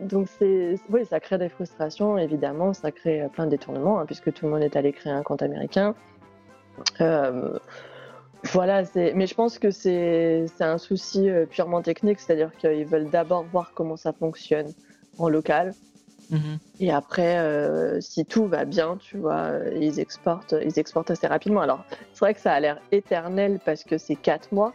donc 0.00 0.28
c'est, 0.38 0.76
oui, 0.88 1.04
ça 1.04 1.20
crée 1.20 1.36
des 1.36 1.50
frustrations, 1.50 2.16
évidemment, 2.16 2.72
ça 2.72 2.90
crée 2.92 3.28
plein 3.34 3.44
de 3.44 3.50
détournements, 3.50 4.00
hein, 4.00 4.06
puisque 4.06 4.32
tout 4.32 4.46
le 4.46 4.52
monde 4.52 4.62
est 4.62 4.76
allé 4.76 4.92
créer 4.92 5.12
un 5.12 5.22
compte 5.22 5.42
américain. 5.42 5.94
Euh, 7.00 7.58
voilà, 8.52 8.82
mais 8.94 9.26
je 9.26 9.34
pense 9.34 9.58
que 9.58 9.70
c'est, 9.70 10.46
un 10.60 10.78
souci 10.78 11.28
euh, 11.28 11.46
purement 11.46 11.82
technique, 11.82 12.20
c'est-à-dire 12.20 12.52
qu'ils 12.56 12.86
veulent 12.86 13.10
d'abord 13.10 13.44
voir 13.44 13.72
comment 13.74 13.96
ça 13.96 14.12
fonctionne 14.12 14.72
en 15.18 15.28
local. 15.28 15.74
Mhm. 16.30 16.58
Et 16.78 16.92
après, 16.92 17.38
euh, 17.38 18.00
si 18.00 18.26
tout 18.26 18.46
va 18.46 18.64
bien, 18.64 18.96
tu 18.98 19.16
vois, 19.16 19.50
ils 19.74 19.98
exportent, 19.98 20.54
ils 20.62 20.78
exportent 20.78 21.10
assez 21.10 21.26
rapidement. 21.26 21.62
Alors, 21.62 21.84
c'est 22.12 22.20
vrai 22.20 22.34
que 22.34 22.40
ça 22.40 22.52
a 22.52 22.60
l'air 22.60 22.80
éternel 22.92 23.60
parce 23.64 23.82
que 23.82 23.98
c'est 23.98 24.16
4 24.16 24.52
mois. 24.52 24.74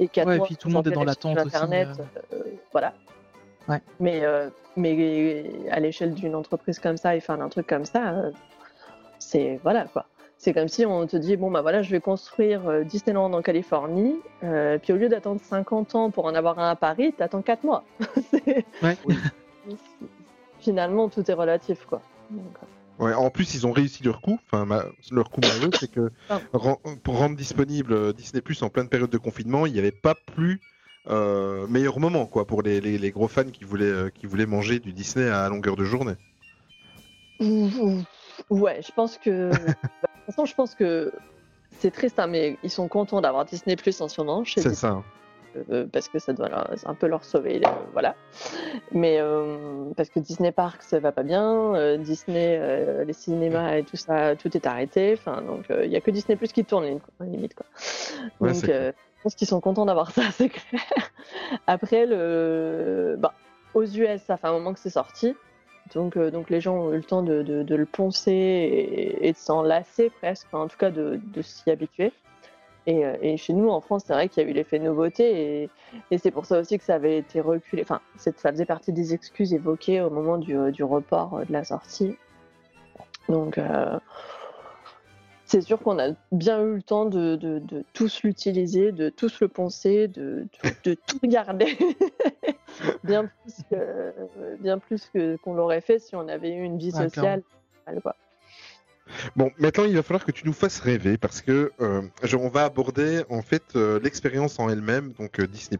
Et 0.00 0.08
4 0.08 0.26
Ouais, 0.26 0.34
et 0.34 0.38
mois, 0.38 0.46
puis 0.46 0.56
tout 0.56 0.68
le 0.68 0.74
monde 0.74 0.86
est 0.86 0.92
dans 0.92 1.04
l'attente 1.04 1.38
aussi, 1.38 1.46
Internet, 1.46 1.88
euh. 1.98 2.36
euh, 2.36 2.42
voilà. 2.72 2.94
Ouais. 3.68 3.80
Mais, 4.00 4.22
mais 4.76 5.68
à 5.70 5.78
l'échelle 5.78 6.14
d'une 6.14 6.34
entreprise 6.34 6.78
comme 6.78 6.96
ça 6.96 7.14
et 7.14 7.20
faire 7.20 7.40
un 7.40 7.48
truc 7.48 7.66
comme 7.66 7.84
ça, 7.84 8.14
c'est 9.18 9.60
voilà 9.62 9.84
quoi. 9.84 10.06
C'est 10.40 10.52
comme 10.54 10.68
si 10.68 10.86
on 10.86 11.04
te 11.06 11.16
dit 11.16 11.36
bon 11.36 11.50
bah 11.50 11.62
voilà 11.62 11.82
je 11.82 11.90
vais 11.90 12.00
construire 12.00 12.68
euh, 12.68 12.84
Disneyland 12.84 13.32
en 13.32 13.42
Californie, 13.42 14.14
euh, 14.44 14.78
puis 14.78 14.92
au 14.92 14.96
lieu 14.96 15.08
d'attendre 15.08 15.40
50 15.42 15.94
ans 15.96 16.10
pour 16.10 16.26
en 16.26 16.34
avoir 16.34 16.58
un 16.60 16.70
à 16.70 16.76
Paris, 16.76 17.12
t'attends 17.12 17.42
4 17.42 17.64
mois. 17.64 17.84
Ouais. 18.82 18.96
Finalement 20.60 21.08
tout 21.08 21.28
est 21.30 21.34
relatif 21.34 21.84
quoi. 21.86 22.00
Donc, 22.30 22.44
euh, 22.62 22.66
Ouais, 23.04 23.14
en 23.14 23.30
plus, 23.30 23.54
ils 23.54 23.64
ont 23.64 23.70
réussi 23.70 24.02
leur 24.02 24.20
coup. 24.20 24.40
Enfin, 24.46 24.64
ma- 24.64 24.84
leur 25.12 25.30
coup 25.30 25.40
malheureux, 25.40 25.70
c'est 25.78 25.88
que 25.88 26.10
Ah. 26.28 26.40
ren- 26.52 26.78
pour 27.04 27.16
rendre 27.18 27.36
disponible 27.36 28.12
Disney 28.12 28.40
Plus 28.40 28.60
en 28.64 28.70
pleine 28.70 28.88
période 28.88 29.08
de 29.10 29.18
confinement, 29.18 29.66
il 29.66 29.72
n'y 29.72 29.78
avait 29.78 29.92
pas 29.92 30.16
plus 30.16 30.60
euh, 31.08 31.68
meilleur 31.68 32.00
moment 32.00 32.26
quoi 32.26 32.44
pour 32.44 32.60
les, 32.60 32.80
les- 32.80 32.98
les 32.98 33.10
gros 33.12 33.28
fans 33.28 33.44
qui 33.44 33.62
voulaient 33.62 33.84
euh, 33.84 34.10
qui 34.10 34.26
voulaient 34.26 34.46
manger 34.46 34.80
du 34.80 34.92
Disney 34.92 35.28
à 35.30 35.48
longueur 35.48 35.76
de 35.76 35.84
journée. 35.84 36.14
Ouais, 38.50 38.80
je 38.82 38.92
pense 38.92 39.16
que. 39.18 39.50
de 40.28 40.32
toute 40.32 40.36
façon, 40.36 40.44
je 40.46 40.54
pense 40.54 40.74
que 40.74 41.10
c'est 41.78 41.90
triste, 41.90 42.18
hein, 42.18 42.26
mais 42.26 42.58
ils 42.62 42.70
sont 42.70 42.86
contents 42.86 43.22
d'avoir 43.22 43.46
Disney 43.46 43.76
Plus 43.76 43.98
en 44.02 44.08
ce 44.08 44.20
moment 44.20 44.42
C'est 44.44 44.56
Disney, 44.60 44.74
ça. 44.74 45.02
euh, 45.72 45.86
parce 45.90 46.08
que 46.08 46.18
ça 46.18 46.34
doit 46.34 46.50
leur- 46.50 46.70
un 46.84 46.94
peu 46.94 47.06
leur 47.06 47.24
sauver, 47.24 47.62
euh, 47.64 47.70
voilà. 47.94 48.14
Mais 48.92 49.16
euh, 49.20 49.84
parce 49.96 50.10
que 50.10 50.20
Disney 50.20 50.52
Parks 50.52 50.82
ça 50.82 51.00
va 51.00 51.12
pas 51.12 51.22
bien, 51.22 51.96
Disney, 51.96 53.04
les 53.06 53.12
cinémas 53.14 53.76
et 53.76 53.84
tout 53.84 53.96
ça, 53.96 54.36
tout 54.36 54.54
est 54.54 54.66
arrêté. 54.66 55.14
Enfin, 55.18 55.40
donc 55.40 55.64
il 55.70 55.90
y 55.90 55.96
a 55.96 56.00
que 56.02 56.10
Disney 56.10 56.36
Plus 56.36 56.52
qui 56.52 56.62
tourne 56.64 56.84
lim- 56.84 57.00
limite 57.22 57.54
quoi. 57.54 57.64
Ouais, 58.40 58.52
donc 58.52 58.64
je 58.66 58.92
pense 59.22 59.34
qu'ils 59.34 59.48
sont 59.48 59.60
contents 59.62 59.86
d'avoir 59.86 60.10
ça, 60.12 60.24
c'est 60.30 60.50
clair. 60.50 60.82
Après 61.66 62.04
le, 62.04 63.16
bah, 63.18 63.32
aux 63.72 63.84
US, 63.84 64.20
ça 64.26 64.36
fait 64.36 64.46
un 64.48 64.52
moment 64.52 64.74
que 64.74 64.80
c'est 64.80 64.90
sorti. 64.90 65.34
Donc, 65.94 66.16
euh, 66.16 66.30
donc 66.30 66.50
les 66.50 66.60
gens 66.60 66.76
ont 66.76 66.92
eu 66.92 66.96
le 66.96 67.02
temps 67.02 67.22
de, 67.22 67.64
le 67.68 67.86
poncer 67.86 69.16
et, 69.20 69.32
de 69.32 69.36
s'en 69.36 69.62
lasser 69.62 70.10
presque, 70.20 70.52
en 70.52 70.68
tout 70.68 70.76
cas 70.76 70.90
de, 70.90 71.20
s'y 71.42 71.70
habituer. 71.70 72.12
Et, 72.86 73.04
euh, 73.04 73.16
et 73.20 73.36
chez 73.36 73.52
nous, 73.52 73.68
en 73.68 73.80
France, 73.80 74.04
c'est 74.06 74.14
vrai 74.14 74.28
qu'il 74.28 74.42
y 74.42 74.46
a 74.46 74.48
eu 74.48 74.52
l'effet 74.52 74.78
nouveauté 74.78 75.68
et, 76.10 76.18
c'est 76.18 76.30
pour 76.30 76.46
ça 76.46 76.58
aussi 76.58 76.78
que 76.78 76.84
ça 76.84 76.94
avait 76.94 77.18
été 77.18 77.40
reculé. 77.40 77.82
Enfin, 77.82 78.00
ça 78.16 78.32
faisait 78.32 78.64
partie 78.64 78.92
des 78.92 79.12
excuses 79.14 79.52
évoquées 79.52 80.00
au 80.00 80.10
moment 80.10 80.38
du, 80.38 80.56
euh, 80.56 80.72
report 80.80 81.40
de 81.46 81.52
la 81.52 81.64
sortie. 81.64 82.16
Donc, 83.28 83.58
euh, 83.58 83.98
c'est 85.48 85.62
sûr 85.62 85.80
qu'on 85.80 85.98
a 85.98 86.10
bien 86.30 86.62
eu 86.62 86.74
le 86.76 86.82
temps 86.82 87.06
de, 87.06 87.36
de- 87.36 87.58
de 87.58 87.84
tous 87.94 88.22
l'utiliser, 88.22 88.92
de 88.92 89.08
tous 89.08 89.40
le 89.40 89.48
poncer, 89.48 90.06
de, 90.08 90.46
de- 90.62 90.70
de 90.84 90.94
tout 90.94 91.18
regarder. 91.22 91.76
bien 93.04 93.24
plus 93.26 93.54
que 93.70 94.12
bien 94.60 94.78
plus 94.78 95.08
que 95.12 95.36
qu'on 95.36 95.54
l'aurait 95.54 95.80
fait 95.80 95.98
si 95.98 96.14
on 96.14 96.28
avait 96.28 96.54
eu 96.54 96.62
une 96.62 96.78
vie 96.78 96.92
Ouais, 96.92 97.08
sociale. 97.08 97.42
Bon, 99.36 99.50
maintenant 99.58 99.84
il 99.84 99.94
va 99.96 100.02
falloir 100.02 100.24
que 100.24 100.32
tu 100.32 100.46
nous 100.46 100.52
fasses 100.52 100.80
rêver 100.80 101.16
parce 101.16 101.40
que 101.40 101.72
euh, 101.80 102.02
on 102.34 102.48
va 102.48 102.64
aborder 102.64 103.22
en 103.30 103.40
fait 103.40 103.74
euh, 103.74 103.98
l'expérience 104.00 104.58
en 104.58 104.68
elle-même, 104.68 105.12
donc 105.12 105.40
euh, 105.40 105.46
Disney 105.46 105.78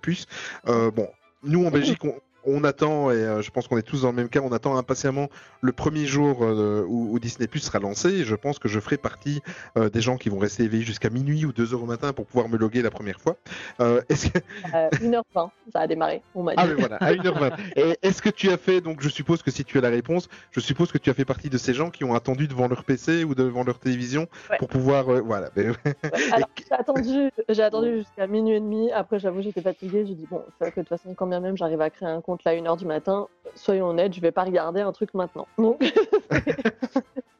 Euh, 0.66 0.90
bon, 0.90 1.08
nous 1.42 1.64
en 1.66 1.70
Belgique, 1.70 2.02
on, 2.04 2.14
on 2.44 2.64
attend 2.64 3.10
et 3.10 3.14
euh, 3.14 3.42
je 3.42 3.50
pense 3.50 3.68
qu'on 3.68 3.78
est 3.78 3.82
tous 3.82 4.02
dans 4.02 4.10
le 4.10 4.16
même 4.16 4.28
cas, 4.28 4.40
on 4.40 4.52
attend 4.52 4.76
impatiemment 4.76 5.28
le 5.60 5.72
premier 5.72 6.06
jour 6.06 6.42
euh, 6.42 6.84
où, 6.86 7.12
où 7.12 7.18
Disney 7.18 7.48
sera 7.56 7.78
lancé. 7.78 8.08
Et 8.08 8.24
je 8.24 8.34
pense 8.34 8.58
que 8.58 8.68
je 8.68 8.80
ferai 8.80 8.96
partie 8.96 9.40
euh, 9.76 9.88
des 9.90 10.00
gens 10.00 10.16
qui 10.16 10.28
vont 10.28 10.38
rester 10.38 10.64
éveillés 10.64 10.84
jusqu'à 10.84 11.10
minuit 11.10 11.44
ou 11.44 11.52
2 11.52 11.74
heures 11.74 11.82
au 11.82 11.86
matin 11.86 12.12
pour 12.12 12.26
pouvoir 12.26 12.48
me 12.48 12.56
loguer 12.56 12.82
la 12.82 12.90
première 12.90 13.20
fois. 13.20 13.36
Euh, 13.80 14.02
est-ce 14.08 14.30
que... 14.30 14.38
Euh, 14.74 14.90
1h20, 14.90 15.50
ça 15.72 15.80
a 15.80 15.86
démarré. 15.86 16.22
On 16.34 16.42
m'a 16.42 16.54
dit. 16.54 16.56
Ah 16.60 16.66
mais 16.66 16.74
voilà, 16.74 16.96
à 16.96 17.12
1h20. 17.12 17.52
Et 17.76 17.96
est-ce 18.02 18.20
que 18.20 18.28
tu 18.28 18.50
as 18.50 18.58
fait, 18.58 18.80
donc 18.80 19.00
je 19.00 19.08
suppose 19.08 19.42
que 19.42 19.50
si 19.50 19.64
tu 19.64 19.78
as 19.78 19.80
la 19.80 19.88
réponse, 19.88 20.28
je 20.50 20.60
suppose 20.60 20.92
que 20.92 20.98
tu 20.98 21.08
as 21.08 21.14
fait 21.14 21.24
partie 21.24 21.48
de 21.48 21.56
ces 21.56 21.72
gens 21.72 21.90
qui 21.90 22.04
ont 22.04 22.14
attendu 22.14 22.48
devant 22.48 22.68
leur 22.68 22.84
PC 22.84 23.24
ou 23.24 23.34
devant 23.34 23.64
leur 23.64 23.78
télévision 23.78 24.26
Ouais. 24.50 24.58
pour 24.58 24.68
pouvoir... 24.68 25.04
voilà. 25.22 25.48
Ouais, 25.56 25.72
Alors, 26.32 26.48
j'ai 26.56 26.74
attendu, 26.74 27.30
j'ai 27.48 27.62
attendu 27.62 27.98
jusqu'à 27.98 28.26
minuit 28.26 28.56
et 28.56 28.60
demi. 28.60 28.90
Après, 28.92 29.18
j'avoue, 29.18 29.40
j'étais 29.40 29.62
fatiguée. 29.62 30.04
J'ai 30.06 30.14
dit, 30.14 30.26
bon, 30.30 30.42
c'est 30.58 30.64
vrai 30.64 30.72
que 30.72 30.80
de 30.80 30.86
toute 30.86 30.88
façon, 30.88 31.14
quand 31.14 31.26
bien 31.26 31.40
même 31.40 31.56
j'arrive 31.56 31.80
à 31.80 31.90
créer 31.90 32.08
un 32.08 32.20
compte 32.20 32.37
là 32.44 32.52
à 32.52 32.54
1h 32.54 32.76
du 32.78 32.86
matin, 32.86 33.28
soyons 33.54 33.88
honnêtes, 33.88 34.14
je 34.14 34.20
vais 34.20 34.30
pas 34.32 34.44
regarder 34.44 34.80
un 34.80 34.92
truc 34.92 35.14
maintenant. 35.14 35.46
Donc... 35.58 35.80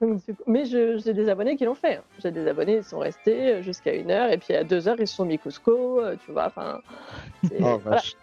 Donc, 0.01 0.24
du 0.24 0.32
coup- 0.34 0.42
Mais 0.46 0.64
je- 0.64 0.99
j'ai 0.99 1.12
des 1.12 1.28
abonnés 1.28 1.57
qui 1.57 1.64
l'ont 1.64 1.74
fait. 1.74 1.96
hein. 1.96 2.03
J'ai 2.22 2.30
des 2.30 2.46
abonnés, 2.46 2.76
ils 2.76 2.84
sont 2.84 3.01
restés 3.01 3.62
jusqu'à 3.64 3.92
1h 3.92 4.30
et 4.32 4.38
puis 4.38 4.55
à 4.55 4.62
2h, 4.62 4.94
ils 5.01 5.09
se 5.09 5.14
sont 5.16 5.24
mis 5.24 5.38
Cusco, 5.40 6.01
euh, 6.01 6.14
tu 6.24 6.30
vois. 6.30 6.46
Enfin, 6.46 6.80
Oh, 7.44 7.49
voilà. 7.59 7.78
vache. 7.78 8.14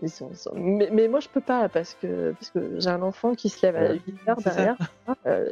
Ils 0.00 0.10
sont, 0.10 0.28
ils 0.30 0.36
sont- 0.36 0.52
Mais, 0.54 0.88
mais 0.92 1.08
moi, 1.08 1.18
je 1.18 1.28
peux 1.28 1.40
pas 1.40 1.68
parce 1.68 1.94
que, 2.00 2.30
parce 2.38 2.50
que 2.50 2.78
j'ai 2.78 2.88
un 2.90 3.02
enfant 3.02 3.34
qui 3.34 3.48
se 3.48 3.66
lève 3.66 3.74
à 3.76 3.80
Ouais. 3.90 4.00
8 4.06 4.28
heures 4.28 4.36
C'est 4.38 4.50
ça. 4.50 4.54
derrière. 4.54 4.76
euh, 5.26 5.48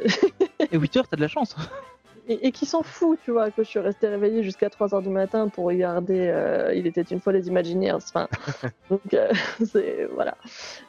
Et 0.71 0.77
8 0.77 0.95
heures, 0.97 1.07
t'as 1.09 1.17
de 1.17 1.21
la 1.21 1.27
chance. 1.27 1.53
et, 2.27 2.47
et 2.47 2.51
qui 2.51 2.65
s'en 2.65 2.83
fout, 2.83 3.17
tu 3.23 3.31
vois, 3.31 3.49
que 3.51 3.63
je 3.63 3.67
suis 3.69 3.79
restée 3.79 4.07
réveillée 4.07 4.43
jusqu'à 4.43 4.69
3 4.69 4.93
heures 4.93 5.01
du 5.01 5.09
matin 5.09 5.47
pour 5.47 5.65
regarder 5.65 6.27
euh, 6.27 6.73
Il 6.75 6.85
était 6.87 7.01
une 7.01 7.19
fois 7.21 7.33
les 7.33 7.47
Imagineers. 7.47 7.93
Enfin, 7.93 8.27
donc, 8.89 9.01
euh, 9.13 9.31
c'est, 9.65 10.07
voilà. 10.13 10.35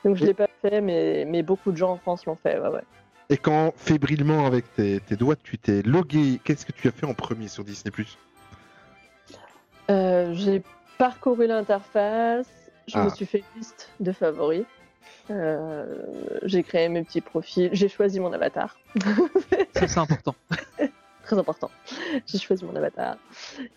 Donc, 0.04 0.16
je 0.16 0.24
l'ai 0.24 0.34
pas 0.34 0.48
fait, 0.62 0.80
mais, 0.80 1.24
mais 1.26 1.42
beaucoup 1.42 1.72
de 1.72 1.76
gens 1.76 1.92
en 1.92 1.96
France 1.96 2.26
l'ont 2.26 2.36
fait, 2.36 2.58
ouais, 2.58 2.68
ouais. 2.68 2.82
Et 3.30 3.36
quand 3.36 3.74
fébrilement 3.76 4.46
avec 4.46 4.72
tes, 4.74 5.00
tes 5.00 5.14
doigts 5.16 5.36
tu 5.36 5.58
t'es 5.58 5.82
logué, 5.82 6.40
qu'est-ce 6.44 6.64
que 6.64 6.72
tu 6.72 6.88
as 6.88 6.92
fait 6.92 7.04
en 7.06 7.12
premier 7.14 7.48
sur 7.48 7.62
Disney 7.62 7.92
Euh, 9.90 10.32
j'ai 10.32 10.62
parcouru 10.96 11.46
l'interface, 11.46 12.46
je 12.86 12.96
Ah. 12.96 13.04
me 13.04 13.10
suis 13.10 13.26
fait 13.26 13.38
une 13.38 13.58
liste 13.60 13.90
de 14.00 14.12
favoris. 14.12 14.64
Euh, 15.30 15.84
j'ai 16.44 16.62
créé 16.62 16.88
mes 16.88 17.02
petits 17.04 17.20
profils, 17.20 17.68
j'ai 17.72 17.88
choisi 17.88 18.18
mon 18.18 18.32
avatar. 18.32 18.78
Ça, 19.74 19.86
c'est 19.86 19.98
important. 19.98 20.34
Très 21.28 21.38
important. 21.38 21.70
J'ai 22.26 22.38
choisi 22.38 22.64
mon 22.64 22.74
avatar. 22.74 23.18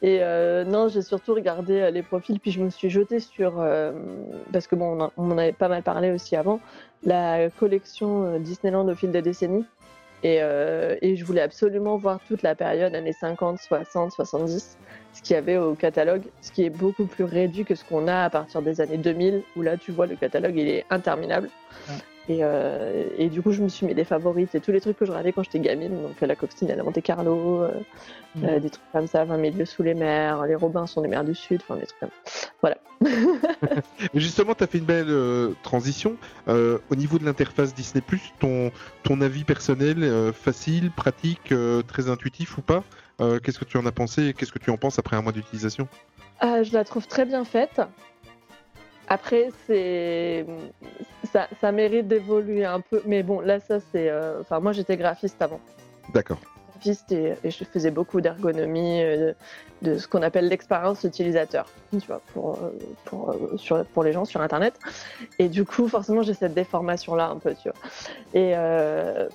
Et 0.02 0.20
euh, 0.22 0.64
non, 0.64 0.88
j'ai 0.88 1.02
surtout 1.02 1.34
regardé 1.34 1.82
euh, 1.82 1.92
les 1.92 2.02
profils, 2.02 2.40
puis 2.40 2.50
je 2.50 2.62
me 2.62 2.70
suis 2.70 2.90
jetée 2.90 3.20
sur, 3.20 3.60
euh, 3.60 3.92
parce 4.54 4.68
que 4.68 4.78
bon, 4.78 5.10
on 5.18 5.32
en- 5.32 5.38
avait 5.38 5.52
pas 5.52 5.68
mal 5.68 5.84
parlé 5.84 6.12
aussi 6.12 6.38
avant, 6.38 6.62
la 7.04 7.50
collection 7.50 8.40
Disneyland 8.40 8.88
au 8.88 8.96
fil 8.96 9.12
des 9.12 9.22
décennies. 9.22 9.66
Et, 10.24 10.36
et 11.02 11.16
je 11.16 11.26
voulais 11.26 11.42
absolument 11.42 11.98
voir 11.98 12.20
toute 12.28 12.44
la 12.44 12.54
période 12.56 12.94
années 12.96 13.12
50, 13.12 13.58
60, 13.60 14.12
70, 14.12 14.78
ce 15.14 15.22
qu'il 15.24 15.34
y 15.34 15.38
avait 15.38 15.58
au 15.58 15.74
catalogue, 15.74 16.22
ce 16.42 16.52
qui 16.52 16.64
est 16.64 16.70
beaucoup 16.70 17.06
plus 17.08 17.24
réduit 17.24 17.66
que 17.66 17.74
ce 17.76 17.84
qu'on 17.84 18.08
a 18.08 18.24
à 18.26 18.30
partir 18.30 18.62
des 18.62 18.80
années 18.82 18.98
2000, 19.00 19.42
où 19.58 19.64
là, 19.64 19.78
tu 19.78 19.92
vois, 19.92 20.06
le 20.06 20.16
catalogue, 20.16 20.56
il 20.56 20.70
est 20.70 20.86
interminable. 20.92 21.50
Et, 22.32 22.40
euh, 22.44 23.04
et 23.18 23.28
du 23.28 23.42
coup, 23.42 23.52
je 23.52 23.62
me 23.62 23.68
suis 23.68 23.86
mis 23.86 23.94
des 23.94 24.06
favorites 24.06 24.56
et 24.56 24.62
tous 24.62 24.72
les 24.72 24.80
trucs 24.80 24.98
que 24.98 25.06
je 25.06 25.12
regardais 25.12 25.34
quand 25.34 25.44
j'étais 25.44 25.60
gamine, 25.60 26.02
donc 26.02 26.24
euh, 26.24 26.26
la 26.26 26.38
coccinelle 26.38 26.80
à 26.80 26.84
Monte 26.84 27.02
Carlo, 27.02 27.64
euh, 27.64 27.72
euh, 28.42 28.60
des 28.62 28.70
trucs 28.70 28.92
comme 28.94 29.08
ça, 29.08 29.26
20 29.26 29.36
milieux 29.36 29.66
sous 29.66 29.84
les 29.84 29.94
mers, 29.94 30.46
les 30.46 30.56
Robins 30.56 30.88
sont 30.88 31.02
des 31.02 31.10
mers 31.10 31.26
du 31.26 31.36
Sud, 31.36 31.60
enfin 31.62 31.76
des 31.76 31.86
trucs 31.88 32.00
comme 32.00 32.10
Voilà. 32.62 32.78
Mais 34.14 34.22
justement, 34.22 34.56
tu 34.56 34.64
as 34.64 34.68
fait 34.68 34.78
une 34.78 34.86
belle 34.86 35.10
euh, 35.10 35.52
transition. 35.62 36.16
Euh, 36.48 36.78
au 36.90 36.96
niveau 36.96 37.20
de 37.20 37.26
l'interface 37.26 37.74
Disney, 37.74 38.02
ton, 38.40 38.72
ton 39.04 39.20
avis 39.20 39.44
personnel, 39.44 40.02
euh, 40.02 40.32
facile, 40.32 40.90
pratique, 40.90 41.52
euh, 41.52 41.82
très 41.82 42.10
intuitif 42.10 42.58
ou 42.58 42.62
pas? 42.62 42.86
Euh, 43.20 43.40
Qu'est-ce 43.40 43.60
que 43.60 43.66
tu 43.66 43.76
en 43.76 43.86
as 43.86 43.92
pensé 43.92 44.28
et 44.28 44.34
qu'est-ce 44.34 44.54
que 44.54 44.60
tu 44.60 44.70
en 44.70 44.78
penses 44.78 45.00
après 45.00 45.18
un 45.18 45.22
mois 45.22 45.34
d'utilisation? 45.34 45.90
Je 46.42 46.74
la 46.74 46.86
trouve 46.86 47.08
très 47.08 47.26
bien 47.26 47.44
faite. 47.44 47.82
Après, 49.12 49.50
c'est 49.68 50.46
ça, 51.32 51.48
ça 51.60 51.72
mérite 51.72 52.08
d'évoluer 52.08 52.66
un 52.66 52.80
peu, 52.82 53.02
mais 53.06 53.24
bon, 53.24 53.40
là, 53.40 53.60
ça 53.60 53.80
c'est. 53.80 54.10
euh, 54.10 54.42
Enfin, 54.42 54.60
moi, 54.60 54.72
j'étais 54.74 54.98
graphiste 54.98 55.42
avant. 55.42 55.60
D'accord. 56.14 56.40
graphiste 56.74 57.12
et, 57.12 57.34
et 57.44 57.52
je 57.52 57.64
faisais 57.64 57.92
beaucoup 57.92 58.22
d'ergonomie, 58.22 59.02
euh, 59.04 59.34
de, 59.82 59.92
de 59.94 59.98
ce 59.98 60.08
qu'on 60.08 60.22
appelle 60.24 60.48
l'expérience 60.48 61.04
utilisateur, 61.04 61.66
tu 61.92 62.00
vois, 62.08 62.22
pour, 62.34 62.56
euh, 62.62 62.72
pour, 63.06 63.36
sur, 63.58 63.86
pour 63.86 64.04
les 64.04 64.12
gens 64.14 64.26
sur 64.26 64.42
Internet. 64.42 64.74
Et 65.40 65.48
du 65.48 65.64
coup, 65.66 65.88
forcément, 65.88 66.22
j'ai 66.24 66.34
cette 66.34 66.54
déformation-là 66.54 67.28
un 67.30 67.38
peu, 67.38 67.54
tu 67.56 67.70
vois. 67.70 67.78
Et, 68.34 68.54
euh, 68.56 69.30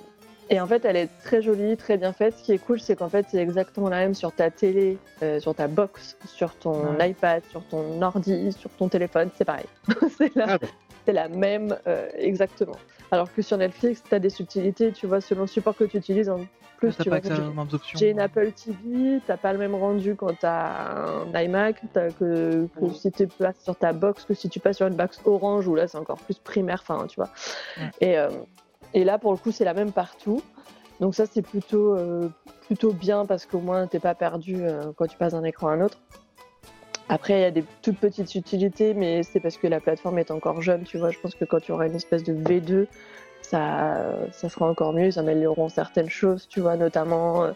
et 0.49 0.61
en 0.61 0.67
fait, 0.67 0.85
elle 0.85 0.95
est 0.95 1.09
très 1.23 1.41
jolie, 1.41 1.75
très 1.75 1.97
bien 1.97 2.13
faite. 2.13 2.37
Ce 2.37 2.43
qui 2.43 2.53
est 2.53 2.57
cool, 2.57 2.79
c'est 2.79 2.95
qu'en 2.95 3.09
fait, 3.09 3.25
c'est 3.29 3.37
exactement 3.41 3.89
la 3.89 3.97
même 3.97 4.13
sur 4.13 4.31
ta 4.31 4.49
télé, 4.49 4.97
euh, 5.23 5.39
sur 5.41 5.53
ta 5.55 5.67
box, 5.67 6.15
sur 6.25 6.53
ton 6.55 6.95
Ouais. 6.97 7.09
iPad, 7.11 7.43
sur 7.49 7.61
ton 7.67 8.01
ordi, 8.01 8.53
sur 8.53 8.69
ton 8.71 8.87
téléphone, 8.87 9.29
c'est 9.35 9.43
pareil. 9.45 9.65
c'est 10.17 10.33
la, 10.35 10.45
Ah 10.49 10.57
bon. 10.57 10.67
C'est 11.07 11.13
la 11.13 11.29
même 11.29 11.77
euh, 11.87 12.09
exactement. 12.17 12.75
Alors 13.11 13.33
que 13.33 13.41
sur 13.41 13.57
Netflix, 13.57 14.03
tu 14.07 14.13
as 14.13 14.19
des 14.19 14.29
subtilités, 14.29 14.91
tu 14.91 15.07
vois, 15.07 15.21
selon 15.21 15.41
le 15.41 15.47
support 15.47 15.73
que 15.75 15.85
tu 15.85 15.95
utilises. 15.97 16.29
En 16.29 16.41
plus, 16.77 16.97
tu 16.97 17.09
pas 17.09 17.19
vois, 17.21 17.33
j'ai- 17.33 17.41
aux 17.41 17.45
mêmes 17.53 17.67
options. 17.71 17.97
j'ai 17.97 18.09
une 18.09 18.19
Apple 18.19 18.51
TV, 18.51 19.21
t'as 19.25 19.37
pas 19.37 19.53
le 19.53 19.57
même 19.59 19.73
rendu 19.73 20.15
quand 20.15 20.37
t'as 20.37 20.93
un 21.33 21.41
iMac 21.41 21.77
t'as 21.93 22.11
que, 22.11 22.67
que 22.77 22.89
si 22.93 23.09
tu 23.13 23.25
passes 23.27 23.63
sur 23.63 23.75
ta 23.77 23.93
box, 23.93 24.25
que 24.25 24.33
si 24.33 24.49
tu 24.49 24.59
passes 24.59 24.75
sur 24.75 24.87
une 24.87 24.95
box 24.95 25.21
orange 25.25 25.65
où 25.69 25.75
là 25.75 25.87
c'est 25.87 25.97
encore 25.97 26.17
plus 26.17 26.37
primaire, 26.37 26.83
enfin 26.87 27.07
tu 27.07 27.15
vois. 27.15 27.29
Ouais. 27.77 27.89
Et, 28.01 28.17
euh, 28.19 28.29
et 28.93 29.05
là 29.05 29.17
pour 29.17 29.31
le 29.31 29.37
coup 29.37 29.51
c'est 29.51 29.65
la 29.65 29.73
même 29.73 29.93
partout. 29.93 30.41
Donc 30.99 31.15
ça 31.15 31.25
c'est 31.25 31.41
plutôt, 31.41 31.95
euh, 31.95 32.27
plutôt 32.67 32.91
bien 32.91 33.25
parce 33.25 33.45
qu'au 33.45 33.59
moins 33.59 33.87
t'es 33.87 33.99
pas 33.99 34.13
perdu 34.15 34.57
euh, 34.59 34.91
quand 34.97 35.07
tu 35.07 35.15
passes 35.17 35.31
d'un 35.31 35.43
écran 35.45 35.69
à 35.69 35.71
un 35.71 35.81
autre. 35.81 35.97
Après 37.09 37.39
il 37.39 37.41
y 37.41 37.45
a 37.45 37.51
des 37.51 37.63
toutes 37.81 37.99
petites 37.99 38.35
utilités 38.35 38.93
mais 38.93 39.23
c'est 39.23 39.39
parce 39.39 39.57
que 39.57 39.67
la 39.67 39.79
plateforme 39.79 40.19
est 40.19 40.31
encore 40.31 40.61
jeune, 40.61 40.83
tu 40.83 40.97
vois. 40.97 41.11
Je 41.11 41.19
pense 41.19 41.35
que 41.35 41.45
quand 41.45 41.59
tu 41.59 41.71
auras 41.71 41.87
une 41.87 41.95
espèce 41.95 42.23
de 42.23 42.33
V2 42.33 42.87
ça, 43.41 44.03
ça 44.31 44.49
sera 44.49 44.69
encore 44.69 44.93
mieux, 44.93 45.07
ils 45.07 45.19
amélioreront 45.19 45.69
certaines 45.69 46.09
choses, 46.09 46.47
tu 46.47 46.59
vois, 46.59 46.75
notamment 46.75 47.43
euh, 47.43 47.51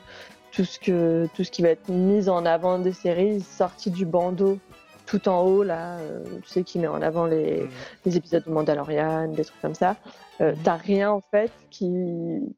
tout, 0.52 0.64
ce 0.64 0.80
que, 0.80 1.28
tout 1.36 1.44
ce 1.44 1.52
qui 1.52 1.62
va 1.62 1.70
être 1.70 1.90
mis 1.90 2.30
en 2.30 2.46
avant 2.46 2.80
des 2.80 2.94
séries, 2.94 3.42
sorti 3.42 3.92
du 3.92 4.06
bandeau 4.06 4.58
tout 5.06 5.28
en 5.28 5.42
haut, 5.42 5.64
là, 5.64 5.98
euh, 5.98 6.24
tu 6.44 6.50
sais, 6.50 6.64
qui 6.64 6.80
met 6.80 6.88
en 6.88 7.02
avant 7.02 7.26
les, 7.26 7.68
les 8.06 8.18
épisodes 8.18 8.46
de 8.46 8.52
Mandalorian, 8.52 9.28
des 9.28 9.44
trucs 9.44 9.60
comme 9.62 9.76
ça. 9.76 9.98
Euh, 10.40 10.54
T'as 10.64 10.78
rien, 10.78 11.12
en 11.12 11.20
fait, 11.20 11.52
qui, 11.70 11.90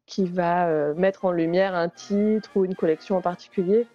qui 0.06 0.26
va 0.26 0.94
mettre 0.94 1.26
en 1.26 1.32
lumière 1.32 1.74
un 1.74 1.90
titre 1.90 2.52
ou 2.56 2.66
une 2.66 2.76
collection 2.76 3.18
en 3.18 3.22
particulier. 3.22 3.88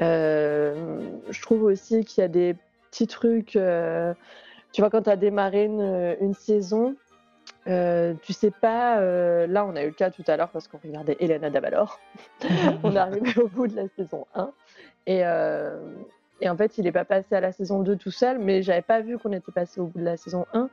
Euh, 0.00 1.00
je 1.30 1.42
trouve 1.42 1.64
aussi 1.64 2.04
qu'il 2.04 2.22
y 2.22 2.24
a 2.24 2.28
des 2.28 2.56
petits 2.90 3.06
trucs, 3.06 3.56
euh, 3.56 4.14
tu 4.72 4.80
vois, 4.80 4.90
quand 4.90 5.02
tu 5.02 5.10
as 5.10 5.16
démarré 5.16 5.64
une, 5.64 6.16
une 6.20 6.34
saison, 6.34 6.96
euh, 7.68 8.14
tu 8.22 8.32
sais 8.32 8.50
pas, 8.50 8.98
euh, 8.98 9.46
là 9.46 9.64
on 9.64 9.76
a 9.76 9.82
eu 9.84 9.86
le 9.86 9.92
cas 9.92 10.10
tout 10.10 10.24
à 10.26 10.36
l'heure 10.36 10.48
parce 10.48 10.66
qu'on 10.66 10.78
regardait 10.82 11.16
Elena 11.20 11.48
Davalor. 11.48 12.00
on 12.82 12.96
est 12.96 12.98
arrivé 12.98 13.40
au 13.40 13.48
bout 13.48 13.68
de 13.68 13.76
la 13.76 13.88
saison 13.96 14.26
1 14.34 14.50
et, 15.06 15.24
euh, 15.24 15.78
et 16.40 16.48
en 16.48 16.56
fait 16.56 16.76
il 16.78 16.86
est 16.88 16.92
pas 16.92 17.04
passé 17.04 17.34
à 17.36 17.40
la 17.40 17.52
saison 17.52 17.80
2 17.80 17.96
tout 17.96 18.10
seul, 18.10 18.38
mais 18.40 18.62
j'avais 18.62 18.82
pas 18.82 19.00
vu 19.00 19.16
qu'on 19.16 19.32
était 19.32 19.52
passé 19.52 19.80
au 19.80 19.86
bout 19.86 20.00
de 20.00 20.04
la 20.04 20.16
saison 20.16 20.46
1. 20.54 20.70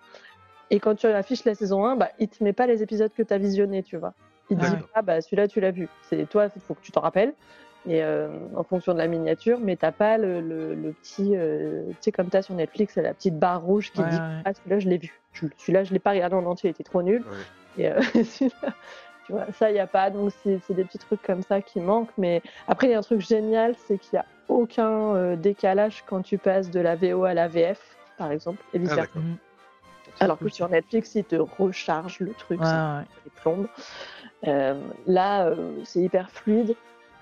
Et 0.71 0.79
quand 0.79 0.95
tu 0.95 1.07
affiches 1.07 1.45
la 1.45 1.55
saison 1.55 1.85
1, 1.85 1.95
bah, 1.95 2.09
il 2.19 2.27
te 2.27 2.43
met 2.43 2.53
pas 2.53 2.67
les 2.67 2.81
épisodes 2.81 3.11
que 3.15 3.23
tu 3.23 3.33
as 3.33 3.37
visionnés, 3.37 3.83
tu 3.83 3.97
vois. 3.97 4.13
Il 4.49 4.57
te 4.57 4.65
dit 4.65 4.75
ah 4.95 5.03
bah 5.03 5.21
celui-là 5.21 5.47
tu 5.47 5.59
l'as 5.59 5.71
vu. 5.71 5.87
C'est 6.01 6.27
toi, 6.27 6.49
il 6.55 6.61
faut 6.61 6.73
que 6.73 6.81
tu 6.81 6.91
t'en 6.91 7.01
rappelles. 7.01 7.33
Et 7.87 8.03
euh, 8.03 8.27
en 8.55 8.63
fonction 8.63 8.93
de 8.93 8.97
la 8.97 9.07
miniature, 9.07 9.59
mais 9.61 9.75
t'as 9.77 9.91
pas 9.93 10.17
le, 10.17 10.41
le, 10.41 10.75
le 10.75 10.91
petit, 10.91 11.35
euh, 11.35 11.83
tu 11.91 11.95
sais 12.01 12.11
comme 12.11 12.27
t'as 12.29 12.41
sur 12.41 12.53
Netflix, 12.55 12.95
la 12.97 13.13
petite 13.13 13.39
barre 13.39 13.61
rouge 13.61 13.91
qui 13.91 14.01
Ouais, 14.01 14.09
dit 14.09 14.17
ouais. 14.17 14.41
ah 14.45 14.53
celui-là 14.53 14.79
je 14.79 14.89
l'ai 14.89 14.97
vu. 14.97 15.21
Je- 15.31 15.45
Celui-là 15.57 15.83
je 15.85 15.93
l'ai 15.93 15.99
pas 15.99 16.11
regardé 16.11 16.35
en 16.35 16.45
entier, 16.45 16.69
il 16.69 16.71
était 16.71 16.83
trop 16.83 17.01
nul. 17.01 17.21
Ouais. 17.77 17.83
Et 17.83 17.87
euh, 17.89 18.01
celui-là, 18.23 18.73
tu 19.25 19.31
vois, 19.31 19.45
ça, 19.53 19.69
il 19.69 19.73
n'y 19.73 19.79
a 19.79 19.87
pas. 19.87 20.09
Donc, 20.09 20.31
c'est 20.43 20.59
c'est 20.67 20.73
des 20.73 20.83
petits 20.83 20.97
trucs 20.97 21.21
comme 21.21 21.41
ça 21.43 21.61
qui 21.61 21.79
manquent. 21.79 22.11
Mais 22.17 22.41
après, 22.67 22.87
il 22.87 22.91
y 22.91 22.93
a 22.93 22.97
un 22.97 23.01
truc 23.01 23.21
génial, 23.21 23.75
c'est 23.87 23.97
qu'il 23.97 24.09
n'y 24.13 24.19
a 24.19 24.25
aucun 24.49 25.15
euh, 25.15 25.35
décalage 25.35 26.03
quand 26.07 26.21
tu 26.21 26.37
passes 26.37 26.69
de 26.71 26.79
la 26.81 26.95
VO 26.95 27.23
à 27.23 27.33
la 27.33 27.47
VF, 27.47 27.79
par 28.17 28.31
exemple, 28.31 28.61
et 28.73 28.79
vice 28.79 28.89
Ah, 28.91 28.95
versa. 28.95 29.19
Mhm. 29.19 29.37
Alors 30.19 30.37
que 30.39 30.49
sur 30.49 30.67
Netflix, 30.67 31.15
il 31.15 31.23
te 31.23 31.35
recharge 31.37 32.19
le 32.19 32.33
truc, 32.33 32.59
Ouais, 32.59 32.65
ça 32.65 32.97
ouais. 32.99 33.05
les 33.23 33.31
plombes. 33.41 33.67
Euh, 34.47 34.81
là, 35.07 35.45
euh, 35.45 35.71
c'est 35.85 36.01
hyper 36.01 36.29
fluide. 36.29 36.75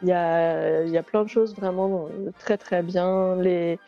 Il 0.03 0.09
y 0.09 0.13
a, 0.13 0.83
y 0.83 0.97
a 0.97 1.03
plein 1.03 1.23
de 1.23 1.29
choses 1.29 1.55
vraiment 1.55 2.07
très 2.39 2.57
très 2.57 2.83
bien. 2.83 3.35
Les, 3.35 3.79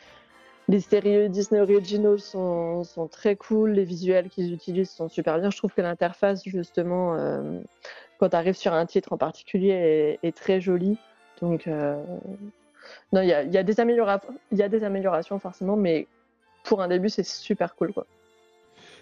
les 0.69 0.79
séries 0.79 1.29
Disney 1.29 1.59
Originals 1.59 2.19
sont, 2.19 2.83
sont 2.83 3.07
très 3.07 3.35
cool. 3.35 3.71
Les 3.71 3.83
visuels 3.83 4.29
qu'ils 4.29 4.53
utilisent 4.53 4.91
sont 4.91 5.09
super 5.09 5.39
bien. 5.39 5.49
Je 5.49 5.57
trouve 5.57 5.73
que 5.73 5.81
l'interface, 5.81 6.43
justement, 6.45 7.15
euh, 7.15 7.59
quand 8.19 8.29
tu 8.29 8.35
arrives 8.35 8.55
sur 8.55 8.73
un 8.73 8.85
titre 8.85 9.13
en 9.13 9.17
particulier, 9.17 10.19
est, 10.21 10.35
très 10.35 10.61
jolie. 10.61 10.97
Donc, 11.41 11.67
euh, 11.67 12.01
non, 13.13 13.21
il 13.21 13.27
y 13.27 13.33
a, 13.33 13.43
des 13.43 13.53
y 13.53 14.61
a 14.61 14.69
des 14.69 14.83
améliorations 14.83 15.39
forcément, 15.39 15.75
mais 15.75 16.07
pour 16.63 16.81
un 16.81 16.87
début, 16.87 17.09
c'est 17.09 17.25
super 17.25 17.75
cool. 17.75 17.93
Quoi. 17.93 18.05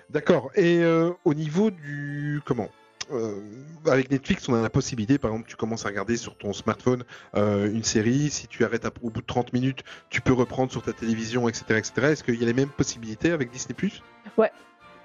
D'accord. 0.10 0.52
Et 0.56 0.80
euh, 0.82 1.12
au 1.26 1.34
niveau 1.34 1.70
du 1.70 2.42
comment? 2.46 2.70
Euh, 3.12 3.40
avec 3.86 4.12
Netflix, 4.12 4.48
on 4.50 4.56
a 4.56 4.62
la 4.62 4.70
possibilité, 4.70 5.18
par 5.18 5.32
exemple, 5.32 5.50
tu 5.50 5.56
commences 5.56 5.86
à 5.86 5.90
regarder 5.90 6.18
sur 6.18 6.36
ton 6.38 6.54
smartphone 6.54 7.04
euh, 7.36 7.72
une 7.72 7.84
série, 7.84 8.30
si 8.30 8.48
tu 8.48 8.64
arrêtes 8.66 8.86
à- 8.86 8.92
au 9.02 9.10
bout 9.10 9.22
de 9.22 9.26
30 9.26 9.54
minutes, 9.54 9.84
tu 10.10 10.22
peux 10.22 10.34
reprendre 10.34 10.72
sur 10.72 10.82
ta 10.82 10.94
télévision, 10.94 11.48
etc. 11.48 11.78
etc. 11.78 12.08
Est-ce 12.12 12.24
qu'il 12.24 12.36
y 12.40 12.44
a 12.44 12.46
les 12.48 12.54
mêmes 12.54 12.70
possibilités 12.70 13.32
avec 13.32 13.52
Disney 13.52 13.74
Plus? 13.76 14.02
Ouais, 14.38 14.52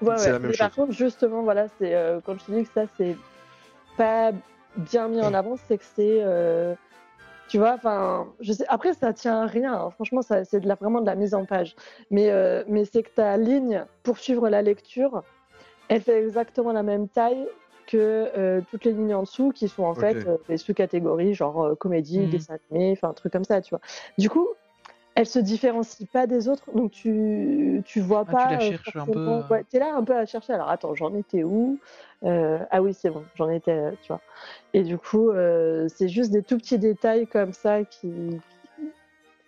C'est 0.00 0.06
ouais. 0.08 0.32
la 0.32 0.38
même 0.38 0.50
Mais 0.50 0.56
par 0.56 0.68
chose. 0.70 0.76
contre, 0.76 0.92
justement, 0.92 1.42
voilà, 1.42 1.68
c'est 1.78 1.94
euh, 1.94 2.20
quand 2.24 2.38
je 2.38 2.44
te 2.44 2.52
dis 2.52 2.64
que 2.64 2.70
ça, 2.74 2.86
c'est 2.96 3.16
pas 3.96 4.32
bien 4.76 5.08
mis 5.08 5.20
en 5.20 5.32
avant, 5.34 5.56
c'est 5.68 5.78
que 5.78 5.84
c'est. 5.94 6.24
tu 7.48 7.58
vois, 7.58 7.74
enfin, 7.74 8.26
je 8.40 8.52
sais. 8.52 8.64
Après, 8.68 8.94
ça 8.94 9.12
tient 9.12 9.42
à 9.42 9.46
rien. 9.46 9.74
hein. 9.74 9.90
Franchement, 9.90 10.22
ça, 10.22 10.44
c'est 10.44 10.60
de 10.60 10.66
la, 10.68 10.74
vraiment 10.74 11.00
de 11.00 11.06
la 11.06 11.14
mise 11.14 11.34
en 11.34 11.44
page. 11.44 11.76
Mais, 12.10 12.32
mais 12.68 12.84
c'est 12.84 13.02
que 13.02 13.10
ta 13.10 13.36
ligne 13.36 13.84
pour 14.02 14.18
suivre 14.18 14.48
la 14.48 14.62
lecture, 14.62 15.22
elle 15.88 16.00
fait 16.00 16.22
exactement 16.24 16.72
la 16.72 16.82
même 16.82 17.08
taille 17.08 17.46
que 17.92 18.30
euh, 18.38 18.60
toutes 18.70 18.84
les 18.84 18.92
lignes 18.92 19.14
en 19.14 19.22
dessous 19.22 19.50
qui 19.50 19.68
sont 19.68 19.84
en 19.84 19.94
fait 19.94 20.16
euh, 20.26 20.38
des 20.48 20.56
sous-catégories, 20.56 21.34
genre 21.34 21.62
euh, 21.64 21.74
comédie, 21.74 22.20
Mhm. 22.20 22.30
dessin 22.30 22.56
animé, 22.70 22.92
enfin, 22.92 23.10
un 23.10 23.14
truc 23.14 23.32
comme 23.32 23.44
ça, 23.44 23.60
tu 23.60 23.70
vois. 23.70 23.80
Du 24.18 24.28
coup, 24.30 24.48
elle 25.14 25.26
se 25.26 25.38
différencie 25.38 26.08
pas 26.10 26.26
des 26.26 26.48
autres, 26.48 26.72
donc 26.72 26.90
tu, 26.90 27.82
tu 27.84 28.00
vois 28.00 28.24
Ah, 28.28 28.30
tu 28.30 28.32
pas. 28.32 28.48
la 28.48 28.56
euh, 28.56 28.58
cherches 28.70 28.96
un 28.96 29.06
peu. 29.06 29.42
Ouais, 29.50 29.62
t'es 29.70 29.78
là 29.78 29.94
un 29.94 30.02
peu 30.04 30.16
à 30.16 30.24
chercher. 30.26 30.54
Alors 30.54 30.70
attends, 30.70 30.94
j'en 30.94 31.14
étais 31.14 31.44
où? 31.44 31.78
Euh, 32.24 32.58
Ah 32.70 32.80
oui, 32.82 32.94
c'est 32.94 33.10
bon, 33.10 33.24
j'en 33.34 33.50
étais, 33.50 33.78
tu 34.02 34.08
vois. 34.08 34.22
Et 34.72 34.82
du 34.82 34.96
coup, 34.98 35.30
euh, 35.30 35.86
c'est 35.88 36.08
juste 36.08 36.30
des 36.30 36.42
tout 36.42 36.56
petits 36.56 36.78
détails 36.78 37.26
comme 37.26 37.52
ça 37.52 37.84
qui, 37.84 38.10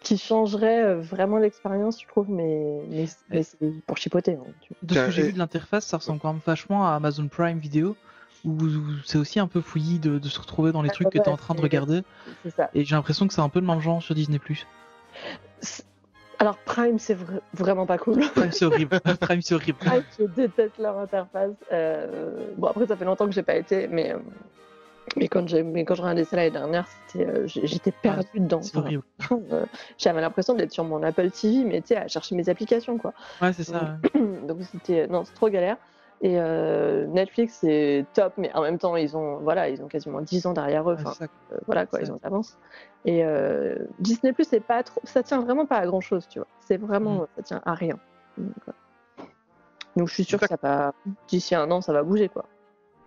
qui 0.03 0.19
changeraient 0.19 0.97
vraiment 0.97 1.39
l'expérience, 1.39 2.03
je 2.03 2.07
trouve, 2.09 2.29
mais, 2.31 2.83
mais, 2.91 3.07
mais 3.31 3.43
c'est 3.43 3.57
pour 3.87 3.97
chipoter. 3.97 4.33
hein, 4.35 4.45
tu 4.61 4.69
vois. 4.69 4.77
De 4.83 4.95
ce 4.95 5.07
que 5.07 5.11
j'ai 5.13 5.23
vu 5.23 5.33
de 5.33 5.39
l'interface, 5.39 5.87
ça 5.87 5.97
ressemble 5.97 6.21
quand 6.21 6.33
même 6.33 6.43
vachement 6.45 6.87
à 6.87 6.91
Amazon 6.91 7.27
Prime 7.29 7.59
Video, 7.59 7.97
où, 8.45 8.59
c'est 9.05 9.19
aussi 9.19 9.41
un 9.41 9.47
peu 9.47 9.61
fouillis 9.61 9.99
de, 9.99 10.19
de 10.19 10.29
se 10.29 10.39
retrouver 10.41 10.73
dans 10.73 10.83
les 10.83 10.91
Ah, 10.91 10.93
trucs 10.95 11.11
que 11.11 11.19
ouais, 11.19 11.25
t'es 11.25 11.31
en 11.31 11.37
train 11.37 11.55
de 11.55 11.61
regarder. 11.61 12.03
Ça. 12.57 12.71
Et 12.75 12.85
j'ai 12.85 12.95
l'impression 12.95 13.27
que 13.27 13.35
c'est 13.35 13.41
un 13.41 13.49
peu 13.49 13.61
le 13.61 13.67
même 13.67 13.81
genre 13.81 14.03
sur 14.03 14.15
Disney+. 14.15 14.39
Alors 16.39 16.57
Prime, 16.59 16.99
c'est 16.99 17.15
vra- 17.15 17.41
vraiment 17.55 17.87
pas 17.87 17.97
cool. 17.99 18.21
Prime, 18.35 18.51
c'est 18.51 18.65
horrible. 18.65 18.99
Prime, 19.21 19.41
c'est 19.41 19.55
horrible. 19.55 19.79
Ah, 19.87 19.97
je 20.19 20.25
déteste 20.25 20.79
leur 20.79 20.99
interface. 20.99 21.53
Euh, 21.73 22.49
Bon, 22.57 22.67
après, 22.69 22.87
ça 22.87 22.97
fait 22.97 23.05
longtemps 23.05 23.27
que 23.27 23.33
j'ai 23.33 23.43
pas 23.45 23.55
été, 23.55 23.87
mais, 23.87 24.13
euh, 24.13 24.19
mais 25.17 25.29
quand 25.29 25.47
j'ai 25.49 25.61
quand 25.85 25.95
je 25.95 26.03
regardais 26.03 26.25
ça 26.25 26.37
l'année 26.37 26.51
dernière, 26.51 26.87
euh, 27.17 27.47
j'étais 27.47 27.93
perdue 27.93 28.41
dedans. 28.41 28.61
C'est 28.63 28.77
horrible. 28.77 29.05
J'avais 29.99 30.21
l'impression 30.21 30.55
d'être 30.55 30.73
sur 30.73 30.85
mon 30.85 31.03
Apple 31.05 31.31
TV, 31.31 31.65
mais 31.65 31.81
tu 31.81 31.89
sais, 31.89 31.97
à 31.97 32.09
chercher 32.09 32.35
mes 32.35 32.49
applications, 32.49 32.99
quoi. 32.99 33.15
Ouais, 33.41 33.53
c'est 33.53 33.65
ça. 33.65 33.97
Donc 34.15 34.59
c'était 34.73 35.07
non, 35.07 35.25
c'est 35.25 35.35
trop 35.35 35.49
galère. 35.49 35.77
Et 36.25 36.41
euh, 36.41 37.07
Netflix 37.09 37.59
c'est 37.61 38.07
top, 38.15 38.33
mais 38.39 38.51
en 38.55 38.63
même 38.63 38.79
temps 38.79 38.97
ils 38.97 39.15
ont 39.15 39.37
voilà, 39.41 39.69
ils 39.69 39.83
ont 39.83 39.89
quasiment 39.89 40.23
10 40.23 40.47
ans 40.47 40.55
derrière 40.55 40.91
eux. 40.91 40.97
Enfin, 40.99 41.13
euh, 41.53 41.57
voilà 41.67 41.85
quoi, 41.85 42.01
ils 42.01 42.11
ont 42.11 42.17
de 42.17 42.21
l'avance. 42.25 42.57
Et 43.05 43.23
euh, 43.25 43.77
Disney 43.99 44.33
Plus 44.33 44.45
c'est 44.49 44.61
pas 44.61 44.83
trop, 44.83 45.03
ça 45.05 45.23
tient 45.23 45.43
vraiment 45.43 45.67
pas 45.67 45.77
à 45.77 45.87
grand 45.87 46.01
chose, 46.01 46.27
tu 46.27 46.39
vois. 46.39 46.49
C'est 46.61 46.79
vraiment, 46.79 47.17
Mm. 47.17 47.27
ça 47.37 47.43
tient 47.43 47.63
à 47.67 47.75
rien. 47.75 47.99
Donc, 48.39 48.55
donc, 49.97 50.09
je 50.09 50.15
suis 50.15 50.25
sûre 50.25 50.41
que 50.41 50.47
ça 50.49 50.57
va 50.61 50.93
d'ici 51.29 51.55
un 51.55 51.71
an 51.71 51.81
ça 51.83 51.93
va 51.93 52.03
bouger 52.03 52.29
quoi. 52.31 52.47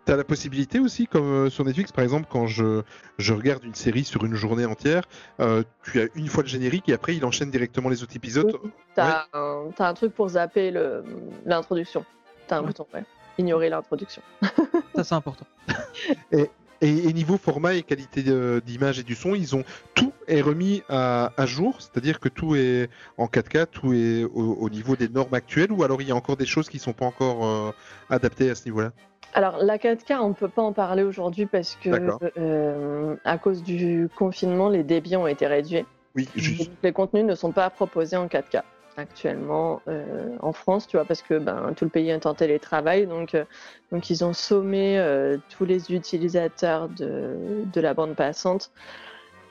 T'as 0.06 0.16
la 0.16 0.24
possibilité 0.24 0.80
aussi, 0.80 1.06
comme 1.08 1.26
euh, 1.48 1.50
sur 1.50 1.66
Netflix, 1.66 1.92
par 1.92 2.04
exemple, 2.04 2.28
quand 2.30 2.46
je, 2.48 2.82
je 3.18 3.34
regarde 3.34 3.64
une 3.66 3.76
série 3.76 4.06
sur 4.06 4.24
une 4.24 4.36
journée 4.36 4.66
entière, 4.66 5.04
euh, 5.42 5.64
tu 5.84 6.00
as 6.00 6.06
une 6.16 6.28
fois 6.28 6.44
le 6.44 6.50
générique 6.50 6.88
et 6.88 6.94
après 6.94 7.14
il 7.16 7.26
enchaîne 7.26 7.50
directement 7.52 7.90
les 7.90 8.04
autres 8.04 8.16
épisodes. 8.16 8.58
Oui, 8.64 8.72
T'as 8.96 9.26
un, 9.34 9.66
t'as 9.76 9.90
un 9.90 9.94
truc 9.96 10.14
pour 10.14 10.30
zapper 10.30 10.72
le- 10.72 11.04
l'introduction. 11.46 12.06
T'as 12.48 12.58
un 12.58 12.62
Ouais. 12.62 12.68
bouton, 12.68 12.86
ouais. 12.94 13.04
Ignorer 13.38 13.70
l'introduction. 13.70 14.22
Ça, 14.96 15.04
c'est 15.04 15.16
important. 15.16 15.46
Et, 16.80 17.10
et 17.10 17.12
niveau 17.14 17.38
format 17.38 17.74
et 17.74 17.82
qualité 17.82 18.22
d'image 18.62 19.00
et 19.00 19.04
du 19.04 19.16
son, 19.16 19.34
ils 19.34 19.56
ont 19.56 19.64
tout 19.96 20.14
est 20.28 20.42
remis 20.42 20.84
à, 20.90 21.32
à 21.36 21.48
jour, 21.48 21.78
c'est-à-dire 21.82 22.20
que 22.20 22.30
tout 22.30 22.56
est 22.56 22.90
en 23.18 23.26
4K, 23.26 23.66
tout 23.66 23.94
est 23.96 24.24
au, 24.26 24.54
au 24.60 24.70
niveau 24.70 24.96
des 24.96 25.10
normes 25.10 25.34
actuelles, 25.34 25.72
ou 25.72 25.82
alors 25.84 26.04
il 26.04 26.08
y 26.08 26.12
a 26.12 26.16
encore 26.16 26.38
des 26.38 26.46
choses 26.46 26.70
qui 26.70 26.78
sont 26.78 26.94
pas 26.94 27.06
encore 27.08 27.48
euh, 27.48 27.72
adaptées 28.12 28.52
à 28.52 28.54
ce 28.56 28.66
niveau-là? 28.66 28.92
Alors, 29.34 29.58
la 29.58 29.80
4K, 29.80 30.20
on 30.20 30.30
ne 30.30 30.34
peut 30.36 30.50
pas 30.50 30.62
en 30.62 30.72
parler 30.72 31.02
aujourd'hui 31.02 31.48
parce 31.48 31.76
que, 31.82 31.90
euh, 32.38 33.16
à 33.26 33.40
cause 33.40 33.64
du 33.64 34.08
confinement, 34.16 34.70
les 34.70 34.84
débits 34.84 35.16
ont 35.16 35.26
été 35.26 35.48
réduits. 35.48 35.84
Oui, 36.16 36.30
juste. 36.36 36.70
donc, 36.70 36.78
les 36.84 36.92
contenus 36.94 37.26
ne 37.26 37.34
sont 37.34 37.52
pas 37.52 37.72
proposés 37.72 38.18
en 38.18 38.28
4K 38.28 38.62
actuellement 38.98 39.82
euh, 39.88 40.36
en 40.42 40.52
France, 40.52 40.88
tu 40.88 40.98
vois, 40.98 41.06
parce 41.06 41.22
que 41.22 41.38
ben, 41.38 41.74
tout 41.76 41.86
le 41.86 41.92
pays 41.92 42.10
est 42.10 42.26
en 42.26 42.34
télétravail. 42.34 43.08
Donc, 43.08 43.36
euh, 43.36 43.46
donc 43.92 44.10
ils 44.10 44.26
ont 44.26 44.34
sommé 44.34 45.00
euh, 45.00 45.38
tous 45.50 45.66
les 45.66 45.92
utilisateurs 45.94 46.90
de, 46.90 47.64
de 47.72 47.82
la 47.82 47.94
bande 47.94 48.16
passante 48.16 48.72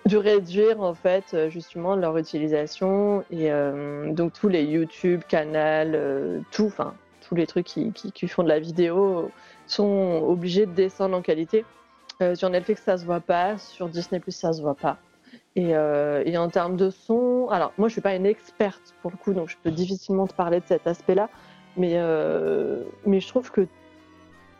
de 0.06 0.16
réduire 0.16 0.80
en 0.82 0.94
fait 0.94 1.36
justement 1.48 1.96
leur 1.96 2.16
utilisation 2.16 3.24
et 3.32 3.50
donc 4.12 4.34
tous 4.34 4.46
les 4.46 4.62
YouTube, 4.62 5.22
Canal, 5.26 6.44
tout, 6.52 6.66
enfin 6.66 6.94
tous 7.28 7.34
les 7.34 7.44
trucs 7.48 7.66
qui, 7.66 7.90
qui, 7.90 8.12
qui 8.12 8.28
font 8.28 8.44
de 8.44 8.48
la 8.48 8.60
vidéo 8.60 9.32
sont 9.66 10.22
obligés 10.24 10.64
de 10.66 10.70
descendre 10.70 11.16
en 11.16 11.22
qualité. 11.22 11.64
Sur 12.34 12.50
Netflix 12.50 12.82
ça 12.84 12.98
se 12.98 13.04
voit 13.04 13.18
pas, 13.18 13.58
sur 13.58 13.88
Disney 13.88 14.20
Plus 14.20 14.30
ça 14.30 14.52
se 14.52 14.62
voit 14.62 14.76
pas. 14.76 14.96
Et, 15.56 15.74
euh, 15.74 16.22
et 16.26 16.36
en 16.36 16.48
termes 16.50 16.76
de 16.76 16.90
son, 16.90 17.48
alors 17.50 17.72
moi 17.78 17.88
je 17.88 17.92
suis 17.92 18.02
pas 18.02 18.14
une 18.14 18.26
experte 18.26 18.94
pour 19.00 19.10
le 19.10 19.16
coup, 19.16 19.32
donc 19.32 19.48
je 19.48 19.56
peux 19.62 19.70
difficilement 19.70 20.26
te 20.26 20.34
parler 20.34 20.60
de 20.60 20.66
cet 20.66 20.86
aspect-là, 20.86 21.30
mais 21.78 21.92
euh, 21.96 22.82
mais 23.06 23.20
je 23.20 23.28
trouve 23.28 23.50
que 23.50 23.66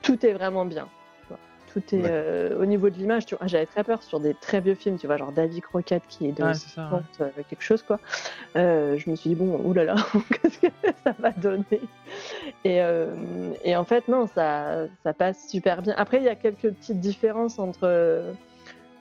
tout 0.03 0.25
est 0.25 0.33
vraiment 0.33 0.65
bien. 0.65 0.89
tu 1.23 1.29
vois. 1.29 1.39
Tout 1.71 1.83
est 1.95 1.99
Ouais. 2.03 2.09
euh, 2.11 2.59
au 2.59 2.65
niveau 2.65 2.89
de 2.89 2.95
l'image. 2.97 3.27
Tu 3.27 3.35
vois, 3.37 3.47
j'avais 3.47 3.67
très 3.67 3.85
peur 3.85 4.03
sur 4.03 4.21
des 4.21 4.33
très 4.33 4.63
vieux 4.63 4.75
films, 4.75 4.97
tu 4.97 5.07
vois, 5.07 5.19
genre 5.19 5.33
David 5.33 5.61
Croquette 5.65 6.05
qui 6.09 6.29
est 6.29 6.33
de 6.33 6.43
Ouais, 6.43 6.55
c'est 6.55 6.71
ça, 6.71 6.89
50, 7.19 7.45
quelque 7.47 7.63
chose 7.63 7.83
quoi. 7.83 8.01
Je 8.55 9.11
me 9.11 9.17
suis 9.17 9.29
dit 9.29 9.37
bon, 9.37 9.61
oulala, 9.67 9.97
qu'est-ce 10.43 10.61
que 10.61 10.69
ça 11.05 11.15
va 11.19 11.31
donner? 11.33 11.83
Et, 12.65 12.81
et 13.65 13.77
en 13.77 13.85
fait 13.85 14.09
non, 14.09 14.27
ça 14.27 14.87
ça 15.03 15.13
passe 15.13 15.47
super 15.47 15.83
bien. 15.83 15.93
Après 15.99 16.17
il 16.17 16.23
y 16.25 16.29
a 16.31 16.37
quelques 16.37 16.71
petites 16.73 17.01
différences 17.01 17.59
entre 17.59 18.33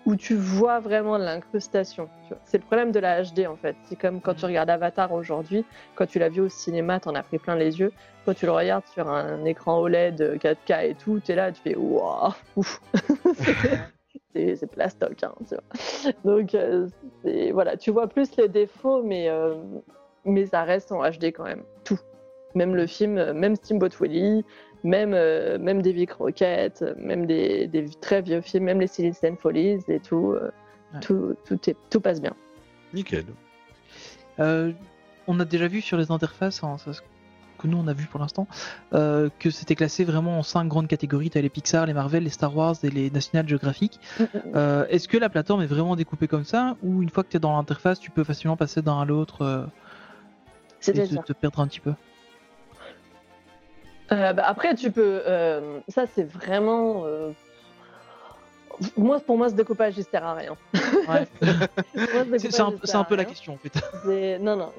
où 0.06 0.16
tu 0.16 0.36
vois 0.36 0.80
vraiment 0.80 1.18
l'incrustation. 1.18 2.10
C'est 2.46 2.58
le 2.58 2.64
problème 2.64 2.92
de 2.92 3.00
la 3.00 3.24
HD 3.24 3.48
en 3.48 3.56
fait. 3.56 3.76
C'est 3.86 3.96
comme 3.96 4.22
quand 4.22 4.36
tu 4.36 4.46
regardes 4.46 4.70
Avatar 4.70 5.12
aujourd'hui, 5.12 5.66
quand 5.96 6.06
tu 6.06 6.20
l'as 6.20 6.30
vu 6.30 6.42
au 6.42 6.50
cinéma, 6.50 7.00
t'en 7.00 7.16
as 7.16 7.24
pris 7.24 7.40
plein 7.40 7.56
les 7.56 7.80
yeux. 7.80 7.92
Quand 8.26 8.34
tu 8.34 8.46
le 8.46 8.52
regardes 8.52 8.86
sur 8.88 9.10
un 9.10 9.44
écran 9.46 9.80
OLED 9.80 10.38
4K 10.40 10.90
et 10.90 10.96
tout, 10.96 11.20
t'es 11.20 11.36
là, 11.36 11.52
tu 11.52 11.62
fais 11.62 11.76
waouh, 11.76 12.34
ouf. 12.56 12.82
c'est 14.34 14.68
plastoc, 14.68 15.24
hein, 15.24 15.34
tu 15.48 15.56
vois. 15.56 16.14
Donc 16.24 16.54
euh, 16.56 16.88
voilà, 17.54 17.78
tu 17.78 17.92
vois 17.92 18.08
plus 18.08 18.36
les 18.38 18.48
défauts, 18.48 19.02
mais 19.04 19.30
euh, 19.30 19.56
mais 20.26 20.46
ça 20.46 20.64
reste 20.64 20.92
en 20.92 21.02
HD 21.10 21.26
quand 21.26 21.46
même. 21.46 21.64
Tout. 21.84 22.00
Même 22.54 22.76
le 22.76 22.88
film, 22.88 23.18
euh, 23.18 23.34
même 23.34 23.56
Steamboat 23.56 23.90
Willie, 24.00 24.46
même, 24.86 25.14
euh, 25.14 25.58
même 25.58 25.82
des 25.82 25.92
Vic 25.92 26.12
Rocket, 26.14 26.82
euh, 26.82 26.94
même 26.98 27.26
des, 27.26 27.68
des 27.68 27.86
très 27.90 28.22
vieux 28.22 28.42
films, 28.42 28.66
même 28.66 28.80
les 28.80 28.88
Silent 28.88 29.36
Follies 29.38 29.84
et 29.88 30.00
tout, 30.00 30.32
euh, 30.32 30.52
Ouais. 30.94 31.00
tout, 31.02 31.36
tout, 31.46 31.70
est, 31.70 31.76
tout 31.90 32.00
passe 32.00 32.22
bien. 32.22 32.34
Nickel. 32.94 33.26
Euh, 34.40 34.72
on 35.28 35.40
a 35.40 35.46
déjà 35.46 35.68
vu 35.68 35.82
sur 35.82 35.98
les 35.98 36.12
interfaces, 36.12 36.64
hein, 36.64 36.78
ça, 36.78 36.92
que 37.58 37.68
nous 37.68 37.78
on 37.78 37.88
a 37.88 37.94
vu 37.94 38.06
pour 38.06 38.20
l'instant, 38.20 38.48
euh, 38.94 39.30
que 39.40 39.50
c'était 39.50 39.76
classé 39.76 40.04
vraiment 40.06 40.38
en 40.38 40.44
cinq 40.44 40.68
grandes 40.68 40.88
catégories. 40.88 41.32
T'as 41.32 41.42
les 41.42 41.50
Pixar, 41.50 41.86
les 41.88 41.94
Marvel, 41.94 42.24
les 42.24 42.30
Star 42.30 42.56
Wars 42.56 42.76
et 42.84 42.92
les 42.92 43.10
National 43.10 43.48
Geographic. 43.50 44.00
Euh, 44.54 44.86
Est-ce 44.90 45.08
que 45.08 45.18
la 45.18 45.30
plateforme 45.30 45.64
est 45.64 45.68
vraiment 45.68 45.96
découpée 45.96 46.28
comme 46.28 46.46
ça 46.46 46.78
ou 46.84 47.02
une 47.02 47.10
fois 47.10 47.24
que 47.24 47.30
tu 47.30 47.38
es 47.38 47.40
dans 47.40 47.58
l'interface, 47.58 48.00
tu 48.00 48.12
peux 48.12 48.24
facilement 48.24 48.56
passer 48.56 48.82
d'un 48.82 49.02
à 49.02 49.06
l'autre 49.06 49.42
euh, 49.42 49.66
et 50.88 50.94
te 50.94 51.34
perdre 51.34 51.60
un 51.62 51.68
petit 51.68 51.80
peu? 51.80 51.94
Euh, 54.12 54.34
bah, 54.34 54.44
après, 54.46 54.76
tu 54.76 54.92
peux. 54.92 55.22
euh, 55.26 55.80
ça, 55.88 56.06
c'est 56.14 56.24
vraiment. 56.30 57.06
euh, 57.06 57.32
Moi, 58.98 59.20
pour 59.22 59.38
moi, 59.38 59.50
ce 59.50 59.56
découpage, 59.56 59.98
il 59.98 60.04
sert 60.04 60.24
à 60.26 60.34
rien. 60.36 60.56
Ouais. 61.08 61.26
Moi, 62.14 62.38
ce 62.38 62.50
C'est 62.52 62.60
un, 62.96 63.04
peu 63.04 63.16
la 63.16 63.22
rien. 63.24 63.30
question 63.30 63.54
en 63.54 63.58
fait. 63.58 63.72
Non, 64.42 64.56
non, 64.58 64.72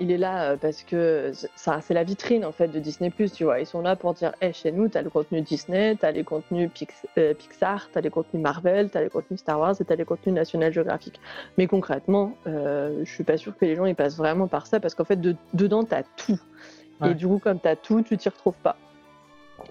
il, 0.00 0.12
est 0.12 0.18
là 0.18 0.56
parce 0.58 0.82
que 0.82 1.32
ça, 1.56 1.80
c'est 1.80 1.94
la 1.94 2.04
vitrine 2.04 2.44
en 2.44 2.52
fait 2.52 2.68
de 2.68 2.78
Disney+. 2.78 3.10
Tu 3.34 3.44
vois, 3.44 3.58
ils 3.60 3.66
sont 3.66 3.80
là 3.80 3.96
pour 3.96 4.12
dire, 4.14 4.32
hey, 4.40 4.52
chez 4.52 4.70
nous, 4.70 4.88
t'as 4.88 5.02
le 5.02 5.08
contenu 5.10 5.40
Disney, 5.40 5.96
t'as 5.96 6.10
les 6.12 6.24
contenus 6.24 6.70
Pix- 6.72 7.06
Pixar, 7.38 7.88
t'as 7.92 8.00
les 8.02 8.10
contenus 8.10 8.42
Marvel, 8.42 8.90
t'as 8.90 9.00
les 9.00 9.08
contenus 9.08 9.40
Star 9.40 9.58
Wars 9.58 9.74
et 9.80 9.84
t'as 9.84 9.96
les 9.96 10.04
contenus 10.04 10.34
National 10.34 10.72
Geographic. 10.72 11.18
Mais 11.58 11.66
concrètement, 11.66 12.36
je 12.44 13.04
suis 13.10 13.24
pas 13.24 13.38
sûre 13.38 13.56
que 13.58 13.64
les 13.64 13.76
gens 13.76 13.86
ils 13.86 13.96
passent 13.96 14.16
vraiment 14.18 14.46
par 14.46 14.66
ça 14.66 14.78
parce 14.78 14.94
qu'en 14.94 15.04
fait, 15.04 15.20
de- 15.20 15.36
dedans, 15.54 15.84
t'as 15.84 16.02
tout. 16.16 16.38
Ouais. 17.00 17.10
Et 17.10 17.14
du 17.14 17.26
coup, 17.26 17.38
comme 17.38 17.60
t'as 17.60 17.76
tout, 17.76 18.02
tu 18.02 18.16
t'y 18.16 18.28
retrouves 18.28 18.58
pas. 18.62 18.76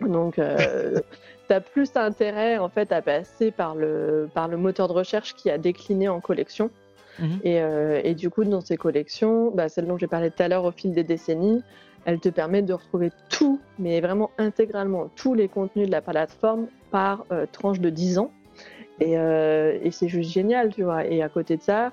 Donc, 0.01 0.39
euh, 0.39 0.99
t'as 1.47 1.59
plus 1.59 1.95
intérêt 1.95 2.57
en 2.57 2.69
fait 2.69 2.91
à 2.91 3.01
passer 3.01 3.51
par 3.51 3.75
le 3.75 4.29
par 4.33 4.47
le 4.47 4.57
moteur 4.57 4.87
de 4.87 4.93
recherche 4.93 5.35
qui 5.35 5.49
a 5.49 5.57
décliné 5.57 6.07
en 6.07 6.19
collection. 6.19 6.69
Mhm. 7.19 7.39
Et, 7.43 7.61
euh, 7.61 8.01
et 8.03 8.13
du 8.13 8.29
coup, 8.29 8.43
dans 8.43 8.61
ces 8.61 8.77
collections, 8.77 9.51
bah, 9.51 9.69
celle 9.69 9.87
dont 9.87 9.97
j'ai 9.97 10.07
parlé 10.07 10.31
tout 10.31 10.43
à 10.43 10.47
l'heure 10.47 10.65
au 10.65 10.71
fil 10.71 10.91
des 10.91 11.03
décennies, 11.03 11.63
elle 12.05 12.19
te 12.19 12.29
permet 12.29 12.61
de 12.61 12.73
retrouver 12.73 13.11
tout, 13.29 13.59
mais 13.79 13.99
vraiment 13.99 14.31
intégralement, 14.37 15.09
tous 15.15 15.33
les 15.33 15.47
contenus 15.47 15.87
de 15.87 15.91
la 15.91 16.01
plateforme 16.01 16.67
par 16.91 17.25
euh, 17.31 17.45
tranche 17.51 17.79
de 17.79 17.89
10 17.89 18.19
ans. 18.19 18.31
Et, 18.99 19.17
euh, 19.17 19.77
et 19.81 19.91
c'est 19.91 20.07
juste 20.07 20.31
génial, 20.31 20.73
tu 20.73 20.83
vois. 20.83 21.05
Et 21.05 21.21
à 21.21 21.29
côté 21.29 21.57
de 21.57 21.61
ça, 21.61 21.91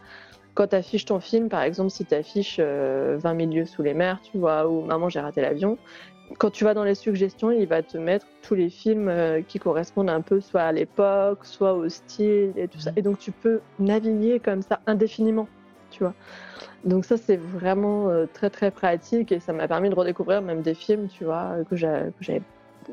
quand 0.55 0.69
tu 0.69 0.77
affiches 0.77 1.05
ton 1.07 1.21
film, 1.21 1.49
par 1.49 1.63
exemple, 1.63 1.91
si 1.91 2.05
tu 2.05 2.15
affiches 2.15 2.61
20 2.61 3.21
000 3.23 3.51
lieux 3.51 3.67
sous 3.67 3.83
les 3.83 3.95
mers, 3.95 4.21
tu 4.23 4.39
vois, 4.39 4.69
ou 4.69 4.83
Maman, 4.83 5.09
j'ai 5.09 5.21
raté 5.21 5.41
l'avion, 5.41 5.79
quand 6.39 6.51
tu 6.51 6.65
vas 6.65 6.75
dans 6.75 6.85
les 6.85 6.95
suggestions, 6.95 7.51
il 7.51 7.67
va 7.67 7.83
te 7.83 7.99
mettre 7.99 8.27
tous 8.43 8.55
les 8.55 8.71
films 8.71 9.09
euh, 9.09 9.43
qui 9.43 9.59
correspondent 9.59 10.09
un 10.11 10.21
peu 10.21 10.41
soit 10.41 10.63
à 10.63 10.73
l'époque, 10.73 11.45
soit 11.45 11.75
au 11.75 11.89
style 11.89 12.53
et 12.57 12.69
tout 12.69 12.79
ça. 12.79 12.91
Et 12.97 13.03
donc 13.03 13.19
tu 13.19 13.33
peux 13.33 13.61
naviguer 13.79 14.41
comme 14.41 14.63
ça 14.63 14.81
indéfiniment, 14.87 15.47
tu 15.91 16.05
vois. 16.05 16.15
Donc 16.85 17.05
ça 17.05 17.17
c'est 17.17 17.37
vraiment 17.37 18.09
euh, 18.09 18.27
très 18.33 18.51
très 18.51 18.71
pratique 18.71 19.31
et 19.33 19.41
ça 19.41 19.53
m'a 19.53 19.69
permis 19.69 19.91
de 19.91 19.95
redécouvrir 19.95 20.43
même 20.43 20.63
des 20.63 20.75
films, 20.75 21.09
tu 21.09 21.25
vois, 21.25 21.57
que 21.69 21.77
j'a- 21.77 22.05
que 22.05 22.23
j'avais 22.25 22.43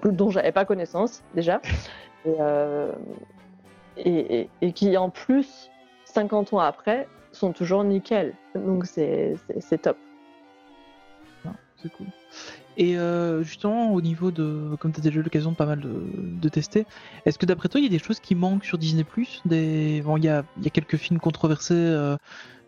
dont 0.03 0.29
j'avais 0.29 0.51
pas 0.51 0.65
connaissance 0.65 1.21
déjà 1.33 1.61
et, 2.25 2.35
euh, 2.39 2.91
et, 3.97 4.41
et- 4.41 4.49
et 4.61 4.73
qui 4.73 4.95
en 4.97 5.09
plus 5.09 5.69
50 6.05 6.53
ans 6.53 6.59
après 6.59 7.07
sont 7.39 7.53
toujours 7.53 7.83
nickel. 7.83 8.33
Donc 8.55 8.85
c'est 8.85 9.37
top. 9.81 9.97
Non, 11.45 11.53
c'est 11.81 11.91
cool. 11.93 12.07
Et 12.77 12.97
euh, 12.97 13.43
justement, 13.43 13.93
au 13.93 13.99
niveau 13.99 14.31
de, 14.31 14.75
comme 14.79 14.93
tu 14.93 15.01
as 15.01 15.03
déjà 15.03 15.19
eu 15.19 15.23
l'occasion 15.23 15.51
de 15.51 15.55
pas 15.57 15.65
mal 15.65 15.81
de, 15.81 16.49
tester, 16.49 16.85
est-ce 17.25 17.37
que 17.37 17.45
d'après 17.45 17.67
toi, 17.67 17.81
il 17.81 17.83
y 17.83 17.87
a 17.87 17.89
des 17.89 17.99
choses 17.99 18.21
qui 18.21 18.35
manquent 18.35 18.63
sur 18.63 18.77
Disney 18.77 19.05
Des, 19.45 20.01
bon, 20.01 20.15
il 20.15 20.23
y 20.23 20.29
a, 20.29 20.45
y 20.61 20.67
a 20.67 20.69
quelques 20.69 20.95
films 20.95 21.19
controversés 21.19 21.73
euh, 21.75 22.15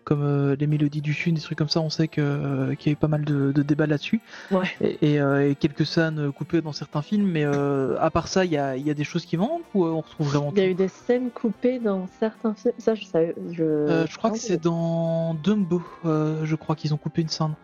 comme 0.03 0.23
euh, 0.23 0.55
les 0.59 0.67
Mélodies 0.67 1.01
du 1.01 1.13
Sud, 1.13 1.35
des 1.35 1.41
trucs 1.41 1.57
comme 1.57 1.69
ça. 1.69 1.79
On 1.81 1.89
sait 1.89 2.07
que 2.07 2.21
euh, 2.21 2.75
qu'il 2.75 2.91
y 2.91 2.91
a 2.91 2.93
eu 2.93 2.95
pas 2.97 3.07
mal 3.07 3.23
de, 3.23 3.51
de 3.51 3.61
débats 3.61 3.85
là-dessus. 3.87 4.19
Ouais. 4.51 4.65
Et, 4.81 5.13
et, 5.13 5.21
euh, 5.21 5.49
et 5.49 5.55
quelques 5.55 5.85
scènes 5.85 6.31
coupées 6.31 6.61
dans 6.61 6.73
certains 6.73 7.01
films. 7.01 7.29
Mais 7.29 7.43
à 7.45 8.09
part 8.11 8.27
ça, 8.27 8.45
il 8.45 8.51
y 8.51 8.57
a, 8.57 8.75
y 8.77 8.89
a 8.89 8.93
des 8.93 9.03
choses 9.03 9.25
qui 9.25 9.37
manquent 9.37 9.63
ou 9.73 9.85
on 9.85 10.01
retrouve 10.01 10.27
vraiment 10.29 10.51
Il 10.55 10.59
y 10.59 10.65
a 10.65 10.67
eu 10.67 10.73
des 10.75 10.87
scènes 10.87 11.29
coupées 11.31 11.79
dans 11.79 12.07
certains 12.19 12.53
films. 12.55 12.73
Ça, 12.77 12.95
je 12.95 13.05
savais. 13.05 13.35
Je, 13.51 14.05
je 14.09 14.17
crois 14.17 14.31
que 14.31 14.37
c'est 14.39 14.61
dans 14.61 15.33
Dumbo, 15.35 15.81
je 16.03 16.55
crois 16.55 16.75
qu'ils 16.75 16.93
ont 16.93 16.97
coupé 16.97 17.21
une 17.21 17.29
scène. 17.29 17.55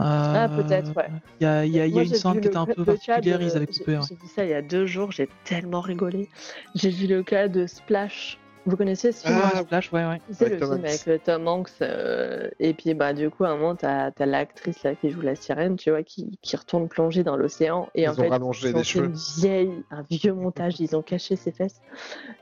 Ah, 0.00 0.48
peut-être, 0.54 0.94
ouais. 0.96 1.08
Il 1.40 1.44
y 1.44 1.46
a, 1.46 1.66
y 1.66 1.80
a- 1.80 1.86
il 1.86 1.90
y 1.92 1.94
a 1.98 2.02
Moi, 2.02 2.02
une 2.04 2.14
scène 2.14 2.40
qui 2.40 2.46
était 2.46 2.56
un 2.56 2.66
peu 2.66 2.84
particulière, 2.84 3.38
de- 3.40 3.44
ils 3.44 3.56
avaient 3.56 3.66
j'ai- 3.68 3.78
coupé. 3.80 3.96
ouais. 3.96 4.02
J'ai 4.08 4.14
vu 4.14 4.28
ça 4.32 4.44
il 4.44 4.50
y 4.50 4.54
a 4.54 4.62
deux 4.62 4.86
jours, 4.86 5.10
j'ai 5.10 5.28
tellement 5.44 5.80
rigolé. 5.80 6.28
J'ai 6.76 6.90
vu 6.90 7.08
le 7.08 7.24
cas 7.24 7.48
de 7.48 7.66
Splash. 7.66 8.38
Vous 8.66 8.76
connaissez 8.76 9.12
ce 9.12 9.26
film 9.26 9.36
Ouais, 9.38 9.44
Ah, 9.54 9.62
Splash, 9.62 9.92
ouais, 9.92 10.04
ouais. 10.06 10.20
C'est 10.30 10.46
avec 10.46 10.60
le 10.60 10.66
Tom 10.66 10.68
film 10.74 10.84
Hanks. 10.84 10.88
avec 10.90 11.06
le 11.06 11.18
Tom 11.18 11.48
Hanks. 11.48 11.70
euh, 11.82 12.48
et 12.60 12.74
puis, 12.74 12.94
bah, 12.94 13.12
du 13.14 13.30
coup, 13.30 13.44
à 13.44 13.48
un 13.50 13.56
moment, 13.56 13.74
t'as 13.76 14.10
as, 14.18 14.26
l'actrice 14.26 14.82
là 14.82 14.94
qui 14.94 15.10
joue 15.10 15.20
la 15.22 15.34
sirène, 15.34 15.76
tu 15.76 15.90
vois, 15.90 16.02
qui, 16.02 16.38
qui 16.42 16.56
retourne 16.56 16.88
plonger 16.88 17.22
dans 17.22 17.36
l'océan. 17.36 17.88
Et 17.94 18.02
Ils 18.02 18.08
en 18.08 18.12
ont 18.12 18.14
fait, 18.16 18.28
rallongé 18.28 18.68
ils 18.70 18.76
ont 18.76 18.84
fait 18.84 18.98
une 18.98 19.12
vieille, 19.38 19.82
un 19.90 20.02
vieux 20.10 20.32
montage. 20.34 20.80
Ils 20.80 20.94
ont 20.96 21.02
caché 21.02 21.36
ses 21.36 21.52
fesses 21.52 21.80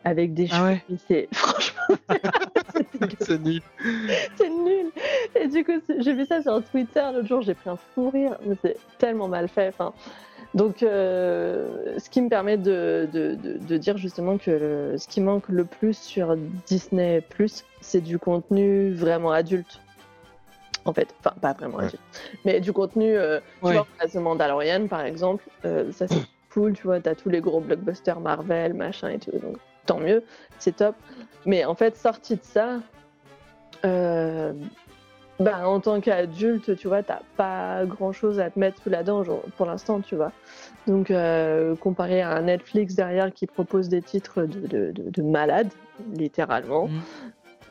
avec 0.05 0.35
des 0.35 0.49
Ah 0.51 0.57
cheveux. 0.57 0.67
ouais. 0.69 0.85
C'est 1.09 1.29
franchement, 1.33 1.97
c'est 3.21 3.39
nul. 3.41 3.63
c'est 4.37 4.49
nul. 4.51 4.87
Et 5.41 5.49
du 5.49 5.65
coup, 5.65 5.81
j'ai 5.99 6.13
vu 6.15 6.27
ça 6.27 6.43
sur 6.43 6.63
Twitter 6.65 7.05
l'autre 7.15 7.27
jour, 7.29 7.43
j'ai 7.43 7.55
pris 7.55 7.71
un 7.71 7.77
fou 7.95 8.11
rire, 8.11 8.37
mais 8.45 8.57
c'est 8.63 8.77
tellement 8.99 9.29
mal 9.29 9.49
fait. 9.49 9.69
Enfin, 9.69 9.93
donc, 10.55 10.83
euh, 10.83 11.99
ce 11.99 12.09
qui 12.11 12.21
me 12.23 12.29
permet 12.29 12.57
de, 12.57 13.09
de, 13.13 13.35
de- 13.35 13.59
de 13.59 13.77
dire 13.77 13.97
justement 13.99 14.39
que 14.39 14.51
le- 14.51 14.99
ce 14.99 15.07
qui 15.09 15.21
manque 15.21 15.49
le 15.49 15.65
plus 15.65 15.97
sur 15.99 16.37
Disney, 16.67 17.23
c'est 17.81 18.01
du 18.01 18.19
contenu 18.19 18.93
vraiment 18.93 19.33
adulte. 19.33 19.81
En 20.85 20.93
fait, 20.93 21.15
enfin, 21.21 21.35
pas 21.41 21.53
vraiment 21.53 21.79
Ouais. 21.79 21.87
adulte, 21.87 22.03
mais 22.45 22.61
du 22.61 22.73
contenu, 22.73 23.17
euh, 23.17 23.41
tu 23.61 23.67
Ouais. 23.67 23.73
vois, 23.75 24.09
The 24.09 24.15
Mandalorian 24.17 24.87
par 24.87 25.01
exemple, 25.05 25.45
euh, 25.65 25.91
ça 25.93 26.07
c'est 26.07 26.21
cool, 26.55 26.73
tu 26.75 26.85
vois, 26.85 27.01
t'as 27.01 27.15
tous 27.15 27.29
les 27.29 27.41
gros 27.41 27.61
blockbusters 27.61 28.21
Marvel, 28.21 28.73
machin 28.75 29.09
et 29.11 29.19
tout, 29.19 29.33
donc 29.33 29.57
tant 29.85 29.99
mieux, 29.99 30.23
c'est 30.59 30.77
top. 30.77 30.95
Mais 31.45 31.65
en 31.65 31.75
fait, 31.75 31.97
sorti 31.97 32.37
de 32.37 32.43
ça, 32.43 32.79
euh, 33.85 34.53
bah, 35.39 35.69
en 35.69 35.81
tant 35.81 36.01
qu'adulte, 36.01 36.77
tu 36.77 36.89
vois, 36.89 37.03
t'as 37.03 37.21
pas 37.37 37.85
grand 37.85 38.13
chose 38.13 38.41
à 38.41 38.51
te 38.51 38.59
mettre 38.59 38.83
sous 38.83 38.89
la 38.91 39.03
dent 39.03 39.23
genre, 39.23 39.43
pour 39.57 39.67
l'instant, 39.67 40.01
tu 40.01 40.17
vois. 40.17 40.33
Donc, 40.87 41.11
euh, 41.11 41.75
comparé 41.77 42.23
à 42.23 42.31
un 42.31 42.43
Netflix 42.43 42.95
derrière 42.95 43.33
qui 43.33 43.47
propose 43.47 43.89
des 43.89 44.01
titres 44.03 44.43
de, 44.43 44.67
de, 44.67 44.93
de, 44.93 45.11
de 45.11 45.23
malades, 45.23 45.71
littéralement, 46.15 46.87
Mhm. 46.89 47.01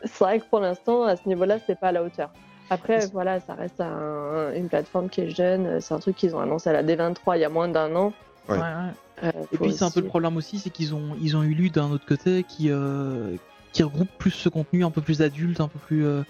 c'est 0.03 0.20
vrai 0.24 0.39
que 0.39 0.45
pour 0.45 0.59
l'instant, 0.59 1.03
à 1.03 1.16
ce 1.16 1.28
niveau-là, 1.28 1.57
c'est 1.66 1.80
pas 1.80 1.88
à 1.88 1.91
la 1.91 2.03
hauteur. 2.03 2.30
Après, 2.70 3.05
voilà, 3.07 3.39
ça 3.39 3.53
reste 3.53 3.80
un- 3.80 4.51
une 4.55 4.68
plateforme 4.70 5.09
qui 5.09 5.22
est 5.22 5.30
jeune. 5.30 5.80
C'est 5.82 5.93
un 5.93 5.99
truc 5.99 6.16
qu'ils 6.16 6.36
ont 6.36 6.39
annoncé 6.39 6.70
à 6.70 6.74
la 6.74 6.84
D23 6.84 7.38
il 7.38 7.41
y 7.41 7.45
a 7.45 7.49
moins 7.49 7.68
d'un 7.68 7.95
an. 7.95 8.11
Ouais. 8.49 8.55
Ouais, 8.57 8.61
ouais. 8.61 9.24
Euh, 9.24 9.32
Et 9.51 9.57
puis 9.57 9.72
c'est 9.72 9.86
un 9.86 9.91
peu 9.91 10.01
le 10.01 10.07
problème 10.07 10.36
aussi, 10.36 10.59
c'est 10.59 10.70
qu'ils 10.72 10.93
ont 10.93 11.16
ils 11.22 11.38
ont 11.38 11.43
eu 11.43 11.53
lu 11.53 11.70
d'un 11.70 11.89
autre 11.91 12.05
côté 12.05 12.43
qui 12.43 12.70
euh, 12.72 13.36
qui 13.72 13.84
regroupe 13.84 14.09
plus 14.18 14.32
ce 14.32 14.49
contenu 14.49 14.84
un 14.84 14.91
peu 14.91 15.01
plus 15.01 15.22
adulte, 15.22 15.61
un 15.61 15.68
peu 15.68 15.80
plus 15.80 16.05
euh, 16.05 16.24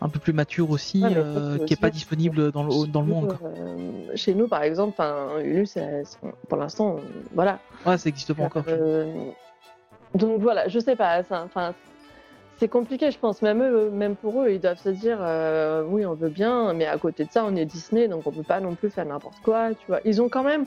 un 0.00 0.08
peu 0.08 0.18
plus 0.18 0.32
mature 0.32 0.70
aussi, 0.70 1.02
Ouais, 1.02 1.12
euh, 1.14 1.58
qui 1.64 1.74
est 1.74 1.80
pas 1.80 1.90
disponible 1.90 2.52
dans 2.52 2.62
le 2.62 2.86
dans 2.86 3.02
le 3.02 3.06
monde. 3.06 3.36
Quoi. 3.38 3.48
euh, 3.48 3.76
chez 4.14 4.34
nous, 4.34 4.48
par 4.48 4.62
exemple, 4.62 5.00
pour 6.48 6.58
l'instant, 6.58 6.96
voilà. 7.34 7.58
Ouais, 7.84 7.98
ça 7.98 8.08
existe 8.08 8.32
pas 8.32 8.44
encore. 8.44 8.64
Euh, 8.68 9.30
donc 10.14 10.40
voilà, 10.40 10.68
je 10.68 10.78
sais 10.78 10.96
pas. 10.96 11.22
c'est 12.56 12.68
compliqué, 12.68 13.10
je 13.10 13.18
pense. 13.18 13.42
Même 13.42 13.62
eux, 13.62 13.90
même 13.90 14.16
pour 14.16 14.42
eux, 14.42 14.50
ils 14.50 14.60
doivent 14.60 14.80
se 14.80 14.88
dire, 14.88 15.18
euh, 15.20 15.84
oui, 15.86 16.06
on 16.06 16.14
veut 16.14 16.30
bien, 16.30 16.72
mais 16.72 16.86
à 16.86 16.96
côté 16.98 17.24
de 17.24 17.30
ça, 17.30 17.44
on 17.44 17.54
est 17.54 17.66
Disney, 17.66 18.08
donc 18.08 18.26
on 18.26 18.32
peut 18.32 18.42
pas 18.42 18.60
non 18.60 18.74
plus 18.74 18.90
faire 18.90 19.04
n'importe 19.04 19.40
quoi, 19.42 19.70
tu 19.74 19.86
vois. 19.86 20.00
Ils 20.04 20.22
ont 20.22 20.28
quand 20.28 20.44
même. 20.44 20.64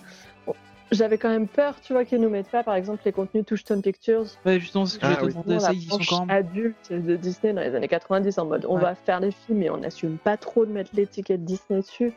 J'avais 0.91 1.17
quand 1.17 1.29
même 1.29 1.47
peur, 1.47 1.79
tu 1.81 1.93
vois, 1.93 2.05
qu'ils 2.05 2.19
nous 2.21 2.29
mettent 2.29 2.51
pas, 2.51 2.63
par 2.63 2.75
exemple, 2.75 3.01
les 3.05 3.11
contenus 3.11 3.45
Touchstone 3.45 3.81
Pictures. 3.81 4.25
Ouais, 4.45 4.59
justement, 4.59 4.86
c'est 4.86 4.95
ce 4.95 4.99
que 4.99 5.05
Ah 5.07 5.17
je 5.21 5.25
oui. 5.25 5.31
ça 5.34 5.41
la 5.69 5.73
ils 5.73 5.81
sont 5.89 5.97
quand 6.07 6.25
même. 6.25 6.29
adulte 6.38 6.91
de 6.93 7.15
Disney 7.15 7.53
dans 7.53 7.61
les 7.61 7.73
années 7.73 7.88
90 7.88 8.38
en 8.38 8.45
mode 8.45 8.65
on 8.69 8.75
Ouais. 8.75 8.81
va 8.81 8.95
faire 8.95 9.19
des 9.19 9.31
films 9.31 9.63
et 9.63 9.69
on 9.71 9.77
n'assume 9.77 10.17
pas 10.17 10.38
trop 10.38 10.65
de 10.65 10.71
mettre 10.71 10.91
l'étiquette 10.93 11.43
Disney 11.43 11.79
dessus 11.81 12.13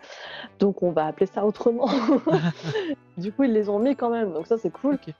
donc 0.58 0.82
on 0.82 0.90
va 0.90 1.06
appeler 1.06 1.26
ça 1.26 1.44
autrement 1.46 1.88
du 3.16 3.32
coup 3.32 3.44
ils 3.44 3.52
les 3.52 3.68
ont 3.68 3.78
mis 3.78 3.96
quand 3.96 4.10
même 4.10 4.32
donc 4.32 4.46
ça 4.46 4.58
c'est 4.58 4.70
cool. 4.70 4.92
Donc 4.92 5.00
il 5.06 5.12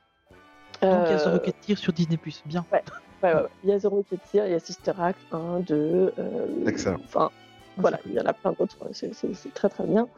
y 0.82 0.84
a 0.84 1.26
Euh, 1.26 1.32
Rocket 1.32 1.55
Tear 1.62 1.78
sur 1.78 1.92
Disney 1.92 2.18
Plus, 2.18 2.42
bien. 2.44 2.64
Ouais, 2.72 2.82
ouais, 3.22 3.34
ouais. 3.34 3.40
Il 3.64 3.70
y 3.70 3.72
a 3.72 3.78
Zero 3.78 4.05
qui 4.09 4.18
tire, 4.30 4.44
il 4.47 4.53
y 4.53 4.55
a 4.55 4.59
Sister 4.61 4.92
Act 5.01 5.18
1, 5.32 5.61
2. 5.61 6.12
Euh, 6.18 6.47
Excellent. 6.66 6.99
Enfin, 7.05 7.30
voilà, 7.77 7.99
il 8.07 8.12
y 8.14 8.20
en 8.20 8.24
a 8.27 8.33
plein 8.33 8.53
d'autres, 8.53 8.79
c'est 8.93 9.14
c'est- 9.14 9.35
c'est 9.35 9.53
très 9.55 9.68
très 9.68 9.85
bien. 9.85 10.09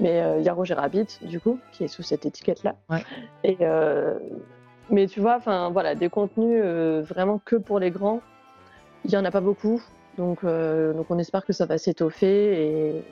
Mais 0.00 0.22
euh, 0.22 0.38
il 0.38 0.44
y 0.44 0.48
a 0.48 0.52
Roger 0.54 0.74
Rabbit, 0.74 1.06
du 1.22 1.40
coup, 1.40 1.58
qui 1.72 1.84
est 1.84 1.88
sous 1.88 2.02
cette 2.02 2.24
étiquette-là. 2.26 2.74
Ouais. 2.90 3.04
Et, 3.44 3.58
euh, 3.60 4.18
mais 4.90 5.06
tu 5.06 5.20
vois, 5.20 5.36
enfin 5.36 5.70
voilà, 5.70 5.94
des 5.94 6.08
contenus 6.08 6.60
euh, 6.64 7.02
vraiment 7.02 7.38
que 7.44 7.56
pour 7.56 7.78
les 7.78 7.90
grands, 7.90 8.20
il 9.04 9.10
y 9.12 9.16
en 9.16 9.24
a 9.24 9.30
pas 9.30 9.40
beaucoup. 9.40 9.82
Donc, 10.18 10.44
donc 10.44 11.06
on 11.10 11.18
espère 11.18 11.44
que 11.44 11.52
ça 11.54 11.64
va 11.66 11.78
s'étoffer. 11.78 12.66
Et, 12.90 13.04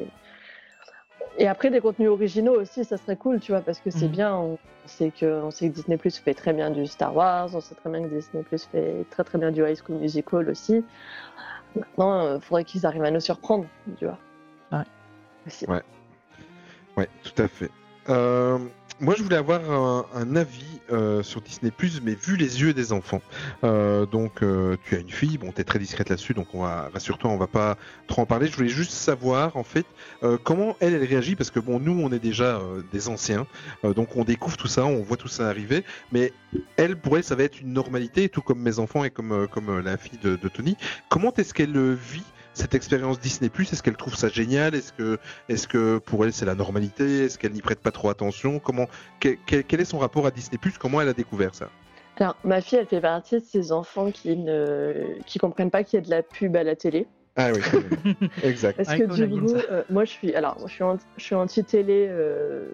et 1.38 1.48
après, 1.48 1.70
des 1.70 1.80
contenus 1.80 2.10
originaux 2.10 2.60
aussi, 2.60 2.84
ça 2.84 2.96
serait 2.98 3.16
cool, 3.16 3.40
tu 3.40 3.52
vois, 3.52 3.62
parce 3.62 3.80
que 3.80 3.90
c'est 3.90 4.06
Mhm. 4.06 4.10
bien. 4.12 4.34
On 4.36 4.58
sait, 4.86 5.10
que, 5.10 5.42
on 5.42 5.50
sait 5.50 5.68
que 5.70 5.74
Disney 5.74 5.96
Plus 5.96 6.18
fait 6.18 6.34
très 6.34 6.52
bien 6.52 6.70
du 6.70 6.86
Star 6.86 7.14
Wars, 7.16 7.48
on 7.54 7.60
sait 7.60 7.74
très 7.74 7.88
bien 7.90 8.02
que 8.02 8.08
Disney 8.08 8.42
Plus 8.42 8.64
fait 8.66 9.06
très 9.10 9.24
très 9.24 9.38
bien 9.38 9.50
du 9.50 9.62
High 9.62 9.76
School 9.76 9.96
Musical 9.96 10.48
aussi. 10.50 10.84
Maintenant, 11.76 12.36
il 12.36 12.40
faudrait 12.40 12.64
qu'ils 12.64 12.86
arrivent 12.86 13.04
à 13.04 13.10
nous 13.10 13.20
surprendre, 13.20 13.66
tu 13.98 14.06
vois. 14.06 14.18
Ouais. 14.72 15.66
Ouais. 15.68 15.82
Ouais, 16.96 17.08
tout 17.22 17.42
à 17.42 17.48
fait. 17.48 17.70
Euh, 18.08 18.58
moi, 19.00 19.14
je 19.16 19.22
voulais 19.22 19.36
avoir 19.36 19.70
un, 19.70 20.06
un 20.14 20.36
avis 20.36 20.80
euh, 20.92 21.22
sur 21.22 21.40
Disney 21.40 21.72
mais 22.02 22.14
vu 22.14 22.36
les 22.36 22.60
yeux 22.60 22.74
des 22.74 22.92
enfants. 22.92 23.22
Euh, 23.64 24.06
donc, 24.06 24.42
euh, 24.42 24.76
tu 24.84 24.96
as 24.96 24.98
une 24.98 25.10
fille, 25.10 25.38
bon, 25.38 25.52
t'es 25.52 25.64
très 25.64 25.78
discrète 25.78 26.08
là-dessus, 26.08 26.34
donc 26.34 26.48
on 26.54 26.62
va, 26.62 26.90
rassure-toi, 26.92 27.30
on 27.30 27.36
va 27.36 27.46
pas 27.46 27.76
trop 28.06 28.22
en 28.22 28.26
parler. 28.26 28.48
Je 28.48 28.56
voulais 28.56 28.68
juste 28.68 28.92
savoir, 28.92 29.56
en 29.56 29.62
fait, 29.64 29.86
euh, 30.22 30.36
comment 30.42 30.76
elle, 30.80 30.94
elle 30.94 31.04
réagit, 31.04 31.36
parce 31.36 31.50
que 31.50 31.60
bon, 31.60 31.80
nous, 31.80 31.98
on 32.00 32.12
est 32.12 32.18
déjà 32.18 32.56
euh, 32.56 32.82
des 32.92 33.08
anciens, 33.08 33.46
euh, 33.84 33.94
donc 33.94 34.16
on 34.16 34.24
découvre 34.24 34.56
tout 34.56 34.68
ça, 34.68 34.84
on 34.84 35.02
voit 35.02 35.16
tout 35.16 35.28
ça 35.28 35.48
arriver, 35.48 35.84
mais 36.12 36.32
elle, 36.76 36.96
pour 36.96 37.16
elle, 37.16 37.24
ça 37.24 37.34
va 37.34 37.44
être 37.44 37.60
une 37.60 37.72
normalité, 37.72 38.28
tout 38.28 38.42
comme 38.42 38.60
mes 38.60 38.78
enfants 38.78 39.04
et 39.04 39.10
comme, 39.10 39.46
comme 39.48 39.80
la 39.80 39.96
fille 39.96 40.18
de, 40.22 40.36
de 40.36 40.48
Tony. 40.48 40.76
Comment 41.08 41.32
est-ce 41.34 41.54
qu'elle 41.54 41.94
vit 41.94 42.24
cette 42.54 42.74
expérience 42.74 43.20
Disney 43.20 43.50
Est-ce 43.58 43.82
qu'elle 43.82 43.96
trouve 43.96 44.16
ça 44.16 44.28
génial? 44.28 44.74
Est-ce 44.74 44.92
que, 44.92 45.18
est-ce 45.48 45.68
que 45.68 45.98
pour 45.98 46.24
elle 46.24 46.32
c'est 46.32 46.46
la 46.46 46.54
normalité? 46.54 47.24
Est-ce 47.24 47.38
qu'elle 47.38 47.52
n'y 47.52 47.62
prête 47.62 47.80
pas 47.80 47.90
trop 47.90 48.10
attention? 48.10 48.58
Comment, 48.58 48.86
quel, 49.20 49.36
est 49.80 49.84
son 49.84 49.98
rapport 49.98 50.26
à 50.26 50.30
Disney 50.30 50.58
Comment 50.78 51.00
elle 51.00 51.08
a 51.08 51.14
découvert 51.14 51.54
ça? 51.54 51.68
Alors, 52.18 52.36
ma 52.44 52.60
fille, 52.60 52.78
elle 52.78 52.86
fait 52.86 53.00
partie 53.00 53.36
de 53.36 53.44
ces 53.44 53.72
enfants 53.72 54.10
qui 54.10 54.36
ne 54.36 55.16
qui 55.24 55.38
comprennent 55.38 55.70
pas 55.70 55.84
qu'il 55.84 55.98
y 55.98 56.02
a 56.02 56.04
de 56.04 56.10
la 56.10 56.22
pub 56.22 56.54
à 56.54 56.62
la 56.62 56.76
télé. 56.76 57.06
Ah 57.36 57.50
oui, 57.52 57.60
exact. 58.42 58.76
Parce 58.76 58.90
Ouais, 58.90 59.00
que 59.00 59.14
du 59.14 59.28
coup, 59.28 59.54
euh, 59.54 59.82
moi 59.88 60.04
je 60.04 60.10
suis, 60.10 60.34
alors 60.34 60.58
moi, 60.58 60.68
je 60.68 60.74
suis, 60.74 60.84
anti, 60.84 61.04
je 61.16 61.24
suis 61.24 61.34
anti-télé, 61.34 62.08
euh, 62.10 62.68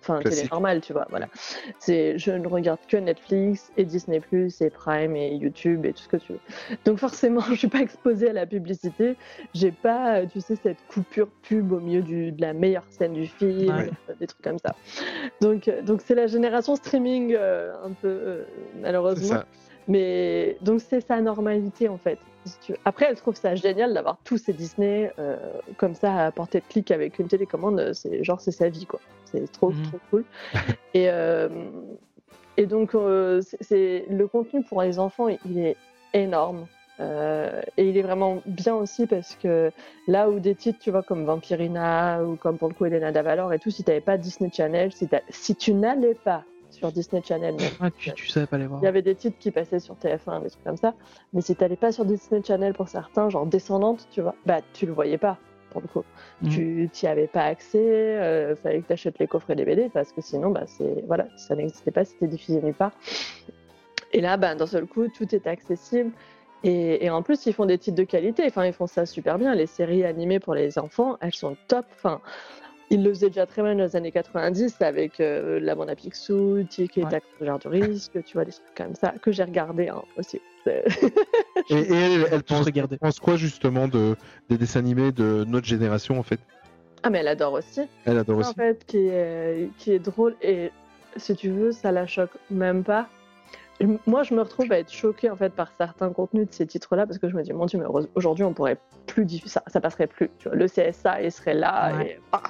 enfin 0.00 0.20
télé 0.20 0.48
normale, 0.50 0.80
tu 0.80 0.92
vois, 0.92 1.06
voilà. 1.10 1.28
C'est, 1.78 2.18
je 2.18 2.30
ne 2.30 2.46
regarde 2.46 2.80
que 2.88 2.96
Netflix 2.96 3.70
et 3.76 3.84
Disney 3.84 4.20
et 4.60 4.70
Prime 4.70 5.16
et 5.16 5.34
YouTube 5.34 5.84
et 5.86 5.92
tout 5.92 6.02
ce 6.02 6.08
que 6.08 6.16
tu 6.16 6.32
veux. 6.32 6.40
Donc 6.84 6.98
forcément, 6.98 7.40
je 7.50 7.54
suis 7.54 7.68
pas 7.68 7.80
exposée 7.80 8.30
à 8.30 8.32
la 8.32 8.46
publicité. 8.46 9.16
J'ai 9.54 9.72
pas, 9.72 10.20
euh, 10.20 10.26
tu 10.26 10.40
sais, 10.40 10.56
cette 10.56 10.78
coupure 10.88 11.28
pub 11.42 11.72
au 11.72 11.80
milieu 11.80 12.02
du, 12.02 12.32
de 12.32 12.40
la 12.40 12.52
meilleure 12.52 12.84
scène 12.90 13.12
du 13.12 13.26
film, 13.26 13.70
euh, 13.70 14.14
des 14.18 14.26
trucs 14.26 14.42
comme 14.42 14.58
ça. 14.58 14.74
Donc, 15.40 15.68
euh, 15.68 15.82
donc 15.82 16.02
c'est 16.04 16.14
la 16.14 16.26
génération 16.26 16.76
streaming 16.76 17.34
euh, 17.34 17.72
un 17.84 17.92
peu 17.92 18.08
euh, 18.08 18.44
C'est 18.74 18.80
malheureusement. 18.80 19.42
Mais 19.90 20.56
donc 20.62 20.80
c'est 20.80 21.00
sa 21.06 21.20
normalité 21.20 21.88
en 21.88 21.98
fait. 21.98 22.18
Après, 22.84 23.06
elle 23.10 23.16
trouve 23.16 23.34
ça 23.34 23.54
génial 23.56 23.92
d'avoir 23.92 24.16
tous 24.24 24.38
ces 24.38 24.52
Disney 24.52 25.12
euh, 25.18 25.36
comme 25.76 25.94
ça 25.94 26.26
à 26.26 26.30
portée 26.30 26.60
de 26.60 26.64
clic 26.66 26.90
avec 26.92 27.18
une 27.18 27.26
télécommande. 27.28 27.92
C'est 27.92 28.22
genre 28.24 28.40
c'est 28.40 28.52
sa 28.52 28.68
vie 28.68 28.86
quoi. 28.86 29.00
C'est 29.26 29.50
trop 29.50 29.70
Mhm. 29.70 29.82
trop 29.88 29.98
cool. 30.10 30.24
et 30.94 31.10
euh, 31.10 31.48
et 32.56 32.66
donc 32.66 32.94
euh, 32.94 33.42
c'est- 33.60 34.06
le 34.08 34.26
contenu 34.28 34.62
pour 34.62 34.80
les 34.82 34.98
enfants, 34.98 35.28
il 35.28 35.58
est 35.58 35.76
énorme. 36.14 36.66
Euh, 37.00 37.60
et 37.78 37.88
il 37.88 37.96
est 37.96 38.02
vraiment 38.02 38.42
bien 38.46 38.74
aussi 38.76 39.06
parce 39.06 39.34
que 39.42 39.72
là 40.06 40.28
où 40.30 40.38
des 40.38 40.54
titres, 40.54 40.78
tu 40.80 40.90
vois, 40.90 41.02
comme 41.02 41.24
Vampirina 41.24 42.22
ou 42.22 42.36
comme 42.36 42.58
pour 42.58 42.68
le 42.68 42.74
coup 42.74 42.84
Elena 42.84 43.10
Davalor 43.10 43.52
et 43.54 43.58
tout, 43.58 43.70
si 43.70 43.82
tu 43.82 43.90
n'avais 43.90 44.02
pas 44.02 44.18
Disney 44.18 44.50
Channel, 44.52 44.90
si 45.30 45.56
tu 45.56 45.72
n'allais 45.74 46.14
pas 46.14 46.44
sur 46.80 46.90
Disney 46.92 47.22
Channel. 47.22 47.54
mais 47.58 47.70
Ah, 47.80 47.90
tu, 47.90 48.10
tu 48.14 48.26
savais 48.28 48.46
pas 48.46 48.56
les 48.58 48.66
voir. 48.66 48.80
Il 48.82 48.84
y 48.84 48.88
avait 48.88 49.02
des 49.02 49.14
titres 49.14 49.36
qui 49.38 49.50
passaient 49.50 49.78
sur 49.80 49.94
TF1, 49.96 50.42
des 50.42 50.50
trucs 50.50 50.64
comme 50.64 50.76
ça. 50.78 50.94
Mais 51.34 51.42
si 51.42 51.54
t'allais 51.54 51.76
pas 51.76 51.92
sur 51.92 52.04
Disney 52.06 52.42
Channel 52.44 52.72
pour 52.72 52.88
certains, 52.88 53.28
genre 53.28 53.44
Descendante, 53.46 54.08
tu 54.10 54.22
vois, 54.22 54.34
bah 54.46 54.60
tu 54.72 54.86
le 54.86 54.92
voyais 54.92 55.18
pas, 55.18 55.36
pour 55.70 55.82
le 55.82 55.88
coup. 55.88 56.04
Mhm. 56.42 56.48
Tu 56.50 56.88
t'y 56.90 57.06
avais 57.06 57.26
pas 57.26 57.44
accès, 57.44 57.78
euh, 57.78 58.56
fallait 58.56 58.80
que 58.80 58.88
t'achètes 58.88 59.18
les 59.18 59.26
coffrets 59.26 59.54
DVD 59.54 59.90
parce 59.92 60.10
que 60.12 60.22
sinon, 60.22 60.50
bah 60.50 60.64
c'est 60.66 61.04
voilà, 61.06 61.26
ça 61.36 61.54
n'existait 61.54 61.90
pas, 61.90 62.04
c'était 62.06 62.26
diffusé 62.28 62.62
nulle 62.62 62.74
part. 62.74 62.92
Et 64.12 64.20
là, 64.22 64.36
bah, 64.38 64.54
d'un 64.54 64.66
seul 64.66 64.86
coup, 64.86 65.06
tout 65.08 65.32
est 65.34 65.46
accessible. 65.46 66.10
Et, 66.64 67.04
et 67.04 67.10
en 67.10 67.22
plus, 67.22 67.46
ils 67.46 67.52
font 67.54 67.64
des 67.64 67.78
titres 67.78 67.96
de 67.96 68.04
qualité. 68.04 68.44
Enfin, 68.46 68.66
ils 68.66 68.72
font 68.72 68.86
ça 68.86 69.06
super 69.06 69.38
bien. 69.38 69.54
Les 69.54 69.66
séries 69.66 70.04
animées 70.04 70.40
pour 70.40 70.54
les 70.54 70.78
enfants, 70.78 71.16
elles 71.20 71.34
sont 71.34 71.56
top. 71.68 71.86
Enfin, 71.94 72.20
ils 72.90 73.02
le 73.02 73.10
faisaient 73.10 73.28
déjà 73.28 73.46
très 73.46 73.62
bien 73.62 73.74
dans 73.74 73.84
les 73.84 73.96
années 73.96 74.12
90 74.12 74.82
avec 74.82 75.20
euh, 75.20 75.60
La 75.60 75.74
Bande 75.74 75.90
à 75.90 75.94
Picsou, 75.94 76.64
Tic 76.68 76.98
et 76.98 77.04
Ouais. 77.04 77.10
Tac, 77.10 77.24
genre 77.40 77.58
du 77.58 77.68
risque, 77.68 78.22
tu 78.24 78.34
vois, 78.34 78.44
des 78.44 78.52
trucs 78.52 78.74
comme 78.76 78.94
ça, 78.94 79.14
que 79.22 79.30
j'ai 79.30 79.44
regardé 79.44 79.88
hein, 79.88 80.02
aussi. 80.16 80.40
Et, 80.66 80.72
et 81.70 81.92
elle, 81.92 82.26
elle 82.32 82.42
pense, 82.42 82.66
pense 83.00 83.20
quoi 83.20 83.36
justement 83.36 83.88
de, 83.88 84.16
des 84.48 84.58
dessins 84.58 84.80
animés 84.80 85.12
de 85.12 85.44
notre 85.46 85.66
génération 85.66 86.18
en 86.18 86.22
fait? 86.22 86.40
Ah, 87.02 87.10
mais 87.10 87.20
elle 87.20 87.28
adore 87.28 87.54
aussi. 87.54 87.82
Elle 88.04 88.18
adore 88.18 88.38
en 88.38 88.40
aussi. 88.40 88.54
fait 88.54 88.84
qui 88.86 89.06
est, 89.06 89.70
qui 89.78 89.92
est 89.92 89.98
drôle 89.98 90.36
et 90.42 90.70
si 91.16 91.34
tu 91.34 91.50
veux 91.50 91.72
ça 91.72 91.92
la 91.92 92.06
choque 92.06 92.32
même 92.50 92.84
pas 92.84 93.08
Et 93.82 93.86
moi 94.06 94.22
je 94.22 94.34
me 94.34 94.42
retrouve 94.42 94.70
à 94.72 94.78
être 94.78 94.92
choquée 94.92 95.30
en 95.30 95.36
fait 95.36 95.54
par 95.54 95.72
certains 95.78 96.10
contenus 96.12 96.46
de 96.48 96.52
ces 96.52 96.66
titres 96.66 96.94
là 96.96 97.06
parce 97.06 97.18
que 97.18 97.28
je 97.30 97.34
me 97.34 97.42
dis 97.42 97.52
mon 97.54 97.64
dieu 97.64 97.78
mais 97.78 97.86
aujourd'hui 98.14 98.44
on 98.44 98.52
pourrait 98.52 98.78
plus 99.06 99.24
diffuser 99.24 99.48
ça 99.54 99.62
ça 99.68 99.80
passerait 99.80 100.06
plus 100.06 100.30
tu 100.38 100.48
vois 100.48 100.56
le 100.56 100.66
CSA 100.66 101.22
il 101.22 101.32
serait 101.32 101.54
là 101.54 101.92
Ouais. 101.96 102.20
et 102.20 102.20
ah 102.32 102.42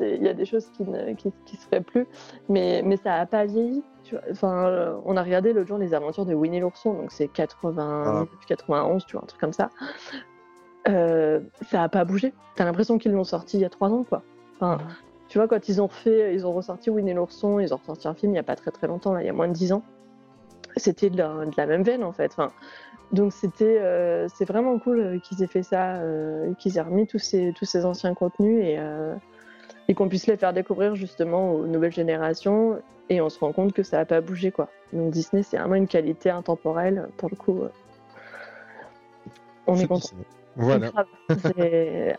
il 0.00 0.22
y 0.22 0.28
a- 0.28 0.34
des 0.34 0.44
choses 0.44 0.68
qui 0.76 0.82
ne 0.84 1.14
qui, 1.14 1.32
qui 1.46 1.56
seraient 1.56 1.80
plus 1.80 2.06
mais 2.50 2.82
mais 2.84 2.96
ça 2.98 3.14
a 3.14 3.24
pas 3.26 3.46
vieilli 3.46 3.82
tu 4.04 4.14
vois. 4.14 4.24
enfin 4.30 4.66
euh, 4.66 4.94
on 5.06 5.16
a 5.16 5.22
regardé 5.22 5.52
l'autre 5.54 5.68
jour 5.68 5.78
les 5.78 5.94
aventures 5.94 6.26
de 6.26 6.34
Winnie 6.34 6.60
l'ourson 6.60 6.92
donc 6.92 7.10
c'est 7.10 7.28
80 7.28 8.28
91 8.46 9.06
tu 9.06 9.14
vois 9.14 9.22
un 9.22 9.26
truc 9.26 9.40
comme 9.40 9.52
ça 9.54 9.70
euh, 10.88 11.40
ça 11.70 11.82
a 11.82 11.88
pas 11.90 12.04
bougé. 12.06 12.32
T'as 12.54 12.64
l'impression 12.64 12.96
qu'ils 12.98 13.12
l'ont 13.12 13.24
sorti 13.24 13.58
il 13.58 13.60
y 13.60 13.64
a 13.64 13.68
trois 13.68 13.90
ans, 13.90 14.04
quoi. 14.04 14.22
Enfin, 14.56 14.78
tu 15.28 15.38
vois, 15.38 15.46
quand 15.46 15.68
ils 15.68 15.80
ont 15.82 15.86
refait, 15.86 16.34
ils 16.34 16.46
ont 16.46 16.52
ressorti 16.52 16.90
Winnie 16.90 17.12
l'ourson, 17.12 17.58
ils 17.60 17.74
ont 17.74 17.76
ressorti 17.76 18.08
un 18.08 18.14
film 18.14 18.32
il 18.32 18.36
y 18.36 18.40
a 18.40 18.42
pas 18.42 18.56
très 18.56 18.70
très 18.70 18.86
longtemps, 18.86 19.12
là, 19.12 19.22
il 19.22 19.26
y 19.26 19.30
a 19.30 19.32
moins 19.32 19.48
de 19.48 19.52
dix 19.52 19.72
ans. 19.72 19.82
C'était 20.76 21.10
de 21.10 21.18
la, 21.18 21.44
de 21.44 21.54
la 21.56 21.66
même 21.66 21.82
veine, 21.82 22.02
en 22.04 22.12
fait. 22.12 22.30
Enfin, 22.32 22.50
donc 23.12 23.32
c'était, 23.32 23.78
euh, 23.80 24.26
c'est 24.34 24.44
vraiment 24.46 24.78
cool 24.78 25.00
euh, 25.00 25.18
qu'ils 25.18 25.42
aient 25.42 25.48
fait 25.48 25.62
ça, 25.62 25.96
euh, 25.96 26.52
qu'ils 26.54 26.78
aient 26.78 26.82
remis 26.82 27.06
tous 27.06 27.18
ces, 27.18 27.52
tous 27.56 27.64
ces 27.64 27.84
anciens 27.84 28.14
contenus 28.14 28.62
et, 28.64 28.76
euh, 28.78 29.14
et 29.88 29.94
qu'on 29.94 30.08
puisse 30.08 30.26
les 30.26 30.36
faire 30.36 30.52
découvrir 30.52 30.94
justement 30.94 31.52
aux 31.52 31.66
nouvelles 31.66 31.92
générations. 31.92 32.80
Et 33.10 33.20
on 33.20 33.30
se 33.30 33.40
rend 33.40 33.52
compte 33.52 33.72
que 33.72 33.82
ça 33.82 34.00
a 34.00 34.04
pas 34.04 34.20
bougé, 34.20 34.50
quoi. 34.50 34.68
Donc 34.92 35.10
Disney, 35.10 35.42
c'est 35.42 35.56
vraiment 35.56 35.74
une 35.74 35.88
qualité 35.88 36.30
intemporelle, 36.30 37.08
pour 37.16 37.30
le 37.30 37.36
coup. 37.36 37.60
On 39.66 39.76
est 39.76 39.86
content. 39.86 40.08
Voilà. 40.58 40.90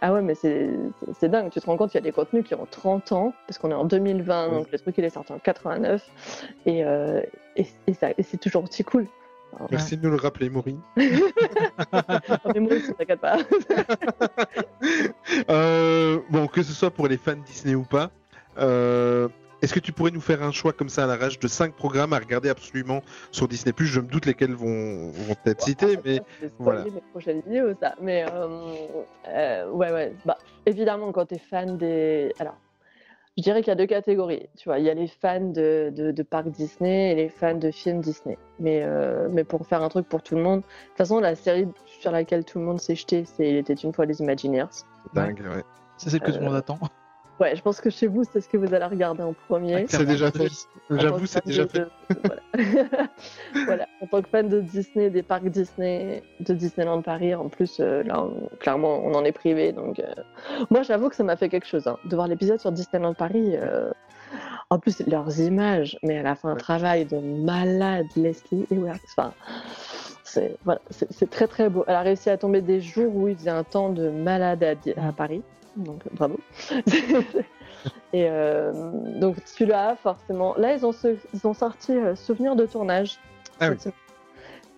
Ah 0.01 0.13
ouais, 0.13 0.21
mais 0.21 0.33
c'est 0.33 1.29
dingue. 1.29 1.49
Tu 1.51 1.59
te 1.59 1.65
rends 1.65 1.77
compte 1.77 1.91
qu'il 1.91 1.99
y 1.99 2.03
a 2.03 2.05
des 2.05 2.11
contenus 2.13 2.43
qui 2.45 2.55
ont 2.55 2.65
30 2.69 3.11
ans, 3.11 3.33
parce 3.47 3.57
qu'on 3.59 3.69
est 3.69 3.75
en 3.75 3.85
2020, 3.85 4.49
donc 4.51 4.71
le 4.71 4.79
truc 4.79 4.97
il 4.97 5.03
est 5.03 5.09
sorti 5.09 5.33
en 5.33 5.39
89, 5.39 6.01
et, 6.65 6.83
euh, 6.85 7.21
et, 7.57 7.67
et 7.87 7.93
ça- 7.93 8.11
et 8.17 8.23
c'est 8.23 8.37
toujours 8.37 8.63
aussi 8.63 8.83
cool. 8.83 9.05
Merci 9.71 9.97
de 9.97 10.03
nous 10.03 10.11
le 10.11 10.15
rappeler, 10.21 10.49
Maureen. 10.49 10.79
mais 10.95 12.59
moi 12.59 12.73
aussi, 12.73 12.93
t'inquiète 12.93 13.19
pas. 13.19 13.37
Euh, 15.49 16.19
bon, 16.29 16.47
que 16.47 16.63
ce 16.63 16.73
soit 16.73 16.91
pour 16.91 17.07
les 17.07 17.17
fans 17.17 17.35
Disney 17.45 17.75
ou 17.75 17.83
pas, 17.83 18.09
euh, 18.57 19.27
est-ce 19.61 19.73
que 19.73 19.79
tu 19.79 19.91
pourrais 19.91 20.11
nous 20.11 20.21
faire 20.21 20.41
un 20.43 20.51
choix 20.51 20.73
comme 20.73 20.89
ça 20.89 21.03
à 21.03 21.07
l'arrache 21.07 21.39
de 21.39 21.47
5 21.47 21.73
programmes 21.73 22.13
à 22.13 22.19
regarder 22.19 22.49
absolument 22.49 23.01
sur 23.31 23.47
Disney 23.47 23.73
Je 23.77 23.99
me 23.99 24.07
doute 24.07 24.25
lesquels 24.25 24.53
vont, 24.53 25.11
vont 25.11 25.35
être 25.45 25.61
cités, 25.61 25.97
mais 26.05 26.21
voilà. 26.59 26.85
mes 26.85 27.01
prochaines 27.11 27.41
vidéos, 27.41 27.73
ça. 27.79 27.95
Mais 28.01 28.25
euh, 28.31 28.47
euh, 29.27 29.69
ouais, 29.71 29.91
ouais. 29.91 30.13
Bah, 30.25 30.37
évidemment, 30.65 31.11
quand 31.11 31.25
tu 31.25 31.35
es 31.35 31.39
fan 31.39 31.77
des. 31.77 32.33
Alors, 32.39 32.55
je 33.37 33.43
dirais 33.43 33.61
qu'il 33.61 33.69
y 33.69 33.71
a 33.71 33.75
deux 33.75 33.85
catégories. 33.85 34.49
Tu 34.57 34.67
vois, 34.67 34.79
il 34.79 34.85
y 34.85 34.89
a 34.89 34.93
les 34.93 35.07
fans 35.07 35.39
de, 35.39 35.91
de, 35.95 36.11
de 36.11 36.23
parcs 36.23 36.49
Disney 36.49 37.11
et 37.11 37.15
les 37.15 37.29
fans 37.29 37.55
de 37.55 37.71
films 37.71 38.01
Disney. 38.01 38.37
Mais, 38.59 38.81
euh, 38.83 39.29
mais 39.31 39.43
pour 39.43 39.65
faire 39.65 39.81
un 39.81 39.89
truc 39.89 40.07
pour 40.09 40.21
tout 40.23 40.35
le 40.35 40.41
monde, 40.41 40.59
de 40.61 40.65
toute 40.65 40.97
façon, 40.97 41.19
la 41.19 41.35
série 41.35 41.67
sur 41.85 42.11
laquelle 42.11 42.43
tout 42.45 42.59
le 42.59 42.65
monde 42.65 42.79
s'est 42.81 42.95
jeté, 42.95 43.25
c'est 43.25 43.49
Il 43.49 43.55
était 43.57 43.73
une 43.73 43.93
fois 43.93 44.05
les 44.05 44.19
Imagineers. 44.21 44.65
dingue, 45.13 45.41
ouais. 45.41 45.63
C'est 45.97 46.09
celle 46.09 46.21
que 46.21 46.31
tout 46.31 46.39
le 46.39 46.45
monde 46.45 46.55
attend. 46.55 46.79
Ouais, 47.39 47.55
je 47.55 47.61
pense 47.61 47.79
que 47.79 47.89
chez 47.89 48.07
vous, 48.07 48.23
c'est 48.23 48.41
ce 48.41 48.49
que 48.49 48.57
vous 48.57 48.73
allez 48.73 48.85
regarder 48.85 49.23
en 49.23 49.33
premier. 49.47 49.85
C'est 49.87 50.05
déjà 50.05 50.29
fait. 50.31 50.47
J'avoue, 50.89 51.25
c'est 51.25 51.45
déjà 51.45 51.67
fait. 51.67 51.85
voilà. 52.25 52.41
Voilà. 53.65 53.85
En 54.01 54.07
tant 54.07 54.21
que 54.21 54.29
fan 54.29 54.47
de 54.49 54.59
Disney, 54.61 55.09
des 55.09 55.23
parcs 55.23 55.47
Disney, 55.49 56.21
de 56.39 56.53
Disneyland 56.53 57.01
Paris, 57.01 57.33
en 57.35 57.47
plus, 57.49 57.79
euh, 57.79 58.03
là, 58.03 58.21
on- 58.23 58.49
clairement, 58.57 58.99
on 59.05 59.13
en 59.13 59.23
est 59.23 59.31
privé. 59.31 59.71
Donc, 59.71 59.99
euh, 59.99 60.05
moi, 60.69 60.81
j'avoue 60.83 61.09
que 61.09 61.15
ça 61.15 61.23
m'a 61.23 61.35
fait 61.35 61.49
quelque 61.49 61.67
chose 61.67 61.87
hein, 61.87 61.97
de 62.05 62.15
voir 62.15 62.27
l'épisode 62.27 62.59
sur 62.59 62.71
Disneyland 62.71 63.13
Paris. 63.13 63.55
euh, 63.55 63.91
En 64.69 64.77
plus, 64.77 65.01
leurs 65.07 65.39
images, 65.39 65.97
mais 66.03 66.15
elle 66.15 66.27
a 66.27 66.35
fait 66.35 66.47
un 66.47 66.55
travail 66.55 67.05
de 67.05 67.17
malade, 67.17 68.05
Leslie 68.15 68.67
Ewert. 68.69 68.99
Enfin, 69.17 69.33
c'est 70.23 70.57
voilà, 70.63 70.79
très 71.31 71.47
très 71.47 71.69
beau. 71.69 71.83
Elle 71.87 71.95
a 71.95 72.01
réussi 72.01 72.29
à 72.29 72.37
tomber 72.37 72.61
des 72.61 72.79
jours 72.81 73.15
où 73.15 73.27
il 73.27 73.35
faisait 73.35 73.49
un 73.49 73.63
temps 73.63 73.89
de 73.89 74.09
malade 74.09 74.63
à 74.63 75.11
Paris. 75.13 75.41
Donc, 75.75 76.01
bravo. 76.13 76.39
Et 78.13 78.25
euh, 78.29 78.71
donc 79.19 79.37
celui-là, 79.45 79.95
forcément. 79.95 80.55
Là, 80.57 80.73
ils 80.73 80.85
ont, 80.85 80.91
ils 81.33 81.47
ont 81.47 81.53
sorti 81.53 81.93
euh, 81.93 82.15
Souvenir 82.15 82.55
de 82.55 82.65
tournage. 82.65 83.17
Ah 83.59 83.69
oui. 83.69 83.77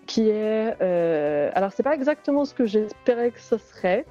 Qui 0.06 0.28
est. 0.28 0.76
euh, 0.80 1.50
alors, 1.54 1.72
c'est 1.72 1.82
pas 1.82 1.94
exactement 1.94 2.44
ce 2.44 2.54
que 2.54 2.66
j'espérais 2.66 3.30
que 3.30 3.40
ce 3.40 3.56
serait. 3.58 4.04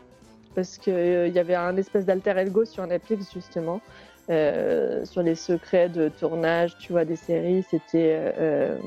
Parce 0.55 0.77
qu'il 0.77 1.31
y 1.33 1.39
avait 1.39 1.55
un 1.55 1.77
espèce 1.77 2.05
d'alter 2.05 2.37
ego 2.37 2.65
sur 2.65 2.85
Netflix, 2.85 3.31
justement. 3.33 3.79
euh, 4.29 5.03
sur 5.05 5.23
les 5.23 5.35
secrets 5.35 5.89
de 5.89 6.09
tournage, 6.09 6.77
tu 6.77 6.91
vois, 6.91 7.05
des 7.05 7.15
séries. 7.15 7.63
C'était 7.69 8.17
euh, 8.37 8.77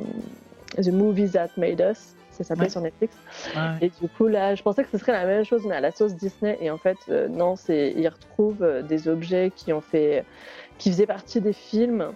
The 0.77 0.89
Movies 0.89 1.33
That 1.33 1.51
Made 1.57 1.81
Us. 1.81 2.15
Ça 2.35 2.45
s'appelait 2.45 2.65
Ouais. 2.65 2.69
sur 2.71 2.81
Netflix. 2.81 3.17
Ouais. 3.55 3.61
Et 3.87 3.91
du 4.01 4.09
coup, 4.09 4.27
là, 4.27 4.55
je 4.55 4.63
pensais 4.63 4.83
que 4.85 4.91
ce 4.91 4.99
serait 4.99 5.13
la 5.13 5.25
même 5.25 5.45
chose, 5.45 5.65
mais 5.67 5.77
à 5.77 5.81
la 5.81 5.93
sauce 5.93 6.15
Disney. 6.15 6.59
Et 6.61 6.71
en 6.71 6.79
fait, 6.79 6.99
euh, 7.09 7.29
non, 7.29 7.57
c'est 7.57 7.93
ils 7.97 8.09
retrouvent 8.09 8.63
euh, 8.63 8.83
des 8.83 9.09
objets 9.09 9.53
qui 9.55 9.73
ont 9.73 9.81
fait, 9.81 10.25
qui 10.79 10.91
faisaient 10.91 11.07
partie 11.07 11.41
des 11.41 11.53
films. 11.53 12.13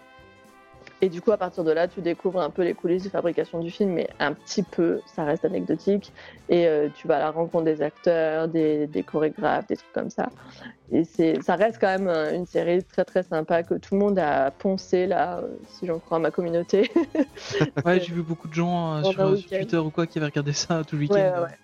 Et 1.01 1.09
du 1.09 1.21
coup, 1.21 1.31
à 1.31 1.37
partir 1.37 1.63
de 1.63 1.71
là, 1.71 1.87
tu 1.87 2.01
découvres 2.01 2.41
un 2.41 2.51
peu 2.51 2.63
les 2.63 2.75
coulisses 2.75 3.05
de 3.05 3.09
fabrication 3.09 3.61
du 3.61 3.71
film, 3.71 3.93
mais 3.93 4.09
un 4.19 4.33
petit 4.33 4.65
peu, 4.65 5.01
ça 5.07 5.25
reste 5.25 5.45
anecdotique. 5.45 6.13
Et 6.49 6.67
euh, 6.67 6.89
tu 6.93 7.07
vas 7.07 7.17
à 7.17 7.21
la 7.21 7.31
rencontre 7.31 7.65
des 7.65 7.83
acteurs, 7.83 8.49
des, 8.49 8.89
des 8.89 9.05
chorégraphes, 9.05 9.67
des 9.69 9.77
trucs 9.77 9.93
comme 9.93 10.11
ça. 10.11 10.29
Et 10.91 11.05
c'est, 11.05 11.41
ça 11.43 11.55
reste 11.55 11.79
quand 11.81 11.87
même 11.87 12.09
euh, 12.09 12.35
une 12.35 12.47
série 12.47 12.83
très 12.83 13.05
très 13.05 13.23
sympa 13.23 13.63
que 13.63 13.75
tout 13.75 13.95
le 13.95 14.01
monde 14.01 14.19
a 14.19 14.51
poncé 14.51 15.07
là, 15.07 15.39
euh, 15.39 15.47
si 15.69 15.87
j'en 15.87 15.99
crois 16.01 16.17
à 16.17 16.21
ma 16.21 16.31
communauté. 16.31 16.91
Ouais, 17.85 18.01
j'ai 18.01 18.13
vu 18.13 18.23
beaucoup 18.23 18.49
de 18.49 18.55
gens 18.55 18.97
euh, 18.97 19.03
sur. 19.05 19.49
Twitter 19.49 19.77
ou 19.77 19.91
quoi 19.91 20.07
qui 20.07 20.19
avaient 20.19 20.27
regardé 20.27 20.53
ça 20.53 20.83
tout 20.85 20.97
le 20.97 21.03
week-end. 21.03 21.15
Ouais, 21.15 21.31
ouais, 21.31 21.39
ouais. 21.41 21.59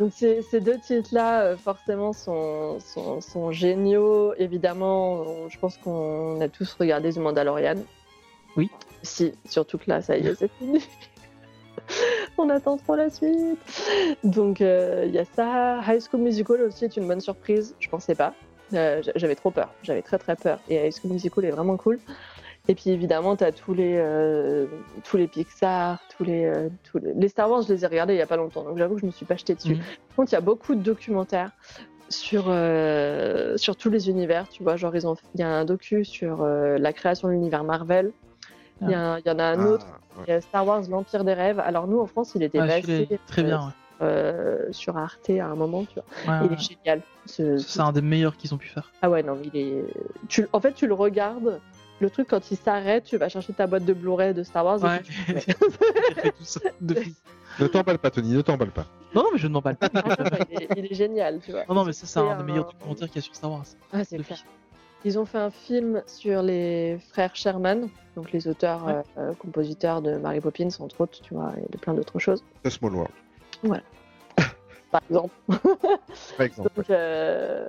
Donc 0.00 0.12
ces, 0.12 0.42
ces 0.42 0.60
deux 0.60 0.78
titres-là, 0.78 1.42
euh, 1.42 1.56
forcément, 1.56 2.12
sont, 2.12 2.78
sont, 2.80 3.20
sont 3.20 3.50
géniaux. 3.52 4.34
Évidemment, 4.34 5.14
on- 5.22 5.48
je 5.48 5.58
pense 5.58 5.78
qu'on 5.78 6.40
a 6.40 6.48
tous 6.48 6.74
regardé 6.74 7.12
The 7.12 7.18
Mandalorian. 7.18 7.76
Oui. 8.56 8.70
Si, 9.02 9.32
surtout 9.44 9.78
que 9.78 9.84
là, 9.88 10.00
ça 10.00 10.16
y 10.16 10.26
est, 10.26 10.34
c'est 10.34 10.50
fini. 10.58 10.80
on 12.38 12.48
attend 12.48 12.76
trop 12.76 12.96
la 12.96 13.10
suite. 13.10 13.58
Donc 14.24 14.60
euh, 14.60 15.04
il 15.06 15.14
y 15.14 15.18
a 15.18 15.24
ça. 15.24 15.80
High 15.86 16.00
School 16.00 16.20
Musical 16.22 16.62
aussi 16.62 16.84
est 16.84 16.96
une 16.96 17.06
bonne 17.06 17.20
surprise. 17.20 17.74
Je 17.80 17.88
pensais 17.88 18.14
pas. 18.14 18.34
Euh, 18.72 19.02
J'avais 19.14 19.34
trop 19.34 19.50
peur. 19.50 19.72
J'avais 19.82 20.02
très 20.02 20.18
très 20.18 20.36
peur. 20.36 20.60
Et 20.68 20.86
High 20.86 20.94
School 20.94 21.12
Musical 21.12 21.44
est 21.44 21.50
vraiment 21.50 21.76
cool. 21.76 21.98
Et 22.66 22.74
puis 22.74 22.90
évidemment, 22.90 23.36
tu 23.36 23.44
as 23.44 23.52
tous 23.52 23.74
les, 23.74 23.96
euh, 23.98 24.66
tous 25.04 25.18
les 25.18 25.28
Pixar, 25.28 26.00
tous 26.16 26.24
les, 26.24 26.46
euh, 26.46 26.68
tous 26.82 26.98
les... 26.98 27.12
les 27.12 27.28
Star 27.28 27.50
Wars, 27.50 27.62
je 27.62 27.72
les 27.72 27.84
ai 27.84 27.86
regardés 27.86 28.14
il 28.14 28.18
y 28.18 28.22
a 28.22 28.26
pas 28.26 28.38
longtemps, 28.38 28.64
donc 28.64 28.78
j'avoue 28.78 28.94
que 28.94 29.02
je 29.02 29.06
me 29.06 29.10
suis 29.10 29.26
pas 29.26 29.36
jetée 29.36 29.54
dessus. 29.54 29.74
Mhm. 29.74 29.80
Par 30.08 30.16
contre, 30.16 30.32
il 30.32 30.34
y 30.34 30.38
a 30.38 30.40
beaucoup 30.40 30.74
de 30.74 30.80
documentaires 30.80 31.50
sur, 32.08 32.46
euh, 32.48 33.56
sur 33.58 33.76
tous 33.76 33.90
les 33.90 34.08
univers, 34.08 34.48
tu 34.48 34.62
vois. 34.62 34.76
Genre, 34.76 34.94
il 34.96 35.40
y 35.40 35.42
a 35.42 35.48
un 35.48 35.64
docu 35.66 36.04
sur 36.06 36.42
euh, 36.42 36.78
la 36.78 36.92
création 36.94 37.28
de 37.28 37.34
l'univers 37.34 37.64
Marvel. 37.64 38.12
Il 38.80 38.90
y, 38.90 38.94
a 38.94 39.12
un- 39.14 39.18
il 39.18 39.26
y 39.26 39.30
en 39.30 39.38
a 39.38 39.44
un 39.44 39.60
Ah, 39.60 39.68
autre, 39.68 39.86
ouais. 40.18 40.24
il 40.26 40.30
y 40.30 40.32
a 40.34 40.40
Star 40.40 40.66
Wars, 40.66 40.82
l'Empire 40.90 41.24
des 41.24 41.34
rêves. 41.34 41.60
Alors 41.60 41.86
nous, 41.86 42.00
en 42.00 42.06
France, 42.06 42.32
il 42.34 42.42
était 42.42 42.60
Ouais, 42.60 42.80
passé 42.80 43.06
est 43.10 43.20
très 43.26 43.42
euh, 43.42 43.46
bien. 43.46 43.60
ouais. 43.66 43.72
euh, 44.02 44.72
sur 44.72 44.96
Arte 44.98 45.30
à 45.30 45.46
un 45.46 45.54
moment, 45.54 45.84
tu 45.84 45.94
vois. 46.26 46.40
Ouais, 46.40 46.46
Il 46.46 46.52
est 46.52 46.58
génial. 46.60 47.00
Ce- 47.26 47.56
C'est 47.58 47.80
un 47.80 47.92
des 47.92 48.02
meilleurs 48.02 48.36
qu'ils 48.36 48.52
ont 48.52 48.58
pu 48.58 48.68
faire. 48.68 48.90
ah 49.02 49.08
ouais, 49.10 49.22
non, 49.22 49.36
mais 49.40 49.48
il 49.54 49.56
est. 49.60 49.84
Tu... 50.28 50.46
En 50.52 50.60
fait, 50.60 50.72
tu 50.74 50.86
le 50.86 50.94
regardes. 50.94 51.60
Le 52.00 52.10
truc, 52.10 52.26
quand 52.28 52.50
il 52.50 52.56
s'arrête, 52.56 53.04
tu 53.04 53.16
vas 53.18 53.28
chercher 53.28 53.52
ta 53.52 53.68
boîte 53.68 53.84
de 53.84 53.92
Blu-ray 53.92 54.34
de 54.34 54.42
Star 54.42 54.64
Wars. 54.64 54.78
et 54.80 54.88
Ouais. 54.88 55.00
puis 55.00 55.34
tu. 55.38 55.54
Ne 57.60 57.68
t'emballe 57.68 57.98
pas, 57.98 58.10
Tony, 58.10 58.32
ne 58.32 58.40
t'emballe 58.42 58.72
pas. 58.72 58.84
Non, 59.14 59.22
non, 59.22 59.28
mais 59.32 59.38
je 59.38 59.46
ne 59.46 59.52
m'emballe 59.52 59.76
pas. 59.76 59.88
Ah, 59.94 60.02
non, 60.18 60.38
il, 60.50 60.60
est, 60.64 60.68
il 60.76 60.86
est 60.90 60.94
génial, 60.94 61.38
tu 61.40 61.52
vois. 61.52 61.62
Non, 61.68 61.74
non, 61.76 61.84
mais 61.84 61.92
ça, 61.92 62.04
c'est 62.04 62.18
un 62.18 62.36
des 62.36 62.42
meilleurs 62.42 62.64
documentaires 62.72 63.06
qu'il 63.06 63.16
y 63.16 63.18
a 63.20 63.22
sur 63.22 63.32
Star 63.36 63.52
Wars. 63.52 63.62
Ah, 63.92 64.02
c'est 64.02 64.16
clair. 64.16 64.26
fils. 64.38 64.44
Ils 65.04 65.18
ont 65.18 65.24
fait 65.24 65.38
un 65.38 65.50
film 65.50 66.02
sur 66.06 66.42
les 66.42 66.98
frères 67.12 67.34
Sherman, 67.36 67.88
donc 68.16 68.32
les 68.32 68.48
auteurs, 68.48 68.84
Ouais. 68.86 68.92
euh, 68.94 69.02
euh, 69.18 69.34
compositeurs 69.34 70.02
de 70.02 70.16
Mary 70.16 70.40
Poppins, 70.40 70.68
entre 70.80 71.00
autres, 71.02 71.20
tu 71.22 71.34
vois, 71.34 71.52
et 71.58 71.70
de 71.70 71.78
plein 71.78 71.94
d'autres 71.94 72.18
choses, 72.18 72.42
The 72.62 72.70
Small 72.70 72.94
World, 72.94 73.12
par 74.90 75.00
exemple. 75.10 75.34
par 75.48 76.46
exemple. 76.46 76.70
Donc, 76.76 76.90
euh, 76.90 77.68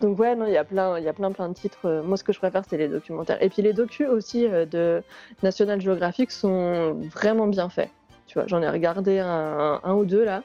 donc 0.00 0.18
ouais, 0.18 0.34
non, 0.36 0.46
il 0.46 0.52
y 0.52 0.56
a 0.58 0.64
plein, 0.64 0.98
il 0.98 1.04
y 1.04 1.08
a 1.08 1.12
plein, 1.12 1.32
plein 1.32 1.48
de 1.48 1.54
titres. 1.54 1.86
Euh, 1.86 2.02
Moi, 2.02 2.16
ce 2.16 2.24
que 2.24 2.32
je 2.32 2.38
préfère, 2.38 2.64
c'est 2.68 2.76
les 2.76 2.88
documentaires. 2.88 3.42
Et 3.42 3.48
puis 3.48 3.62
les 3.62 3.72
docus 3.72 4.08
aussi 4.08 4.46
euh, 4.46 4.66
de 4.66 5.02
National 5.42 5.80
Geographic 5.80 6.30
sont 6.30 6.94
vraiment 7.14 7.46
bien 7.46 7.68
faits. 7.68 7.90
Tu 8.26 8.38
vois, 8.38 8.46
j'en 8.46 8.60
ai 8.62 8.68
regardé 8.68 9.18
un, 9.20 9.80
un 9.82 9.94
ou 9.94 10.04
deux 10.04 10.24
là, 10.24 10.42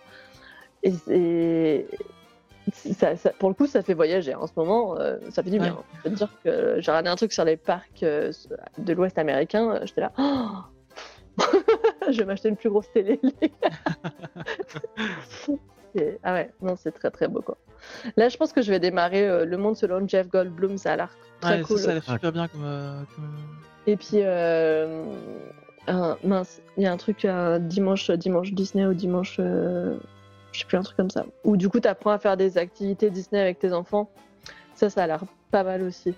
et 0.84 0.92
c'est 0.92 1.88
ça, 2.74 3.16
ça- 3.16 3.32
pour 3.32 3.50
le 3.50 3.56
coup, 3.56 3.66
ça 3.68 3.82
fait 3.82 3.94
voyager. 3.94 4.36
En 4.36 4.48
ce 4.48 4.54
moment, 4.56 4.98
euh, 5.00 5.18
ça 5.30 5.44
fait 5.44 5.50
du 5.52 5.60
bien. 5.60 5.74
Ouais. 5.74 5.80
Je 5.98 6.02
peux 6.04 6.10
te 6.10 6.16
dire 6.16 6.30
que 6.44 6.76
j'ai 6.82 6.92
regardé 6.92 7.10
un 7.10 7.16
truc 7.16 7.32
sur 7.34 7.46
les 7.46 7.58
parcs 7.58 8.04
euh, 8.04 8.32
de 8.78 8.94
l'Ouest 8.94 9.18
américain. 9.18 9.72
euh, 9.72 9.80
J'étais 9.86 10.02
là. 10.02 10.12
je 12.10 12.18
vais 12.18 12.26
m'acheter 12.26 12.50
une 12.50 12.56
plus 12.58 12.70
grosse 12.70 12.92
télé. 12.92 13.20
les 13.24 13.50
gars. 13.50 13.70
C'est- 15.96 16.20
ah 16.24 16.34
ouais, 16.34 16.52
non, 16.62 16.76
c'est 16.76 16.92
très 16.92 17.10
très 17.10 17.28
beau 17.28 17.42
quoi. 17.42 17.58
Là, 18.18 18.28
je 18.30 18.38
pense 18.38 18.52
que 18.54 18.62
je 18.62 18.70
vais 18.72 18.80
démarrer 18.80 19.28
euh, 19.28 19.46
Le 19.46 19.58
Monde 19.58 19.76
selon 19.78 20.06
Jeff 20.08 20.28
Goldblum. 20.30 20.78
Ça 20.78 20.94
a 20.94 20.96
l'air 20.98 21.18
très 21.42 21.58
Ouais, 21.58 21.62
cool. 21.62 21.78
ça, 21.80 21.92
a 21.92 21.94
l'air 21.94 22.04
super 22.04 22.32
bien 22.32 22.48
comme. 22.48 22.62
comme- 22.62 23.36
Et 23.88 23.96
puis, 23.96 24.18
mince, 26.24 26.62
il 26.76 26.84
y 26.84 26.86
a 26.86 26.92
un 26.92 26.98
truc 26.98 27.26
dimanche, 27.62 28.12
dimanche 28.12 28.52
Disney 28.54 28.86
ou 28.86 28.94
dimanche, 28.94 29.40
je 30.58 30.64
sais 30.64 30.68
plus, 30.68 30.78
un 30.78 30.82
truc 30.82 30.98
comme 30.98 31.12
ça. 31.12 31.26
Où 31.44 31.56
du 31.56 31.70
coup, 31.70 31.80
tu 31.80 31.88
apprends 31.88 32.10
à 32.10 32.18
faire 32.18 32.36
des 32.36 32.58
activités 32.58 33.12
Disney 33.12 33.40
avec 33.40 33.60
tes 33.60 33.74
enfants. 33.74 34.10
Ça, 34.74 34.90
ça 34.90 35.04
a 35.04 35.08
l'air 35.08 35.24
pas 35.52 35.64
mal 35.64 35.84
aussi. 35.84 36.16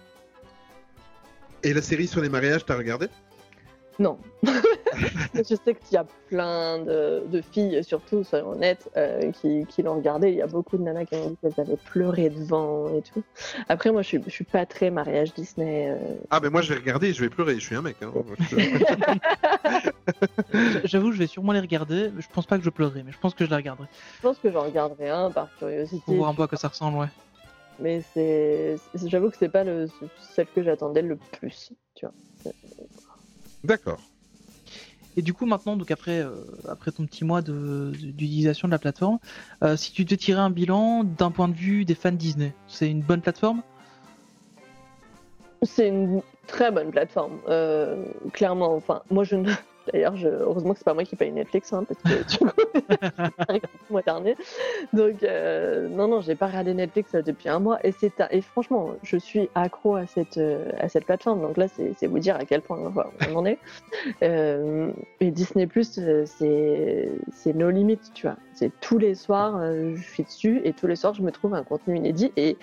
Et 1.63 1.73
la 1.73 1.81
série 1.81 2.07
sur 2.07 2.21
les 2.21 2.29
mariages, 2.29 2.65
t'as 2.65 2.77
regardé? 2.77 3.09
Non. 3.99 4.17
je 5.35 5.43
sais 5.43 5.75
qu'il 5.75 5.93
y 5.93 5.97
a 5.97 6.05
plein 6.27 6.79
de, 6.79 7.23
de 7.27 7.41
filles, 7.41 7.83
surtout, 7.83 8.23
soyons 8.23 8.49
honnêtes, 8.49 8.89
euh, 8.97 9.31
qui, 9.31 9.65
qui 9.67 9.81
l'ont 9.83 9.95
regardé. 9.95 10.29
Il 10.29 10.35
y 10.35 10.41
a 10.41 10.47
beaucoup 10.47 10.77
de 10.77 10.83
nanas 10.83 11.05
qui 11.05 11.15
m'ont 11.15 11.29
dit 11.29 11.37
qu'elles 11.41 11.59
avaient 11.59 11.77
pleuré 11.77 12.29
devant 12.29 12.93
et 12.95 13.01
tout. 13.01 13.23
Après, 13.67 13.91
moi, 13.91 14.01
je 14.01 14.07
suis, 14.07 14.21
je 14.25 14.31
suis 14.31 14.43
pas 14.45 14.65
très 14.65 14.89
mariage 14.91 15.33
Disney. 15.33 15.89
euh, 15.89 15.97
Ah, 16.29 16.39
mais 16.41 16.49
moi 16.49 16.61
je 16.61 16.73
vais 16.73 16.79
regarder 16.79 17.09
et 17.09 17.13
je 17.13 17.21
vais 17.21 17.29
pleurer, 17.29 17.55
je 17.55 17.65
suis 17.65 17.75
un 17.75 17.81
mec. 17.81 17.97
Hein. 18.01 18.11
J- 18.51 18.83
J'avoue, 20.85 21.11
je 21.11 21.19
vais 21.19 21.27
sûrement 21.27 21.51
les 21.51 21.59
regarder. 21.59 22.09
mais 22.13 22.21
Je 22.21 22.29
pense 22.29 22.45
pas 22.45 22.57
que 22.57 22.63
je 22.63 22.69
pleurerai, 22.69 23.03
mais 23.03 23.11
je 23.11 23.19
pense 23.19 23.33
que 23.33 23.45
je 23.45 23.49
les 23.49 23.55
regarderai. 23.55 23.87
Je 24.17 24.21
pense 24.21 24.39
que 24.39 24.51
j'en 24.51 24.63
regarderai 24.63 25.09
un 25.09 25.31
par 25.31 25.49
curiosité. 25.57 26.01
Pour 26.05 26.15
voir 26.15 26.29
un 26.29 26.33
peu 26.33 26.43
à 26.43 26.47
quoi 26.47 26.57
ça 26.57 26.67
ressemble, 26.69 26.97
ouais. 26.97 27.07
Mais 27.79 28.01
c'est- 28.13 28.75
j'avoue 29.05 29.29
que 29.29 29.37
c'est 29.37 29.49
pas 29.49 29.63
le, 29.63 29.87
celle 30.17 30.47
que 30.47 30.63
j'attendais 30.63 31.01
le 31.01 31.17
plus, 31.39 31.71
tu 31.95 32.05
vois. 32.05 32.53
D'accord. 33.63 33.99
Et 35.17 35.21
du 35.21 35.33
coup, 35.33 35.45
maintenant, 35.45 35.75
donc 35.75 35.91
après, 35.91 36.19
euh, 36.19 36.31
après 36.67 36.91
ton 36.91 37.05
petit 37.05 37.25
mois 37.25 37.41
de- 37.41 37.91
d'utilisation 37.95 38.67
de 38.67 38.71
la 38.71 38.79
plateforme, 38.79 39.19
euh, 39.63 39.75
si 39.75 39.91
tu 39.91 40.05
devais 40.05 40.17
tirer 40.17 40.39
un 40.39 40.49
bilan 40.49 41.03
d'un 41.03 41.31
point 41.31 41.47
de 41.47 41.55
vue 41.55 41.83
des 41.83 41.95
fans 41.95 42.11
Disney, 42.11 42.53
c'est 42.67 42.89
une 42.89 43.01
bonne 43.01 43.21
plateforme? 43.21 43.61
C'est 45.63 45.89
une 45.89 46.21
très 46.47 46.71
bonne 46.71 46.89
plateforme, 46.89 47.39
euh, 47.49 48.05
clairement. 48.31 48.75
Enfin, 48.75 49.01
moi, 49.09 49.23
je 49.23 49.35
ne. 49.35 49.51
D'ailleurs, 49.91 50.15
je... 50.15 50.27
heureusement 50.27 50.73
que 50.73 50.79
c'est 50.79 50.85
pas 50.85 50.93
moi 50.93 51.03
qui 51.03 51.15
paye 51.15 51.31
Netflix, 51.31 51.73
hein, 51.73 51.83
parce 51.87 52.01
que 52.01 52.27
du 52.29 52.37
coup, 52.37 53.67
mois 53.89 54.01
dernier. 54.01 54.35
Donc, 54.93 55.23
euh, 55.23 55.87
non, 55.89 56.07
non, 56.07 56.21
j'ai 56.21 56.35
pas 56.35 56.47
regardé 56.47 56.73
Netflix 56.73 57.15
euh, 57.15 57.21
depuis 57.21 57.49
un 57.49 57.59
mois. 57.59 57.79
Et, 57.83 57.91
c'est 57.91 58.13
et 58.31 58.41
franchement, 58.41 58.91
je 59.03 59.17
suis 59.17 59.49
accro 59.55 59.95
à 59.95 60.05
cette, 60.05 60.37
euh, 60.37 60.71
à 60.79 60.89
cette 60.89 61.05
plateforme. 61.05 61.41
Donc 61.41 61.57
là, 61.57 61.67
c'est 61.67 61.93
c'est 61.97 62.07
vous 62.07 62.19
dire 62.19 62.35
à 62.35 62.45
quel 62.45 62.61
point 62.61 62.77
on 63.29 63.35
en 63.35 63.45
est. 63.45 63.59
Euh, 64.23 64.91
et 65.19 65.31
Disney, 65.31 65.67
c'est 65.81 67.09
c'est 67.31 67.53
nos 67.53 67.69
limites, 67.69 68.11
tu 68.13 68.27
vois. 68.27 68.37
C'est 68.53 68.71
tous 68.79 68.97
les 68.97 69.15
soirs, 69.15 69.61
je 69.61 70.01
suis 70.01 70.23
dessus 70.23 70.61
et 70.63 70.73
tous 70.73 70.87
les 70.87 70.95
soirs, 70.95 71.13
je 71.13 71.21
me 71.21 71.31
trouve 71.31 71.53
un 71.53 71.63
contenu 71.63 71.97
inédit. 71.97 72.31
Et, 72.35 72.57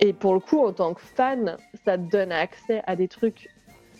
et 0.00 0.12
pour 0.12 0.34
le 0.34 0.40
coup, 0.40 0.64
en 0.64 0.72
tant 0.72 0.94
que 0.94 1.00
fan, 1.00 1.56
ça 1.84 1.98
te 1.98 2.10
donne 2.10 2.32
accès 2.32 2.82
à 2.86 2.96
des 2.96 3.08
trucs 3.08 3.48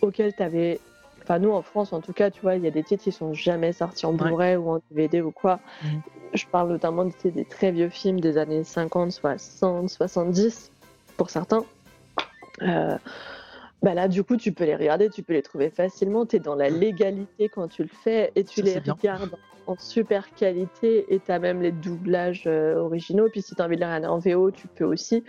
auxquels 0.02 0.34
tu 0.34 0.42
avais. 0.42 0.80
Enfin, 1.22 1.38
nous 1.38 1.52
en 1.52 1.62
France, 1.62 1.92
en 1.92 2.00
tout 2.00 2.12
cas, 2.12 2.30
tu 2.30 2.40
vois, 2.40 2.56
il 2.56 2.64
y 2.64 2.66
a 2.66 2.70
des 2.70 2.82
titres 2.82 3.04
qui 3.04 3.12
sont 3.12 3.34
jamais 3.34 3.72
sortis 3.72 4.06
en 4.06 4.12
Blu-ray 4.12 4.56
ou 4.56 4.70
en 4.70 4.80
DVD 4.90 5.20
ou 5.20 5.30
quoi. 5.30 5.60
Mhm. 5.82 6.02
Je 6.32 6.46
parle 6.46 6.68
notamment 6.68 7.04
de 7.04 7.10
tu 7.10 7.20
sais, 7.20 7.30
des 7.30 7.44
très 7.44 7.72
vieux 7.72 7.88
films 7.88 8.20
des 8.20 8.38
années 8.38 8.64
50, 8.64 9.12
60, 9.12 9.88
70 9.88 10.70
pour 11.16 11.30
certains. 11.30 11.64
Euh, 12.62 12.96
bah 13.82 13.94
là, 13.94 14.08
du 14.08 14.22
coup, 14.22 14.36
tu 14.36 14.52
peux 14.52 14.64
les 14.64 14.76
regarder, 14.76 15.08
tu 15.08 15.22
peux 15.22 15.32
les 15.32 15.42
trouver 15.42 15.70
facilement. 15.70 16.26
Tu 16.26 16.36
es 16.36 16.38
dans 16.38 16.54
la 16.54 16.68
légalité 16.68 17.48
quand 17.48 17.68
tu 17.68 17.82
le 17.82 17.88
fais 17.88 18.30
et 18.36 18.44
tu 18.44 18.60
Ça, 18.60 18.66
les 18.66 18.78
regardes 18.78 19.36
en 19.66 19.76
super 19.76 20.32
qualité 20.34 21.12
et 21.14 21.20
tu 21.20 21.32
as 21.32 21.38
même 21.38 21.62
les 21.62 21.72
doublages 21.72 22.44
euh, 22.46 22.76
originaux. 22.76 23.28
Puis 23.30 23.42
si 23.42 23.54
tu 23.54 23.62
as 23.62 23.64
envie 23.64 23.76
de 23.76 23.80
les 23.80 23.86
regarder 23.86 24.06
en 24.06 24.18
VO, 24.18 24.50
tu 24.50 24.68
peux 24.68 24.84
aussi. 24.84 25.24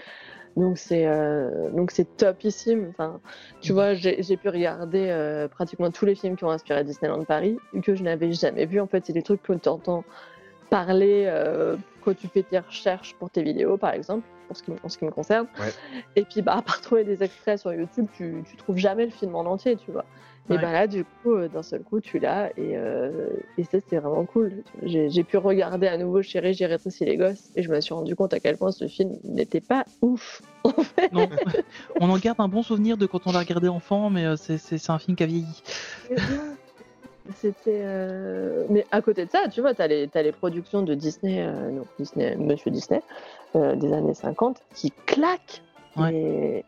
Donc 0.58 0.78
c'est 0.78 1.06
euh, 1.06 1.70
donc 1.72 1.92
c'est 1.92 2.18
topissime. 2.18 2.88
Enfin, 2.90 3.20
tu 3.62 3.74
vois, 3.74 3.94
j'ai 3.94 4.22
j'ai 4.22 4.38
pu 4.38 4.50
regarder 4.50 5.08
euh, 5.10 5.48
pratiquement 5.48 5.92
tous 5.92 6.06
les 6.06 6.16
films 6.16 6.36
qui 6.36 6.44
ont 6.44 6.52
inspiré 6.52 6.84
Disneyland 6.84 7.24
Paris 7.24 7.58
que 7.84 7.96
je 7.96 8.04
n'avais 8.04 8.34
jamais 8.34 8.66
vu. 8.66 8.80
En 8.80 8.88
fait, 8.88 9.06
c'est 9.06 9.14
des 9.14 9.24
trucs 9.24 9.42
que 9.42 9.54
tu 9.54 9.70
entends 9.70 10.04
parler 10.70 11.26
euh, 11.28 11.78
quand 12.04 12.16
tu 12.16 12.28
fais 12.28 12.44
tes 12.44 12.60
recherches 12.60 13.16
pour 13.16 13.30
tes 13.30 13.44
vidéos, 13.44 13.78
par 13.78 13.94
exemple, 13.94 14.26
pour 14.48 14.58
ce 14.58 14.64
qui, 14.64 14.72
en 14.84 14.90
ce 14.90 14.98
qui 14.98 15.06
me 15.06 15.12
concerne. 15.12 15.48
Ouais. 15.60 15.72
Et 16.16 16.24
puis, 16.24 16.42
bah, 16.42 16.56
à 16.56 16.62
part 16.62 16.82
trouver 16.82 17.04
des 17.04 17.24
extraits 17.24 17.60
sur 17.60 17.74
YouTube, 17.74 18.08
tu, 18.16 18.44
tu 18.50 18.56
trouves 18.58 18.78
jamais 18.78 19.06
le 19.06 19.12
film 19.12 19.36
en 19.36 19.42
entier, 19.42 19.76
tu 19.76 19.92
vois. 19.92 20.06
Et 20.50 20.58
bah 20.58 20.72
là, 20.74 20.86
du 20.88 21.06
coup, 21.06 21.34
euh, 21.34 21.48
d'un 21.48 21.64
seul 21.64 21.82
coup, 21.82 22.02
tu 22.02 22.20
l'as, 22.20 22.50
et, 22.58 22.76
euh, 22.76 23.28
et 23.58 23.64
ça, 23.64 23.78
c'est 23.88 23.98
vraiment 24.00 24.26
cool. 24.26 24.52
J'ai 24.84 25.24
pu 25.24 25.38
regarder 25.38 25.88
à 25.88 25.98
nouveau 25.98 26.22
Chérie, 26.22 26.54
j'ai 26.54 26.66
rétréci 26.66 27.06
les 27.06 27.16
gosses, 27.16 27.52
et 27.56 27.64
je 27.64 27.70
me 27.72 27.80
suis 27.80 27.94
rendu 27.94 28.16
compte 28.16 28.34
à 28.34 28.40
quel 28.42 28.58
point 28.58 28.72
ce 28.72 28.88
film 28.88 29.12
n'était 29.24 29.62
pas 29.62 29.86
ouf. 30.02 30.42
En 30.64 30.72
fait. 30.84 31.12
Non. 31.12 31.28
on 32.00 32.10
en 32.10 32.18
garde 32.18 32.40
un 32.40 32.48
bon 32.48 32.62
souvenir 32.64 32.96
de 32.98 33.06
quand 33.08 33.26
on 33.28 33.32
l'a 33.32 33.40
regardé 33.40 33.68
enfant, 33.68 34.10
mais 34.10 34.26
euh, 34.26 34.36
c'est- 34.36 34.90
un 34.90 35.00
film 35.00 35.16
qui 35.16 35.24
a 35.24 35.26
vieilli. 35.26 35.64
C'était. 37.36 37.82
euh, 37.84 38.66
Mais 38.70 38.86
à 38.92 39.02
côté 39.02 39.26
de 39.26 39.32
ça, 39.32 39.48
tu 39.50 39.62
vois, 39.62 39.74
t'as 39.74 39.88
les, 39.88 40.08
t'as 40.08 40.22
les 40.22 40.32
productions 40.32 40.82
de 40.82 40.94
Disney, 40.96 41.42
euh, 41.42 41.70
non, 41.72 41.86
Disney, 41.98 42.36
Monsieur 42.36 42.72
Disney, 42.72 43.02
des 43.56 43.94
années 43.94 44.14
50, 44.14 44.62
qui 44.76 44.92
claquent. 45.06 45.62
Ouais. 45.98 46.14
Et 46.14 46.66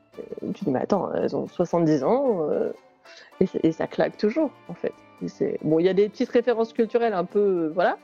tu 0.53 0.65
dis, 0.65 0.71
mais 0.71 0.79
attends, 0.81 1.11
elles 1.13 1.35
ont 1.35 1.47
70 1.47 2.03
ans, 2.03 2.47
euh, 2.49 2.71
et, 3.39 3.71
ça 3.71 3.87
claque 3.87 4.17
toujours, 4.17 4.51
en 4.67 4.73
fait. 4.73 4.93
Bon, 5.63 5.79
il 5.79 5.85
y 5.85 5.89
a 5.89 5.93
des 5.93 6.09
petites 6.09 6.29
références 6.29 6.73
culturelles 6.73 7.13
un 7.13 7.25
peu. 7.25 7.39
euh, 7.39 7.71
voilà. 7.73 7.97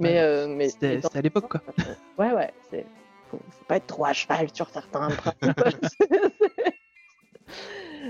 Mais. 0.00 0.14
Ouais. 0.14 0.20
euh, 0.20 0.46
mais 0.48 0.68
C'était 0.68 1.00
à 1.14 1.20
l'époque, 1.20 1.48
quoi. 1.48 1.62
Ouais, 2.18 2.32
ouais. 2.32 2.52
C'est. 2.70 2.84
Faut, 3.30 3.38
faut 3.38 3.64
pas 3.66 3.76
être 3.76 3.86
trop 3.86 4.04
à 4.04 4.12
cheval 4.12 4.48
sur 4.52 4.68
certains. 4.70 5.08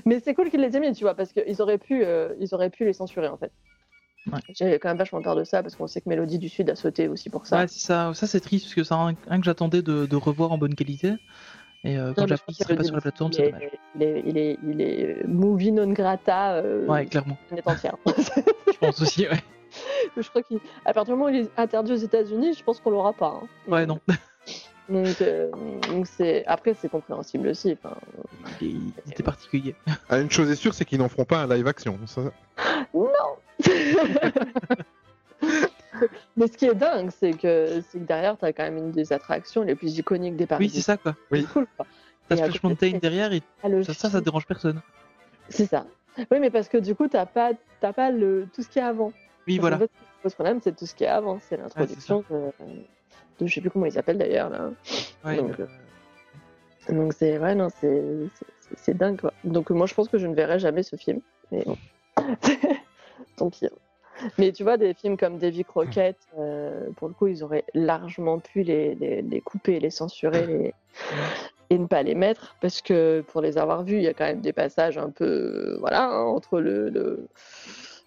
Mais 0.05 0.21
c'est 0.21 0.35
cool 0.35 0.51
qu'ils 0.51 0.61
les 0.61 0.77
aient 0.77 0.81
mis, 0.81 0.93
tu 0.93 1.05
vois, 1.05 1.15
parce 1.15 1.33
qu'ils 1.33 1.63
auraient 1.63 1.79
pu, 1.79 2.05
euh, 2.05 2.35
ils 2.39 2.55
auraient 2.55 2.71
pu 2.71 2.85
les 2.85 2.93
censurer 2.93 3.29
en 3.29 3.39
fait. 3.39 3.51
Ouais. 4.31 4.41
J'avais 4.51 4.79
quand 4.79 4.89
même 4.89 4.99
vachement 4.99 5.23
peur 5.23 5.37
de 5.37 5.45
ça 5.45 5.63
parce 5.63 5.77
qu'on 5.77 5.87
sait 5.87 6.01
que 6.01 6.09
Mélodie 6.09 6.39
du 6.39 6.49
Sud 6.49 6.69
a 6.69 6.75
sauté 6.75 7.09
aussi 7.09 7.31
pour 7.31 7.47
ça. 7.47 7.61
Ouais, 7.61 7.69
ça. 7.69 8.13
Ça, 8.13 8.27
c'est 8.27 8.41
triste 8.41 8.67
parce 8.67 8.75
que 8.75 8.85
c'est 8.85 8.95
un, 8.95 9.15
un 9.29 9.39
que 9.39 9.45
j'attendais 9.45 9.83
de, 9.83 10.05
de 10.07 10.17
revoir 10.17 10.53
en 10.53 10.59
bonne 10.59 10.75
qualité. 10.75 11.15
Et 11.85 11.99
euh, 11.99 12.13
quand 12.17 12.27
pense 12.27 12.41
qu'il 12.47 12.55
serait 12.57 12.77
pas 12.77 12.85
sur 12.85 12.95
la 12.95 13.01
plateforme, 13.01 13.31
il 13.33 13.37
c'est 13.37 13.43
est, 13.47 13.53
dommage. 13.53 13.71
il 13.95 14.03
est, 14.03 14.23
il 14.27 14.39
est, 14.39 14.59
il 14.67 14.81
est, 14.81 15.05
euh, 15.05 15.23
movie 15.29 15.73
non 15.73 15.93
grata 15.93 16.55
euh, 16.55 16.87
Ouais, 16.87 17.07
clairement. 17.07 17.37
planète 17.49 17.69
entière. 17.69 17.97
Je 18.07 18.79
pense 18.79 19.01
aussi, 19.03 19.29
ouais. 19.29 19.41
je 20.17 20.29
crois 20.29 20.43
qu'à 20.43 20.93
partir 20.93 21.15
du 21.15 21.21
moment 21.21 21.27
où 21.27 21.29
il 21.35 21.43
est 21.43 21.51
interdit 21.57 21.93
aux 21.93 21.97
États-Unis, 21.97 22.55
je 22.55 22.65
pense 22.65 22.81
qu'on 22.81 22.91
l'aura 22.91 23.13
pas. 23.13 23.41
hein. 23.43 23.47
Ouais, 23.69 23.87
non. 23.87 24.01
Donc, 24.89 25.21
euh, 25.21 25.51
donc 25.89 26.07
c'est 26.07 26.47
après 26.47 26.73
c'est 26.75 26.89
compréhensible 26.89 27.49
aussi. 27.49 27.77
Enfin, 27.83 27.97
il 28.61 28.93
était 29.11 29.25
particulier. 29.25 29.75
Ah, 30.09 30.21
une 30.21 30.31
chose 30.31 30.49
est 30.49 30.55
sûre, 30.55 30.75
c'est 30.75 30.85
qu'ils 30.85 31.01
n'en 31.01 31.09
feront 31.09 31.25
pas 31.25 31.39
un 31.43 31.49
live 31.53 31.67
action. 31.67 31.99
Ça... 32.07 32.21
Non 32.95 33.09
Mais 36.37 36.47
ce 36.47 36.57
qui 36.57 36.67
est 36.67 36.75
dingue, 36.75 37.11
c'est 37.11 37.33
que, 37.33 37.81
que 37.81 37.99
derrière, 37.99 38.37
t'as 38.37 38.53
quand 38.53 38.65
même 38.65 38.79
une 38.79 38.91
des 38.93 39.13
attractions 39.13 39.63
les 39.63 39.75
plus 39.75 39.99
iconiques 39.99 40.37
des 40.37 40.47
parcs. 40.47 40.61
Oui, 40.61 40.69
c'est 40.69 40.81
ça, 40.81 40.97
quoi. 40.97 41.15
Oui. 41.31 41.47
Cool, 41.53 41.67
quoi. 41.77 41.87
T'as 42.29 42.37
Splash 42.37 42.63
Mountain 42.63 42.99
derrière 42.99 43.33
et 43.33 43.43
ça, 43.85 43.95
ça, 43.95 44.11
ça 44.11 44.21
dérange 44.21 44.47
personne. 44.47 44.81
C'est 45.49 45.67
ça. 45.67 45.87
Oui, 46.31 46.39
mais 46.41 46.51
parce 46.51 46.69
que 46.69 46.79
du 46.79 46.95
coup, 46.95 47.09
t'as 47.09 47.27
pas, 47.27 47.53
t'as 47.81 47.93
pas 47.93 48.11
le, 48.11 48.49
tout 48.53 48.63
ce 48.63 48.69
qui 48.69 48.79
est 48.79 48.83
avant. 48.83 49.13
Oui, 49.47 49.59
Parce 49.59 49.61
voilà. 49.61 49.77
qu'en 49.77 49.83
fait, 49.83 49.91
le 50.25 50.31
problème, 50.31 50.61
c'est 50.63 50.75
tout 50.75 50.87
ce 50.87 50.95
qui 50.95 51.05
est 51.05 51.09
avant. 51.09 51.39
C'est 51.41 51.57
l'introduction 51.57 52.25
de, 52.31 52.51
de. 53.39 53.47
Je 53.47 53.55
sais 53.55 53.61
plus 53.61 53.71
comment 53.71 53.87
ils 53.87 53.93
s'appellent 53.93 54.19
d'ailleurs, 54.19 54.51
là. 54.51 54.71
Ouais, 55.25 55.37
donc, 55.37 55.61
euh, 55.61 55.67
Donc, 56.89 57.13
c'est. 57.13 57.39
Ouais, 57.39 57.55
non, 57.55 57.69
c'est. 57.81 58.95
dingue, 58.95 59.21
quoi. 59.21 59.33
Donc, 59.45 59.71
moi, 59.71 59.87
je 59.87 59.95
pense 59.95 60.09
que 60.09 60.19
je 60.19 60.27
ne 60.27 60.35
verrai 60.35 60.59
jamais 60.59 60.83
ce 60.83 60.97
film. 60.97 61.21
Mais 61.53 61.65
bon. 61.65 61.77
Tant 63.37 63.51
pis. 63.51 63.69
Hein. 64.23 64.29
Mais 64.39 64.53
tu 64.53 64.63
vois, 64.63 64.77
des 64.77 64.95
films 64.95 65.17
comme 65.17 65.39
Davy 65.39 65.65
Crockett, 65.65 66.17
euh, 66.39 66.91
pour 66.97 67.09
le 67.09 67.15
coup, 67.15 67.27
ils 67.27 67.43
auraient 67.45 67.65
largement 67.75 68.39
pu 68.39 68.63
les, 68.63 68.95
les, 68.95 69.23
les 69.23 69.41
couper, 69.41 69.81
les 69.81 69.91
censurer. 69.91 70.47
Les... 70.47 70.75
et 71.71 71.79
ne 71.79 71.87
pas 71.87 72.03
les 72.03 72.15
mettre 72.15 72.57
parce 72.61 72.81
que 72.81 73.23
pour 73.29 73.41
les 73.43 73.59
avoir 73.59 73.83
vus, 73.85 73.97
il 73.97 74.03
y 74.03 74.09
a 74.09 74.15
quand 74.15 74.25
même 74.25 74.41
des 74.41 74.53
passages 74.53 74.99
un 74.99 75.11
peu, 75.11 75.25
euh, 75.25 75.77
voilà, 75.81 76.05
hein, 76.09 76.23
entre 76.23 76.61
le, 76.61 76.89
le- 76.91 77.29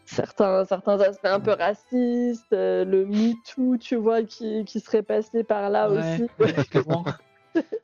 certains, 0.06 0.66
certains 0.66 1.00
aspects 1.02 1.26
un 1.26 1.40
peu 1.40 1.52
racistes, 1.52 2.52
euh, 2.54 2.84
le 2.86 3.06
MeToo, 3.06 3.78
tu 3.78 3.96
vois, 3.96 4.24
qui, 4.24 4.64
qui 4.66 4.80
serait 4.80 5.04
passé 5.04 5.44
par 5.44 5.70
là 5.70 5.90
Ouais, 5.92 6.00
aussi. 6.00 6.28
ouais, 6.40 6.54
clairement. 6.72 7.04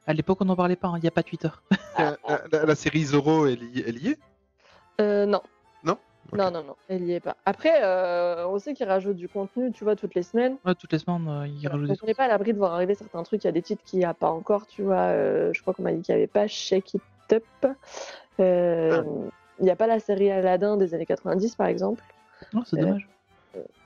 À 0.07 0.13
l'époque, 0.13 0.37
on 0.41 0.45
n'en 0.45 0.55
parlait 0.55 0.75
pas, 0.75 0.91
il 0.97 1.01
n'y 1.01 1.07
a 1.07 1.11
pas 1.11 1.23
Twitter. 1.23 1.49
La, 1.99 2.15
la- 2.51 2.65
la 2.65 2.75
série 2.75 3.03
Zorro, 3.03 3.47
elle 3.47 3.63
y, 3.63 3.83
elle 3.85 3.97
y 3.97 4.09
est? 4.09 4.17
Euh, 5.01 5.25
non. 5.25 5.41
Non. 6.33 6.45
Non, 6.45 6.51
non, 6.51 6.63
non, 6.63 6.75
elle 6.89 7.03
y 7.03 7.13
est 7.13 7.19
pas. 7.19 7.37
Après, 7.45 7.83
euh, 7.83 8.47
on 8.47 8.57
sait 8.59 8.73
qu'ils 8.73 8.87
rajoutent 8.87 9.15
du 9.15 9.29
contenu, 9.29 9.71
tu 9.71 9.83
vois, 9.83 9.95
toutes 9.95 10.15
les 10.15 10.23
semaines. 10.23 10.57
Ouais, 10.65 10.73
toutes 10.75 10.91
les 10.91 10.99
semaines, 10.99 11.27
euh, 11.27 11.47
ils 11.47 11.67
rajoutent 11.67 11.87
des 11.87 11.95
on 12.01 12.05
n'est 12.07 12.13
pas 12.15 12.25
à 12.25 12.27
l'abri 12.27 12.51
de 12.51 12.57
voir 12.57 12.73
arriver 12.73 12.95
certains 12.95 13.23
trucs. 13.23 13.43
Il 13.43 13.47
y 13.47 13.49
a 13.49 13.53
des 13.53 13.61
titres 13.61 13.83
qu'il 13.85 13.99
n'y 13.99 14.05
a 14.05 14.13
pas 14.13 14.29
encore, 14.29 14.65
tu 14.67 14.81
vois. 14.81 14.95
euh, 15.11 15.51
je 15.53 15.61
crois 15.61 15.73
qu'on 15.73 15.83
m'a 15.83 15.91
dit 15.93 16.01
qu'il 16.01 16.13
n'y 16.15 16.19
avait 16.21 16.27
pas 16.27 16.47
Shake 16.47 16.95
It 16.95 17.01
Up. 17.33 17.43
Euh, 18.39 19.03
Il 19.59 19.63
n'y 19.63 19.71
a 19.71 19.75
pas 19.77 19.87
la 19.87 19.99
série 20.01 20.29
Aladdin 20.31 20.75
des 20.75 20.93
années 20.93 21.05
90, 21.05 21.55
par 21.55 21.67
exemple. 21.67 22.03
Non, 22.53 22.63
c'est 22.65 22.77
Euh, 22.77 22.81
dommage. 22.81 23.07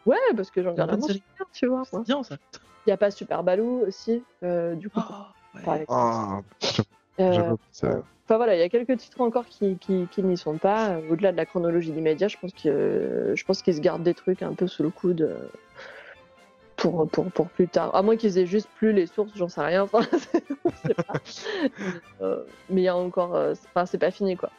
Ouais, 0.07 0.17
parce 0.35 0.49
que 0.49 0.63
j'en 0.63 0.73
garde 0.73 0.89
bon 0.97 1.05
série. 1.05 1.19
souvenir, 1.19 1.51
tu 1.53 1.67
vois. 1.67 1.83
C'est 1.91 2.01
bien 2.05 2.23
ça. 2.23 2.37
Il 2.53 2.89
n'y 2.89 2.93
a 2.93 2.97
pas 2.97 3.11
Super 3.11 3.43
Baloo 3.43 3.83
aussi, 3.85 4.23
euh, 4.43 4.73
du 4.73 4.89
coup. 4.89 4.99
Oh, 4.99 5.59
par 5.63 5.73
ouais. 5.75 5.81
exemple. 5.81 5.89
Ah, 5.91 6.41
Euh, 7.19 7.33
j'avoue, 7.33 7.57
ça- 7.71 8.01
Enfin 8.29 8.37
voilà, 8.37 8.55
il 8.55 8.59
y 8.59 8.61
a 8.61 8.69
quelques 8.69 8.95
titres 8.97 9.21
encore 9.21 9.47
qui, 9.47 9.79
qui, 9.79 10.07
qui 10.11 10.21
n'y 10.21 10.37
sont 10.37 10.59
pas. 10.59 10.99
Au-delà 11.09 11.31
de 11.31 11.37
la 11.37 11.47
chronologie 11.47 11.89
des 11.89 11.99
médias, 11.99 12.27
je 12.27 12.37
pense 12.37 12.51
que 12.53 13.33
je 13.35 13.43
pense 13.43 13.63
qu'ils 13.63 13.73
se 13.73 13.81
gardent 13.81 14.03
des 14.03 14.13
trucs 14.13 14.43
un 14.43 14.53
peu 14.53 14.67
sous 14.67 14.83
le 14.83 14.91
coude 14.91 15.21
euh, 15.21 15.49
pour, 16.75 17.09
pour, 17.09 17.31
pour 17.31 17.49
plus 17.49 17.67
tard. 17.67 17.95
À 17.95 18.03
moins 18.03 18.17
qu'ils 18.17 18.37
aient 18.37 18.45
juste 18.45 18.69
plus 18.75 18.93
les 18.93 19.07
sources, 19.07 19.31
j'en 19.35 19.49
sais 19.49 19.61
rien. 19.61 19.81
Enfin, 19.91 20.01
c'est- 20.15 20.43
on 20.63 20.69
sait 20.69 20.93
pas. 20.93 21.13
Euh, 22.21 22.43
mais 22.69 22.81
il 22.81 22.83
y 22.83 22.87
a 22.87 22.95
encore, 22.95 23.33
euh, 23.35 23.55
enfin 23.69 23.85
c'est 23.87 23.97
pas 23.97 24.11
fini 24.11 24.35
quoi. 24.37 24.51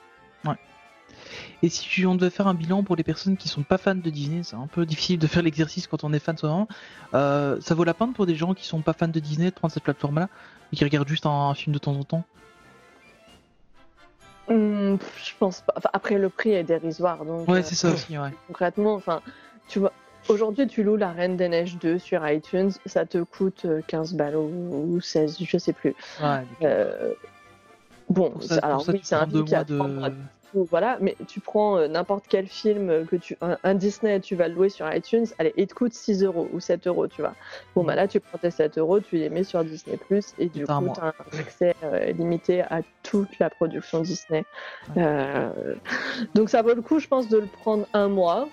Et 1.63 1.69
si 1.69 2.07
on 2.07 2.15
devait 2.15 2.31
faire 2.31 2.47
un 2.47 2.55
bilan 2.55 2.83
pour 2.83 2.97
les 2.97 3.05
personnes 3.05 3.37
qui 3.37 3.49
sont 3.49 3.63
pas 3.63 3.79
fans 3.79 3.95
de 3.95 4.11
Disney, 4.11 4.43
c'est 4.43 4.57
un 4.57 4.67
peu 4.67 4.87
difficile 4.87 5.19
de 5.19 5.27
faire 5.27 5.43
l'exercice 5.43 5.87
quand 5.87 6.05
on 6.05 6.13
est 6.13 6.19
fan 6.19 6.37
soi 6.39 6.67
euh, 7.15 7.61
ça 7.61 7.75
vaut 7.75 7.85
la 7.85 7.93
peine 7.95 8.15
pour 8.15 8.25
des 8.27 8.35
gens 8.35 8.55
qui 8.55 8.67
sont 8.67 8.81
pas 8.81 8.95
fans 8.95 9.09
de 9.09 9.21
Disney 9.21 9.51
de 9.51 9.55
prendre 9.55 9.73
cette 9.73 9.83
plateforme-là 9.83 10.29
et 10.73 10.77
qui 10.77 10.85
regardent 10.85 11.09
juste 11.09 11.27
un, 11.27 11.31
un 11.51 11.55
film 11.55 11.75
de 11.75 11.79
temps 11.79 11.95
en 11.95 12.05
temps? 12.05 12.25
Hum, 14.51 14.99
je 15.25 15.31
pense 15.39 15.61
pas. 15.61 15.73
Enfin, 15.77 15.91
après 15.93 16.19
le 16.19 16.29
prix 16.29 16.51
est 16.53 16.65
dérisoire 16.65 17.25
donc. 17.25 17.49
Ouais, 17.49 17.61
euh, 17.61 17.63
c'est 17.63 17.77
ça 17.77 17.91
aussi, 17.93 18.19
ouais. 18.19 18.31
concrètement, 18.49 18.95
enfin, 18.95 19.23
tu 19.69 19.79
vois, 19.79 19.93
aujourd'hui, 20.29 20.67
tu 20.67 20.83
loues 20.83 20.97
La 20.97 21.13
Reine 21.13 21.37
des 21.37 21.49
Neiges 21.49 21.77
2 21.79 21.99
sur 22.01 22.27
iTunes, 22.29 22.71
ça 22.87 23.07
te 23.07 23.19
coûte 23.23 23.65
euh, 23.65 23.81
15 23.87 24.15
balles 24.15 24.37
ou, 24.37 24.95
ou 24.97 25.01
16, 25.01 25.37
je 25.41 25.57
sais 25.57 25.73
plus. 25.73 25.95
Ouais, 26.21 26.43
Euh, 26.63 27.15
bon, 28.09 28.41
ça- 28.41 28.59
alors 28.63 28.83
ça, 28.83 28.93
oui, 28.93 29.01
c'est 29.05 29.15
un 29.15 29.27
film 29.27 29.45
qui 29.45 29.55
a 29.55 29.63
de- 29.65 29.75
mois 29.75 30.11
de 30.11 30.17
voilà, 30.55 30.99
mais 31.01 31.17
tu 31.29 31.41
prends 31.41 31.79
euh, 31.79 31.89
n'importe 31.89 32.25
quel 32.29 32.47
film 32.47 33.07
que 33.07 33.17
tu, 33.17 33.37
un, 33.41 33.59
un 33.63 33.75
Disney, 33.75 34.21
tu 34.21 34.35
vas 34.35 34.49
le 34.49 34.55
louer 34.55 34.69
sur 34.69 34.93
iTunes, 34.93 35.27
allez, 35.39 35.53
il 35.57 35.67
te 35.67 35.75
coûte 35.75 35.93
6 35.93 36.25
euros 36.25 36.49
ou 36.53 36.61
7 36.61 36.87
euros, 36.87 37.07
tu 37.09 37.23
vois. 37.23 37.35
Bon, 37.75 37.85
bah 37.85 37.95
là, 37.95 38.09
tu 38.09 38.21
prends 38.21 38.39
tes 38.39 38.51
7 38.51 38.79
euros, 38.79 39.01
tu 39.01 39.17
les 39.17 39.29
mets 39.29 39.45
sur 39.45 39.65
Disney 39.65 39.97
Plus 39.97 40.35
et 40.39 40.47
du 40.47 40.67
coup, 40.67 40.73
tu 40.95 41.01
as 41.01 41.07
un 41.07 41.39
accès 41.39 41.75
euh, 41.85 42.13
limité 42.13 42.63
à 42.63 42.81
toute 43.03 43.39
la 43.39 43.51
production 43.51 44.01
Disney. 44.01 44.45
Euh, 44.97 45.75
donc, 46.35 46.51
ça 46.51 46.63
vaut 46.63 46.75
le 46.75 46.83
coup, 46.83 46.99
je 46.99 47.09
pense, 47.09 47.29
de 47.29 47.39
le 47.39 47.47
prendre 47.47 47.87
un 47.93 48.09
mois 48.09 48.49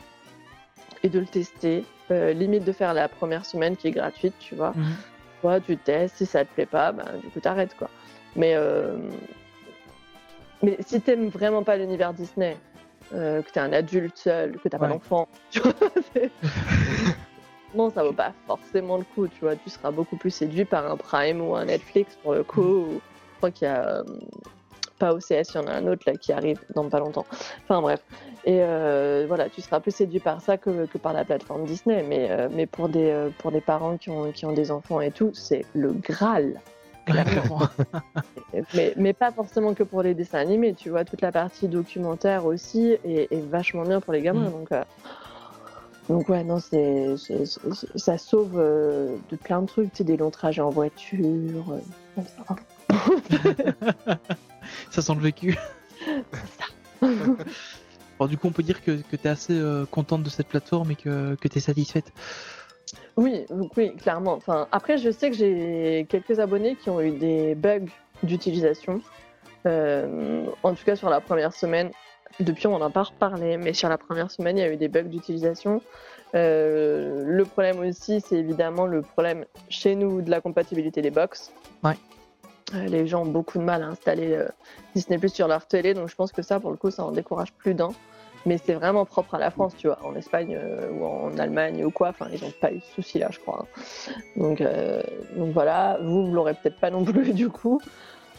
et 1.03 1.09
de 1.09 1.19
le 1.19 1.25
tester. 1.25 1.85
Euh, 2.09 2.31
limite 2.31 2.63
de 2.63 2.71
faire 2.71 2.93
la 2.93 3.09
première 3.09 3.45
semaine 3.45 3.75
qui 3.75 3.89
est 3.89 3.91
gratuite, 3.91 4.33
tu 4.39 4.55
vois. 4.55 4.73
Toi, 5.41 5.59
tu 5.59 5.77
testes, 5.77 6.17
si 6.17 6.25
ça 6.25 6.45
te 6.45 6.53
plaît 6.53 6.65
pas, 6.65 6.91
bah, 6.91 7.05
du 7.21 7.29
coup, 7.29 7.39
t'arrêtes, 7.39 7.75
quoi. 7.75 7.89
Mais, 8.35 8.53
euh, 8.55 8.95
mais 10.63 10.77
si 10.85 11.01
t'aimes 11.01 11.29
vraiment 11.29 11.63
pas 11.63 11.77
l'univers 11.77 12.13
Disney, 12.13 12.57
euh, 13.13 13.41
que 13.41 13.51
t'es 13.51 13.59
un 13.59 13.71
adulte 13.73 14.17
seul, 14.17 14.57
que 14.59 14.67
t'as 14.69 14.77
pas 14.79 14.85
Ouais. 14.87 14.93
d'enfant, 14.93 15.27
tu 15.51 15.59
vois, 15.59 15.73
c'est- 16.13 16.31
non, 17.75 17.89
ça 17.91 18.03
vaut 18.03 18.13
pas 18.13 18.33
forcément 18.45 18.97
le 18.97 19.03
coup, 19.03 19.27
tu 19.27 19.41
vois. 19.41 19.55
Tu 19.55 19.69
seras 19.69 19.91
beaucoup 19.91 20.15
plus 20.17 20.31
séduit 20.31 20.65
par 20.65 20.89
un 20.89 20.97
Prime 20.97 21.41
ou 21.41 21.55
un 21.55 21.65
Netflix 21.65 22.17
pour 22.23 22.33
le 22.33 22.43
coup. 22.43 22.61
ou- 22.61 23.01
Je 23.33 23.37
crois 23.37 23.51
qu'il 23.51 23.67
y 23.67 23.71
a 23.71 23.97
euh, 23.99 24.03
pas 24.97 25.13
OCS, 25.13 25.53
il 25.53 25.55
y 25.55 25.57
en 25.59 25.67
a 25.67 25.73
un 25.73 25.85
autre 25.85 26.01
là 26.07 26.15
qui 26.17 26.33
arrive 26.33 26.59
dans 26.73 26.89
pas 26.89 26.99
longtemps. 26.99 27.25
Enfin 27.63 27.81
bref. 27.81 27.99
Et 28.45 28.61
euh, 28.63 29.25
voilà, 29.27 29.47
tu 29.49 29.61
seras 29.61 29.79
plus 29.79 29.91
séduit 29.93 30.19
par 30.19 30.41
ça 30.41 30.57
que, 30.57 30.85
que 30.87 30.97
par 30.97 31.13
la 31.13 31.23
plateforme 31.23 31.65
Disney. 31.65 32.01
Mais, 32.01 32.31
euh, 32.31 32.49
mais 32.51 32.65
pour, 32.65 32.89
des, 32.89 33.11
euh, 33.11 33.29
pour 33.37 33.51
des 33.51 33.61
parents 33.61 33.97
qui 33.97 34.09
ont, 34.09 34.31
qui 34.31 34.45
ont 34.47 34.53
des 34.53 34.71
enfants 34.71 34.99
et 35.01 35.11
tout, 35.11 35.29
c'est 35.33 35.65
le 35.75 35.91
Graal. 35.93 36.59
Clairement. 37.07 37.61
Mais, 38.73 38.93
mais 38.95 39.13
pas 39.13 39.31
forcément 39.31 39.73
que 39.73 39.83
pour 39.83 40.01
les 40.01 40.13
dessins 40.15 40.39
animés, 40.39 40.73
tu 40.73 40.89
vois, 40.89 41.05
toute 41.05 41.21
la 41.21 41.31
partie 41.31 41.67
documentaire 41.67 42.45
aussi 42.45 42.97
est, 43.03 43.31
est 43.31 43.49
vachement 43.49 43.83
bien 43.83 43.99
pour 44.01 44.13
les 44.13 44.21
gamins. 44.21 44.49
Mm. 44.49 44.51
Donc, 44.51 44.71
euh, 44.71 44.83
donc 46.09 46.29
ouais, 46.29 46.43
non, 46.43 46.59
c'est, 46.59 47.15
ça 47.95 48.17
sauve 48.17 48.53
euh, 48.55 49.15
de 49.29 49.35
plein 49.35 49.61
de 49.61 49.67
trucs, 49.67 49.91
tu 49.91 49.97
sais, 49.97 50.03
des 50.05 50.17
longs 50.17 50.31
trajets 50.31 50.61
en 50.61 50.69
voiture. 50.69 51.65
euh, 51.71 51.79
comme 52.15 52.25
ça. 52.25 52.55
ça 54.91 55.01
sent 55.01 55.13
le 55.15 55.21
vécu. 55.21 55.57
Bon, 58.19 58.25
du 58.25 58.35
coup, 58.35 58.47
on 58.47 58.51
peut 58.51 58.63
dire 58.63 58.83
que, 58.83 58.99
que 59.11 59.15
tu 59.15 59.27
es 59.27 59.29
assez 59.29 59.53
euh, 59.53 59.85
contente 59.85 60.23
de 60.23 60.29
cette 60.29 60.47
plateforme 60.47 60.89
et 60.89 60.95
que, 60.95 61.35
que 61.35 61.47
tu 61.47 61.59
es 61.59 61.61
satisfaite. 61.61 62.11
Oui, 63.17 63.45
donc 63.49 63.71
oui, 63.75 63.95
clairement. 63.95 64.33
Enfin, 64.33 64.67
après, 64.71 64.99
je 64.99 65.09
sais 65.09 65.31
que 65.31 65.35
j'ai 65.35 66.05
quelques 66.07 66.39
abonnés 66.39 66.75
qui 66.75 66.91
ont 66.91 67.01
eu 67.01 67.11
des 67.11 67.55
bugs 67.55 67.87
d'utilisation. 68.21 69.01
Euh, 69.65 70.45
en 70.63 70.73
tout 70.75 70.85
cas, 70.85 70.95
sur 70.95 71.09
la 71.09 71.19
première 71.19 71.53
semaine. 71.53 71.91
Depuis, 72.39 72.67
on 72.67 72.77
n'en 72.77 72.85
a 72.85 72.89
pas 72.91 73.03
reparlé, 73.03 73.57
mais 73.57 73.73
sur 73.73 73.89
la 73.89 73.97
première 73.97 74.29
semaine, 74.29 74.57
il 74.57 74.61
y 74.61 74.63
a 74.63 74.71
eu 74.71 74.77
des 74.77 74.87
bugs 74.87 75.03
d'utilisation. 75.03 75.81
Euh, 76.35 77.23
le 77.25 77.45
problème 77.45 77.79
aussi, 77.79 78.21
c'est 78.21 78.35
évidemment 78.35 78.85
le 78.85 79.01
problème 79.01 79.45
chez 79.69 79.95
nous 79.95 80.21
de 80.21 80.29
la 80.29 80.39
compatibilité 80.39 81.01
des 81.01 81.09
box. 81.09 81.51
Ouais. 81.83 81.97
Euh, 82.75 82.85
les 82.85 83.07
gens 83.07 83.23
ont 83.23 83.31
beaucoup 83.31 83.57
de 83.57 83.63
mal 83.63 83.81
à 83.81 83.87
installer 83.87 84.39
Disney 84.93 85.17
Plus 85.17 85.33
sur 85.33 85.47
leur 85.47 85.65
télé, 85.65 85.95
donc 85.95 86.09
je 86.09 86.15
pense 86.15 86.31
que 86.31 86.43
ça, 86.43 86.59
pour 86.59 86.69
le 86.69 86.77
coup, 86.77 86.91
ça 86.91 87.03
en 87.03 87.11
décourage 87.11 87.51
plus 87.53 87.73
d'un. 87.73 87.89
Mais 88.47 88.57
c'est 88.57 88.73
vraiment 88.75 89.03
propre 89.03 89.35
à 89.35 89.39
la 89.39 89.51
France, 89.51 89.73
tu 89.77 89.87
vois. 89.87 89.99
En 90.05 90.15
Espagne 90.15 90.55
euh, 90.57 90.89
ou 90.91 91.03
en 91.05 91.37
Allemagne 91.37 91.83
ou 91.83 91.91
quoi, 91.91 92.09
enfin, 92.09 92.27
ils 92.31 92.41
n'ont 92.41 92.53
pas 92.61 92.71
eu 92.71 92.79
ce 92.79 92.93
souci-là, 92.93 93.27
je 93.29 93.39
crois. 93.39 93.65
hein. 93.65 93.81
Donc, 94.37 94.61
euh, 94.61 95.03
donc 95.35 95.51
voilà, 95.51 95.97
vous, 96.01 96.27
vous 96.27 96.33
l'aurez 96.33 96.53
peut-être 96.53 96.79
pas 96.79 96.89
non 96.89 97.03
plus 97.03 97.33
du 97.43 97.49
coup. 97.49 97.81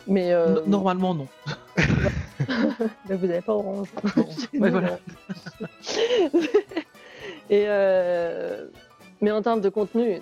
Mais 0.07 0.33
euh, 0.33 0.55
No- 0.55 0.63
Normalement, 0.67 1.13
non. 1.15 1.27
mais 3.07 3.17
vous 3.17 3.27
n'avez 3.27 3.43
pas 3.43 3.53
Orange. 3.53 3.89
Ouais, 4.59 4.71
voilà. 4.71 4.99
Et 7.51 7.67
mais 9.21 9.31
en 9.31 9.43
termes 9.43 9.61
de 9.61 9.69
contenu, 9.69 10.21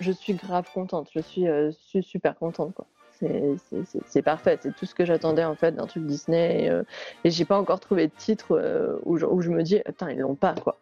je 0.00 0.12
suis 0.12 0.32
grave 0.34 0.64
contente. 0.72 1.08
Je 1.14 1.20
suis, 1.20 1.44
suis 1.88 2.02
super 2.02 2.36
contente, 2.38 2.72
quoi. 2.74 2.86
C'est- 3.18 3.54
c'est- 3.70 3.84
C'est 3.86 4.00
c'est 4.06 4.22
parfait. 4.22 4.58
C'est 4.60 4.74
tout 4.74 4.86
ce 4.86 4.94
que 4.94 5.04
j'attendais 5.04 5.44
en 5.44 5.54
fait 5.54 5.72
d'un 5.72 5.86
truc 5.86 6.04
Disney. 6.06 6.64
Et, 6.64 6.70
euh, 6.70 6.82
et 7.24 7.30
j'ai 7.30 7.44
pas 7.44 7.58
encore 7.58 7.80
trouvé 7.80 8.06
de 8.08 8.12
titre 8.16 8.56
euh, 8.58 8.98
où, 9.04 9.16
je, 9.16 9.26
où 9.26 9.40
je 9.40 9.50
me 9.50 9.62
dis, 9.62 9.80
attends, 9.86 10.08
ils 10.08 10.18
l'ont 10.18 10.34
pas, 10.34 10.54
quoi. 10.54 10.78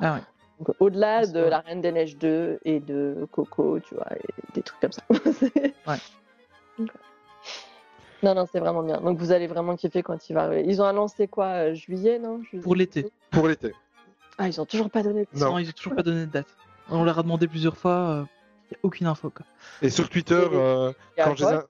Ah 0.00 0.20
Au-delà 0.80 1.26
de. 1.26 1.40
La 1.40 1.60
Reine 1.60 1.80
des 1.80 1.90
Neiges 1.92 2.16
2 2.18 2.60
et 2.64 2.78
de 2.80 3.26
Coco, 3.32 3.80
tu 3.80 3.94
vois, 3.94 4.06
et 4.16 4.52
des 4.54 4.62
trucs 4.62 4.80
comme 4.80 4.92
ça. 4.92 5.02
Ouais. 5.88 5.96
Donc, 6.78 6.90
Non, 8.22 8.34
non, 8.34 8.46
c'est 8.50 8.60
vraiment 8.60 8.82
bien. 8.82 9.00
Donc 9.00 9.18
vous 9.18 9.32
allez 9.32 9.46
vraiment 9.48 9.74
kiffer 9.76 10.02
quand 10.02 10.28
il 10.30 10.34
va 10.34 10.44
arriver. 10.44 10.64
Ils 10.66 10.80
ont 10.80 10.84
annoncé 10.84 11.26
quoi 11.26 11.46
euh, 11.46 11.74
Juillet, 11.74 12.18
non? 12.20 12.40
Juillet 12.44 12.62
Pour 12.62 12.76
l'été. 12.76 13.10
Pour 13.30 13.48
l'été. 13.48 13.72
Ah, 14.38 14.46
ils 14.48 14.60
ont 14.60 14.66
toujours 14.66 14.90
pas 14.90 15.02
donné 15.02 15.22
de 15.32 15.38
Non, 15.40 15.58
ils 15.58 15.68
ont 15.68 15.72
toujours 15.72 15.94
pas 15.94 16.02
donné 16.02 16.26
de 16.26 16.30
date. 16.30 16.46
On 16.90 17.02
leur 17.04 17.18
a 17.18 17.22
demandé 17.22 17.48
plusieurs 17.48 17.76
fois, 17.76 18.26
il 18.70 18.74
n'y 18.74 18.76
a 18.76 18.78
aucune 18.84 19.06
info. 19.06 19.30
Quoi. 19.30 19.44
Et 19.82 19.90
sur 19.90 20.08
Twitter, 20.08 20.34
euh, 20.52 20.90
a 21.18 21.24
quand 21.24 21.34
je 21.34 21.44
ai- 21.44 21.60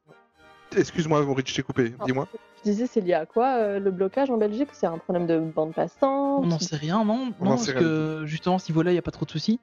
Excuse-moi, 0.76 1.22
Maurice, 1.24 1.44
je 1.48 1.54
t'ai 1.54 1.62
coupé. 1.62 1.94
Dis-moi. 2.06 2.26
Je 2.64 2.70
disais, 2.70 2.86
c'est 2.86 3.00
lié 3.00 3.14
à 3.14 3.26
quoi 3.26 3.56
euh, 3.56 3.80
le 3.80 3.90
blocage 3.90 4.30
en 4.30 4.36
Belgique 4.36 4.68
C'est 4.72 4.86
un 4.86 4.98
problème 4.98 5.26
de 5.26 5.40
bande 5.40 5.74
passante 5.74 6.44
On 6.44 6.46
n'en 6.46 6.60
sait 6.60 6.76
rien, 6.76 7.04
non, 7.04 7.32
On 7.40 7.44
non 7.44 7.50
parce 7.50 7.68
rien 7.68 7.80
que 7.80 8.22
justement, 8.24 8.56
à 8.56 8.58
ce 8.60 8.70
niveau-là, 8.70 8.92
il 8.92 8.94
n'y 8.94 8.98
a 8.98 9.02
pas 9.02 9.10
trop 9.10 9.24
de 9.26 9.30
soucis. 9.30 9.58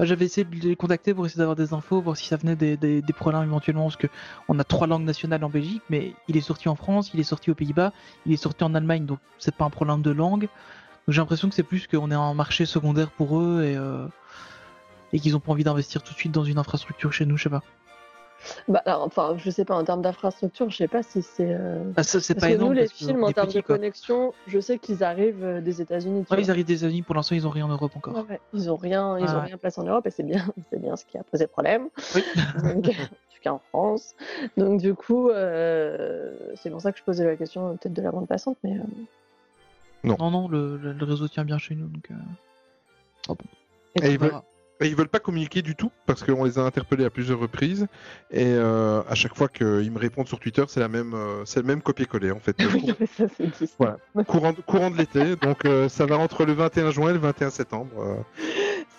Euh, 0.00 0.04
J'avais 0.04 0.26
essayé 0.26 0.44
de 0.44 0.68
les 0.68 0.76
contacter 0.76 1.12
pour 1.14 1.26
essayer 1.26 1.38
d'avoir 1.40 1.56
des 1.56 1.74
infos, 1.74 2.00
voir 2.00 2.16
si 2.16 2.28
ça 2.28 2.36
venait 2.36 2.54
des, 2.54 2.76
des, 2.76 3.02
des 3.02 3.12
problèmes 3.12 3.42
éventuellement, 3.42 3.84
parce 3.84 3.96
que 3.96 4.06
on 4.48 4.58
a 4.60 4.64
trois 4.64 4.86
langues 4.86 5.04
nationales 5.04 5.42
en 5.42 5.48
Belgique, 5.50 5.82
mais 5.90 6.14
il 6.28 6.36
est 6.36 6.40
sorti 6.42 6.68
en 6.68 6.76
France, 6.76 7.10
il 7.12 7.18
est 7.18 7.24
sorti 7.24 7.50
aux 7.50 7.56
Pays-Bas, 7.56 7.92
il 8.24 8.32
est 8.32 8.36
sorti 8.36 8.62
en 8.62 8.74
Allemagne, 8.74 9.04
donc 9.04 9.18
c'est 9.38 9.54
pas 9.54 9.64
un 9.64 9.70
problème 9.70 10.02
de 10.02 10.10
langue. 10.12 10.48
J'ai 11.08 11.20
l'impression 11.20 11.48
que 11.48 11.54
c'est 11.56 11.64
plus 11.64 11.86
qu'on 11.88 12.10
est 12.12 12.14
un 12.14 12.34
marché 12.34 12.66
secondaire 12.66 13.10
pour 13.10 13.38
eux 13.40 13.64
et, 13.64 13.76
euh, 13.76 14.06
et 15.12 15.18
qu'ils 15.18 15.36
ont 15.36 15.40
pas 15.40 15.52
envie 15.52 15.64
d'investir 15.64 16.02
tout 16.04 16.14
de 16.14 16.18
suite 16.18 16.32
dans 16.32 16.44
une 16.44 16.58
infrastructure 16.58 17.12
chez 17.12 17.26
nous, 17.26 17.36
je 17.36 17.42
sais 17.44 17.50
pas. 17.50 17.62
Bah, 18.68 18.82
alors, 18.86 19.02
enfin, 19.04 19.34
je 19.38 19.50
sais 19.50 19.64
pas, 19.64 19.74
en 19.74 19.84
termes 19.84 20.02
d'infrastructure, 20.02 20.70
je 20.70 20.76
sais 20.76 20.88
pas 20.88 21.02
si 21.02 21.22
c'est. 21.22 21.54
euh, 21.54 21.82
Ah, 21.96 22.02
ça, 22.02 22.20
c'est 22.20 22.34
Parce 22.34 22.46
pas 22.46 22.50
que 22.50 22.54
énorme. 22.56 22.70
nous, 22.70 22.74
les 22.80 22.88
films, 22.88 23.24
en 23.24 23.32
termes 23.32 23.46
petits, 23.48 23.58
de 23.58 23.62
quoi. 23.62 23.76
connexion, 23.76 24.32
je 24.46 24.58
sais 24.60 24.78
qu'ils 24.78 25.02
arrivent 25.04 25.44
euh, 25.44 25.60
des 25.60 25.80
États-Unis. 25.80 26.20
Ouais, 26.20 26.24
vois. 26.28 26.40
ils 26.40 26.50
arrivent 26.50 26.64
des 26.66 26.74
États-Unis, 26.84 27.02
pour 27.02 27.14
l'instant, 27.14 27.34
ils 27.34 27.46
ont 27.46 27.50
rien 27.50 27.64
en 27.66 27.68
Europe 27.68 27.96
encore. 27.96 28.14
Ouais, 28.14 28.22
ouais. 28.28 28.40
Ils 28.52 28.70
ont 28.70 28.76
rien, 28.76 29.18
ils 29.18 29.24
Ah 29.26 29.36
ont 29.36 29.40
ouais. 29.40 29.46
rien 29.46 29.58
placé 29.58 29.80
en 29.80 29.84
Europe 29.84 30.06
et 30.06 30.10
c'est 30.10 30.22
bien, 30.22 30.44
c'est 30.70 30.80
bien 30.80 30.96
ce 30.96 31.04
qui 31.04 31.18
a 31.18 31.22
posé 31.24 31.46
problème. 31.46 31.88
Oui. 32.14 32.24
Donc, 32.64 32.90
en 33.46 33.58
France. 33.58 34.14
Donc 34.56 34.80
du 34.80 34.94
coup, 34.94 35.28
euh, 35.28 36.34
c'est 36.56 36.70
pour 36.70 36.80
ça 36.80 36.92
que 36.92 36.98
je 36.98 37.04
posais 37.04 37.26
la 37.26 37.36
question 37.36 37.76
peut-être 37.76 37.92
de 37.92 38.00
la 38.00 38.10
bande 38.10 38.26
passante, 38.26 38.56
mais 38.64 38.72
euh, 38.78 38.82
Non. 40.02 40.16
Non, 40.18 40.30
non, 40.30 40.48
le, 40.48 40.78
le- 40.78 40.94
le 40.94 41.04
réseau 41.04 41.28
tient 41.28 41.44
bien 41.44 41.58
chez 41.58 41.74
nous, 41.74 41.88
donc. 41.88 42.10
euh, 42.10 42.14
ah 43.28 43.34
bon. 43.34 43.36
Et 44.02 44.12
ils 44.12 44.16
On 44.16 44.18
veulent, 44.24 44.32
et 44.80 44.88
ils 44.88 44.96
veulent 44.96 45.08
pas 45.08 45.20
communiquer 45.20 45.62
du 45.62 45.76
tout 45.76 45.90
parce 46.06 46.22
qu'on 46.22 46.44
les 46.44 46.58
a 46.58 46.62
interpellés 46.62 47.04
à 47.04 47.10
plusieurs 47.10 47.38
reprises 47.38 47.86
et 48.30 48.44
euh, 48.44 49.02
à 49.08 49.14
chaque 49.14 49.34
fois 49.36 49.48
qu'ils 49.48 49.90
me 49.90 49.98
répondent 49.98 50.28
sur 50.28 50.40
Twitter, 50.40 50.64
c'est 50.68 50.80
la 50.80 50.88
même, 50.88 51.14
euh, 51.14 51.44
c'est 51.44 51.60
le 51.60 51.66
même 51.66 51.82
copier-coller 51.82 52.30
en 52.30 52.40
fait. 52.40 52.56
oui, 52.74 52.92
mais 52.98 53.06
ça. 53.06 53.26
Voilà. 53.78 53.96
courant, 54.26 54.52
courant 54.66 54.90
de 54.90 54.96
l'été, 54.96 55.36
donc 55.36 55.64
euh, 55.64 55.88
ça 55.88 56.06
va 56.06 56.18
entre 56.18 56.44
le 56.44 56.52
21 56.52 56.90
juin 56.90 57.10
et 57.10 57.12
le 57.12 57.18
21 57.18 57.50
septembre. 57.50 58.24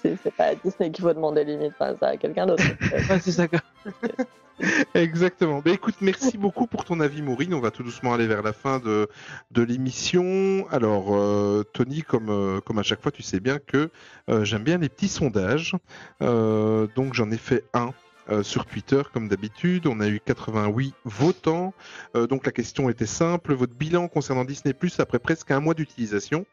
C'est 0.04 0.36
pas 0.36 0.46
à 0.46 0.56
Disney 0.56 0.92
qu'il 0.92 1.04
faut 1.04 1.14
demander 1.14 1.44
limite, 1.44 1.74
enfin, 1.80 1.96
ça 2.00 2.10
à 2.10 2.18
quelqu'un 2.18 2.46
d'autre. 2.46 2.64
Ouais, 3.10 3.20
c'est 3.20 3.32
ça. 3.32 3.48
Exactement. 4.94 5.62
Bah, 5.64 5.72
écoute, 5.72 5.96
merci 6.02 6.38
beaucoup 6.38 6.66
pour 6.68 6.86
ton 6.86 7.00
avis, 7.02 7.22
Maureen. 7.22 7.54
On 7.54 7.60
va 7.60 7.72
tout 7.72 7.84
doucement 7.84 8.14
aller 8.14 8.28
vers 8.28 8.42
la 8.42 8.54
fin 8.54 8.80
de, 8.80 9.08
de 9.52 9.62
l'émission. 9.64 10.66
Alors, 10.72 11.14
euh, 11.16 11.64
Tony, 11.74 12.04
comme, 12.04 12.30
euh, 12.30 12.62
comme 12.62 12.80
à 12.80 12.84
chaque 12.84 13.02
fois, 13.02 13.12
tu 13.12 13.22
sais 13.22 13.40
bien 13.42 13.60
que 13.60 13.90
euh, 14.30 14.46
j'aime 14.46 14.64
bien 14.64 14.78
les 14.78 14.88
petits 14.90 15.10
sondages. 15.10 15.76
Donc, 16.22 17.14
j'en 17.14 17.32
ai 17.32 17.38
fait 17.38 17.66
un. 17.74 17.92
euh, 18.30 18.42
sur 18.44 18.66
Twitter, 18.66 19.02
comme 19.14 19.28
d'habitude, 19.28 19.86
on 19.88 20.00
a 20.00 20.08
eu 20.08 20.20
88 20.20 20.96
votants. 21.06 21.76
Euh, 22.16 22.26
donc 22.26 22.46
la 22.48 22.52
question 22.52 22.90
était 22.90 23.06
simple 23.06 23.54
votre 23.54 23.76
bilan 23.76 24.08
concernant 24.08 24.46
Disney 24.46 24.74
Plus 24.74 25.00
après 25.00 25.20
presque 25.20 25.52
un 25.52 25.60
mois 25.60 25.76
d'utilisation. 25.76 26.48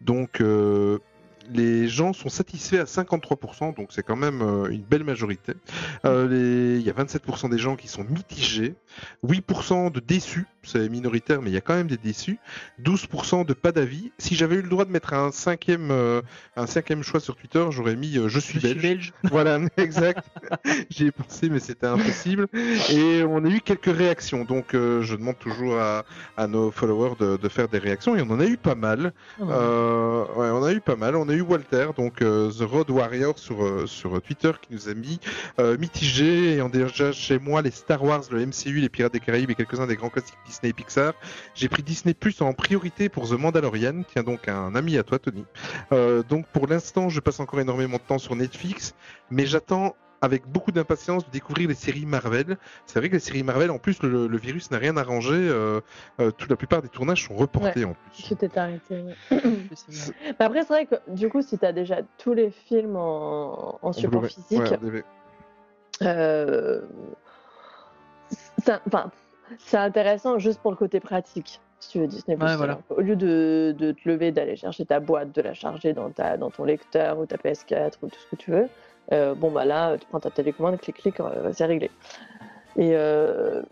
Donc 0.00 0.40
euh, 0.40 0.98
les 1.52 1.88
gens 1.88 2.12
sont 2.12 2.28
satisfaits 2.28 2.76
à 2.76 2.84
53%, 2.84 3.74
donc 3.76 3.88
c'est 3.90 4.02
quand 4.02 4.16
même 4.16 4.42
euh, 4.42 4.68
une 4.70 4.82
belle 4.82 5.04
majorité. 5.04 5.52
Euh, 6.04 6.28
les- 6.28 6.78
Il 6.80 6.86
y 6.86 6.90
a 6.90 6.92
27% 6.92 7.48
des 7.48 7.58
gens 7.58 7.76
qui 7.76 7.88
sont 7.88 8.04
mitigés, 8.04 8.74
8% 9.26 9.90
de 9.90 10.00
déçus, 10.00 10.46
c'est 10.62 10.88
minoritaire, 10.88 11.42
mais 11.42 11.50
il 11.50 11.54
y 11.54 11.56
a 11.56 11.60
quand 11.60 11.74
même 11.74 11.86
des 11.86 11.96
déçus, 11.96 12.38
12% 12.82 13.44
de 13.44 13.52
pas 13.54 13.72
d'avis. 13.72 14.12
Si 14.18 14.34
j'avais 14.34 14.56
eu 14.56 14.62
le 14.62 14.68
droit 14.68 14.84
de 14.84 14.90
mettre 14.90 15.12
un 15.14 15.30
cinquième, 15.32 15.90
euh, 15.90 16.22
un 16.56 16.66
cinquième 16.66 17.02
choix 17.02 17.20
sur 17.20 17.36
Twitter, 17.36 17.64
j'aurais 17.70 17.96
mis 17.96 18.14
je 18.26 18.38
suis 18.38 18.60
Je 18.60 18.66
suis 18.68 18.78
belge. 18.80 19.12
Voilà, 19.24 19.58
exact. 19.76 20.24
J'y 20.90 21.06
ai 21.06 21.12
pensé, 21.12 21.48
mais 21.48 21.58
c'était 21.60 21.86
impossible. 21.86 22.46
Et 22.90 23.22
on 23.24 23.44
a 23.44 23.48
eu 23.48 23.60
quelques 23.60 23.94
réactions. 23.94 24.44
Donc, 24.44 24.68
je 24.72 25.14
demande 25.14 25.38
toujours 25.38 25.78
à, 25.78 26.04
à 26.36 26.46
nos 26.46 26.70
followers 26.70 27.14
de, 27.18 27.36
de 27.36 27.48
faire 27.48 27.68
des 27.68 27.78
réactions. 27.78 28.16
Et 28.16 28.22
on 28.22 28.30
en 28.30 28.40
a 28.40 28.46
eu 28.46 28.56
pas 28.56 28.74
mal. 28.74 29.12
Ah. 29.40 29.44
Euh, 29.50 30.24
ouais, 30.36 30.48
on 30.50 30.62
a 30.64 30.72
eu 30.72 30.80
pas 30.80 30.96
mal. 30.96 31.16
On 31.16 31.28
a 31.28 31.34
eu 31.34 31.35
Walter, 31.40 31.88
donc 31.96 32.22
euh, 32.22 32.50
The 32.50 32.62
Road 32.62 32.90
Warrior 32.90 33.38
sur, 33.38 33.64
euh, 33.64 33.86
sur 33.86 34.20
Twitter, 34.22 34.52
qui 34.60 34.72
nous 34.72 34.88
a 34.88 34.94
mis 34.94 35.20
euh, 35.58 35.76
mitigé. 35.78 36.54
Ayant 36.54 36.68
déjà 36.68 37.12
chez 37.12 37.38
moi 37.38 37.62
les 37.62 37.70
Star 37.70 38.02
Wars, 38.02 38.22
le 38.30 38.44
MCU, 38.46 38.80
les 38.80 38.88
Pirates 38.88 39.12
des 39.12 39.20
Caraïbes 39.20 39.50
et 39.50 39.54
quelques-uns 39.54 39.86
des 39.86 39.96
grands 39.96 40.10
classiques 40.10 40.38
Disney 40.46 40.70
et 40.70 40.72
Pixar. 40.72 41.14
J'ai 41.54 41.68
pris 41.68 41.82
Disney 41.82 42.14
Plus 42.14 42.40
en 42.40 42.52
priorité 42.52 43.08
pour 43.08 43.28
The 43.28 43.32
Mandalorian. 43.32 44.02
Tiens 44.12 44.22
donc 44.22 44.48
un 44.48 44.74
ami 44.74 44.96
à 44.98 45.02
toi, 45.02 45.18
Tony. 45.18 45.44
Donc 46.28 46.46
pour 46.48 46.66
l'instant, 46.66 47.08
je 47.08 47.20
passe 47.20 47.40
encore 47.40 47.60
énormément 47.60 47.96
de 47.96 48.02
temps 48.02 48.18
sur 48.18 48.36
Netflix, 48.36 48.94
mais 49.30 49.46
j'attends 49.46 49.96
avec 50.22 50.46
beaucoup 50.48 50.72
d'impatience 50.72 51.24
de 51.26 51.30
découvrir 51.30 51.68
les 51.68 51.74
séries 51.74 52.06
Marvel. 52.06 52.56
C'est 52.86 52.98
vrai 52.98 53.08
que 53.08 53.14
les 53.14 53.20
séries 53.20 53.42
Marvel, 53.42 53.70
en 53.70 53.78
plus, 53.78 54.02
le, 54.02 54.26
le 54.26 54.38
virus 54.38 54.70
n'a 54.70 54.78
rien 54.78 54.96
arrangé. 54.96 55.34
Euh, 55.34 55.80
euh, 56.20 56.30
toute 56.30 56.48
la 56.50 56.56
plupart 56.56 56.82
des 56.82 56.88
tournages 56.88 57.26
sont 57.26 57.34
reportés 57.34 57.84
en 57.84 57.94
plus. 57.94 58.22
Tout 58.28 58.44
est 58.44 58.56
arrêté. 58.56 58.94
ouais. 58.94 59.14
Mais 60.38 60.44
après, 60.44 60.60
c'est 60.62 60.68
vrai 60.72 60.86
que 60.86 60.94
du 61.08 61.28
coup, 61.28 61.42
si 61.42 61.58
tu 61.58 61.64
as 61.66 61.72
déjà 61.72 61.98
tous 62.18 62.32
les 62.34 62.50
films 62.50 62.96
en, 62.96 63.78
en 63.82 63.92
support 63.92 64.22
Blu-ray. 64.22 64.30
physique, 64.34 64.60
Ouais, 64.82 65.02
euh, 66.02 66.80
ça- 68.64 68.80
enfin, 68.86 69.10
c'est 69.58 69.76
intéressant 69.78 70.38
juste 70.38 70.60
pour 70.60 70.70
le 70.70 70.76
côté 70.76 71.00
pratique. 71.00 71.60
Si 71.78 71.90
tu 71.90 72.00
veux 72.00 72.06
Disney+, 72.06 72.36
Ouais, 72.36 72.56
voilà. 72.56 72.78
au 72.88 73.00
lieu 73.00 73.16
de, 73.16 73.74
de 73.78 73.92
te 73.92 74.08
lever, 74.08 74.32
d'aller 74.32 74.56
chercher 74.56 74.86
ta 74.86 74.98
boîte, 74.98 75.32
de 75.34 75.42
la 75.42 75.52
charger 75.54 75.92
dans, 75.92 76.10
ta, 76.10 76.36
dans 76.38 76.50
ton 76.50 76.64
lecteur 76.64 77.18
ou 77.18 77.26
ta 77.26 77.36
PS4 77.36 77.92
ou 78.02 78.08
tout 78.08 78.18
ce 78.18 78.30
que 78.30 78.36
tu 78.36 78.50
veux, 78.50 78.68
euh, 79.12 79.34
bon 79.34 79.50
bah 79.50 79.64
là, 79.64 79.96
tu 79.98 80.06
prends 80.06 80.20
ta 80.20 80.30
télécommande, 80.30 80.78
clic 80.78 80.96
clic, 80.96 81.20
euh, 81.20 81.50
c'est 81.52 81.66
réglé. 81.66 81.90
Et 82.76 82.90
euh, 82.94 83.62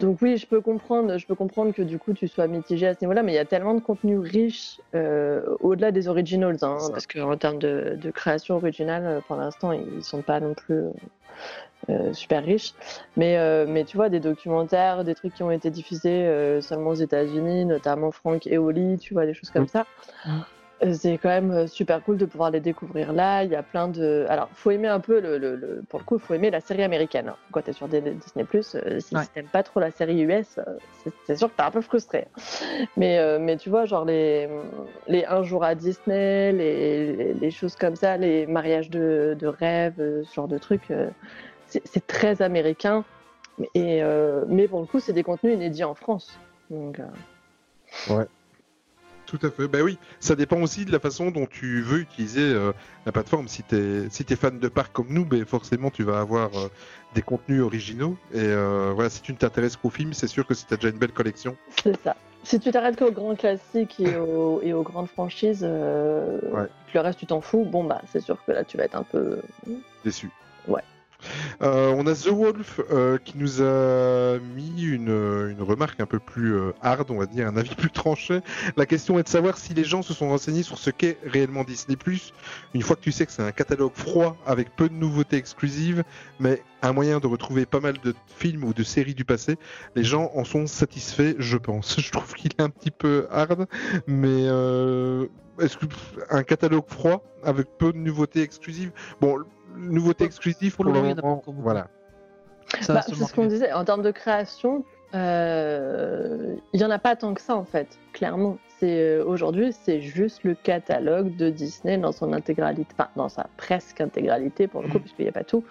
donc 0.00 0.18
oui, 0.22 0.36
je 0.36 0.46
peux 0.46 0.60
comprendre, 0.60 1.18
je 1.18 1.26
peux 1.26 1.34
comprendre 1.34 1.72
que 1.72 1.82
du 1.82 1.98
coup 1.98 2.12
tu 2.12 2.26
sois 2.26 2.46
mitigé 2.46 2.86
à 2.86 2.94
ce 2.94 2.98
niveau-là, 3.02 3.22
mais 3.22 3.32
il 3.32 3.36
y 3.36 3.38
a 3.38 3.44
tellement 3.44 3.74
de 3.74 3.80
contenu 3.80 4.18
riche 4.18 4.80
euh, 4.94 5.42
au-delà 5.60 5.92
des 5.92 6.08
originals, 6.08 6.56
hein, 6.62 6.78
parce 6.90 7.06
qu'en 7.06 7.36
termes 7.36 7.58
de, 7.58 7.98
de 8.00 8.10
création 8.10 8.56
originale, 8.56 9.22
pour 9.26 9.36
l'instant, 9.36 9.72
ils 9.72 10.02
sont 10.02 10.22
pas 10.22 10.40
non 10.40 10.54
plus 10.54 10.86
euh, 11.88 12.12
super 12.12 12.44
riches. 12.44 12.74
Mais, 13.16 13.38
euh, 13.38 13.66
mais 13.68 13.84
tu 13.84 13.96
vois, 13.96 14.08
des 14.08 14.20
documentaires, 14.20 15.02
des 15.02 15.14
trucs 15.14 15.34
qui 15.34 15.42
ont 15.42 15.50
été 15.50 15.70
diffusés 15.70 16.26
euh, 16.26 16.60
seulement 16.60 16.90
aux 16.90 16.94
États-Unis, 16.94 17.64
notamment 17.64 18.10
Frank 18.10 18.46
et 18.46 18.58
Oli, 18.58 18.98
tu 18.98 19.14
vois, 19.14 19.26
des 19.26 19.34
choses 19.34 19.50
comme 19.50 19.68
ça. 19.68 19.86
C'est 20.94 21.18
quand 21.18 21.28
même 21.28 21.50
euh, 21.50 21.66
super 21.66 22.02
cool 22.02 22.16
de 22.16 22.24
pouvoir 22.24 22.50
les 22.50 22.60
découvrir 22.60 23.12
là. 23.12 23.44
Il 23.44 23.50
y 23.50 23.54
a 23.54 23.62
plein 23.62 23.86
de. 23.88 24.24
Alors, 24.30 24.48
faut 24.54 24.70
aimer 24.70 24.88
un 24.88 24.98
peu 25.00 25.20
le, 25.20 25.36
le- 25.36 25.54
le- 25.54 25.82
Pour 25.90 25.98
le 26.00 26.04
coup, 26.06 26.14
il 26.16 26.20
faut 26.22 26.32
aimer 26.32 26.50
la 26.50 26.62
série 26.62 26.82
américaine. 26.82 27.28
hein. 27.28 27.36
Quand 27.52 27.60
tu 27.60 27.68
es 27.70 27.72
sur 27.74 27.86
Disney, 27.86 28.16
euh, 28.54 29.00
si, 29.00 29.14
Ouais. 29.14 29.20
t'aimes 29.34 29.46
pas 29.52 29.62
trop 29.62 29.78
la 29.78 29.90
série 29.90 30.18
US, 30.22 30.58
euh, 30.58 30.62
c'est- 31.26 31.36
sûr 31.36 31.50
que 31.50 31.56
t'es 31.56 31.62
un 31.62 31.70
peu 31.70 31.82
frustré. 31.82 32.26
Mais, 32.96 33.18
euh, 33.18 33.38
mais 33.38 33.58
tu 33.58 33.68
vois, 33.68 33.84
genre 33.84 34.06
les, 34.06 34.48
les 35.06 35.26
Un 35.26 35.42
jour 35.42 35.64
à 35.64 35.74
Disney, 35.74 36.52
les, 36.52 37.12
les, 37.14 37.34
les 37.34 37.50
choses 37.50 37.76
comme 37.76 37.94
ça, 37.96 38.16
les 38.16 38.46
mariages 38.46 38.88
de, 38.88 39.36
de 39.38 39.46
rêve, 39.46 39.94
ce 39.98 40.32
genre 40.34 40.48
de 40.48 40.56
trucs, 40.56 40.90
euh, 40.90 41.10
c'est 41.66 42.06
très 42.06 42.40
américain. 42.40 43.04
Et, 43.74 44.02
euh, 44.02 44.44
mais 44.48 44.66
pour 44.66 44.80
le 44.80 44.86
coup, 44.86 44.98
c'est 44.98 45.12
des 45.12 45.24
contenus 45.24 45.54
inédits 45.56 45.84
en 45.84 45.94
France. 45.94 46.38
Donc, 46.70 46.98
euh, 47.00 47.04
Tout 49.30 49.38
à 49.46 49.50
fait. 49.50 49.68
Ben 49.68 49.82
oui, 49.82 49.96
ça 50.18 50.34
dépend 50.34 50.60
aussi 50.60 50.84
de 50.84 50.90
la 50.90 50.98
façon 50.98 51.30
dont 51.30 51.46
tu 51.46 51.82
veux 51.82 52.00
utiliser 52.00 52.40
euh, 52.52 52.72
la 53.06 53.12
plateforme. 53.12 53.46
Si 53.46 53.62
t'es 53.62 54.08
si 54.10 54.24
t'es 54.24 54.34
fan 54.34 54.58
de 54.58 54.68
parc 54.68 54.92
comme 54.92 55.06
nous, 55.10 55.24
ben 55.24 55.44
forcément 55.44 55.90
tu 55.90 56.02
vas 56.02 56.18
avoir 56.18 56.48
euh, 56.58 56.68
des 57.14 57.22
contenus 57.22 57.62
originaux. 57.62 58.16
Et 58.34 58.38
euh, 58.40 58.90
voilà, 58.92 59.08
si 59.08 59.22
tu 59.22 59.32
ne 59.32 59.36
t'intéresses 59.36 59.76
qu'au 59.76 59.90
film, 59.90 60.12
c'est 60.14 60.26
sûr 60.26 60.44
que 60.46 60.54
si 60.54 60.66
t'as 60.66 60.74
déjà 60.76 60.88
une 60.88 60.98
belle 60.98 61.12
collection. 61.12 61.56
C'est 61.82 61.96
ça. 62.02 62.16
Si 62.42 62.58
tu 62.58 62.72
t'arrêtes 62.72 62.98
qu'aux 62.98 63.12
grands 63.12 63.36
classiques 63.36 64.00
et 64.00 64.16
aux, 64.16 64.60
et 64.62 64.72
aux 64.72 64.82
grandes 64.82 65.08
franchises, 65.08 65.60
euh, 65.62 66.40
Ouais. 66.52 66.66
que 66.92 66.94
le 66.94 67.00
reste 67.00 67.20
tu 67.20 67.26
t'en 67.26 67.40
fous, 67.40 67.64
bon 67.64 67.84
bah 67.84 68.00
c'est 68.10 68.20
sûr 68.20 68.44
que 68.44 68.50
là 68.50 68.64
tu 68.64 68.76
vas 68.78 68.84
être 68.84 68.96
un 68.96 69.04
peu. 69.04 69.38
Déçu. 70.04 70.28
Ouais. 70.66 70.82
Euh, 71.62 71.94
on 71.96 72.06
a 72.06 72.14
The 72.14 72.28
Wolf 72.28 72.80
euh, 72.90 73.18
qui 73.18 73.36
nous 73.36 73.62
a 73.62 74.38
mis 74.38 74.82
une, 74.82 75.56
remarque 75.60 76.00
un 76.00 76.06
peu 76.06 76.18
plus 76.18 76.54
euh, 76.54 76.72
hard, 76.82 77.10
on 77.10 77.18
va 77.18 77.26
dire, 77.26 77.46
un 77.46 77.56
avis 77.56 77.74
plus 77.74 77.90
tranché. 77.90 78.40
La 78.76 78.86
question 78.86 79.18
est 79.18 79.24
de 79.24 79.28
savoir 79.28 79.58
si 79.58 79.74
les 79.74 79.84
gens 79.84 80.02
se 80.02 80.14
sont 80.14 80.28
renseignés 80.28 80.62
sur 80.62 80.78
ce 80.78 80.90
qu'est 80.90 81.18
réellement 81.24 81.64
Disney+. 81.64 81.96
Une 82.74 82.82
fois 82.82 82.96
que 82.96 83.02
tu 83.02 83.12
sais 83.12 83.26
que 83.26 83.32
c'est 83.32 83.42
un 83.42 83.52
catalogue 83.52 83.92
froid 83.94 84.36
avec 84.46 84.74
peu 84.76 84.88
de 84.88 84.94
nouveautés 84.94 85.36
exclusives, 85.36 86.04
mais 86.38 86.62
un 86.82 86.92
moyen 86.92 87.20
de 87.20 87.26
retrouver 87.26 87.66
pas 87.66 87.80
mal 87.80 87.98
de 88.02 88.14
films 88.26 88.64
ou 88.64 88.72
de 88.72 88.82
séries 88.82 89.14
du 89.14 89.24
passé, 89.24 89.56
les 89.96 90.04
gens 90.04 90.30
en 90.34 90.44
sont 90.44 90.66
satisfaits, 90.66 91.34
je 91.38 91.56
pense. 91.56 92.00
Je 92.10 92.10
trouve 92.10 92.34
qu'il 92.34 92.52
est 92.58 92.62
un 92.62 92.70
petit 92.70 92.90
peu 92.90 93.26
hard, 93.30 93.66
mais 94.06 94.44
est-ce 95.60 95.76
que 95.76 95.86
pff, 95.86 96.18
un 96.30 96.42
catalogue 96.42 96.86
froid 96.88 97.22
avec 97.44 97.66
peu 97.78 97.92
de 97.92 97.98
nouveautés 97.98 98.42
exclusives? 98.42 98.92
Bon, 99.20 99.38
nouveautés 99.80 100.24
exclusives 100.24 100.74
pour, 100.76 100.84
pour 100.84 100.94
le 100.94 101.00
moment, 101.00 101.42
voilà. 101.46 101.88
Bah, 102.88 103.02
c'est 103.02 103.14
ce 103.14 103.34
qu'on 103.34 103.46
disait, 103.46 103.72
en 103.72 103.84
termes 103.84 104.02
de 104.02 104.10
création, 104.12 104.84
euh, 105.14 106.54
il 106.72 106.80
y 106.80 106.84
en 106.84 106.90
a 106.90 106.98
pas 106.98 107.16
tant 107.16 107.34
que 107.34 107.40
ça 107.40 107.56
en 107.56 107.64
fait, 107.64 107.98
clairement. 108.12 108.58
C'est 108.78 109.00
euh, 109.00 109.24
aujourd'hui, 109.24 109.72
c'est 109.72 110.00
juste 110.00 110.44
le 110.44 110.54
catalogue 110.54 111.36
de 111.36 111.50
Disney 111.50 111.98
dans 111.98 112.12
son 112.12 112.32
intégralité, 112.32 112.94
enfin 112.96 113.10
dans 113.16 113.28
sa 113.28 113.46
presque 113.56 114.00
intégralité 114.00 114.68
pour 114.68 114.82
le 114.82 114.88
coup, 114.88 114.98
Mm. 114.98 115.00
puisqu'il 115.00 115.22
n'y 115.22 115.28
a 115.28 115.32
pas 115.32 115.44
tout. 115.44 115.64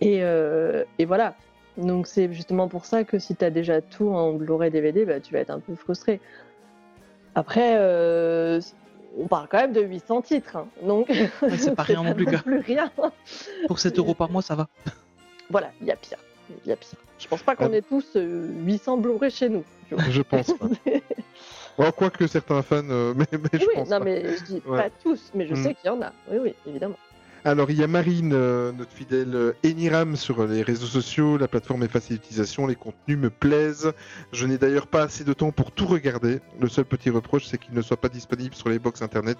Et, 0.00 0.22
euh, 0.22 0.84
et 0.98 1.04
voilà. 1.04 1.34
Donc 1.76 2.06
c'est 2.06 2.32
justement 2.32 2.68
pour 2.68 2.84
ça 2.84 3.04
que 3.04 3.18
si 3.18 3.36
tu 3.36 3.44
as 3.44 3.50
déjà 3.50 3.80
tout 3.80 4.08
en 4.08 4.32
Blu-ray 4.32 4.70
DVD, 4.70 5.04
bah, 5.04 5.20
tu 5.20 5.32
vas 5.32 5.40
être 5.40 5.50
un 5.50 5.60
peu 5.60 5.74
frustré. 5.74 6.20
Après, 7.34 7.76
euh, 7.78 8.60
on 9.18 9.26
parle 9.26 9.46
quand 9.48 9.58
même 9.58 9.72
de 9.72 9.80
800 9.82 10.22
titres, 10.22 10.56
hein. 10.56 10.66
donc 10.82 11.10
c'est 11.58 11.74
pas 11.74 11.82
rien 11.84 12.02
non 12.02 12.14
plus, 12.14 12.24
quoi. 12.26 12.38
plus 12.38 12.58
rien. 12.60 12.90
Pour 13.68 13.78
7 13.78 13.98
euros 13.98 14.14
par 14.14 14.30
mois, 14.30 14.42
ça 14.42 14.54
va. 14.54 14.68
Voilà, 15.50 15.70
il 15.82 15.86
y 15.86 15.90
a 15.90 15.96
pire. 15.96 16.16
Il 16.64 16.68
y 16.70 16.72
a 16.72 16.76
pire. 16.76 16.98
Je 17.18 17.28
pense 17.28 17.42
pas 17.42 17.54
qu'on 17.56 17.72
ait 17.74 17.82
tous 17.82 18.16
euh, 18.16 18.48
800 18.64 18.96
Blu-ray 18.98 19.30
chez 19.30 19.48
nous. 19.50 19.64
tu 19.88 19.94
vois. 19.94 20.04
Je 20.08 20.22
pense 20.22 20.52
pas. 20.54 20.66
Bon, 21.78 21.90
quoique 21.90 22.26
certains 22.26 22.60
fans, 22.62 22.82
euh, 22.90 23.14
mais, 23.16 23.26
mais 23.32 23.48
je 23.58 23.66
oui, 23.66 23.74
pense 23.76 23.88
non, 23.88 23.98
pas. 23.98 24.04
mais 24.04 24.36
je 24.36 24.44
dis 24.44 24.62
Ouais. 24.66 24.78
pas 24.82 24.90
tous, 25.02 25.30
mais 25.34 25.46
je 25.46 25.54
Mm. 25.54 25.62
sais 25.62 25.74
qu'il 25.74 25.86
y 25.86 25.88
en 25.88 26.02
a. 26.02 26.12
Oui, 26.30 26.38
oui, 26.42 26.54
évidemment. 26.66 26.96
Alors, 27.44 27.70
il 27.72 27.78
y 27.78 27.82
a 27.82 27.88
Marine, 27.88 28.32
euh, 28.34 28.70
notre 28.70 28.92
fidèle 28.92 29.54
Eniram 29.64 30.14
sur 30.14 30.46
les 30.46 30.62
réseaux 30.62 30.86
sociaux. 30.86 31.36
La 31.38 31.48
plateforme 31.48 31.82
est 31.82 31.88
facile 31.88 32.16
d'utilisation, 32.18 32.68
les 32.68 32.76
contenus 32.76 33.18
me 33.18 33.30
plaisent. 33.30 33.92
Je 34.32 34.46
n'ai 34.46 34.58
d'ailleurs 34.58 34.86
pas 34.86 35.02
assez 35.02 35.24
de 35.24 35.32
temps 35.32 35.50
pour 35.50 35.72
tout 35.72 35.86
regarder. 35.86 36.40
Le 36.60 36.68
seul 36.68 36.84
petit 36.84 37.10
reproche, 37.10 37.46
c'est 37.46 37.58
qu'il 37.58 37.74
ne 37.74 37.82
soit 37.82 37.96
pas 37.96 38.08
disponible 38.08 38.54
sur 38.54 38.68
les 38.68 38.78
box 38.78 39.02
internet 39.02 39.38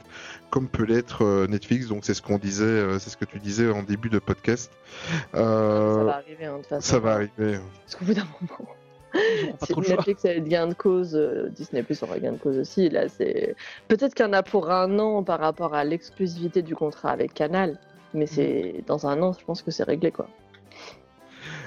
comme 0.50 0.68
peut 0.68 0.84
l'être 0.84 1.24
euh, 1.24 1.46
Netflix. 1.46 1.86
Donc, 1.86 2.04
c'est 2.04 2.14
ce 2.14 2.22
qu'on 2.22 2.38
disait, 2.38 2.64
euh, 2.64 2.98
c'est 2.98 3.10
ce 3.10 3.16
que 3.16 3.24
tu 3.24 3.38
disais 3.38 3.70
en 3.70 3.84
début 3.84 4.10
de 4.10 4.18
podcast. 4.18 4.72
Euh, 5.36 5.94
Ça 5.94 6.04
va 6.04 6.14
arriver, 6.16 6.44
hein, 6.46 6.52
de 6.54 6.58
toute 6.58 6.66
façon. 6.66 6.80
ça 6.80 6.98
va 6.98 7.12
arriver. 7.12 7.58
Parce 7.84 7.94
qu'au 7.94 8.04
bout 8.04 8.14
d'un 8.14 8.26
moment, 8.40 8.68
si. 9.64 9.90
Netflix 9.90 10.24
a 10.24 10.38
gain 10.40 10.68
de 10.68 10.74
cause, 10.74 11.14
euh, 11.14 11.48
Disney 11.50 11.82
Plus 11.82 12.02
aura 12.02 12.18
gain 12.18 12.32
de 12.32 12.38
cause 12.38 12.58
aussi. 12.58 12.88
Là, 12.88 13.08
c'est 13.08 13.54
peut-être 13.88 14.14
qu'il 14.14 14.24
y 14.24 14.28
en 14.28 14.32
a 14.32 14.42
pour 14.42 14.70
un 14.70 14.98
an 14.98 15.22
par 15.22 15.40
rapport 15.40 15.74
à 15.74 15.84
l'exclusivité 15.84 16.62
du 16.62 16.74
contrat 16.74 17.10
avec 17.10 17.34
Canal, 17.34 17.78
mais 18.14 18.26
c'est 18.26 18.82
dans 18.86 19.06
un 19.06 19.20
an, 19.22 19.32
je 19.38 19.44
pense 19.44 19.62
que 19.62 19.70
c'est 19.70 19.84
réglé 19.84 20.10
quoi. 20.10 20.28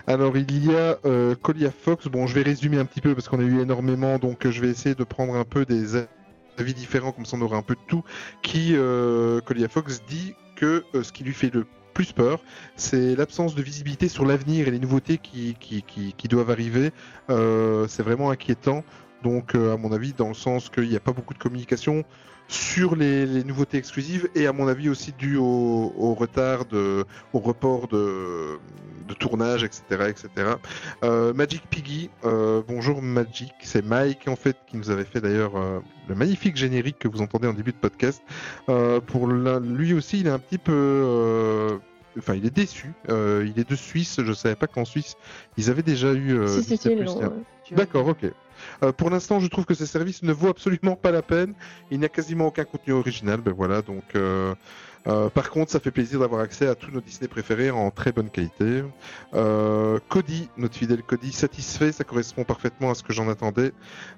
Alors 0.08 0.38
il 0.38 0.66
y 0.66 0.76
a 0.76 1.00
euh, 1.06 1.34
Colia 1.36 1.72
Fox, 1.72 2.08
bon 2.08 2.28
je 2.28 2.36
vais 2.36 2.44
résumer 2.44 2.78
un 2.78 2.86
petit 2.86 3.02
peu 3.02 3.16
parce 3.16 3.28
qu'on 3.28 3.40
a 3.40 3.44
eu 3.44 3.62
énormément, 3.62 4.20
donc 4.20 4.46
euh, 4.46 4.52
je 4.52 4.62
vais 4.62 4.70
essayer 4.70 4.94
de 4.94 5.04
prendre 5.04 5.36
un 5.36 5.46
peu 5.46 5.66
des 5.66 5.96
avis 6.60 6.76
différents, 6.76 7.12
comme 7.12 7.26
ça 7.26 7.38
on 7.38 7.42
aura 7.42 7.58
un 7.58 7.64
peu 7.64 7.74
de 7.74 7.80
tout, 7.88 8.04
qui, 8.44 8.74
euh, 8.76 9.42
Colia 9.42 9.68
Fox 9.68 10.04
dit 10.08 10.36
que 10.56 10.84
euh, 10.94 11.02
ce 11.02 11.12
qui 11.12 11.24
lui 11.24 11.34
fait 11.34 11.52
le 11.52 11.66
plus 11.96 12.12
peur, 12.12 12.40
c'est 12.76 13.16
l'absence 13.16 13.56
de 13.56 13.64
visibilité 13.64 14.08
sur 14.08 14.26
l'avenir 14.26 14.68
et 14.68 14.72
les 14.72 14.80
nouveautés 14.80 15.18
qui, 15.18 15.56
qui, 15.60 15.82
qui, 15.82 16.14
qui 16.14 16.28
doivent 16.28 16.52
arriver. 16.52 16.92
C'est 17.30 18.04
vraiment 18.04 18.32
inquiétant, 18.32 18.84
donc 19.24 19.56
à 19.56 19.78
mon 19.78 19.94
avis 19.94 20.12
dans 20.12 20.28
le 20.28 20.34
sens 20.34 20.70
qu'il 20.70 20.90
n'y 20.90 20.98
a 20.98 21.00
pas 21.00 21.14
beaucoup 21.14 21.34
de 21.34 21.40
communication 21.40 22.04
sur 22.48 22.96
les, 22.96 23.26
les 23.26 23.44
nouveautés 23.44 23.78
exclusives 23.78 24.30
et 24.36 24.48
à 24.48 24.54
mon 24.54 24.68
avis 24.68 24.90
aussi 24.90 25.12
dû 25.18 25.38
au, 25.38 25.94
au 25.98 26.14
retard 26.14 26.66
de, 26.66 27.06
au 27.34 27.40
report 27.40 27.88
de, 27.88 28.60
de 29.08 29.14
tournage, 29.14 29.64
etc., 29.64 29.82
etc. 30.08 30.30
Euh, 31.04 31.34
Magic 31.34 31.64
Piggy, 31.70 32.10
euh, 32.24 32.62
bonjour 32.68 33.02
Magic, 33.02 33.52
c'est 33.62 33.84
Mike 33.84 34.28
en 34.28 34.36
fait 34.36 34.58
qui 34.68 34.78
nous 34.78 34.90
avait 34.90 35.06
fait 35.06 35.22
d'ailleurs 35.22 35.56
euh, 35.58 35.80
le 36.08 36.16
magnifique 36.16 36.56
générique 36.56 37.00
que 37.00 37.08
vous 37.08 37.22
entendez 37.22 37.48
en 37.48 37.54
début 37.54 37.72
de 37.72 37.78
podcast. 37.78 38.22
Euh, 38.70 39.00
pour 39.02 39.28
lui 39.28 39.94
aussi, 39.94 40.20
il 40.20 40.28
est 40.28 40.32
un 40.32 40.40
petit 40.40 40.58
peu, 40.60 40.72
euh, 40.74 41.78
enfin, 42.18 42.36
il 42.36 42.46
est 42.46 42.56
déçu. 42.56 42.94
Euh, 43.10 43.48
il 43.48 43.60
est 43.60 43.68
de 43.70 43.76
Suisse. 43.76 44.20
Je 44.24 44.34
savais 44.34 44.56
pas 44.56 44.68
qu'en 44.68 44.86
Suisse 44.86 45.16
ils 45.58 45.70
avaient 45.70 45.84
déjà 45.84 46.14
eu. 46.14 46.34
euh, 46.38 46.48
si, 46.48 46.64
si, 46.64 46.78
si. 47.64 47.74
D'accord, 47.74 48.08
ok. 48.08 48.26
Euh, 48.84 48.92
pour 48.92 49.10
l'instant, 49.10 49.40
je 49.40 49.48
trouve 49.48 49.66
que 49.66 49.74
ce 49.74 49.86
service 49.86 50.24
ne 50.24 50.34
vaut 50.34 50.50
absolument 50.50 50.96
pas 50.96 51.12
la 51.12 51.22
peine. 51.22 51.54
Il 51.92 52.00
n'y 52.00 52.06
a 52.06 52.10
quasiment 52.10 52.48
aucun 52.48 52.66
contenu 52.66 52.94
original. 52.94 53.42
Ben 53.42 53.54
voilà, 53.54 53.82
donc. 53.82 54.04
euh, 54.16 54.54
euh, 55.08 55.30
par 55.30 55.52
contre, 55.52 55.72
ça 55.72 55.80
fait 55.80 55.92
plaisir 55.92 56.20
d'avoir 56.20 56.42
accès 56.42 56.68
à 56.68 56.74
tous 56.74 56.90
nos 56.90 57.00
Disney 57.00 57.28
préférés 57.28 57.70
en 57.70 57.92
très 57.92 58.12
bonne 58.12 58.30
qualité. 58.32 58.84
Euh, 59.36 60.00
Cody, 60.10 60.50
notre 60.58 60.76
fidèle 60.76 61.04
Cody, 61.04 61.32
satisfait, 61.32 61.92
ça 61.92 62.04
correspond 62.04 62.44
parfaitement 62.44 62.90
à 62.90 62.96
ce 62.96 63.04
que 63.04 63.14
j'en 63.14 63.30
attendais. 63.30 63.72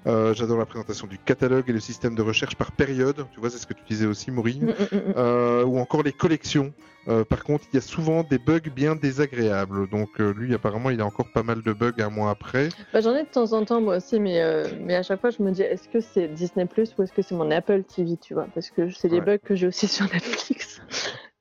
Euh, 0.06 0.32
J'adore 0.32 0.56
la 0.58 0.64
présentation 0.64 1.06
du 1.06 1.18
catalogue 1.18 1.64
et 1.68 1.72
le 1.72 1.80
système 1.80 2.14
de 2.14 2.22
recherche 2.22 2.56
par 2.56 2.72
période. 2.72 3.26
Tu 3.32 3.40
vois, 3.40 3.50
c'est 3.50 3.58
ce 3.58 3.66
que 3.66 3.74
tu 3.74 3.82
disais 3.86 4.06
aussi, 4.06 4.30
Maureen. 4.30 4.64
Mm, 4.64 4.96
mm, 4.96 5.12
mm, 5.14 5.64
ou 5.68 5.78
encore 5.78 6.02
les 6.02 6.12
collections. 6.12 6.72
Euh, 7.08 7.24
par 7.24 7.42
contre, 7.44 7.64
il 7.72 7.76
y 7.76 7.78
a 7.78 7.80
souvent 7.82 8.22
des 8.22 8.38
bugs 8.38 8.60
bien 8.74 8.94
désagréables. 8.94 9.88
Donc 9.88 10.20
euh, 10.20 10.32
lui, 10.34 10.54
apparemment, 10.54 10.90
il 10.90 11.00
a 11.00 11.06
encore 11.06 11.28
pas 11.32 11.42
mal 11.42 11.62
de 11.62 11.72
bugs 11.72 11.92
un 12.00 12.10
mois 12.10 12.30
après. 12.30 12.68
Bah, 12.92 13.00
J'en 13.00 13.14
ai 13.14 13.22
de 13.22 13.28
temps 13.28 13.52
en 13.52 13.64
temps 13.64 13.80
moi 13.80 13.96
aussi, 13.96 14.20
mais, 14.20 14.40
euh, 14.42 14.64
mais 14.80 14.94
à 14.94 15.02
chaque 15.02 15.20
fois 15.20 15.30
je 15.30 15.42
me 15.42 15.50
dis 15.50 15.62
est-ce 15.62 15.88
que 15.88 16.00
c'est 16.00 16.28
Disney 16.28 16.66
Plus 16.66 16.94
ou 16.98 17.02
est-ce 17.02 17.12
que 17.12 17.22
c'est 17.22 17.34
mon 17.34 17.50
Apple 17.50 17.82
TV, 17.84 18.16
tu 18.18 18.34
vois? 18.34 18.46
Parce 18.54 18.70
que 18.70 18.90
c'est 18.90 19.08
des 19.08 19.20
Ouais. 19.20 19.24
bugs 19.24 19.38
que 19.38 19.54
j'ai 19.54 19.66
aussi 19.66 19.86
sur 19.88 20.04
Netflix. 20.12 20.80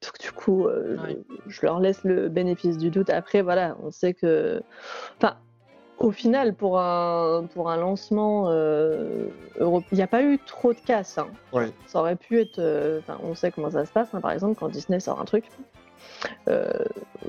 Donc 0.04 0.20
du 0.22 0.32
coup, 0.32 0.68
euh, 0.68 0.96
Ouais. 1.04 1.18
je 1.48 1.60
leur 1.66 1.80
laisse 1.80 2.04
le 2.04 2.30
bénéfice 2.30 2.78
du 2.78 2.90
doute. 2.90 3.10
Après, 3.10 3.42
voilà, 3.42 3.76
on 3.84 3.92
sait 3.92 4.14
que. 4.14 4.62
Enfin, 5.18 5.36
au 6.00 6.12
final, 6.12 6.54
pour 6.54 6.80
un, 6.80 7.46
pour 7.54 7.70
un 7.70 7.78
lancement 7.78 8.46
euh, 8.50 9.28
européen, 9.60 9.88
il 9.92 9.96
n'y 9.98 10.04
a 10.04 10.08
pas 10.08 10.22
eu 10.24 10.38
trop 10.40 10.74
de 10.74 10.80
casse. 10.80 11.18
hein. 11.18 11.28
Ouais. 11.54 11.72
Ça 11.88 12.00
aurait 12.00 12.16
pu 12.16 12.40
être. 12.40 12.60
euh, 12.60 13.02
on 13.24 13.34
sait 13.36 13.52
comment 13.52 13.72
ça 13.72 13.86
se 13.86 13.92
passe, 13.92 14.10
hein, 14.14 14.22
par 14.22 14.32
exemple, 14.32 14.56
quand 14.60 14.70
Disney 14.70 15.00
sort 15.00 15.20
un 15.20 15.26
truc. 15.26 15.46
euh, 16.48 16.72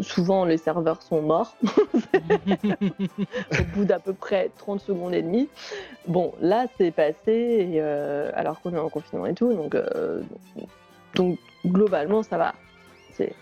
souvent, 0.00 0.44
les 0.44 0.56
serveurs 0.58 1.02
sont 1.02 1.20
morts 1.22 1.56
au 2.14 3.64
bout 3.74 3.84
d'à 3.84 3.98
peu 3.98 4.12
près 4.12 4.50
30 4.56 4.80
secondes 4.80 5.14
et 5.14 5.22
demie. 5.22 5.48
Bon, 6.06 6.32
là, 6.40 6.66
c'est 6.76 6.90
passé, 6.90 7.68
et, 7.72 7.80
alors 7.80 8.60
qu'on 8.60 8.74
est 8.74 8.78
en 8.78 8.88
confinement 8.88 9.26
et 9.26 9.34
tout, 9.34 9.52
donc, 9.54 9.76
donc 11.14 11.38
globalement, 11.66 12.22
ça 12.22 12.38
va. 12.38 12.54
C'est- 13.12 13.34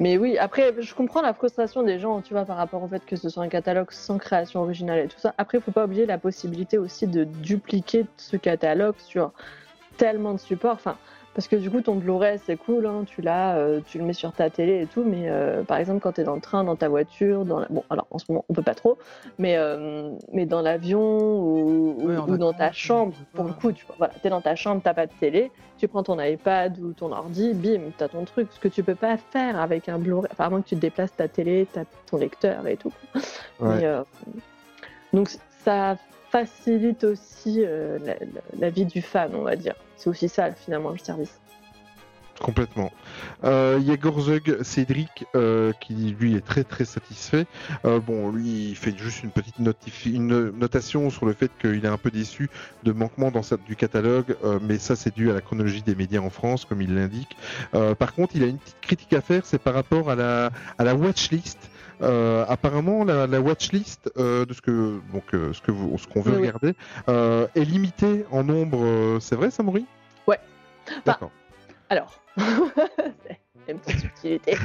Mais 0.00 0.16
oui, 0.18 0.38
après, 0.38 0.74
je 0.80 0.94
comprends 0.94 1.22
la 1.22 1.34
frustration 1.34 1.82
des 1.82 1.98
gens, 1.98 2.20
tu 2.20 2.34
vois, 2.34 2.44
par 2.44 2.56
rapport 2.56 2.82
au 2.82 2.88
fait 2.88 3.04
que 3.04 3.16
ce 3.16 3.28
soit 3.28 3.42
un 3.42 3.48
catalogue 3.48 3.90
sans 3.90 4.18
création 4.18 4.60
originale 4.62 5.00
et 5.00 5.08
tout 5.08 5.18
ça. 5.18 5.34
Après, 5.38 5.58
il 5.58 5.60
faut 5.60 5.72
pas 5.72 5.84
oublier 5.84 6.06
la 6.06 6.18
possibilité 6.18 6.78
aussi 6.78 7.06
de 7.06 7.24
dupliquer 7.24 8.06
ce 8.16 8.36
catalogue 8.36 8.96
sur 8.98 9.32
tellement 9.96 10.34
de 10.34 10.40
supports. 10.40 10.80
Parce 11.34 11.48
que 11.48 11.56
du 11.56 11.70
coup, 11.70 11.80
ton 11.80 11.96
Blu-ray, 11.96 12.38
c'est 12.38 12.56
cool, 12.56 12.86
hein, 12.86 13.02
tu 13.06 13.20
l'as, 13.20 13.56
euh, 13.56 13.80
tu 13.86 13.98
le 13.98 14.04
mets 14.04 14.12
sur 14.12 14.32
ta 14.32 14.50
télé 14.50 14.82
et 14.82 14.86
tout, 14.86 15.02
mais 15.04 15.28
euh, 15.28 15.62
par 15.64 15.78
exemple, 15.78 16.00
quand 16.00 16.12
tu 16.12 16.20
es 16.20 16.24
dans 16.24 16.34
le 16.36 16.40
train, 16.40 16.62
dans 16.64 16.76
ta 16.76 16.88
voiture, 16.88 17.44
dans 17.44 17.60
la... 17.60 17.66
bon, 17.68 17.82
alors 17.90 18.06
en 18.10 18.18
ce 18.18 18.26
moment, 18.28 18.44
on 18.48 18.54
peut 18.54 18.62
pas 18.62 18.74
trop, 18.74 18.96
mais, 19.38 19.56
euh, 19.56 20.10
mais 20.32 20.46
dans 20.46 20.62
l'avion 20.62 21.00
ou, 21.00 21.96
ou- 22.00 22.06
Ouais, 22.08 22.16
en 22.16 22.28
ou 22.28 22.36
dans 22.36 22.52
ta 22.52 22.70
chambre, 22.72 23.14
pour 23.34 23.44
le 23.44 23.52
coup, 23.52 23.72
tu 23.72 23.84
vois, 23.86 23.96
voilà, 23.98 24.14
tu 24.20 24.26
es 24.26 24.30
dans 24.30 24.40
ta 24.40 24.54
chambre, 24.54 24.80
t'as 24.82 24.94
pas 24.94 25.06
de 25.06 25.12
télé, 25.20 25.50
tu 25.78 25.88
prends 25.88 26.02
ton 26.04 26.20
iPad 26.20 26.78
ou 26.78 26.92
ton 26.92 27.10
ordi, 27.12 27.52
bim, 27.52 27.80
tu 27.98 28.04
as 28.04 28.08
ton 28.08 28.24
truc, 28.24 28.48
ce 28.52 28.60
que 28.60 28.68
tu 28.68 28.82
peux 28.84 28.94
pas 28.94 29.16
faire 29.16 29.60
avec 29.60 29.88
un 29.88 29.98
Blu-ray, 29.98 30.28
enfin, 30.32 30.44
à 30.44 30.50
moins 30.50 30.62
que 30.62 30.68
tu 30.68 30.76
te 30.76 30.80
déplaces 30.80 31.14
ta 31.16 31.26
télé, 31.28 31.66
t'as 31.72 31.84
ton 32.10 32.16
lecteur 32.18 32.66
et 32.68 32.76
tout. 32.76 32.92
Ouais. 33.60 33.78
Mais, 33.78 33.86
euh, 33.86 34.02
donc 35.12 35.28
ça 35.64 35.96
facilite 36.34 37.04
aussi 37.04 37.62
euh, 37.64 37.96
la, 38.58 38.68
vie 38.68 38.86
du 38.86 39.02
fan, 39.02 39.30
on 39.36 39.42
va 39.42 39.54
dire. 39.54 39.74
C'est 39.96 40.10
aussi 40.10 40.28
ça 40.28 40.50
finalement 40.52 40.90
le 40.90 40.98
service. 40.98 41.38
Complètement. 42.40 42.90
Euh, 43.44 43.78
Il 43.80 43.86
y 43.86 43.92
a 43.92 43.96
Gorzug 43.96 44.60
Cédric 44.64 45.26
euh, 45.36 45.72
qui 45.80 45.94
lui 46.18 46.34
est 46.34 46.44
très 46.44 46.64
très 46.64 46.84
satisfait. 46.84 47.46
Bon, 47.84 48.32
lui 48.32 48.70
il 48.70 48.74
fait 48.74 48.98
juste 48.98 49.22
une 49.22 49.30
petite 49.30 49.58
une 50.06 50.50
notation 50.50 51.08
sur 51.10 51.24
le 51.24 51.34
fait 51.34 51.52
qu'il 51.60 51.84
est 51.84 51.88
un 51.88 51.98
peu 51.98 52.10
déçu 52.10 52.50
de 52.82 52.90
manquement 52.90 53.30
dans 53.30 53.44
sa, 53.44 53.56
du 53.56 53.76
catalogue, 53.76 54.36
mais 54.60 54.78
ça 54.78 54.96
c'est 54.96 55.14
dû 55.14 55.30
à 55.30 55.34
la 55.34 55.40
chronologie 55.40 55.82
des 55.82 55.94
médias 55.94 56.20
en 56.20 56.30
France, 56.30 56.64
comme 56.64 56.82
il 56.82 56.96
l'indique. 56.96 57.36
Par 58.00 58.12
contre, 58.14 58.34
il 58.34 58.42
a 58.42 58.46
une 58.46 58.58
petite 58.58 58.80
critique 58.80 59.12
à 59.12 59.20
faire, 59.20 59.46
c'est 59.46 59.62
par 59.62 59.74
rapport 59.74 60.10
à 60.10 60.16
la 60.16 60.50
à 60.78 60.82
la 60.82 60.96
watchlist. 60.96 61.70
Euh, 62.02 62.44
apparemment, 62.48 63.04
la, 63.04 63.26
la 63.26 63.40
watchlist 63.40 64.10
euh, 64.16 64.44
de 64.44 64.52
ce 64.52 64.60
que 64.60 65.00
donc 65.12 65.32
euh, 65.34 65.52
ce 65.52 65.60
que 65.60 65.70
vous, 65.70 65.96
ce 65.98 66.06
qu'on 66.06 66.20
veut 66.20 66.32
Oui, 66.32 66.38
regarder 66.48 66.74
est 67.54 67.64
limitée 67.64 68.24
en 68.30 68.44
nombre. 68.44 69.18
c'est 69.20 69.36
vrai, 69.36 69.50
Samori? 69.50 69.86
Ouais. 70.26 70.38
D'accord. 71.04 71.30
Alors, 71.88 72.20
c'est 72.36 73.38
une 73.68 73.78
petite 73.78 74.00
subtilité. 74.00 74.56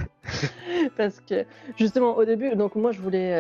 Parce 0.98 1.22
que 1.22 1.46
justement 1.78 2.18
au 2.18 2.26
début, 2.26 2.56
donc 2.56 2.76
moi 2.76 2.92
je 2.92 3.00
voulais, 3.00 3.32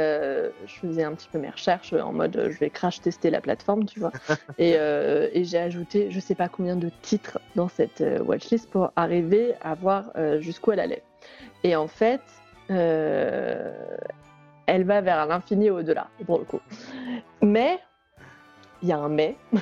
je 0.65 0.73
faisais 0.73 1.03
un 1.03 1.13
petit 1.13 1.27
peu 1.31 1.39
mes 1.39 1.49
recherches 1.49 1.93
en 1.93 2.13
mode 2.13 2.49
je 2.51 2.57
vais 2.59 2.69
crash 2.69 3.01
tester 3.01 3.29
la 3.29 3.41
plateforme, 3.41 3.85
tu 3.85 3.99
vois. 3.99 4.11
et 4.57 4.73
et 4.73 5.43
j'ai 5.43 5.57
ajouté 5.57 6.11
je 6.11 6.19
sais 6.19 6.35
pas 6.35 6.47
combien 6.47 6.75
de 6.75 6.89
titres 7.01 7.39
dans 7.55 7.67
cette 7.69 8.03
watchlist 8.25 8.69
pour 8.69 8.91
arriver 8.95 9.53
à 9.61 9.75
voir 9.75 10.11
jusqu'où 10.39 10.71
elle 10.71 10.79
allait. 10.79 11.03
Et 11.63 11.75
en 11.75 11.87
fait, 11.87 12.21
elle 12.69 13.73
va 14.83 15.01
vers 15.01 15.25
l'infini 15.25 15.67
et 15.67 15.71
au-delà, 15.71 16.07
pour 16.25 16.39
le 16.39 16.45
coup. 16.45 16.59
Mais, 17.41 17.79
il 18.81 18.89
y 18.89 18.91
a 18.91 18.97
un 18.97 19.09
mais. 19.09 19.35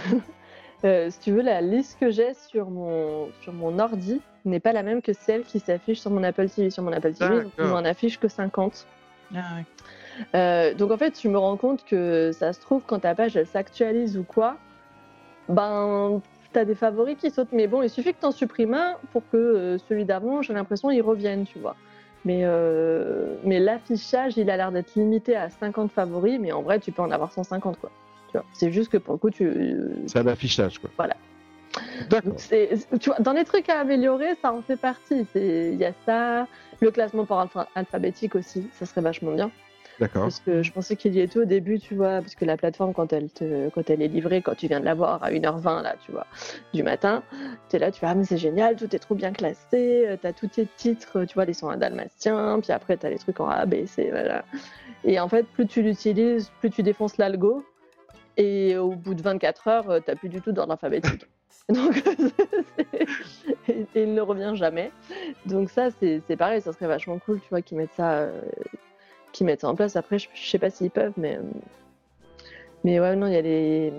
Euh, 0.85 1.09
si 1.09 1.19
tu 1.19 1.31
veux, 1.31 1.41
la 1.41 1.59
liste 1.59 1.97
que 1.99 2.11
j'ai 2.11 2.35
sur 2.35 2.69
mon, 2.69 3.29
sur 3.41 3.51
mon 3.51 3.79
ordi 3.79 4.21
n'est 4.45 4.59
pas 4.59 4.73
la 4.73 4.84
même 4.84 5.01
que 5.01 5.11
celle 5.11 5.43
qui 5.43 5.59
s'affiche 5.59 5.99
sur 5.99 6.11
mon 6.11 6.21
Apple 6.21 6.47
TV. 6.49 6.69
Sur 6.69 6.84
mon 6.84 6.93
Apple 6.93 7.13
TV, 7.13 7.47
on 7.57 7.69
n'en 7.69 7.84
affiche 7.84 8.19
que 8.19 8.27
50. 8.27 8.85
Ah. 9.35 9.39
Euh, 10.35 10.73
donc 10.73 10.91
en 10.91 10.97
fait, 10.97 11.19
je 11.19 11.27
me 11.27 11.38
rends 11.38 11.57
compte 11.57 11.84
que 11.85 12.31
ça 12.31 12.53
se 12.53 12.59
trouve, 12.59 12.84
quand 12.85 12.99
ta 12.99 13.15
page 13.15 13.35
elle 13.35 13.47
s'actualise 13.47 14.17
ou 14.17 14.23
quoi, 14.23 14.57
ben 15.49 16.21
t'as 16.53 16.65
des 16.65 16.75
favoris 16.75 17.17
qui 17.17 17.31
sautent. 17.31 17.51
Mais 17.51 17.67
bon, 17.67 17.81
il 17.81 17.89
suffit 17.89 18.13
que 18.13 18.21
t'en 18.21 18.31
supprimes 18.31 18.73
un 18.73 18.95
pour 19.11 19.23
que 19.31 19.38
euh, 19.38 19.77
celui 19.89 20.05
d'avant, 20.05 20.41
j'ai 20.41 20.53
l'impression, 20.53 20.91
il 20.91 21.01
revienne, 21.01 21.45
tu 21.45 21.59
vois. 21.59 21.75
Mais, 22.27 22.41
euh, 22.43 23.35
mais 23.45 23.57
l'affichage, 23.61 24.35
il 24.35 24.49
a 24.49 24.57
l'air 24.57 24.73
d'être 24.73 24.93
limité 24.95 25.37
à 25.37 25.49
50 25.49 25.93
favoris, 25.93 26.37
mais 26.41 26.51
en 26.51 26.61
vrai, 26.61 26.77
tu 26.81 26.91
peux 26.91 27.01
en 27.01 27.09
avoir 27.09 27.31
150, 27.31 27.79
quoi. 27.79 27.89
C'est 28.51 28.69
juste 28.71 28.91
que 28.91 28.97
pour 28.97 29.13
le 29.13 29.17
coup, 29.17 29.29
tu, 29.29 29.49
C'est 30.07 30.19
à 30.19 30.23
l'affichage, 30.23 30.77
quoi. 30.79 30.89
Voilà. 30.97 31.15
Tu 32.99 33.09
vois, 33.09 33.19
dans 33.19 33.31
les 33.31 33.45
trucs 33.45 33.69
à 33.69 33.79
améliorer, 33.79 34.35
ça 34.41 34.51
en 34.53 34.61
fait 34.61 34.75
partie. 34.75 35.25
C'est- 35.31 35.69
Il 35.71 35.79
y 35.79 35.85
a 35.85 35.93
ça, 36.05 36.47
le 36.81 36.91
classement 36.91 37.25
par 37.25 37.45
alpha- 37.45 37.67
alphabétique 37.75 38.35
aussi, 38.35 38.67
ça 38.73 38.85
serait 38.85 39.01
vachement 39.01 39.31
bien. 39.31 39.49
D'accord. 39.99 40.23
Parce 40.23 40.39
que 40.39 40.61
je 40.61 40.71
pensais 40.71 40.95
qu'il 40.95 41.15
y 41.15 41.19
était 41.19 41.39
au 41.39 41.45
début, 41.45 41.79
tu 41.79 41.95
vois, 41.95 42.19
parce 42.21 42.35
que 42.35 42.45
la 42.45 42.55
plateforme, 42.55 42.93
quand 42.93 43.11
elle, 43.13 43.29
te, 43.29 43.69
quand 43.69 43.89
elle 43.89 44.01
est 44.01 44.07
livrée, 44.07 44.41
quand 44.41 44.55
tu 44.55 44.67
viens 44.67 44.79
de 44.79 44.85
la 44.85 44.93
voir 44.93 45.23
à 45.23 45.31
1h20, 45.31 45.81
là, 45.81 45.95
tu 46.05 46.11
vois, 46.11 46.27
du 46.73 46.83
matin, 46.83 47.23
tu 47.69 47.75
es 47.75 47.79
là, 47.79 47.91
tu 47.91 47.99
fais, 47.99 48.05
ah, 48.05 48.13
mais 48.15 48.23
c'est 48.23 48.37
génial, 48.37 48.75
tout 48.75 48.95
est 48.95 48.99
trop 48.99 49.15
bien 49.15 49.33
classé, 49.33 50.17
tu 50.21 50.27
as 50.27 50.33
tous 50.33 50.47
tes 50.47 50.67
titres, 50.77 51.25
tu 51.25 51.33
vois, 51.33 51.45
les 51.45 51.53
sons 51.53 51.75
dalmatiens, 51.75 52.59
puis 52.61 52.71
après, 52.71 52.97
tu 52.97 53.05
as 53.05 53.09
les 53.09 53.17
trucs 53.17 53.39
en 53.39 53.47
A, 53.47 53.65
B, 53.65 53.85
C, 53.85 54.09
voilà. 54.11 54.45
Et 55.03 55.19
en 55.19 55.27
fait, 55.29 55.47
plus 55.47 55.65
tu 55.65 55.81
l'utilises, 55.81 56.51
plus 56.59 56.69
tu 56.69 56.83
défonces 56.83 57.17
l'algo, 57.17 57.65
et 58.37 58.77
au 58.77 58.91
bout 58.91 59.15
de 59.15 59.21
24 59.23 59.67
heures, 59.67 60.03
tu 60.03 60.11
n'as 60.11 60.15
plus 60.15 60.29
du 60.29 60.41
tout 60.41 60.51
d'ordre 60.51 60.73
alphabétique. 60.73 61.25
Donc, 61.69 62.01
et, 63.67 63.85
il 63.95 64.13
ne 64.13 64.21
revient 64.21 64.53
jamais. 64.53 64.91
Donc 65.45 65.69
ça, 65.69 65.89
c'est 65.99 66.21
c'est 66.25 66.37
pareil, 66.37 66.61
ça 66.61 66.71
serait 66.71 66.87
vachement 66.87 67.19
cool, 67.19 67.41
tu 67.41 67.49
vois, 67.49 67.61
qu'ils 67.61 67.77
mettent 67.77 67.93
ça, 67.93 68.11
euh, 68.19 68.41
qu'ils 69.38 69.45
mettent 69.45 69.61
ça 69.61 69.69
en 69.69 69.76
place. 69.76 69.95
Après, 69.95 70.19
je, 70.19 70.27
je 70.34 70.49
sais 70.49 70.59
pas 70.59 70.69
s'ils 70.69 70.91
peuvent, 70.91 71.14
mais 71.18 71.38
euh, 71.38 71.41
mais 72.84 72.99
ouais, 72.99 73.15
non, 73.15 73.27
il 73.27 73.34
y 73.34 73.38
a 73.38 73.41
les 73.41 73.93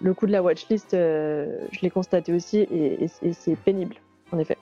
le 0.00 0.14
coup 0.14 0.26
de 0.26 0.32
la 0.32 0.42
watchlist, 0.42 0.94
euh, 0.94 1.58
je 1.72 1.80
l'ai 1.82 1.90
constaté 1.90 2.32
aussi, 2.32 2.58
et, 2.58 3.04
et- 3.04 3.10
et 3.22 3.32
c'est 3.32 3.56
pénible, 3.56 3.96
en 4.32 4.38
effet. 4.38 4.56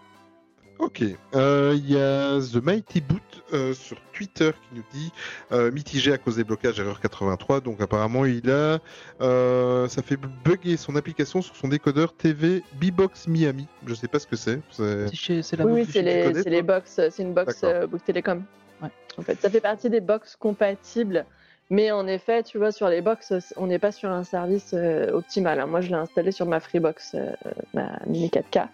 Ok. 0.79 1.03
Euh, 1.35 1.75
Il 1.77 1.91
y 1.91 1.97
a 2.01 2.39
The 2.41 2.63
Mighty 2.65 3.01
Boot 3.01 3.21
euh, 3.53 3.75
sur 3.75 3.97
Twitter 4.13 4.53
qui 4.53 4.77
nous 4.77 4.85
dit 4.93 5.13
euh, 5.51 5.73
mitigé 5.73 6.13
à 6.13 6.19
cause 6.19 6.37
des 6.37 6.45
blocages 6.45 6.79
erreur 6.79 7.01
83. 7.01 7.61
Donc 7.61 7.81
apparemment 7.81 8.25
il 8.25 8.49
a 8.49 8.79
euh, 9.21 9.89
ça 9.89 10.03
fait 10.03 10.17
bugger 10.45 10.77
son 10.77 10.95
application 10.95 11.43
sur 11.43 11.57
son 11.57 11.67
décodeur 11.67 12.13
TV 12.15 12.63
Bbox 12.81 13.27
Miami. 13.27 13.67
Je 13.87 13.95
sais 13.95 14.07
pas 14.07 14.21
ce 14.21 14.29
que 14.29 14.37
c'est. 14.37 14.61
C'est- 14.71 15.57
la 15.57 15.65
Oui, 15.67 15.85
oui, 15.85 16.03
les, 16.03 16.63
box, 16.63 17.01
c'est 17.11 17.23
une 17.23 17.35
box 17.35 17.61
euh, 17.65 17.87
Bouygues 17.89 18.05
Télécom. 18.05 18.45
Ouais. 18.83 18.89
En 19.17 19.23
fait, 19.23 19.41
ça 19.41 19.51
fait 19.51 19.61
partie 19.61 19.91
des 19.91 20.01
box 20.01 20.37
compatibles, 20.37 21.25
mais 21.71 21.91
en 21.91 22.07
effet, 22.07 22.43
tu 22.45 22.57
vois, 22.59 22.73
sur 22.73 22.89
les 22.89 23.03
box, 23.03 23.33
on 23.57 23.67
n'est 23.67 23.79
pas 23.79 23.93
sur 23.93 24.11
un 24.11 24.23
service 24.25 24.73
euh, 24.75 25.11
optimal. 25.13 25.61
hein. 25.61 25.67
Moi, 25.67 25.81
je 25.81 25.89
l'ai 25.89 25.95
installé 25.97 26.31
sur 26.33 26.47
ma 26.47 26.61
Freebox, 26.61 27.15
euh, 27.15 27.33
ma 27.75 27.99
Mini 28.07 28.29
4K, 28.29 28.69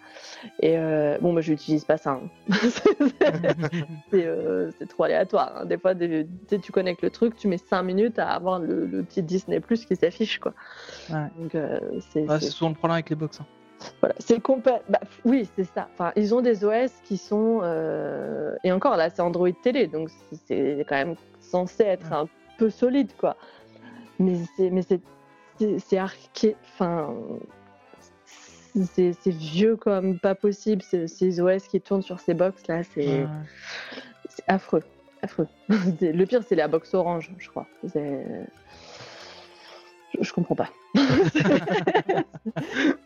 et 0.61 0.79
euh, 0.79 1.17
bon, 1.21 1.33
moi, 1.33 1.41
je 1.41 1.51
n'utilise 1.53 1.85
pas 1.85 1.97
ça. 1.97 2.11
hein. 2.21 2.31
c'est 4.11 4.87
trop 4.89 5.05
aléatoire. 5.05 5.53
hein. 5.61 5.65
Des 5.65 5.79
fois, 5.79 5.95
des- 5.95 6.27
tu 6.63 6.73
connectes 6.73 7.03
le 7.03 7.11
truc, 7.11 7.37
tu 7.37 7.49
mets 7.49 7.59
5 7.59 7.83
minutes 7.83 8.19
à 8.19 8.29
avoir 8.31 8.59
le, 8.61 8.87
le 8.87 9.03
petit 9.03 9.23
Disney 9.23 9.61
Plus 9.61 9.85
qui 9.87 9.97
s'affiche, 9.97 10.39
quoi. 10.39 10.53
Ouais. 11.11 11.27
Donc, 11.39 11.53
c'est 11.53 12.21
Ouais, 12.23 12.29
c'est- 12.39 12.41
c'est 12.41 12.51
souvent 12.51 12.71
le 12.71 12.77
problème 12.77 12.95
avec 12.95 13.11
les 13.11 13.17
box. 13.17 13.41
Voilà, 14.01 14.15
c'est 14.19 14.39
compa- 14.39 14.81
bah, 14.89 15.01
oui, 15.25 15.49
c'est 15.57 15.65
ça. 15.65 15.89
Enfin, 15.95 16.13
ils 16.17 16.35
ont 16.35 16.41
des 16.41 16.65
OS 16.65 16.91
qui 17.05 17.17
sont 17.19 17.61
et 18.63 18.73
encore 18.73 18.97
là, 18.97 19.11
c'est 19.11 19.23
Android 19.23 19.51
télé, 19.63 19.87
donc 19.87 20.09
c'est- 20.47 20.85
quand 20.89 20.97
même 20.97 21.17
censé 21.41 21.85
être 21.85 22.13
un 22.13 22.29
peu 22.59 22.71
solide, 22.71 23.11
quoi. 23.19 23.37
Mais 24.19 24.37
c'est 24.57 24.71
mais 24.71 24.83
c'est 24.83 25.01
c'est- 25.59 25.79
c'est 25.79 25.99
arché, 25.99 26.57
enfin 26.75 27.15
c'est 28.75 29.13
c'est 29.13 29.31
vieux 29.31 29.77
comme 29.77 30.19
pas 30.19 30.35
possible. 30.35 30.83
Ces, 30.83 31.41
OS 31.41 31.67
qui 31.69 31.81
tournent 31.81 32.03
sur 32.03 32.19
ces 32.21 32.35
box 32.35 32.67
là, 32.69 32.83
c'est 32.83 33.23
Ouais. 33.23 33.27
c'est 34.29 34.45
affreux, 34.49 34.83
affreux. 35.23 35.47
Le 36.01 36.25
pire, 36.25 36.43
c'est 36.47 36.57
la 36.57 36.67
box 36.69 36.93
orange, 36.95 37.31
je 37.39 37.49
crois. 37.49 37.67
Je 40.21 40.33
comprends 40.33 40.55
pas. 40.57 40.71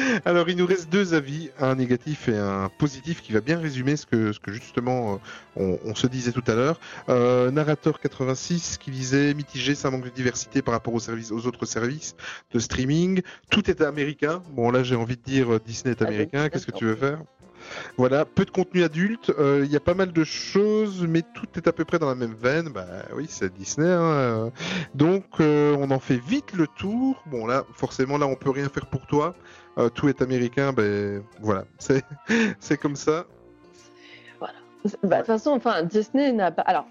Alors, 0.24 0.48
il 0.48 0.56
nous 0.56 0.66
reste 0.66 0.90
deux 0.90 1.14
avis, 1.14 1.50
un 1.58 1.74
négatif 1.76 2.28
et 2.28 2.36
un 2.36 2.68
positif, 2.68 3.22
qui 3.22 3.32
va 3.32 3.40
bien 3.40 3.58
résumer 3.58 3.96
ce 3.96 4.06
que, 4.06 4.32
ce 4.32 4.40
que 4.40 4.52
justement 4.52 5.14
euh, 5.14 5.16
on, 5.56 5.78
on 5.84 5.94
se 5.94 6.06
disait 6.06 6.32
tout 6.32 6.44
à 6.46 6.54
l'heure. 6.54 6.78
Euh, 7.08 7.50
Narrateur 7.50 8.00
86 8.00 8.78
qui 8.78 8.90
disait 8.90 9.34
mitigé, 9.34 9.74
ça 9.74 9.90
manque 9.90 10.04
de 10.04 10.10
diversité 10.10 10.62
par 10.62 10.72
rapport 10.74 10.94
aux, 10.94 11.00
services, 11.00 11.32
aux 11.32 11.46
autres 11.46 11.66
services 11.66 12.16
de 12.52 12.58
streaming. 12.58 13.22
Tout 13.50 13.70
est 13.70 13.80
américain. 13.80 14.42
Bon, 14.52 14.70
là, 14.70 14.82
j'ai 14.82 14.96
envie 14.96 15.16
de 15.16 15.22
dire 15.22 15.54
euh, 15.54 15.60
Disney 15.64 15.92
est 15.92 16.02
Ah, 16.02 16.06
américain. 16.06 16.48
Qu'est-ce 16.48 16.66
que 16.66 16.72
tu 16.72 16.84
veux 16.84 16.96
faire? 16.96 17.18
Voilà, 17.96 18.24
peu 18.24 18.44
de 18.44 18.50
contenu 18.50 18.84
adulte, 18.84 19.32
euh, 19.40 19.62
il 19.64 19.72
y 19.72 19.76
a 19.76 19.80
pas 19.80 19.94
mal 19.94 20.12
de 20.12 20.22
choses, 20.24 21.04
mais 21.08 21.22
tout 21.22 21.46
est 21.56 21.66
à 21.66 21.72
peu 21.72 21.84
près 21.84 21.98
dans 21.98 22.06
la 22.08 22.14
même 22.14 22.34
veine. 22.40 22.68
Bah 22.68 22.86
oui, 23.14 23.26
c'est 23.28 23.52
Disney. 23.52 23.88
hein. 23.90 24.52
Donc 24.94 25.24
euh, 25.40 25.74
on 25.80 25.90
en 25.90 25.98
fait 25.98 26.18
vite 26.18 26.52
le 26.52 26.66
tour. 26.68 27.24
Bon 27.26 27.44
là, 27.46 27.64
forcément 27.74 28.18
là, 28.18 28.26
on 28.28 28.36
peut 28.36 28.50
rien 28.50 28.68
faire 28.68 28.86
pour 28.86 29.06
toi. 29.06 29.34
Euh, 29.78 29.88
tout 29.90 30.08
est 30.08 30.22
américain, 30.22 30.72
ben 30.72 31.22
voilà, 31.40 31.64
c'est 32.60 32.78
comme 32.78 32.96
ça. 32.96 33.26
Bah, 34.40 34.48
De 35.02 35.16
toute 35.18 35.26
façon, 35.26 35.50
enfin, 35.50 35.82
Disney 35.82 36.32
n'a 36.32 36.50
pas. 36.52 36.62
Alors, 36.62 36.86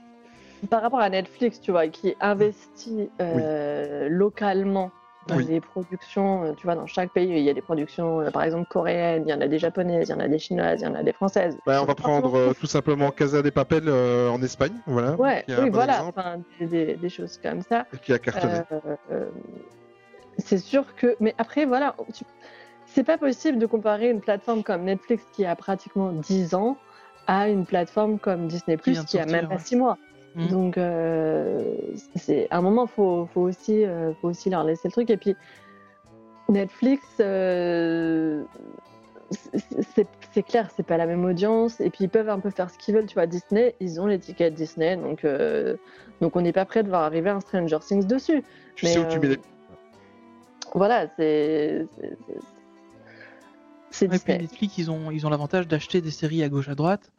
par 0.70 0.82
rapport 0.82 1.00
à 1.00 1.10
Netflix, 1.10 1.62
tu 1.62 1.72
vois, 1.72 1.88
qui 1.88 2.14
investit 2.20 3.10
euh, 3.22 4.10
localement 4.10 4.92
dans 5.28 5.38
Oui. 5.38 5.46
les 5.46 5.62
productions, 5.62 6.44
euh, 6.44 6.54
tu 6.54 6.68
vois, 6.68 6.76
dans 6.76 6.86
chaque 6.86 7.10
pays, 7.12 7.30
il 7.30 7.40
y 7.40 7.50
a 7.50 7.54
des 7.54 7.62
productions, 7.62 8.20
euh, 8.22 8.30
par 8.32 8.44
exemple, 8.44 8.68
coréennes, 8.68 9.24
il 9.26 9.32
y 9.32 9.34
en 9.34 9.40
a 9.42 9.48
des 9.48 9.58
japonaises, 9.60 10.10
il 10.10 10.12
y 10.12 10.14
en 10.16 10.20
a 10.20 10.28
des 10.28 10.38
chinoises, 10.40 10.82
il 10.82 10.84
y 10.84 10.88
en 10.88 10.94
a 10.94 11.04
des 11.04 11.14
françaises. 11.14 11.58
Bah, 11.66 11.82
on 11.82 11.86
va 11.86 11.96
prendre 11.96 12.36
euh, 12.36 12.54
tout 12.54 12.68
simplement 12.68 13.10
Casa 13.12 13.42
des 13.42 13.50
Papel 13.52 13.84
euh, 13.88 14.30
en 14.30 14.42
Espagne, 14.44 14.76
voilà. 14.86 15.16
Ouais, 15.16 15.44
oui, 15.48 15.56
bon 15.70 15.72
voilà, 15.72 16.04
enfin, 16.04 16.42
des, 16.60 16.68
des- 16.68 16.96
des 16.96 17.10
choses 17.10 17.40
comme 17.42 17.62
ça. 17.62 17.86
et 17.94 17.98
qui 17.98 18.14
a 18.14 18.20
cartonné. 18.20 18.60
C'est 20.38 20.58
sûr 20.58 20.96
que. 20.96 21.16
Mais 21.22 21.34
après, 21.38 21.66
voilà, 21.66 21.96
tu- 22.14 22.26
c'est 22.96 23.04
pas 23.04 23.18
possible 23.18 23.60
de 23.60 23.66
comparer 23.66 24.10
une 24.10 24.22
plateforme 24.22 24.64
comme 24.64 24.84
Netflix 24.84 25.26
qui 25.34 25.46
a 25.46 25.54
pratiquement 25.58 26.14
10 26.14 26.56
ans 26.56 26.78
à 27.28 27.50
une 27.50 27.66
plateforme 27.66 28.20
comme 28.20 28.48
Disney 28.48 28.78
Plus 28.78 29.04
qui 29.04 29.20
a 29.20 29.26
même 29.26 29.50
pas 29.50 29.56
ouais. 29.56 29.62
6 29.62 29.76
mois. 29.76 29.98
Mhm. 30.36 30.48
Donc, 30.48 30.78
euh, 30.78 31.76
c'est 32.16 32.48
à 32.52 32.58
un 32.58 32.62
moment, 32.62 32.88
faut, 32.88 33.28
faut 33.34 33.42
aussi, 33.42 33.84
euh, 33.84 34.14
faut 34.22 34.30
aussi 34.30 34.50
leur 34.50 34.64
laisser 34.64 34.88
le 34.88 34.94
truc. 34.94 35.10
Et 35.10 35.18
puis, 35.18 35.36
Netflix, 36.48 37.04
euh, 37.20 38.44
c'est- 39.30 40.44
clair, 40.44 40.70
c'est 40.74 40.86
pas 40.86 40.96
la 40.98 41.06
même 41.06 41.26
audience. 41.26 41.82
Et 41.82 41.90
puis, 41.90 42.06
ils 42.06 42.10
peuvent 42.10 42.30
un 42.30 42.40
peu 42.40 42.50
faire 42.50 42.70
ce 42.70 42.78
qu'ils 42.78 42.96
veulent. 42.96 43.08
Tu 43.08 43.16
vois, 43.16 43.28
Disney, 43.28 43.76
ils 43.82 44.00
ont 44.00 44.06
l'étiquette 44.06 44.54
Disney, 44.54 44.96
donc, 44.96 45.26
euh, 45.26 45.76
donc 46.22 46.36
on 46.38 46.42
n'est 46.42 46.54
pas 46.54 46.66
prêt 46.66 46.84
de 46.84 46.88
voir 46.88 47.02
arriver 47.04 47.30
un 47.30 47.42
Stranger 47.42 47.80
Things 47.86 48.06
dessus. 48.06 48.42
Tu 48.76 48.86
mais, 48.86 48.94
sais 48.94 49.00
où 49.00 49.06
tu 49.10 49.20
mets 49.20 49.28
les... 49.28 49.40
Voilà, 50.74 51.08
c'est. 51.18 51.88
C'est- 53.96 54.08
c'est- 54.12 54.18
C'est 54.18 54.32
Et 54.34 54.38
puis. 54.38 54.44
Netflix, 54.44 54.78
ils 54.78 54.92
ont, 54.92 55.12
ils 55.12 55.26
ont 55.26 55.30
l'avantage 55.30 55.68
d'acheter 55.68 56.02
des 56.02 56.12
séries 56.12 56.44
à 56.44 56.50
gauche 56.50 56.70
à 56.70 56.76
droite 56.76 57.12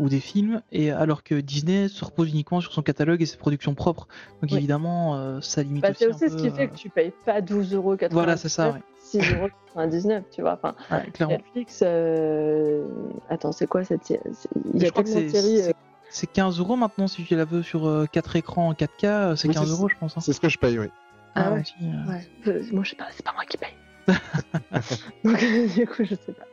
ou 0.00 0.08
des 0.08 0.18
films, 0.18 0.60
et 0.72 0.90
alors 0.90 1.22
que 1.22 1.36
Disney 1.36 1.86
se 1.88 2.04
repose 2.04 2.28
uniquement 2.30 2.60
sur 2.60 2.72
son 2.72 2.82
catalogue 2.82 3.22
et 3.22 3.26
ses 3.26 3.36
productions 3.36 3.74
propres. 3.74 4.08
Donc 4.42 4.50
Oui. 4.50 4.56
évidemment, 4.58 5.16
euh, 5.16 5.40
ça 5.40 5.62
limite 5.62 5.82
Bah, 5.82 5.90
aussi. 5.90 5.98
c'est 6.00 6.06
un 6.06 6.14
aussi 6.16 6.28
ce 6.30 6.34
peu, 6.34 6.42
qui 6.42 6.50
fait 6.50 6.64
euh, 6.64 6.66
que 6.66 6.74
tu 6.76 6.90
payes 6.90 7.12
pas 7.24 7.40
12,99€. 7.40 8.12
Voilà, 8.12 8.36
c'est 8.36 8.48
ça, 8.48 8.72
ouais. 8.72 8.80
6,99€, 9.04 10.24
tu 10.32 10.40
vois. 10.42 10.54
Enfin, 10.60 10.74
ouais, 10.90 11.10
clairement. 11.12 11.36
Netflix. 11.36 11.80
euh, 11.84 12.84
Attends, 13.28 13.52
c'est 13.52 13.66
quoi 13.68 13.84
cette 13.84 14.04
série 14.04 14.20
C'est- 14.32 14.48
Il 14.74 14.78
y 14.78 14.80
Je 14.80 14.86
a 14.86 14.90
crois 14.90 15.04
que 15.04 15.08
tellement 15.10 15.26
de 15.26 15.28
c'est 15.32 15.40
séries. 15.40 15.60
euh, 15.60 15.64
c'est- 15.66 15.74
c'est 16.10 16.26
15 16.32 16.58
euros 16.58 16.74
maintenant 16.76 17.06
si 17.06 17.24
tu 17.24 17.36
la 17.36 17.44
veux 17.44 17.62
sur 17.62 18.06
4 18.10 18.34
écrans 18.36 18.68
en 18.68 18.74
4K, 18.74 19.04
euh, 19.04 19.36
c'est 19.36 19.46
Oui, 19.48 19.54
15 19.54 19.66
c'est- 19.66 19.70
euros 19.72 19.88
je 19.88 19.94
pense. 19.98 20.16
hein. 20.16 20.20
C'est 20.20 20.32
ce 20.32 20.40
que 20.40 20.48
je 20.48 20.58
paye, 20.58 20.76
oui. 20.78 20.88
Ah 21.36 21.52
ouais. 21.52 21.62
euh, 21.82 22.10
Ouais, 22.10 22.28
euh, 22.48 22.62
moi 22.72 22.82
je 22.84 22.90
sais 22.90 22.96
pas, 22.96 23.06
c'est 23.12 23.24
pas 23.24 23.32
moi 23.32 23.44
qui 23.48 23.56
paye. 23.58 23.70
Donc 25.24 25.38
du 25.74 25.86
coup 25.86 26.04
je 26.04 26.14
sais 26.14 26.32
pas. 26.32 26.46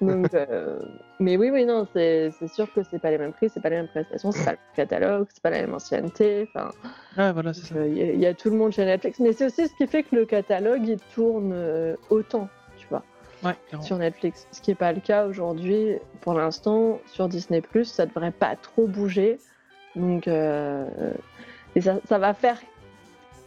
Donc, 0.00 0.32
euh, 0.34 0.78
mais 1.20 1.36
oui 1.36 1.50
oui 1.50 1.64
non 1.64 1.86
c'est 1.92 2.30
c'est 2.38 2.48
sûr 2.48 2.72
que 2.72 2.82
c'est 2.82 2.98
pas 2.98 3.10
les 3.10 3.18
mêmes 3.18 3.32
prix, 3.32 3.48
c'est 3.50 3.60
pas 3.60 3.70
les 3.70 3.76
mêmes 3.76 3.88
prestations, 3.88 4.32
c'est 4.32 4.44
pas 4.44 4.52
le 4.52 4.58
catalogue, 4.74 5.26
c'est 5.32 5.42
pas 5.42 5.50
la 5.50 5.60
même 5.60 5.74
ancienneté. 5.74 6.48
Enfin 6.54 6.70
voilà, 7.32 7.52
c'est 7.52 7.66
ça. 7.74 7.86
il 7.86 7.96
y, 7.96 8.02
a- 8.02 8.12
y 8.14 8.26
a 8.26 8.34
tout 8.34 8.50
le 8.50 8.56
monde 8.56 8.72
chez 8.72 8.84
Netflix, 8.84 9.18
mais 9.20 9.32
c'est 9.32 9.46
aussi 9.46 9.68
ce 9.68 9.74
qui 9.74 9.86
fait 9.86 10.02
que 10.02 10.14
le 10.16 10.26
catalogue 10.26 10.86
il 10.86 10.98
tourne 11.14 11.52
euh, 11.52 11.96
autant, 12.10 12.48
tu 12.76 12.86
vois, 12.88 13.02
Ouais, 13.44 13.54
sur 13.82 13.98
Netflix. 13.98 14.46
Ce 14.52 14.60
qui 14.60 14.70
est 14.72 14.76
pas 14.76 14.92
le 14.92 15.00
cas 15.00 15.26
aujourd'hui 15.26 15.96
pour 16.20 16.34
l'instant 16.34 17.00
sur 17.06 17.28
Disney 17.28 17.62
ça 17.84 18.06
devrait 18.06 18.32
pas 18.32 18.56
trop 18.56 18.86
bouger. 18.86 19.38
Donc 19.94 20.26
euh, 20.28 20.86
et 21.74 21.80
ça, 21.80 22.00
ça 22.08 22.18
va 22.18 22.34
faire 22.34 22.58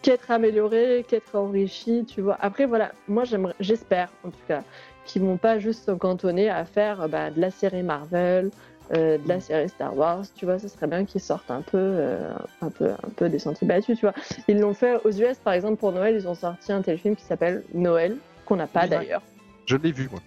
qu'être 0.02 0.32
amélioré, 0.32 1.06
qu'être 1.08 1.36
enrichi, 1.36 2.06
tu 2.06 2.22
vois. 2.22 2.38
Après, 2.40 2.66
voilà, 2.66 2.92
moi 3.08 3.24
j'espère 3.60 4.10
en 4.24 4.30
tout 4.30 4.40
cas, 4.48 4.64
qu'ils 5.06 5.22
vont 5.22 5.38
pas 5.38 5.60
juste 5.60 5.86
se 5.86 5.92
cantonner 5.92 6.50
à 6.50 6.66
faire 6.66 7.02
euh, 7.02 7.08
bah, 7.08 7.30
de 7.32 7.40
la 7.40 7.52
série 7.52 7.84
Marvel, 7.84 8.52
euh, 8.96 9.18
de 9.18 9.28
la 9.28 9.40
série 9.40 9.70
Star 9.70 9.96
Wars, 9.96 10.24
tu 10.36 10.46
vois. 10.46 10.60
Ce 10.60 10.68
serait 10.68 10.88
bien 10.88 11.06
qu'ils 11.06 11.22
sortent 11.22 11.52
un 11.52 11.62
peu, 11.62 11.78
euh, 11.78 12.34
un 12.62 12.70
peu, 12.70 12.90
un 12.92 13.10
peu 13.16 13.30
des 13.30 13.40
sentiers 13.40 13.68
battus, 13.68 13.98
tu 13.98 14.06
vois. 14.06 14.16
Ils 14.48 14.60
l'ont 14.60 14.74
fait 14.74 14.98
aux 15.04 15.12
US, 15.12 15.38
par 15.44 15.54
exemple, 15.54 15.78
pour 15.78 15.92
Noël, 15.92 16.16
ils 16.16 16.28
ont 16.28 16.36
sorti 16.36 16.72
un 16.72 16.82
téléfilm 16.82 17.16
qui 17.16 17.24
s'appelle 17.24 17.64
Noël, 17.74 18.18
qu'on 18.46 18.58
n'a 18.58 18.68
pas 18.68 18.88
d'ailleurs, 18.88 19.22
Je 19.66 19.76
l'ai 19.78 19.92
vu, 19.92 20.10
moi. 20.12 20.20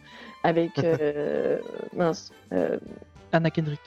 avec 0.45 0.79
euh, 0.79 1.59
mince. 1.95 2.33
Anna 3.33 3.51
Kendrick. 3.51 3.81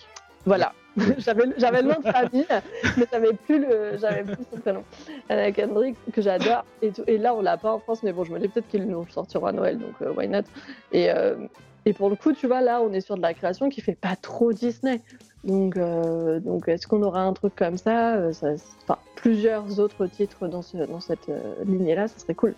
Voilà. 0.48 0.74
j'avais, 1.20 1.44
j'avais 1.58 1.84
le 1.84 1.90
nom 1.90 2.00
de 2.00 2.10
famille, 2.10 2.48
mais 2.98 3.06
j'avais 3.12 3.34
plus 3.34 3.60
le, 3.60 3.98
j'avais 4.00 4.24
plus 4.24 4.44
son 4.52 4.60
prénom. 4.60 4.84
Anna 5.30 5.52
Kendrick, 5.52 5.96
que 6.12 6.22
j'adore. 6.22 6.66
Et, 6.82 6.90
tout. 6.90 7.04
et 7.06 7.20
là, 7.20 7.36
on 7.36 7.42
l'a 7.42 7.58
pas 7.58 7.72
en 7.72 7.80
France, 7.80 8.02
mais 8.02 8.14
bon, 8.14 8.24
je 8.24 8.32
me 8.32 8.40
dis 8.40 8.48
peut-être 8.48 8.68
qu'ils 8.68 8.88
nous 8.88 9.06
sortiront 9.10 9.46
à 9.46 9.52
Noël, 9.52 9.78
donc 9.78 9.94
euh, 10.02 10.12
why 10.14 10.28
not? 10.28 10.42
Et, 10.92 11.12
euh, 11.12 11.36
et 11.86 11.94
pour 11.94 12.10
le 12.10 12.16
coup, 12.16 12.34
tu 12.34 12.48
vois, 12.48 12.62
là, 12.62 12.82
on 12.82 12.92
est 12.92 13.02
sur 13.02 13.16
de 13.16 13.22
la 13.22 13.34
création 13.34 13.70
qui 13.70 13.82
fait 13.82 13.96
pas 13.96 14.16
trop 14.16 14.52
Disney. 14.52 15.02
Donc, 15.44 15.78
euh, 15.78 16.42
donc 16.42 16.68
est-ce 16.68 16.88
qu'on 16.88 17.02
aura 17.02 17.22
un 17.22 17.32
truc 17.32 17.56
comme 17.56 17.78
ça, 17.78 18.16
euh, 18.16 18.34
ça 18.34 18.50
Enfin, 18.84 19.00
plusieurs 19.16 19.80
autres 19.80 20.06
titres 20.08 20.48
dans, 20.48 20.62
ce, 20.62 20.78
dans 20.78 21.00
cette 21.00 21.30
euh, 21.30 21.54
lignée-là, 21.64 22.10
ça 22.10 22.20
serait 22.20 22.36
cool. 22.36 22.56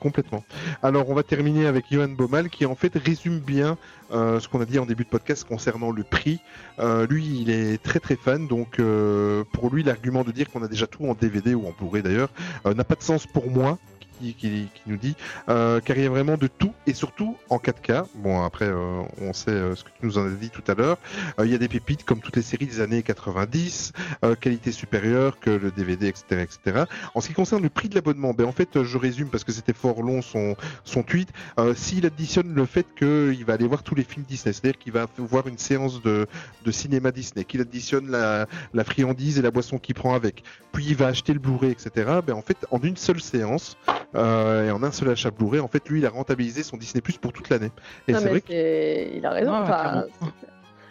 Complètement. 0.00 0.44
Alors, 0.82 1.08
on 1.10 1.14
va 1.14 1.22
terminer 1.22 1.66
avec 1.66 1.86
Johan 1.90 2.08
Baumal 2.08 2.48
qui 2.48 2.66
en 2.66 2.74
fait 2.74 2.96
résume 2.96 3.38
bien 3.38 3.76
euh, 4.12 4.40
ce 4.40 4.48
qu'on 4.48 4.60
a 4.60 4.64
dit 4.64 4.78
en 4.78 4.86
début 4.86 5.04
de 5.04 5.08
podcast 5.08 5.44
concernant 5.44 5.90
le 5.90 6.02
prix. 6.02 6.40
Euh, 6.78 7.06
lui, 7.06 7.42
il 7.42 7.50
est 7.50 7.82
très 7.82 8.00
très 8.00 8.16
fan, 8.16 8.46
donc 8.48 8.78
euh, 8.78 9.44
pour 9.52 9.70
lui, 9.70 9.82
l'argument 9.82 10.24
de 10.24 10.32
dire 10.32 10.50
qu'on 10.50 10.62
a 10.62 10.68
déjà 10.68 10.86
tout 10.86 11.04
en 11.06 11.14
DVD 11.14 11.54
ou 11.54 11.66
en 11.66 11.74
Blu-ray 11.78 12.02
d'ailleurs 12.02 12.30
n'a 12.64 12.84
pas 12.84 12.94
de 12.94 13.02
sens 13.02 13.26
pour 13.26 13.50
moi. 13.50 13.78
Qui, 14.20 14.68
nous 14.86 14.96
dit 14.98 15.16
euh, 15.48 15.80
car 15.80 15.96
il 15.96 16.02
y 16.02 16.06
a 16.06 16.10
vraiment 16.10 16.36
de 16.36 16.46
tout 16.46 16.74
et 16.86 16.92
surtout 16.92 17.36
en 17.48 17.56
4K. 17.56 18.04
Bon 18.16 18.42
après 18.44 18.66
euh, 18.66 19.02
on 19.20 19.32
sait 19.32 19.50
euh, 19.50 19.74
ce 19.74 19.84
que 19.84 19.88
tu 19.88 20.04
nous 20.06 20.18
en 20.18 20.26
as 20.26 20.30
dit 20.30 20.50
tout 20.50 20.62
à 20.68 20.74
l'heure. 20.74 20.98
Euh, 21.38 21.46
il 21.46 21.52
y 21.52 21.54
a 21.54 21.58
des 21.58 21.68
pépites 21.68 22.04
comme 22.04 22.20
toutes 22.20 22.36
les 22.36 22.42
séries 22.42 22.66
des 22.66 22.80
années 22.80 23.02
90, 23.02 23.92
euh, 24.24 24.34
qualité 24.34 24.72
supérieure 24.72 25.40
que 25.40 25.50
le 25.50 25.70
DVD, 25.70 26.08
etc., 26.08 26.42
etc. 26.42 26.84
En 27.14 27.20
ce 27.20 27.28
qui 27.28 27.34
concerne 27.34 27.62
le 27.62 27.70
prix 27.70 27.88
de 27.88 27.94
l'abonnement, 27.94 28.34
ben 28.34 28.44
en 28.46 28.52
fait, 28.52 28.82
je 28.82 28.98
résume 28.98 29.28
parce 29.28 29.44
que 29.44 29.52
c'était 29.52 29.72
fort 29.72 30.02
long 30.02 30.22
son 30.22 30.56
son 30.84 31.02
tweet. 31.02 31.30
Euh, 31.58 31.74
S'il 31.74 32.06
additionne 32.06 32.54
le 32.54 32.66
fait 32.66 32.86
qu'il 32.96 33.44
va 33.44 33.54
aller 33.54 33.66
voir 33.66 33.82
tous 33.82 33.94
les 33.94 34.04
films 34.04 34.26
Disney, 34.28 34.52
c'est-à-dire 34.52 34.78
qu'il 34.78 34.92
va 34.92 35.06
voir 35.18 35.46
une 35.46 35.58
séance 35.58 36.02
de 36.02 36.26
de 36.64 36.70
cinéma 36.70 37.10
Disney, 37.10 37.44
qu'il 37.44 37.60
additionne 37.60 38.10
la 38.10 38.46
la 38.74 38.84
friandise 38.84 39.38
et 39.38 39.42
la 39.42 39.50
boisson 39.50 39.78
qu'il 39.78 39.94
prend 39.94 40.14
avec, 40.14 40.42
puis 40.72 40.84
il 40.86 40.96
va 40.96 41.06
acheter 41.06 41.32
le 41.32 41.38
Blu-ray, 41.38 41.70
etc. 41.70 42.20
Ben 42.26 42.34
en 42.34 42.42
fait, 42.42 42.66
en 42.70 42.80
une 42.80 42.96
seule 42.96 43.20
séance 43.20 43.76
euh, 44.14 44.66
et 44.68 44.70
en 44.70 44.82
un 44.82 44.90
seul 44.92 45.08
achat 45.10 45.30
Blu-ray, 45.30 45.60
en 45.60 45.68
fait, 45.68 45.88
lui, 45.88 46.00
il 46.00 46.06
a 46.06 46.10
rentabilisé 46.10 46.62
son 46.62 46.76
Disney 46.76 47.00
Plus 47.00 47.16
pour 47.18 47.32
toute 47.32 47.48
l'année. 47.48 47.70
Et 48.08 48.14
c'est 48.14 48.28
vrai 48.28 48.40
que 48.40 48.48
c'est- 48.48 49.12
il 49.14 49.24
a 49.26 49.30
raison. 49.30 49.52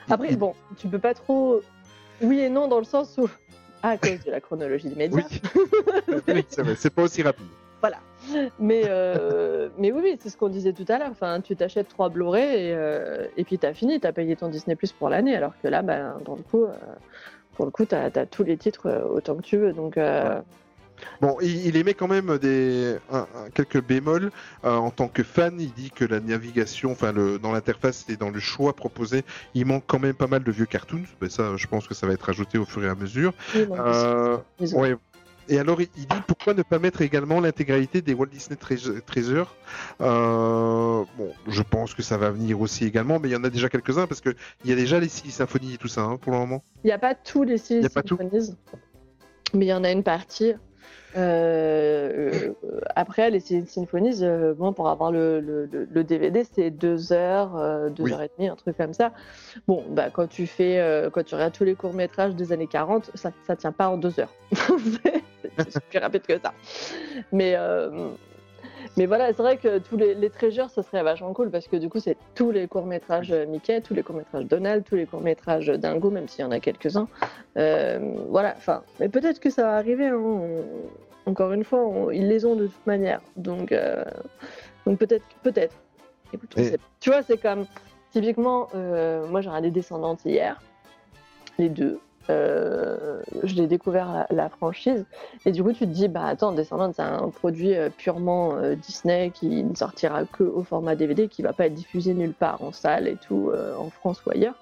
Après, 0.10 0.36
bon, 0.36 0.54
tu 0.78 0.88
peux 0.88 1.00
pas 1.00 1.14
trop. 1.14 1.62
Oui 2.22 2.40
et 2.40 2.50
non, 2.50 2.68
dans 2.68 2.80
le 2.80 2.86
sens 2.86 3.16
où. 3.18 3.30
À 3.82 3.98
cause 3.98 4.20
de 4.26 4.32
la 4.32 4.42
chronologie 4.42 4.90
des 4.90 4.96
médias. 5.08 5.22
oui, 6.28 6.46
c'est 6.50 6.64
vrai, 6.64 6.76
c'est 6.76 6.90
pas 6.94 7.04
aussi 7.04 7.22
rapide. 7.22 7.46
Voilà. 7.82 7.98
Mais, 8.60 8.82
euh, 8.88 9.70
mais 9.78 9.92
oui, 9.94 10.02
oui, 10.04 10.18
c'est 10.22 10.30
ce 10.30 10.36
qu'on 10.36 10.50
disait 10.50 10.74
tout 10.74 10.84
à 10.90 10.98
l'heure. 10.98 11.12
Enfin, 11.12 11.40
tu 11.40 11.56
t'achètes 11.56 11.88
trois 11.88 12.10
Blu-ray 12.10 12.44
et, 12.44 12.74
euh, 12.74 13.26
et 13.38 13.46
puis 13.46 13.58
t'as 13.58 13.74
fini, 13.74 14.00
t'as 14.02 14.12
payé 14.12 14.36
ton 14.36 14.50
Disney 14.50 14.76
Plus 14.76 14.92
pour 14.92 15.08
l'année, 15.08 15.34
alors 15.36 15.54
que 15.64 15.68
là, 15.70 15.82
ben, 15.82 16.16
dans 16.26 16.36
le 16.36 16.42
coup, 16.42 16.66
euh, 16.66 16.74
pour 17.56 17.64
le 17.66 17.72
coup, 17.72 17.86
t'as 17.86 18.10
as 18.14 18.26
tous 18.26 18.44
les 18.44 18.58
titres 18.58 18.90
autant 19.14 19.36
que 19.36 19.44
tu 19.44 19.56
veux. 19.56 19.72
Donc, 19.72 19.96
euh, 19.98 20.42
Bon, 21.22 21.38
il, 21.42 21.66
il 21.68 21.76
émet 21.78 21.94
quand 21.94 22.08
même 22.08 22.38
des 22.38 22.98
un- 23.12 23.20
un- 23.36 23.50
quelques 23.54 23.82
bémols 23.84 24.32
Euh, 24.66 24.76
en 24.76 24.92
tant 24.92 25.08
que 25.08 25.24
fan. 25.24 25.56
Il 25.60 25.74
dit 25.74 25.92
que 25.92 26.06
la 26.06 26.20
navigation, 26.20 26.92
enfin 26.92 27.14
dans 27.14 27.52
l'interface 27.52 28.06
et 28.10 28.16
dans 28.18 28.30
le 28.30 28.40
choix 28.40 28.74
proposé, 28.76 29.24
il 29.54 29.66
manque 29.66 29.84
quand 29.88 30.00
même 30.00 30.14
pas 30.14 30.28
mal 30.28 30.44
de 30.44 30.52
vieux 30.52 30.66
cartoons. 30.66 31.04
Ben 31.22 31.30
ça, 31.30 31.56
je 31.56 31.68
pense 31.68 31.88
que 31.88 31.94
ça 31.94 32.08
va 32.08 32.14
être 32.14 32.30
ajouté 32.30 32.58
au 32.58 32.66
fur 32.66 32.84
et 32.84 32.90
à 32.90 32.96
mesure. 32.96 33.34
oui, 33.56 33.66
bon, 33.66 33.76
Euh, 33.80 34.38
ouais. 34.74 34.96
Et 35.52 35.58
alors, 35.58 35.82
il 35.82 35.88
dit 35.88 36.22
pourquoi 36.28 36.54
ne 36.54 36.62
pas 36.62 36.78
mettre 36.78 37.02
également 37.02 37.40
l'intégralité 37.40 38.04
des 38.04 38.14
Walt 38.14 38.28
Disney 38.28 38.56
Treas- 38.56 39.02
Treasure 39.06 39.56
Euh, 40.02 41.04
Bon, 41.18 41.34
je 41.48 41.62
pense 41.64 41.94
que 41.94 42.02
ça 42.04 42.18
va 42.18 42.30
venir 42.32 42.60
aussi 42.62 42.86
également, 42.86 43.20
mais 43.20 43.30
il 43.30 43.32
y 43.32 43.36
en 43.36 43.44
a 43.44 43.50
déjà 43.50 43.68
quelques-uns 43.70 44.06
parce 44.08 44.22
que 44.22 44.30
il 44.64 44.70
y 44.70 44.74
a 44.74 44.76
déjà 44.76 45.00
les 45.00 45.10
six 45.10 45.32
symphonies 45.32 45.74
et 45.74 45.78
tout 45.78 45.88
ça 45.88 46.02
hein, 46.02 46.18
pour 46.18 46.32
le 46.34 46.38
moment. 46.40 46.64
Il 46.84 46.88
n'y 46.88 46.94
a 46.94 47.00
pas 47.00 47.16
tous 47.16 47.44
les 47.44 47.58
six 47.58 47.82
symphonies, 47.90 48.56
mais 49.54 49.66
il 49.66 49.70
y 49.70 49.74
en 49.74 49.84
a 49.84 49.92
une 49.92 50.04
partie. 50.04 50.54
Euh, 51.16 52.54
euh, 52.64 52.80
après, 52.96 53.30
les 53.32 53.40
symphonies, 53.40 54.24
euh, 54.24 54.54
bon, 54.54 54.74
pour 54.74 54.90
avoir 54.90 55.12
le, 55.12 55.40
le- 55.40 55.66
le- 55.66 55.88
le 55.92 56.04
DVD, 56.04 56.44
c'est 56.44 56.70
deux 56.70 57.12
heures, 57.14 57.56
euh, 57.58 57.90
deux 57.90 58.04
Oui. 58.04 58.14
heures 58.14 58.22
et 58.22 58.30
demie, 58.38 58.50
un 58.50 58.56
truc 58.56 58.78
comme 58.78 58.94
ça. 58.94 59.12
Bon, 59.68 59.84
bah, 59.90 60.10
quand 60.12 60.28
tu 60.28 60.46
fais, 60.48 60.80
euh, 60.80 61.10
quand 61.10 61.24
tu 61.24 61.34
regardes 61.36 61.54
tous 61.54 61.64
les 61.64 61.76
courts 61.76 61.94
métrages 61.94 62.36
des 62.36 62.52
années 62.52 62.68
40, 62.68 63.12
ça, 63.16 63.32
ça 63.48 63.56
tient 63.56 63.72
pas 63.72 63.90
en 63.90 63.98
deux 63.98 64.20
heures. 64.20 64.34
c'est 64.52 65.24
c'est 65.70 65.84
plus 65.90 66.00
rapide 66.00 66.22
que 66.28 66.38
ça. 66.40 66.54
Mais, 67.32 67.54
euh, 67.56 68.10
mais 69.00 69.06
voilà, 69.08 69.28
c'est 69.34 69.42
vrai 69.42 69.58
que 69.58 69.80
tous 69.80 69.98
les, 69.98 70.14
les 70.14 70.30
treasures, 70.30 70.70
ce 70.70 70.82
serait 70.82 71.02
vachement 71.04 71.34
cool 71.34 71.50
parce 71.50 71.68
que 71.68 71.78
du 71.78 71.90
coup, 71.90 72.00
c'est 72.00 72.18
tous 72.36 72.52
les 72.52 72.68
courts-métrages 72.68 73.32
Mickey, 73.48 73.80
tous 73.82 73.94
les 73.94 74.04
courts-métrages 74.04 74.46
Donald, 74.46 74.84
tous 74.84 74.96
les 74.96 75.06
courts-métrages 75.08 75.68
Dingo, 75.68 76.12
même 76.12 76.28
s'il 76.28 76.42
y 76.42 76.44
en 76.44 76.52
a 76.52 76.60
quelques-uns. 76.60 77.08
Euh, 77.58 77.98
voilà, 78.30 78.54
enfin, 78.58 78.84
mais 79.00 79.08
peut-être 79.10 79.40
que 79.40 79.50
ça 79.50 79.64
va 79.64 79.76
arriver. 79.78 80.08
hein. 80.08 80.18
On- 80.22 80.64
Encore 81.26 81.52
une 81.54 81.64
fois, 81.64 81.80
on- 81.86 82.12
ils 82.12 82.28
les 82.28 82.44
ont 82.46 82.56
de 82.56 82.68
toute 82.68 82.86
manière. 82.88 83.22
Donc, 83.38 83.72
euh, 83.72 84.04
donc 84.86 84.98
peut-être, 85.00 85.26
peut-être. 85.44 85.76
Écoute, 86.34 86.58
Et-. 86.58 86.78
Tu 87.00 87.10
vois, 87.10 87.22
c'est 87.24 87.38
comme 87.38 87.66
typiquement, 88.12 88.68
euh, 88.76 89.26
moi 89.28 89.42
j'ai 89.42 89.50
regardé 89.50 89.70
Descendantes 89.72 90.26
hier, 90.26 90.60
les 91.58 91.70
deux. 91.70 92.00
Euh, 92.30 93.22
je 93.44 93.56
l'ai 93.56 93.68
découvert 93.68 94.12
la, 94.12 94.28
la 94.30 94.50
franchise. 94.50 95.06
Et 95.46 95.52
du 95.52 95.64
coup 95.64 95.74
tu 95.74 95.80
te 95.80 95.92
dis 95.92 96.08
bah 96.08 96.26
attends 96.26 96.52
Descendants 96.52 96.92
c'est 96.94 97.02
un 97.02 97.30
produit 97.30 97.76
euh, 97.76 97.90
purement 97.90 98.56
euh, 98.56 98.76
Disney 98.76 99.32
qui 99.32 99.64
ne 99.64 99.74
sortira 99.76 100.26
que 100.26 100.44
au 100.44 100.64
format 100.64 100.96
DVD 100.96 101.28
qui 101.28 101.42
va 101.42 101.54
pas 101.54 101.66
être 101.66 101.74
diffusé 101.74 102.14
nulle 102.14 102.34
part 102.34 102.62
en 102.64 102.72
salle 102.72 103.08
et 103.08 103.16
tout 103.16 103.50
euh, 103.54 103.76
en 103.76 103.90
France 103.90 104.24
ou 104.26 104.32
ailleurs. 104.32 104.56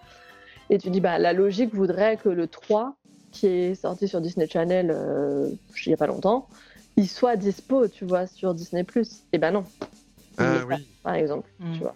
Et 0.70 0.78
tu 0.78 0.90
dis 0.90 1.02
bah 1.02 1.18
la 1.20 1.34
logique 1.34 1.74
voudrait 1.74 2.18
que 2.18 2.30
le 2.30 2.48
3 2.48 2.94
qui 3.32 3.48
est 3.48 3.76
sorti 3.76 4.08
sur 4.08 4.22
Disney 4.22 4.48
Channel 4.48 4.90
euh, 4.90 5.50
il 5.86 5.90
y 5.90 5.94
a 5.94 5.98
pas 5.98 6.08
longtemps 6.08 6.48
il 6.96 7.08
soit 7.08 7.36
dispo 7.36 7.88
tu 7.88 8.06
vois 8.06 8.28
sur 8.28 8.54
Disney 8.54 8.84
Plus. 8.84 9.24
Et 9.34 9.38
ben 9.38 9.52
non. 9.52 9.66
Ah 10.38 10.54
pas, 10.70 10.78
par 11.04 11.14
exemple 11.16 11.50
Mm. 11.60 11.74
tu 11.74 11.80
vois 11.80 11.96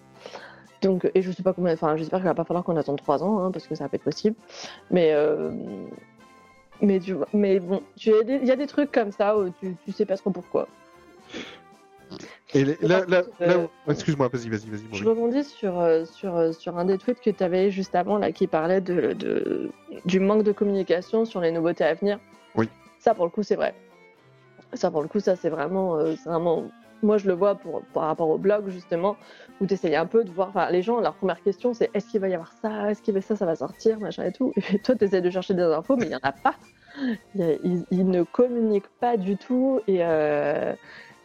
donc, 0.81 1.09
et 1.13 1.21
je 1.21 1.31
sais 1.31 1.43
pas 1.43 1.53
combien, 1.53 1.73
enfin, 1.73 1.95
j'espère 1.95 2.19
qu'il 2.19 2.27
va 2.27 2.33
pas 2.33 2.43
falloir 2.43 2.63
qu'on 2.63 2.77
attende 2.77 2.97
trois 2.97 3.23
ans, 3.23 3.39
hein, 3.43 3.51
parce 3.51 3.67
que 3.67 3.75
ça 3.75 3.85
va 3.85 3.89
pas 3.89 3.95
être 3.97 4.03
possible. 4.03 4.35
Mais, 4.89 5.11
euh, 5.13 5.51
mais 6.81 6.99
tu 6.99 7.15
mais 7.33 7.59
bon, 7.59 7.81
il 8.05 8.41
y 8.45 8.51
a 8.51 8.55
des 8.55 8.67
trucs 8.67 8.91
comme 8.91 9.11
ça 9.11 9.37
où 9.37 9.49
tu, 9.59 9.75
tu 9.85 9.91
sais 9.91 10.05
pas 10.05 10.17
trop 10.17 10.31
pourquoi. 10.31 10.67
Et 12.53 12.65
les- 12.65 12.77
là, 12.81 13.05
là, 13.07 13.23
Euh, 13.41 13.47
là- 13.47 13.67
excuse-moi, 13.93 14.27
vas-y, 14.27 14.49
vas-y, 14.49 14.69
vas-y. 14.69 14.83
Je 14.97 15.07
rebondis 15.07 15.45
sur, 15.45 15.79
euh, 15.79 16.03
sur, 16.03 16.53
sur 16.53 16.77
un 16.77 16.83
des 16.83 16.97
tweets 16.97 17.21
que 17.21 17.29
tu 17.29 17.43
avais 17.43 17.71
juste 17.71 17.95
avant, 17.95 18.17
là, 18.17 18.33
qui 18.33 18.47
parlait 18.47 18.81
de, 18.81 19.13
de- 19.13 19.71
du 20.03 20.19
manque 20.19 20.43
de 20.43 20.51
communication 20.51 21.23
sur 21.23 21.39
les 21.39 21.51
nouveautés 21.51 21.85
à 21.85 21.93
venir. 21.93 22.19
Oui. 22.55 22.67
Ça, 22.99 23.13
pour 23.13 23.23
le 23.25 23.31
coup, 23.31 23.43
c'est 23.43 23.55
vrai. 23.55 23.73
Ça, 24.73 24.91
pour 24.91 25.01
le 25.01 25.07
coup, 25.07 25.21
ça, 25.21 25.37
c'est 25.37 25.49
vraiment, 25.49 25.95
euh, 25.97 26.15
c'est 26.21 26.29
vraiment. 26.29 26.65
Moi, 27.03 27.17
je 27.17 27.27
le 27.27 27.33
vois 27.33 27.55
pour, 27.55 27.81
par 27.93 28.03
rapport 28.03 28.29
au 28.29 28.37
blog, 28.37 28.69
justement, 28.69 29.15
où 29.59 29.65
tu 29.65 29.73
essayes 29.73 29.95
un 29.95 30.05
peu 30.05 30.23
de 30.23 30.29
voir. 30.31 30.49
Enfin, 30.49 30.69
les 30.69 30.81
gens, 30.81 30.99
leur 30.99 31.15
première 31.15 31.41
question, 31.41 31.73
c'est 31.73 31.89
est-ce 31.93 32.07
qu'il 32.09 32.19
va 32.19 32.29
y 32.29 32.33
avoir 32.33 32.53
ça? 32.61 32.91
Est-ce 32.91 33.01
qu'il 33.01 33.13
va 33.13 33.21
ça 33.21 33.35
Ça 33.35 33.45
va 33.45 33.55
sortir? 33.55 33.99
Machin 33.99 34.23
et 34.25 34.31
tout. 34.31 34.53
Et 34.55 34.61
puis 34.61 34.79
toi, 34.79 34.95
tu 34.95 35.05
essaies 35.05 35.21
de 35.21 35.29
chercher 35.29 35.53
des 35.53 35.63
infos, 35.63 35.95
mais 35.95 36.05
il 36.05 36.09
n'y 36.09 36.15
en 36.15 36.19
a 36.23 36.31
pas. 36.31 36.55
Ils, 37.35 37.85
ils 37.89 38.07
ne 38.07 38.23
communiquent 38.23 38.91
pas 38.99 39.17
du 39.17 39.37
tout. 39.37 39.79
Et. 39.87 39.99
euh, 40.01 40.73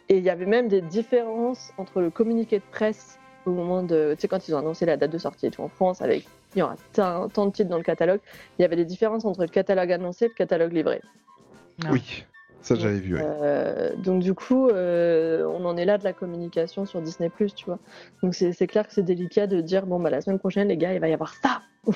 et 0.09 0.19
il 0.19 0.23
y 0.23 0.29
avait 0.29 0.45
même 0.45 0.69
des 0.69 0.79
différences 0.81 1.71
entre 1.77 1.99
le 1.99 2.09
communiqué 2.09 2.59
de 2.59 2.63
presse 2.71 3.19
au 3.45 3.51
moment 3.51 3.83
de. 3.83 4.13
Tu 4.15 4.21
sais, 4.21 4.27
quand 4.29 4.47
ils 4.47 4.55
ont 4.55 4.59
annoncé 4.59 4.85
la 4.85 4.95
date 4.95 5.11
de 5.11 5.17
sortie 5.17 5.47
et 5.47 5.51
tout 5.51 5.61
en 5.61 5.67
France, 5.67 6.01
avec. 6.01 6.25
Il 6.55 6.59
y 6.59 6.61
aura 6.61 6.75
tant, 6.93 7.27
tant 7.27 7.45
de 7.45 7.51
titres 7.51 7.69
dans 7.69 7.77
le 7.77 7.83
catalogue. 7.83 8.21
Il 8.57 8.61
y 8.61 8.65
avait 8.65 8.77
des 8.77 8.85
différences 8.85 9.25
entre 9.25 9.41
le 9.41 9.49
catalogue 9.49 9.91
annoncé 9.91 10.25
et 10.25 10.27
le 10.29 10.33
catalogue 10.33 10.71
livré. 10.71 11.01
Ah. 11.83 11.89
Oui, 11.91 12.25
ça 12.61 12.75
j'avais 12.75 12.99
vu. 12.99 13.15
ouais. 13.15 13.21
Euh, 13.23 13.95
donc, 13.95 14.21
du 14.21 14.33
coup, 14.33 14.67
euh, 14.69 15.45
on 15.45 15.63
en 15.65 15.77
est 15.77 15.85
là 15.85 15.97
de 15.97 16.03
la 16.03 16.13
communication 16.13 16.85
sur 16.85 17.01
Disney, 17.01 17.31
tu 17.55 17.65
vois. 17.65 17.79
Donc, 18.23 18.35
c'est 18.35 18.67
clair 18.67 18.87
que 18.87 18.93
c'est 18.93 19.03
délicat 19.03 19.47
de 19.47 19.61
dire 19.61 19.85
bon, 19.85 19.99
bah, 19.99 20.09
la 20.09 20.21
semaine 20.21 20.39
prochaine, 20.39 20.67
les 20.67 20.77
gars, 20.77 20.93
il 20.93 20.99
va 20.99 21.07
y 21.07 21.13
avoir 21.13 21.33
ça. 21.35 21.61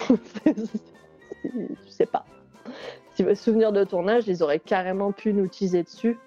Je 1.44 1.90
sais 1.90 2.06
pas. 2.06 2.26
Si 3.16 3.24
vous 3.24 3.36
souvenir 3.36 3.72
de 3.72 3.84
tournage, 3.84 4.28
ils 4.28 4.44
auraient 4.44 4.60
carrément 4.60 5.12
pu 5.12 5.34
nous 5.34 5.48
teaser 5.48 5.84
dessus. 5.84 6.18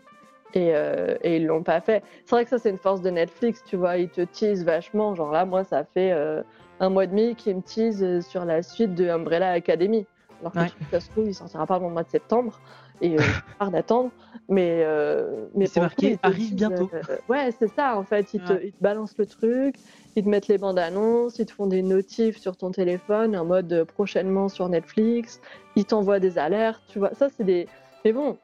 Et, 0.57 0.73
euh, 0.77 1.17
et 1.23 1.37
ils 1.39 1.47
l'ont 1.47 1.65
pas 1.65 1.81
fait. 1.81 2.05
C'est 2.25 2.31
vrai 2.37 2.45
que 2.45 2.51
ça, 2.51 2.59
c'est 2.59 2.71
une 2.71 2.79
force 2.79 3.01
de 3.01 3.11
Netflix, 3.11 3.63
tu 3.67 3.77
vois. 3.77 3.97
Ils 3.97 4.09
te 4.09 4.21
teasent 4.21 4.65
vachement. 4.65 5.15
Genre 5.17 5.33
là, 5.33 5.45
moi, 5.45 5.65
ça 5.65 5.85
fait 5.85 6.13
euh, 6.13 6.43
un 6.79 6.91
mois 6.91 7.05
et 7.05 7.07
demi 7.09 7.35
qu'ils 7.35 7.57
me 7.57 7.63
teasent 7.63 8.21
sur 8.29 8.45
la 8.45 8.63
suite 8.63 8.95
de 8.95 9.09
Umbrella 9.09 9.51
Academy. 9.51 10.07
Alors 10.41 10.53
que 10.53 10.59
Ouais. 10.61 10.69
ça 10.93 11.01
se 11.01 11.11
trouve, 11.11 11.27
il 11.27 11.35
sortira 11.35 11.67
pas 11.67 11.77
avant 11.77 11.89
le 11.89 11.95
mois 11.95 12.03
de 12.05 12.09
septembre. 12.11 12.61
Et 13.01 13.19
euh, 13.19 13.23
hard 13.61 13.73
d'attendre. 13.73 14.11
Mais, 14.49 14.83
euh, 14.85 15.47
mais 15.55 15.67
C'est 15.67 15.75
pour 15.75 15.83
le 15.83 15.87
marqué, 15.89 16.13
coup, 16.13 16.19
arrive 16.23 16.37
disent, 16.39 16.55
bientôt. 16.55 16.91
euh, 16.95 17.17
ouais, 17.29 17.51
c'est 17.59 17.73
ça, 17.75 17.97
en 17.97 18.05
fait. 18.05 18.35
Ils 18.35 18.41
te, 18.43 18.53
Ouais. 18.53 18.61
ils 18.67 18.73
te 18.73 18.83
balancent 18.83 19.17
le 19.19 19.27
truc, 19.27 19.77
ils 20.17 20.23
te 20.25 20.29
mettent 20.29 20.49
les 20.49 20.59
bandes 20.59 20.79
annonces, 20.79 21.39
ils 21.39 21.47
te 21.47 21.53
font 21.53 21.67
des 21.67 21.83
notifs 21.83 22.39
sur 22.39 22.57
ton 22.57 22.71
téléphone 22.71 23.37
en 23.37 23.45
mode 23.45 23.73
euh, 23.73 23.85
prochainement 23.85 24.49
sur 24.49 24.69
Netflix, 24.69 25.41
ils 25.77 25.85
t'envoient 25.85 26.21
des 26.21 26.39
alertes, 26.39 26.83
tu 26.89 26.99
vois. 26.99 27.15
Ça, 27.15 27.29
c'est 27.35 27.45
des. 27.45 27.67
Mais 28.05 28.13
bon, 28.13 28.37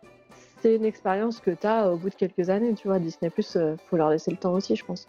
c'est 0.62 0.74
une 0.76 0.84
expérience 0.84 1.40
que 1.40 1.50
tu 1.50 1.66
as 1.66 1.92
au 1.92 1.96
bout 1.96 2.08
de 2.10 2.14
quelques 2.14 2.48
années, 2.50 2.74
tu 2.74 2.88
vois. 2.88 2.98
Disney, 2.98 3.30
euh, 3.56 3.76
faut 3.88 3.96
leur 3.96 4.10
laisser 4.10 4.30
le 4.30 4.36
temps 4.38 4.52
aussi, 4.54 4.74
je 4.76 4.84
pense. 4.84 5.06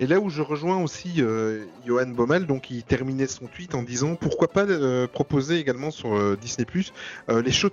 Et 0.00 0.06
là 0.06 0.20
où 0.20 0.30
je 0.30 0.40
rejoins 0.40 0.82
aussi 0.82 1.16
euh, 1.18 1.66
Johan 1.86 2.06
Baumel, 2.06 2.46
donc 2.46 2.70
il 2.70 2.82
terminait 2.82 3.26
son 3.26 3.46
tweet 3.46 3.74
en 3.74 3.82
disant 3.82 4.14
pourquoi 4.14 4.48
pas 4.48 4.64
euh, 4.64 5.06
proposer 5.06 5.58
également 5.58 5.90
sur 5.90 6.14
euh, 6.16 6.36
Disney 6.40 6.64
Plus 6.64 6.94
les 7.28 7.50
shows 7.52 7.68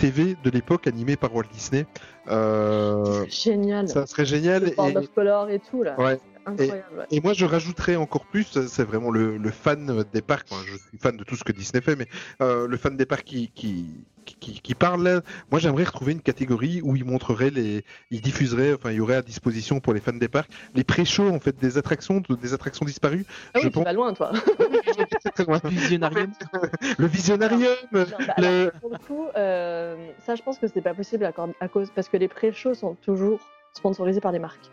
TV, 0.00 0.36
de 0.42 0.50
l'époque 0.50 0.86
animés 0.86 1.16
par 1.16 1.34
Walt 1.34 1.44
Disney. 1.52 1.86
Euh, 2.28 3.24
Génial. 3.28 3.88
ça 3.88 4.06
serait 4.06 4.24
génial. 4.24 4.62
Le 4.64 4.68
et- 4.70 4.96
of 4.96 5.08
Color 5.14 5.50
et 5.50 5.58
tout, 5.58 5.82
là. 5.82 5.94
Ouais. 6.00 6.18
Incroyable. 6.46 6.98
ouais. 6.98 7.06
Et 7.10 7.20
moi, 7.20 7.32
je 7.32 7.44
rajouterais 7.44 7.96
encore 7.96 8.26
plus, 8.26 8.58
c'est 8.66 8.84
vraiment 8.84 9.10
le, 9.10 9.36
le 9.36 9.50
fan 9.50 10.04
des 10.12 10.22
parcs. 10.22 10.46
enfin, 10.50 10.62
je 10.66 10.76
suis 10.88 10.98
fan 10.98 11.16
de 11.16 11.24
tout 11.24 11.36
ce 11.36 11.44
que 11.44 11.52
Disney 11.52 11.80
fait, 11.82 11.96
mais 11.96 12.06
euh, 12.42 12.66
le 12.66 12.76
fan 12.76 12.96
des 12.96 13.06
parcs 13.06 13.24
qui, 13.24 13.50
qui, 13.50 14.04
qui, 14.24 14.60
qui 14.60 14.74
parle. 14.74 15.02
là, 15.02 15.20
Moi, 15.50 15.60
j'aimerais 15.60 15.84
retrouver 15.84 16.12
une 16.12 16.20
catégorie 16.22 16.80
où 16.82 16.96
il 16.96 17.04
montrerait 17.04 17.50
les, 17.50 17.84
il 18.10 18.20
diffuserait, 18.20 18.74
enfin, 18.74 18.90
il 18.90 18.96
y 18.96 19.00
aurait 19.00 19.16
à 19.16 19.22
disposition 19.22 19.80
pour 19.80 19.92
les 19.94 20.00
fans 20.00 20.12
des 20.12 20.28
parcs 20.28 20.50
les 20.74 20.84
pré-shows 20.84 21.28
en 21.28 21.40
fait 21.40 21.56
des 21.58 21.78
attractions, 21.78 22.20
de- 22.20 22.34
des 22.36 22.54
attractions 22.54 22.84
disparues. 22.86 23.24
Ah 23.54 23.58
je 23.60 23.66
oui, 23.66 23.70
tu 23.70 23.70
pense 23.74 23.84
vas 23.84 23.92
loin, 23.92 24.12
toi. 24.14 24.32
très, 25.34 25.44
loin. 25.44 25.60
Visionarium. 25.64 26.32
Le 26.98 27.06
visionnarium. 27.06 27.76
Non, 27.92 28.04
bah, 28.26 28.34
le- 28.38 28.44
alors, 28.46 28.72
pour 28.80 28.90
le 28.90 28.98
coup, 28.98 29.26
euh, 29.36 30.10
ça, 30.24 30.34
je 30.34 30.42
pense 30.42 30.58
que 30.58 30.66
c'est 30.66 30.80
pas 30.80 30.94
possible 30.94 31.24
à, 31.24 31.68
cause 31.68 31.90
parce 31.94 32.08
que 32.08 32.16
les 32.16 32.28
pré-shows 32.28 32.74
sont 32.74 32.94
toujours 32.96 33.40
sponsorisés 33.72 34.20
par 34.20 34.32
des 34.32 34.38
marques. 34.38 34.70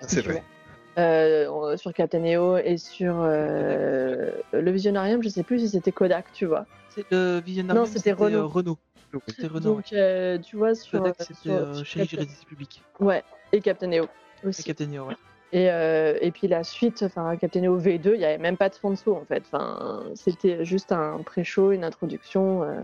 C'est 0.00 0.22
tu 0.22 0.28
vrai. 0.28 0.42
Euh, 0.98 1.76
sur 1.78 1.92
Captain 1.94 2.22
EO 2.24 2.58
et 2.58 2.76
sur 2.76 3.14
euh, 3.20 4.30
le 4.52 4.70
Visionarium, 4.70 5.22
je 5.22 5.28
sais 5.30 5.42
plus 5.42 5.60
si 5.60 5.68
c'était 5.70 5.92
Kodak, 5.92 6.26
tu 6.34 6.44
vois. 6.46 6.66
C'est 6.90 7.04
le 7.10 7.40
Visionarium. 7.40 7.84
Non, 7.86 7.90
c'était 7.90 8.12
Renault. 8.12 8.38
euh, 8.40 8.44
Renault. 8.46 8.78
C'était 9.28 9.46
Renault. 9.46 9.60
Donc, 9.60 9.84
tu 10.42 10.56
vois, 10.56 10.74
sur. 10.74 10.98
Kodak, 11.00 11.16
c'était 11.18 11.84
chez 11.84 12.06
Captain- 12.06 12.26
Public. 12.46 12.82
Ouais, 13.00 13.22
et 13.52 13.60
Captain 13.60 13.90
EO 13.90 14.04
Et 14.44 14.46
aussi. 14.48 14.62
Captain 14.64 14.86
Neo, 14.86 15.06
ouais. 15.06 15.14
Et, 15.54 15.70
euh, 15.70 16.16
et 16.22 16.30
puis 16.30 16.48
la 16.48 16.64
suite, 16.64 17.02
enfin 17.02 17.36
Captain 17.36 17.62
EO 17.62 17.78
V2, 17.78 18.12
il 18.14 18.18
n'y 18.18 18.24
avait 18.24 18.38
même 18.38 18.56
pas 18.56 18.68
de 18.70 18.74
sponsor 18.74 19.16
en 19.18 19.24
fait. 19.26 19.42
Enfin, 19.52 20.02
c'était 20.14 20.64
juste 20.64 20.92
un 20.92 21.18
pré-show, 21.24 21.72
une 21.72 21.84
introduction, 21.84 22.62
euh, 22.62 22.80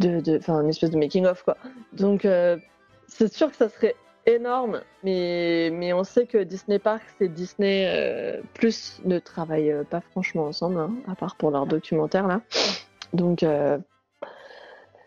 de, 0.00 0.20
de, 0.20 0.40
une 0.48 0.68
espèce 0.68 0.90
de 0.90 0.98
making 0.98 1.24
of 1.26 1.42
quoi. 1.42 1.56
Donc 1.94 2.24
euh, 2.26 2.58
c'est 3.06 3.32
sûr 3.32 3.50
que 3.50 3.56
ça 3.56 3.68
serait 3.70 3.94
énorme, 4.26 4.82
mais 5.02 5.92
on 5.92 6.04
sait 6.04 6.26
que 6.26 6.38
Disney 6.38 6.78
Parks 6.78 7.02
et 7.20 7.28
Disney 7.28 7.86
euh, 7.88 8.40
Plus 8.54 9.00
ne 9.04 9.18
travaillent 9.18 9.72
euh, 9.72 9.84
pas 9.84 10.00
franchement 10.00 10.44
ensemble, 10.44 10.78
hein, 10.78 10.92
à 11.08 11.14
part 11.14 11.36
pour 11.36 11.50
leur 11.50 11.66
documentaire 11.66 12.26
là. 12.26 12.40
Donc 13.12 13.42
euh, 13.42 13.78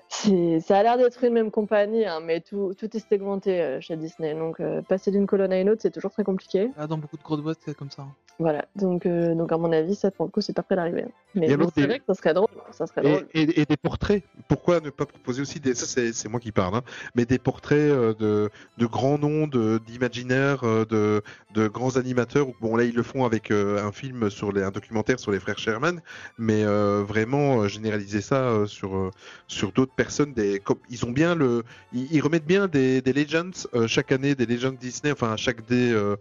ça 0.10 0.78
a 0.78 0.84
l'air 0.84 0.98
d'être 0.98 1.24
une 1.24 1.34
même 1.34 1.52
compagnie, 1.52 2.06
hein, 2.06 2.20
mais 2.22 2.42
tout, 2.42 2.74
est 2.82 3.10
segmenté 3.10 3.80
chez 3.82 3.98
Disney. 3.98 4.36
Donc, 4.36 4.62
passer 4.88 5.10
d'une 5.10 5.26
colonne 5.26 5.52
à 5.52 5.60
une 5.60 5.70
autre, 5.70 5.82
c'est 5.82 5.92
toujours 5.92 6.12
très 6.12 6.24
compliqué. 6.24 6.70
Là, 6.78 6.86
dans 6.86 7.00
beaucoup 7.00 7.18
de 7.18 7.24
grosses 7.24 7.42
boîtes, 7.42 7.58
c'est 7.66 7.76
comme 7.76 7.90
ça. 7.90 8.04
hein. 8.04 8.14
Voilà. 8.40 8.66
Donc, 8.76 9.06
euh, 9.06 9.36
donc 9.36 9.52
à 9.52 9.58
mon 9.58 9.72
avis, 9.72 9.96
ça, 9.96 10.10
pour 10.12 10.26
le 10.26 10.32
coup, 10.32 10.42
c'est 10.42 10.54
pas 10.54 10.64
près 10.64 10.76
d'arriver. 10.76 11.06
Mais, 11.36 11.48
mais 11.56 11.66
c'est 11.76 11.82
des- 11.82 11.88
vrai 11.88 12.00
que 12.00 12.06
ça 12.08 12.16
serait 12.16 12.34
drôle. 12.34 12.48
Ça 12.72 12.88
serait 12.88 13.02
Et, 13.06 13.10
drôle. 13.10 13.28
et- 13.34 13.62
et 13.62 13.66
des 13.66 13.78
portraits. 13.78 14.24
Pourquoi 14.48 14.80
ne 14.82 14.90
pas 14.90 15.06
proposer 15.06 15.42
aussi 15.42 15.60
des. 15.60 15.76
Ça, 15.76 15.86
c'est 15.86 16.28
moi 16.30 16.40
qui 16.40 16.52
parle, 16.52 16.76
hein, 16.76 16.82
mais 17.16 17.26
des 17.26 17.38
portraits 17.40 17.78
euh, 17.78 18.14
de, 18.16 18.50
de 18.78 18.86
grands 18.86 19.18
noms, 19.20 19.48
de- 19.48 19.80
d'imaginaires, 19.86 20.64
euh, 20.64 20.84
de, 20.86 21.22
de 21.52 21.68
grands 21.68 21.96
animateurs. 21.98 22.48
Bon, 22.60 22.76
là, 22.76 22.84
ils 22.84 22.96
le 22.96 23.04
font 23.04 23.24
avec 23.26 23.52
euh, 23.52 23.84
un 23.86 23.92
film 23.92 24.30
sur 24.30 24.52
les, 24.52 24.64
un 24.64 24.72
documentaire 24.72 25.20
sur 25.20 25.32
les 25.32 25.40
frères 25.40 25.60
Sherman, 25.60 26.02
mais 26.38 26.64
euh, 26.66 27.04
vraiment 27.04 27.68
généraliser 27.68 28.22
ça 28.22 28.50
euh, 28.50 28.66
sur, 28.66 28.96
euh, 28.98 29.12
sur 29.48 29.72
d'autres 29.72 29.94
personnes. 29.96 30.34
Des, 30.34 30.60
comme, 30.60 30.80
ils 30.90 31.06
ont 31.06 31.12
bien 31.12 31.36
le. 31.36 31.64
Ils, 31.92 32.12
ils 32.14 32.22
remettent 32.22 32.48
bien 32.48 32.68
des, 32.68 33.02
des 33.02 33.14
legends 33.14 33.52
euh, 33.76 33.88
chaque 33.88 34.12
année, 34.12 34.34
des 34.36 34.46
legends 34.48 34.72
Disney, 34.72 35.12
enfin, 35.14 35.34
à 35.34 35.38
chaque 35.38 35.66
D. 35.66 35.92
euh, 35.94 36.16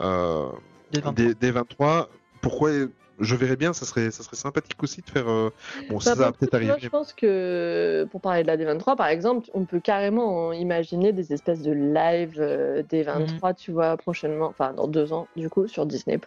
euh, 0.00 0.46
Des 0.92 1.00
23. 1.00 1.12
des, 1.12 1.34
des 1.34 1.50
23. 1.50 2.08
Pourquoi 2.40 2.70
je 3.20 3.34
verrais 3.34 3.56
bien, 3.56 3.72
ça 3.72 3.84
serait, 3.84 4.12
ça 4.12 4.22
serait 4.22 4.36
sympathique 4.36 4.80
aussi 4.80 5.02
de 5.02 5.10
faire. 5.10 5.28
euh, 5.28 5.50
Bon, 5.90 5.98
ça, 5.98 6.12
Enfin, 6.12 6.20
ça 6.20 6.26
va 6.26 6.32
peut-être 6.32 6.54
arriver. 6.54 6.74
je 6.78 6.88
pense 6.88 7.12
que 7.12 8.06
pour 8.12 8.20
parler 8.20 8.42
de 8.42 8.46
la 8.46 8.56
D23, 8.56 8.94
par 8.96 9.08
exemple, 9.08 9.50
on 9.54 9.64
peut 9.64 9.80
carrément 9.80 10.52
imaginer 10.52 11.12
des 11.12 11.32
espèces 11.32 11.62
de 11.62 11.72
live 11.72 12.36
euh, 12.38 12.84
D23, 12.84 13.56
tu 13.56 13.72
vois, 13.72 13.96
prochainement, 13.96 14.46
enfin 14.46 14.72
dans 14.72 14.86
deux 14.86 15.12
ans, 15.12 15.26
du 15.34 15.50
coup, 15.50 15.66
sur 15.66 15.84
Disney. 15.84 16.20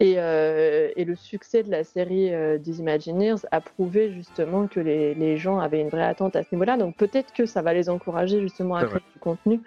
Et, 0.00 0.14
euh, 0.16 0.88
et 0.96 1.04
le 1.04 1.16
succès 1.16 1.62
de 1.62 1.70
la 1.70 1.84
série 1.84 2.32
euh, 2.32 2.56
des 2.56 2.80
Imagineers 2.80 3.36
a 3.50 3.60
prouvé 3.60 4.10
justement 4.10 4.68
que 4.68 4.80
les, 4.80 5.14
les 5.14 5.36
gens 5.36 5.58
avaient 5.58 5.82
une 5.82 5.90
vraie 5.90 6.02
attente 6.06 6.34
à 6.34 6.42
ce 6.42 6.48
niveau-là. 6.52 6.78
Donc 6.78 6.96
peut-être 6.96 7.34
que 7.34 7.44
ça 7.44 7.60
va 7.60 7.74
les 7.74 7.90
encourager 7.90 8.40
justement 8.40 8.76
à 8.76 8.86
créer 8.86 9.02
du 9.12 9.18
contenu. 9.20 9.60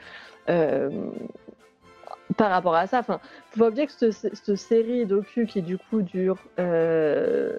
Euh, 2.30 2.34
par 2.36 2.50
rapport 2.50 2.76
à 2.76 2.88
ça, 2.88 3.00
enfin, 3.00 3.20
faut 3.52 3.60
pas 3.60 3.68
oublier 3.70 3.88
que 3.88 3.92
cette, 3.94 4.12
cette 4.36 4.56
série 4.56 5.06
docu 5.06 5.46
qui 5.46 5.62
du 5.62 5.78
coup 5.78 6.02
dure 6.02 6.38
euh, 6.60 7.58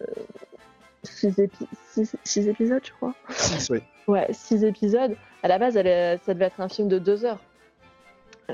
six, 1.03 1.39
épi- 1.39 2.49
épisodes, 2.49 2.83
je 2.85 2.93
crois. 2.93 3.15
Six, 3.31 3.71
oui. 3.71 3.81
Ouais, 4.07 4.27
six 4.33 4.65
épisodes. 4.65 5.17
À 5.43 5.49
la 5.49 5.59
base, 5.59 5.77
elle 5.77 5.87
est- 5.87 6.19
ça 6.25 6.35
devait 6.35 6.47
être 6.47 6.61
un 6.61 6.69
film 6.69 6.89
de 6.89 6.99
deux 6.99 7.25
heures. 7.25 7.39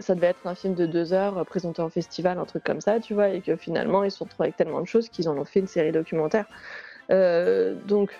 Ça 0.01 0.15
devait 0.15 0.27
être 0.29 0.47
un 0.47 0.55
film 0.55 0.75
de 0.75 0.85
deux 0.85 1.13
heures 1.15 1.39
euh, 1.39 1.45
présenté 1.45 1.81
en 1.81 1.89
festival, 1.89 2.39
un 2.39 2.45
truc 2.45 2.63
comme 2.65 2.81
ça, 2.83 3.01
tu 3.01 3.15
vois, 3.15 3.31
et 3.31 3.41
que 3.41 3.57
finalement, 3.57 4.05
ils 4.05 4.11
se 4.11 4.19
sont 4.19 4.25
retrouvés 4.25 4.49
avec 4.49 4.57
tellement 4.57 4.81
de 4.81 4.87
choses 4.87 5.09
qu'ils 5.09 5.29
en 5.29 5.37
ont 5.39 5.45
fait 5.45 5.61
une 5.61 5.67
série 5.67 5.93
documentaire. 5.93 6.45
Euh, 7.11 7.75
donc, 7.87 8.11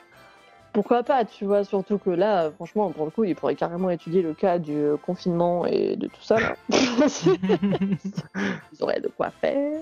pourquoi 0.77 1.03
pas, 1.03 1.25
tu 1.25 1.47
vois, 1.47 1.65
surtout 1.65 1.97
que 1.97 2.11
là, 2.11 2.51
franchement, 2.51 2.91
pour 2.91 3.07
le 3.07 3.11
coup, 3.11 3.25
ils 3.25 3.35
pourraient 3.35 3.55
carrément 3.55 3.89
étudier 3.89 4.21
le 4.21 4.35
cas 4.35 4.59
du 4.59 4.77
euh, 4.77 4.99
confinement 4.99 5.65
et 5.65 5.97
de 5.97 6.07
tout 6.07 6.21
ça. 6.21 6.39
là. 6.39 6.55
ils 6.69 8.83
auraient 8.83 9.01
de 9.01 9.09
quoi 9.09 9.31
faire. 9.31 9.81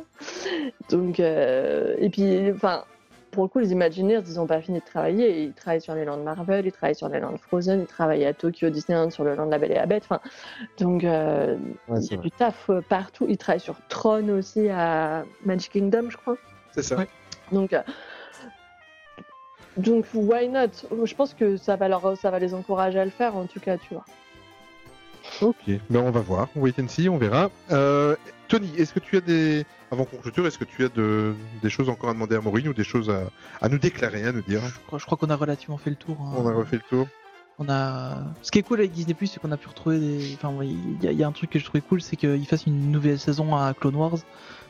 Donc, 0.90 1.18
euh, 1.18 1.96
et 1.98 2.10
puis, 2.10 2.48
enfin, 2.52 2.84
pour 3.32 3.42
le 3.42 3.48
coup, 3.48 3.58
les 3.58 3.72
Imagineers, 3.72 4.20
ils 4.24 4.36
n'ont 4.36 4.46
pas 4.46 4.60
fini 4.60 4.78
de 4.78 4.84
travailler. 4.84 5.42
Ils 5.42 5.52
travaillent 5.52 5.80
sur 5.80 5.96
les 5.96 6.04
lands 6.04 6.16
Marvel, 6.18 6.64
ils 6.64 6.70
travaillent 6.70 6.94
sur 6.94 7.08
les 7.08 7.18
lands 7.18 7.36
Frozen, 7.38 7.80
ils 7.80 7.86
travaillent 7.86 8.24
à 8.24 8.32
Tokyo 8.32 8.70
Disneyland 8.70 9.10
sur 9.10 9.24
le 9.24 9.34
land 9.34 9.46
de 9.46 9.50
la 9.50 9.58
Belle 9.58 9.72
et 9.72 9.74
la 9.74 9.86
Bête. 9.86 10.04
Enfin, 10.08 10.20
donc, 10.78 11.02
euh, 11.02 11.56
Ouais, 11.88 11.98
il 12.02 12.04
y 12.04 12.14
a 12.14 12.18
vrai. 12.18 12.22
du 12.22 12.30
taf 12.30 12.70
partout. 12.88 13.26
Ils 13.28 13.36
travaillent 13.36 13.58
sur 13.58 13.78
Tron 13.88 14.28
aussi 14.28 14.68
à 14.68 15.24
Magic 15.44 15.72
Kingdom, 15.72 16.08
je 16.08 16.16
crois. 16.18 16.36
C'est 16.70 16.82
ça. 16.82 16.96
Ouais. 16.96 17.08
Donc, 17.50 17.72
euh, 17.72 17.82
donc 19.76 20.06
why 20.14 20.48
not? 20.48 20.68
Je 21.04 21.14
pense 21.14 21.34
que 21.34 21.56
ça 21.56 21.76
va, 21.76 21.88
leur, 21.88 22.16
ça 22.18 22.30
va 22.30 22.38
les 22.38 22.54
encourager 22.54 22.98
à 22.98 23.04
le 23.04 23.10
faire, 23.10 23.36
en 23.36 23.46
tout 23.46 23.60
cas, 23.60 23.76
tu 23.78 23.94
vois. 23.94 24.04
Ok, 25.40 25.56
ben 25.90 26.00
on 26.00 26.10
va 26.10 26.20
voir. 26.20 26.48
Wait 26.54 26.74
and 26.78 26.88
see, 26.88 27.08
on 27.08 27.16
verra. 27.16 27.50
Euh, 27.70 28.14
Tony, 28.48 28.70
est-ce 28.76 28.92
que 28.92 29.00
tu 29.00 29.16
as 29.16 29.20
des. 29.20 29.64
Avant 29.90 30.04
qu'on 30.04 30.16
clôture, 30.18 30.46
est-ce 30.46 30.58
que 30.58 30.64
tu 30.64 30.84
as 30.84 30.88
de... 30.88 31.34
des 31.62 31.70
choses 31.70 31.88
encore 31.88 32.10
à 32.10 32.12
demander 32.14 32.36
à 32.36 32.40
Maureen 32.40 32.68
ou 32.68 32.74
des 32.74 32.84
choses 32.84 33.08
à, 33.10 33.22
à 33.64 33.68
nous 33.68 33.78
déclarer, 33.78 34.24
à 34.24 34.32
nous 34.32 34.42
dire? 34.42 34.60
Je 34.96 35.04
crois, 35.04 35.16
qu'on 35.16 35.30
a 35.30 35.36
relativement 35.36 35.78
fait 35.78 35.90
le 35.90 35.96
tour. 35.96 36.16
hein. 36.20 36.34
On 36.36 36.46
a 36.46 36.52
refait 36.52 36.76
le 36.76 36.82
tour. 36.88 37.06
On 37.58 37.68
a. 37.68 38.18
Ce 38.42 38.50
qui 38.50 38.58
est 38.58 38.62
cool 38.62 38.80
avec 38.80 38.90
Disney 38.92 39.14
c'est 39.26 39.40
qu'on 39.40 39.52
a 39.52 39.56
pu 39.56 39.68
retrouver 39.68 39.98
des. 39.98 40.34
Enfin, 40.34 40.50
ouais, 40.54 40.66
il 40.66 41.02
y, 41.04 41.08
a- 41.08 41.12
il 41.12 41.18
y 41.18 41.22
a 41.24 41.26
un 41.28 41.32
truc 41.32 41.50
que 41.50 41.58
je 41.58 41.64
trouvais 41.64 41.80
cool, 41.80 42.02
c'est 42.02 42.16
qu'ils 42.16 42.46
fassent 42.46 42.66
une 42.66 42.90
nouvelle 42.90 43.18
saison 43.18 43.54
à 43.56 43.72
Clone 43.72 43.94
Wars. 43.96 44.18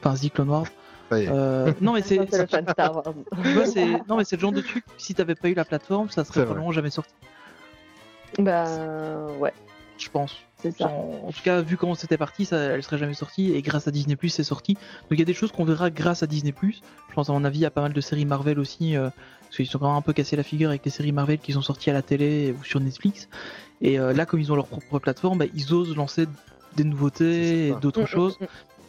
Enfin, 0.02 0.14
The 0.14 0.32
Clone 0.32 0.50
Wars. 0.50 0.66
Euh, 1.12 1.72
non, 1.80 1.92
mais 1.92 2.02
c'est. 3.66 3.86
Non, 4.08 4.16
mais 4.16 4.24
c'est 4.24 4.36
le 4.36 4.40
genre 4.40 4.52
de 4.52 4.60
truc. 4.60 4.84
Si 4.98 5.14
t'avais 5.14 5.34
pas 5.34 5.48
eu 5.48 5.54
la 5.54 5.64
plateforme, 5.64 6.10
ça 6.10 6.24
serait 6.24 6.44
probablement 6.44 6.72
jamais 6.72 6.90
sorti. 6.90 7.12
bah, 8.38 9.26
ouais, 9.38 9.52
Je 9.98 10.08
pense. 10.08 10.36
c'est 10.58 10.76
ça. 10.76 10.88
En, 10.88 11.28
en 11.28 11.32
tout 11.32 11.42
cas, 11.42 11.60
vu 11.60 11.76
comment 11.76 11.94
c'était 11.94 12.16
parti, 12.18 12.44
ça, 12.44 12.56
elle 12.58 12.82
serait 12.82 12.98
jamais 12.98 13.14
sortie. 13.14 13.52
Et 13.54 13.62
grâce 13.62 13.86
à 13.86 13.90
Disney 13.90 14.16
c'est 14.28 14.44
sorti. 14.44 14.74
Donc 14.74 15.12
il 15.12 15.18
y 15.18 15.22
a 15.22 15.26
des 15.26 15.34
choses 15.34 15.52
qu'on 15.52 15.64
verra 15.64 15.90
grâce 15.90 16.22
à 16.22 16.26
Disney 16.26 16.54
Je 16.62 17.14
pense, 17.14 17.30
à 17.30 17.32
mon 17.32 17.44
avis, 17.44 17.58
il 17.58 17.62
y 17.62 17.66
a 17.66 17.70
pas 17.70 17.82
mal 17.82 17.92
de 17.92 18.00
séries 18.00 18.24
Marvel 18.24 18.58
aussi. 18.58 18.96
euh, 18.96 19.10
parce 19.44 19.56
qu'ils 19.56 19.66
sont 19.68 19.78
quand 19.78 19.86
même 19.86 19.96
un 19.96 20.02
peu 20.02 20.12
cassés 20.12 20.34
la 20.34 20.42
figure 20.42 20.70
avec 20.70 20.84
les 20.84 20.90
séries 20.90 21.12
Marvel 21.12 21.38
qui 21.38 21.52
sont 21.52 21.62
sorties 21.62 21.88
à 21.90 21.92
la 21.92 22.02
télé 22.02 22.54
ou 22.58 22.64
sur 22.64 22.80
Netflix. 22.80 23.28
Et 23.82 24.00
euh, 24.00 24.12
là, 24.12 24.26
comme 24.26 24.40
ils 24.40 24.50
ont 24.50 24.56
leur 24.56 24.66
propre 24.66 24.98
plateforme, 24.98 25.38
bah, 25.38 25.44
ils 25.54 25.72
osent 25.72 25.94
lancer 25.94 26.26
des 26.74 26.82
nouveautés 26.82 27.68
et 27.68 27.72
d'autres 27.80 28.00
Mm, 28.00 28.04
mm, 28.04 28.06
choses. 28.06 28.40
mm. 28.40 28.44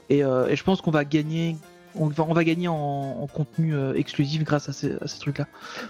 Et, 0.09 0.23
euh, 0.23 0.47
et 0.47 0.55
je 0.55 0.63
pense 0.63 0.81
qu'on 0.81 0.89
va 0.91 1.05
gagner. 1.05 1.55
On 1.97 2.07
va, 2.07 2.23
on 2.23 2.33
va 2.33 2.43
gagner 2.43 2.67
en, 2.67 2.73
en 2.75 3.27
contenu 3.27 3.73
euh, 3.73 3.93
exclusif 3.93 4.43
grâce 4.43 4.69
à 4.69 4.73
ces, 4.73 4.97
trucs-là. 5.19 5.45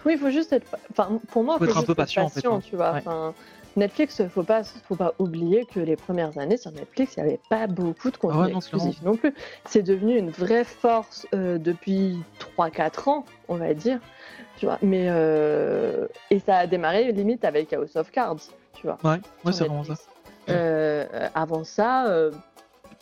Oui, 0.05 0.13
il 0.13 0.19
faut 0.19 0.29
juste 0.29 0.53
être. 0.53 0.75
Enfin, 0.91 1.19
pour 1.29 1.43
moi, 1.43 1.57
Faut 1.57 1.65
faut 1.65 1.71
être 1.71 1.77
un 1.77 1.83
peu 1.83 1.95
patient, 1.95 2.23
en 2.23 2.29
fait, 2.29 2.45
hein. 2.45 2.61
tu 2.63 2.75
vois. 2.75 2.93
Ouais. 2.93 2.99
Enfin, 2.99 3.33
Netflix, 3.75 4.21
faut 4.29 4.43
pas, 4.43 4.63
faut 4.63 4.95
pas 4.95 5.13
oublier 5.19 5.65
que 5.65 5.79
les 5.79 5.95
premières 5.95 6.37
années 6.37 6.57
sur 6.57 6.71
Netflix, 6.71 7.15
il 7.17 7.23
n'y 7.23 7.29
avait 7.29 7.39
pas 7.49 7.67
beaucoup 7.67 8.09
de 8.09 8.17
contenu 8.17 8.37
Ah 8.39 8.45
ouais, 8.45 8.51
non, 8.51 8.59
exclusif 8.59 9.01
non 9.01 9.17
plus. 9.17 9.33
C'est 9.65 9.83
devenu 9.83 10.17
une 10.17 10.29
vraie 10.29 10.63
force 10.63 11.27
euh, 11.33 11.57
depuis 11.57 12.19
3-4 12.57 13.09
ans, 13.09 13.25
on 13.49 13.55
va 13.55 13.73
dire. 13.73 13.99
Tu 14.57 14.65
vois. 14.65 14.79
Mais 14.81 15.07
euh, 15.09 16.07
et 16.29 16.39
ça 16.39 16.59
a 16.59 16.67
démarré 16.67 17.11
limite 17.11 17.43
avec 17.43 17.73
House 17.73 17.95
of 17.97 18.11
Cards, 18.11 18.37
tu 18.73 18.87
vois. 18.87 18.97
Ouais, 19.03 19.19
ouais 19.43 19.51
sur 19.51 19.53
c'est 19.53 19.65
vraiment 19.65 19.83
ça. 19.83 19.95
Euh, 20.47 21.27
avant 21.33 21.63
ça, 21.65 22.05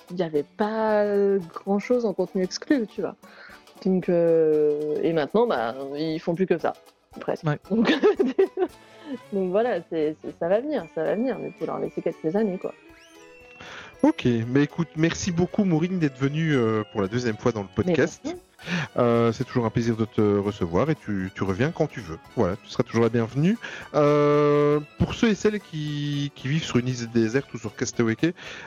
il 0.10 0.16
n'y 0.18 0.24
avait 0.24 0.44
pas 0.44 1.06
grand 1.54 1.80
chose 1.80 2.06
en 2.06 2.14
contenu 2.14 2.44
exclu, 2.44 2.86
tu 2.88 3.02
vois. 3.02 3.16
Donc, 3.86 4.08
euh, 4.10 4.98
et 5.02 5.14
maintenant, 5.14 5.46
bah, 5.48 5.76
ils 5.98 6.20
font 6.20 6.36
plus 6.36 6.46
que 6.46 6.58
ça, 6.58 6.74
presque. 7.20 7.44
Ouais. 7.46 7.58
Donc, 7.70 7.92
donc 9.34 9.52
voilà, 9.52 9.80
c'est, 9.90 10.16
c'est- 10.24 10.34
ça 10.40 10.48
va 10.48 10.60
venir, 10.62 10.86
ça 10.96 11.04
va 11.04 11.16
venir, 11.16 11.38
mais 11.40 11.48
il 11.48 11.54
faut 11.54 11.66
leur 11.66 11.80
laisser 11.80 12.02
quelques 12.02 12.36
années, 12.36 12.58
quoi. 12.58 12.74
Ok, 14.02 14.28
mais 14.48 14.64
écoute, 14.64 14.90
merci 14.98 15.32
beaucoup 15.32 15.64
Maureen 15.64 15.98
d'être 16.00 16.18
venue 16.18 16.54
euh, 16.56 16.84
pour 16.92 17.02
la 17.02 17.08
deuxième 17.08 17.38
fois 17.38 17.52
dans 17.54 17.62
le 17.62 17.68
Mais 17.78 17.84
podcast. 17.84 18.22
Euh, 18.98 19.32
c'est 19.32 19.44
toujours 19.44 19.66
un 19.66 19.70
plaisir 19.70 19.96
de 19.96 20.06
te 20.06 20.22
recevoir 20.22 20.90
et 20.90 20.96
tu, 20.96 21.32
reviens 21.42 21.72
quand 21.72 21.88
tu 21.88 22.00
veux. 22.00 22.20
Voilà, 22.36 22.56
tu 22.58 22.70
seras 22.70 22.84
toujours 22.84 23.04
la 23.04 23.10
bienvenue. 23.10 23.58
Euh, 23.96 24.80
pour 24.98 25.14
ceux 25.14 25.30
et 25.30 25.36
celles 25.36 25.60
qui, 25.60 26.32
vivent 26.44 26.64
sur 26.64 26.78
une 26.78 26.88
île 26.88 27.10
déserte 27.12 27.54
ou 27.54 27.58
sur 27.58 27.76
Castaway 27.76 28.16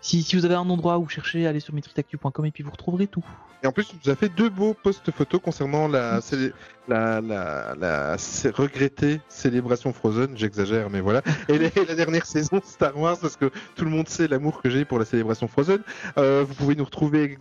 si, 0.00 0.22
si 0.22 0.36
vous 0.36 0.44
avez 0.44 0.54
un 0.54 0.68
endroit 0.68 0.98
où 0.98 1.08
chercher, 1.08 1.46
allez 1.46 1.60
sur 1.60 1.74
mainstreetaq.com 1.74 2.46
et 2.46 2.50
puis 2.50 2.62
vous 2.62 2.70
retrouverez 2.70 3.06
tout. 3.06 3.24
Et 3.64 3.66
en 3.66 3.72
plus, 3.72 3.86
tu 3.86 3.96
nous 4.04 4.10
as 4.10 4.16
fait 4.16 4.28
deux 4.28 4.50
beaux 4.50 4.74
posts 4.74 5.10
photos 5.12 5.40
concernant 5.40 5.86
la, 5.86 6.20
célé- 6.20 6.52
la, 6.88 7.20
la, 7.20 7.74
la, 7.78 8.16
regrettée 8.56 9.20
célébration 9.28 9.92
Frozen. 9.92 10.36
J'exagère, 10.36 10.90
mais 10.90 11.00
voilà. 11.00 11.22
Et 11.48 11.58
la, 11.58 11.94
dernière 11.94 12.26
saison 12.26 12.60
Star 12.64 12.98
Wars, 12.98 13.18
parce 13.20 13.36
que 13.36 13.50
tout 13.76 13.84
le 13.84 13.90
monde 13.90 14.08
sait 14.08 14.26
l'amour 14.26 14.60
que 14.60 14.68
j'ai 14.68 14.84
pour 14.84 14.98
la 14.98 15.04
célébration 15.04 15.46
Frozen. 15.46 15.80
Euh, 16.18 16.44
vous 16.46 16.54
pouvez 16.54 16.74
nous 16.74 16.84
retrouver 16.84 17.38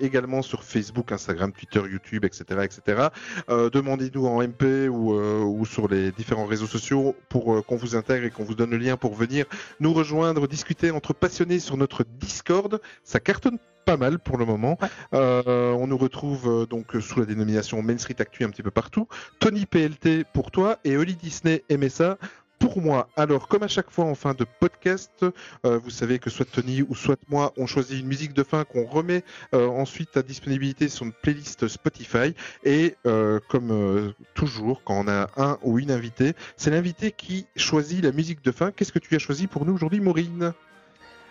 également 0.00 0.42
sur 0.42 0.64
Facebook, 0.64 1.12
Instagram, 1.12 1.52
Twitter, 1.52 1.82
YouTube, 1.88 2.24
etc., 2.24 2.62
etc. 2.64 3.08
Demandez-nous 3.48 4.26
en 4.26 4.42
MP 4.42 4.88
ou, 4.88 5.13
euh, 5.14 5.40
ou 5.42 5.64
sur 5.64 5.88
les 5.88 6.12
différents 6.12 6.46
réseaux 6.46 6.66
sociaux 6.66 7.14
pour 7.28 7.54
euh, 7.54 7.62
qu'on 7.62 7.76
vous 7.76 7.96
intègre 7.96 8.26
et 8.26 8.30
qu'on 8.30 8.44
vous 8.44 8.54
donne 8.54 8.70
le 8.70 8.78
lien 8.78 8.96
pour 8.96 9.14
venir 9.14 9.46
nous 9.80 9.92
rejoindre, 9.92 10.46
discuter 10.46 10.90
entre 10.90 11.12
passionnés 11.12 11.58
sur 11.58 11.76
notre 11.76 12.04
Discord. 12.04 12.80
Ça 13.02 13.20
cartonne 13.20 13.58
pas 13.84 13.96
mal 13.96 14.18
pour 14.18 14.38
le 14.38 14.46
moment. 14.46 14.78
Euh, 15.12 15.72
on 15.72 15.86
nous 15.86 15.98
retrouve 15.98 16.66
donc 16.68 16.96
sous 17.00 17.20
la 17.20 17.26
dénomination 17.26 17.82
Main 17.82 17.98
Street 17.98 18.16
Actu 18.18 18.44
un 18.44 18.48
petit 18.48 18.62
peu 18.62 18.70
partout. 18.70 19.08
Tony 19.40 19.66
PLT 19.66 20.24
pour 20.32 20.50
toi 20.50 20.78
et 20.84 20.96
Oli 20.96 21.16
Disney 21.16 21.62
MSA 21.70 22.16
pour 22.58 22.80
moi. 22.80 23.08
Alors, 23.16 23.48
comme 23.48 23.62
à 23.62 23.68
chaque 23.68 23.90
fois 23.90 24.04
en 24.04 24.14
fin 24.14 24.34
de 24.34 24.44
podcast, 24.44 25.24
euh, 25.64 25.78
vous 25.78 25.90
savez 25.90 26.18
que 26.18 26.30
soit 26.30 26.50
Tony 26.50 26.82
ou 26.82 26.94
soit 26.94 27.18
moi, 27.28 27.52
on 27.56 27.66
choisit 27.66 28.00
une 28.00 28.06
musique 28.06 28.32
de 28.32 28.42
fin 28.42 28.64
qu'on 28.64 28.84
remet 28.84 29.22
euh, 29.54 29.66
ensuite 29.68 30.16
à 30.16 30.22
disponibilité 30.22 30.88
sur 30.88 31.06
une 31.06 31.12
playlist 31.12 31.68
Spotify. 31.68 32.34
Et 32.64 32.96
euh, 33.06 33.40
comme 33.48 34.14
toujours, 34.34 34.82
quand 34.84 35.04
on 35.04 35.08
a 35.08 35.28
un 35.36 35.58
ou 35.62 35.78
une 35.78 35.90
invitée, 35.90 36.34
c'est 36.56 36.70
l'invité 36.70 37.12
qui 37.12 37.46
choisit 37.56 38.02
la 38.02 38.12
musique 38.12 38.42
de 38.44 38.52
fin. 38.52 38.70
Qu'est-ce 38.70 38.92
que 38.92 38.98
tu 38.98 39.14
as 39.14 39.18
choisi 39.18 39.46
pour 39.46 39.64
nous 39.66 39.74
aujourd'hui, 39.74 40.00
Maureen? 40.00 40.52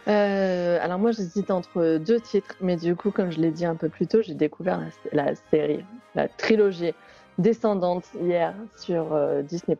Alors 0.06 1.00
moi 1.00 1.14
j'hésite 1.14 1.50
entre 1.50 1.98
deux 1.98 2.20
titres, 2.20 2.56
mais 2.60 2.76
du 2.76 2.94
coup 2.94 3.10
comme 3.10 3.32
je 3.32 3.40
l'ai 3.40 3.52
dit 3.52 3.66
un 3.66 3.76
peu 3.76 3.88
plus 3.88 4.06
tôt, 4.06 4.22
j'ai 4.22 4.34
découvert 4.34 4.82
la, 5.14 5.34
série, 5.50 5.86
la 6.14 6.28
trilogie 6.28 6.92
Descendante 7.38 8.04
hier 8.22 8.54
sur 8.76 9.18
Disney+, 9.44 9.78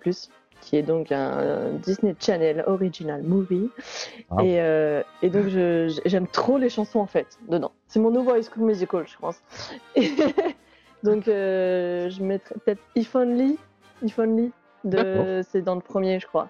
qui 0.64 0.78
est 0.78 0.84
donc 0.84 1.12
un, 1.12 1.74
Disney 1.74 2.16
Channel 2.20 2.64
Original 2.68 3.22
Movie. 3.22 3.70
Ah. 4.32 4.44
Et, 4.44 4.62
euh, 4.62 5.04
et 5.22 5.30
donc 5.30 5.48
j'aime 6.06 6.28
trop 6.28 6.58
les 6.58 6.70
chansons 6.70 7.00
en 7.00 7.06
fait 7.06 7.28
dedans. 7.50 7.72
C'est 7.88 8.00
mon 8.00 8.12
nouveau 8.12 8.36
High 8.36 8.44
School 8.44 8.66
Musical 8.66 9.06
je 9.08 9.18
pense. 9.18 9.42
Et 9.96 10.12
donc 11.04 11.28
euh, 11.28 12.10
je 12.10 12.24
mettrais 12.24 12.56
peut-être 12.64 12.82
If 12.96 13.14
Only, 13.16 13.58
If 14.04 14.18
Only, 14.18 14.52
c'est 14.84 15.62
dans 15.62 15.76
le 15.76 15.82
premier 15.82 16.20
je 16.20 16.28
crois. 16.28 16.50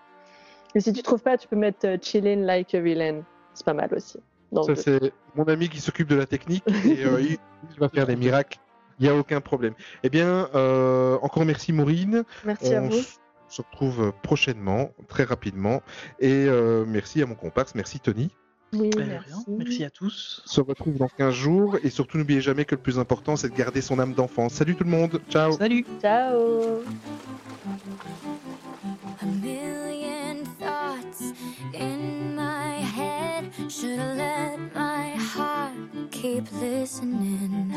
Et 0.76 0.80
si 0.80 0.92
tu 0.94 1.04
trouves 1.04 1.22
pas, 1.22 1.38
tu 1.38 1.48
peux 1.48 1.56
mettre 1.56 1.86
euh, 1.88 1.98
Chillin' 2.02 2.46
Like 2.46 2.74
a 2.74 2.80
Villain. 2.80 3.22
C'est 3.54 3.66
pas 3.66 3.74
mal 3.74 3.90
aussi. 3.94 4.20
Ça, 4.66 4.76
c'est 4.76 5.14
mon 5.36 5.46
ami 5.46 5.68
qui 5.68 5.80
s'occupe 5.80 6.08
de 6.08 6.16
la 6.16 6.26
technique 6.28 6.64
et 6.86 7.06
euh, 7.06 7.22
il, 7.22 7.38
il 7.72 7.80
va 7.80 7.90
faire 7.90 8.06
des 8.06 8.16
miracles. 8.16 8.60
Il 9.00 9.06
n'y 9.06 9.10
a 9.10 9.16
aucun 9.16 9.42
problème. 9.42 9.74
Eh 10.04 10.10
bien, 10.10 10.50
euh, 10.54 11.18
encore 11.22 11.46
merci 11.46 11.74
Maureen. 11.74 12.24
merci 12.46 12.74
à 12.76 12.82
vous. 12.82 13.02
Se 13.54 13.62
retrouve 13.62 14.12
prochainement, 14.24 14.92
très 15.08 15.24
rapidement. 15.24 15.82
Et 16.20 16.46
euh, 16.48 16.86
merci 16.88 17.22
à 17.22 17.26
mon 17.26 17.36
comparse, 17.36 17.76
merci 17.76 18.00
Tony. 18.00 18.30
Oui, 18.74 18.90
Ben, 18.96 19.22
merci. 19.48 19.84
à 19.84 19.92
tous. 19.92 20.42
On 20.46 20.50
se 20.50 20.62
retrouve 20.62 20.98
dans 20.98 21.08
15 21.08 21.34
jours. 21.34 21.78
Et 21.84 21.92
surtout, 21.92 22.18
n'oubliez 22.18 22.42
jamais 22.42 22.66
que 22.66 22.74
le 22.74 22.82
plus 22.82 22.98
important, 22.98 23.36
c'est 23.36 23.50
de 23.50 23.56
garder 23.56 23.82
son 23.82 24.00
âme 24.00 24.14
d'enfant. 24.14 24.50
Salut 24.50 24.76
tout 24.76 24.84
le 24.84 24.90
monde. 24.90 25.22
Ciao. 25.30 25.52
Salut 25.52 25.86
Ciao. 26.02 26.82
A 29.22 29.26
million 29.26 30.44
thoughts 30.60 31.34
in 31.76 32.36
my 32.36 32.82
head. 32.82 33.46
Should've 33.70 34.18
let 34.18 34.58
my 34.74 35.12
heart 35.18 35.74
keep 36.12 36.46
listening. 36.60 37.74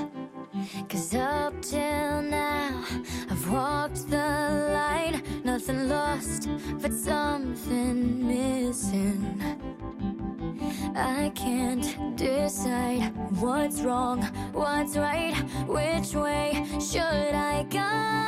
Cause 0.89 1.15
up 1.15 1.61
till 1.63 2.23
now, 2.23 2.85
I've 3.31 3.51
walked 3.51 4.09
the 4.09 4.73
line. 4.73 5.23
Nothing 5.45 5.89
lost, 5.89 6.49
but 6.81 6.93
something 6.93 8.27
missing. 8.27 9.41
I 10.95 11.31
can't 11.35 12.17
decide 12.17 13.13
what's 13.41 13.83
wrong, 13.83 14.23
what's 14.53 14.97
right, 14.97 15.35
which 15.67 16.15
way 16.15 16.67
should 16.81 17.35
I 17.35 17.65
go? 17.71 18.27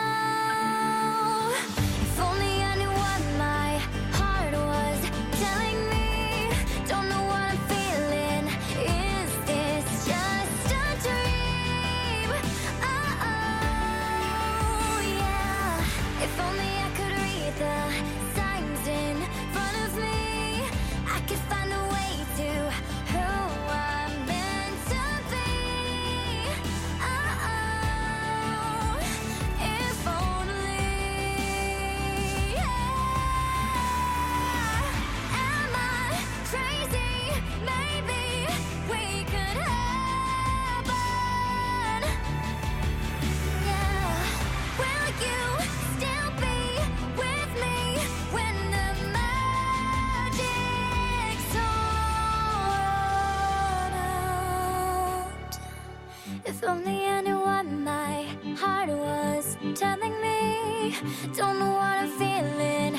Don't 61.36 61.60
know 61.60 61.70
what 61.70 61.98
I'm 61.98 62.10
feeling. 62.10 62.98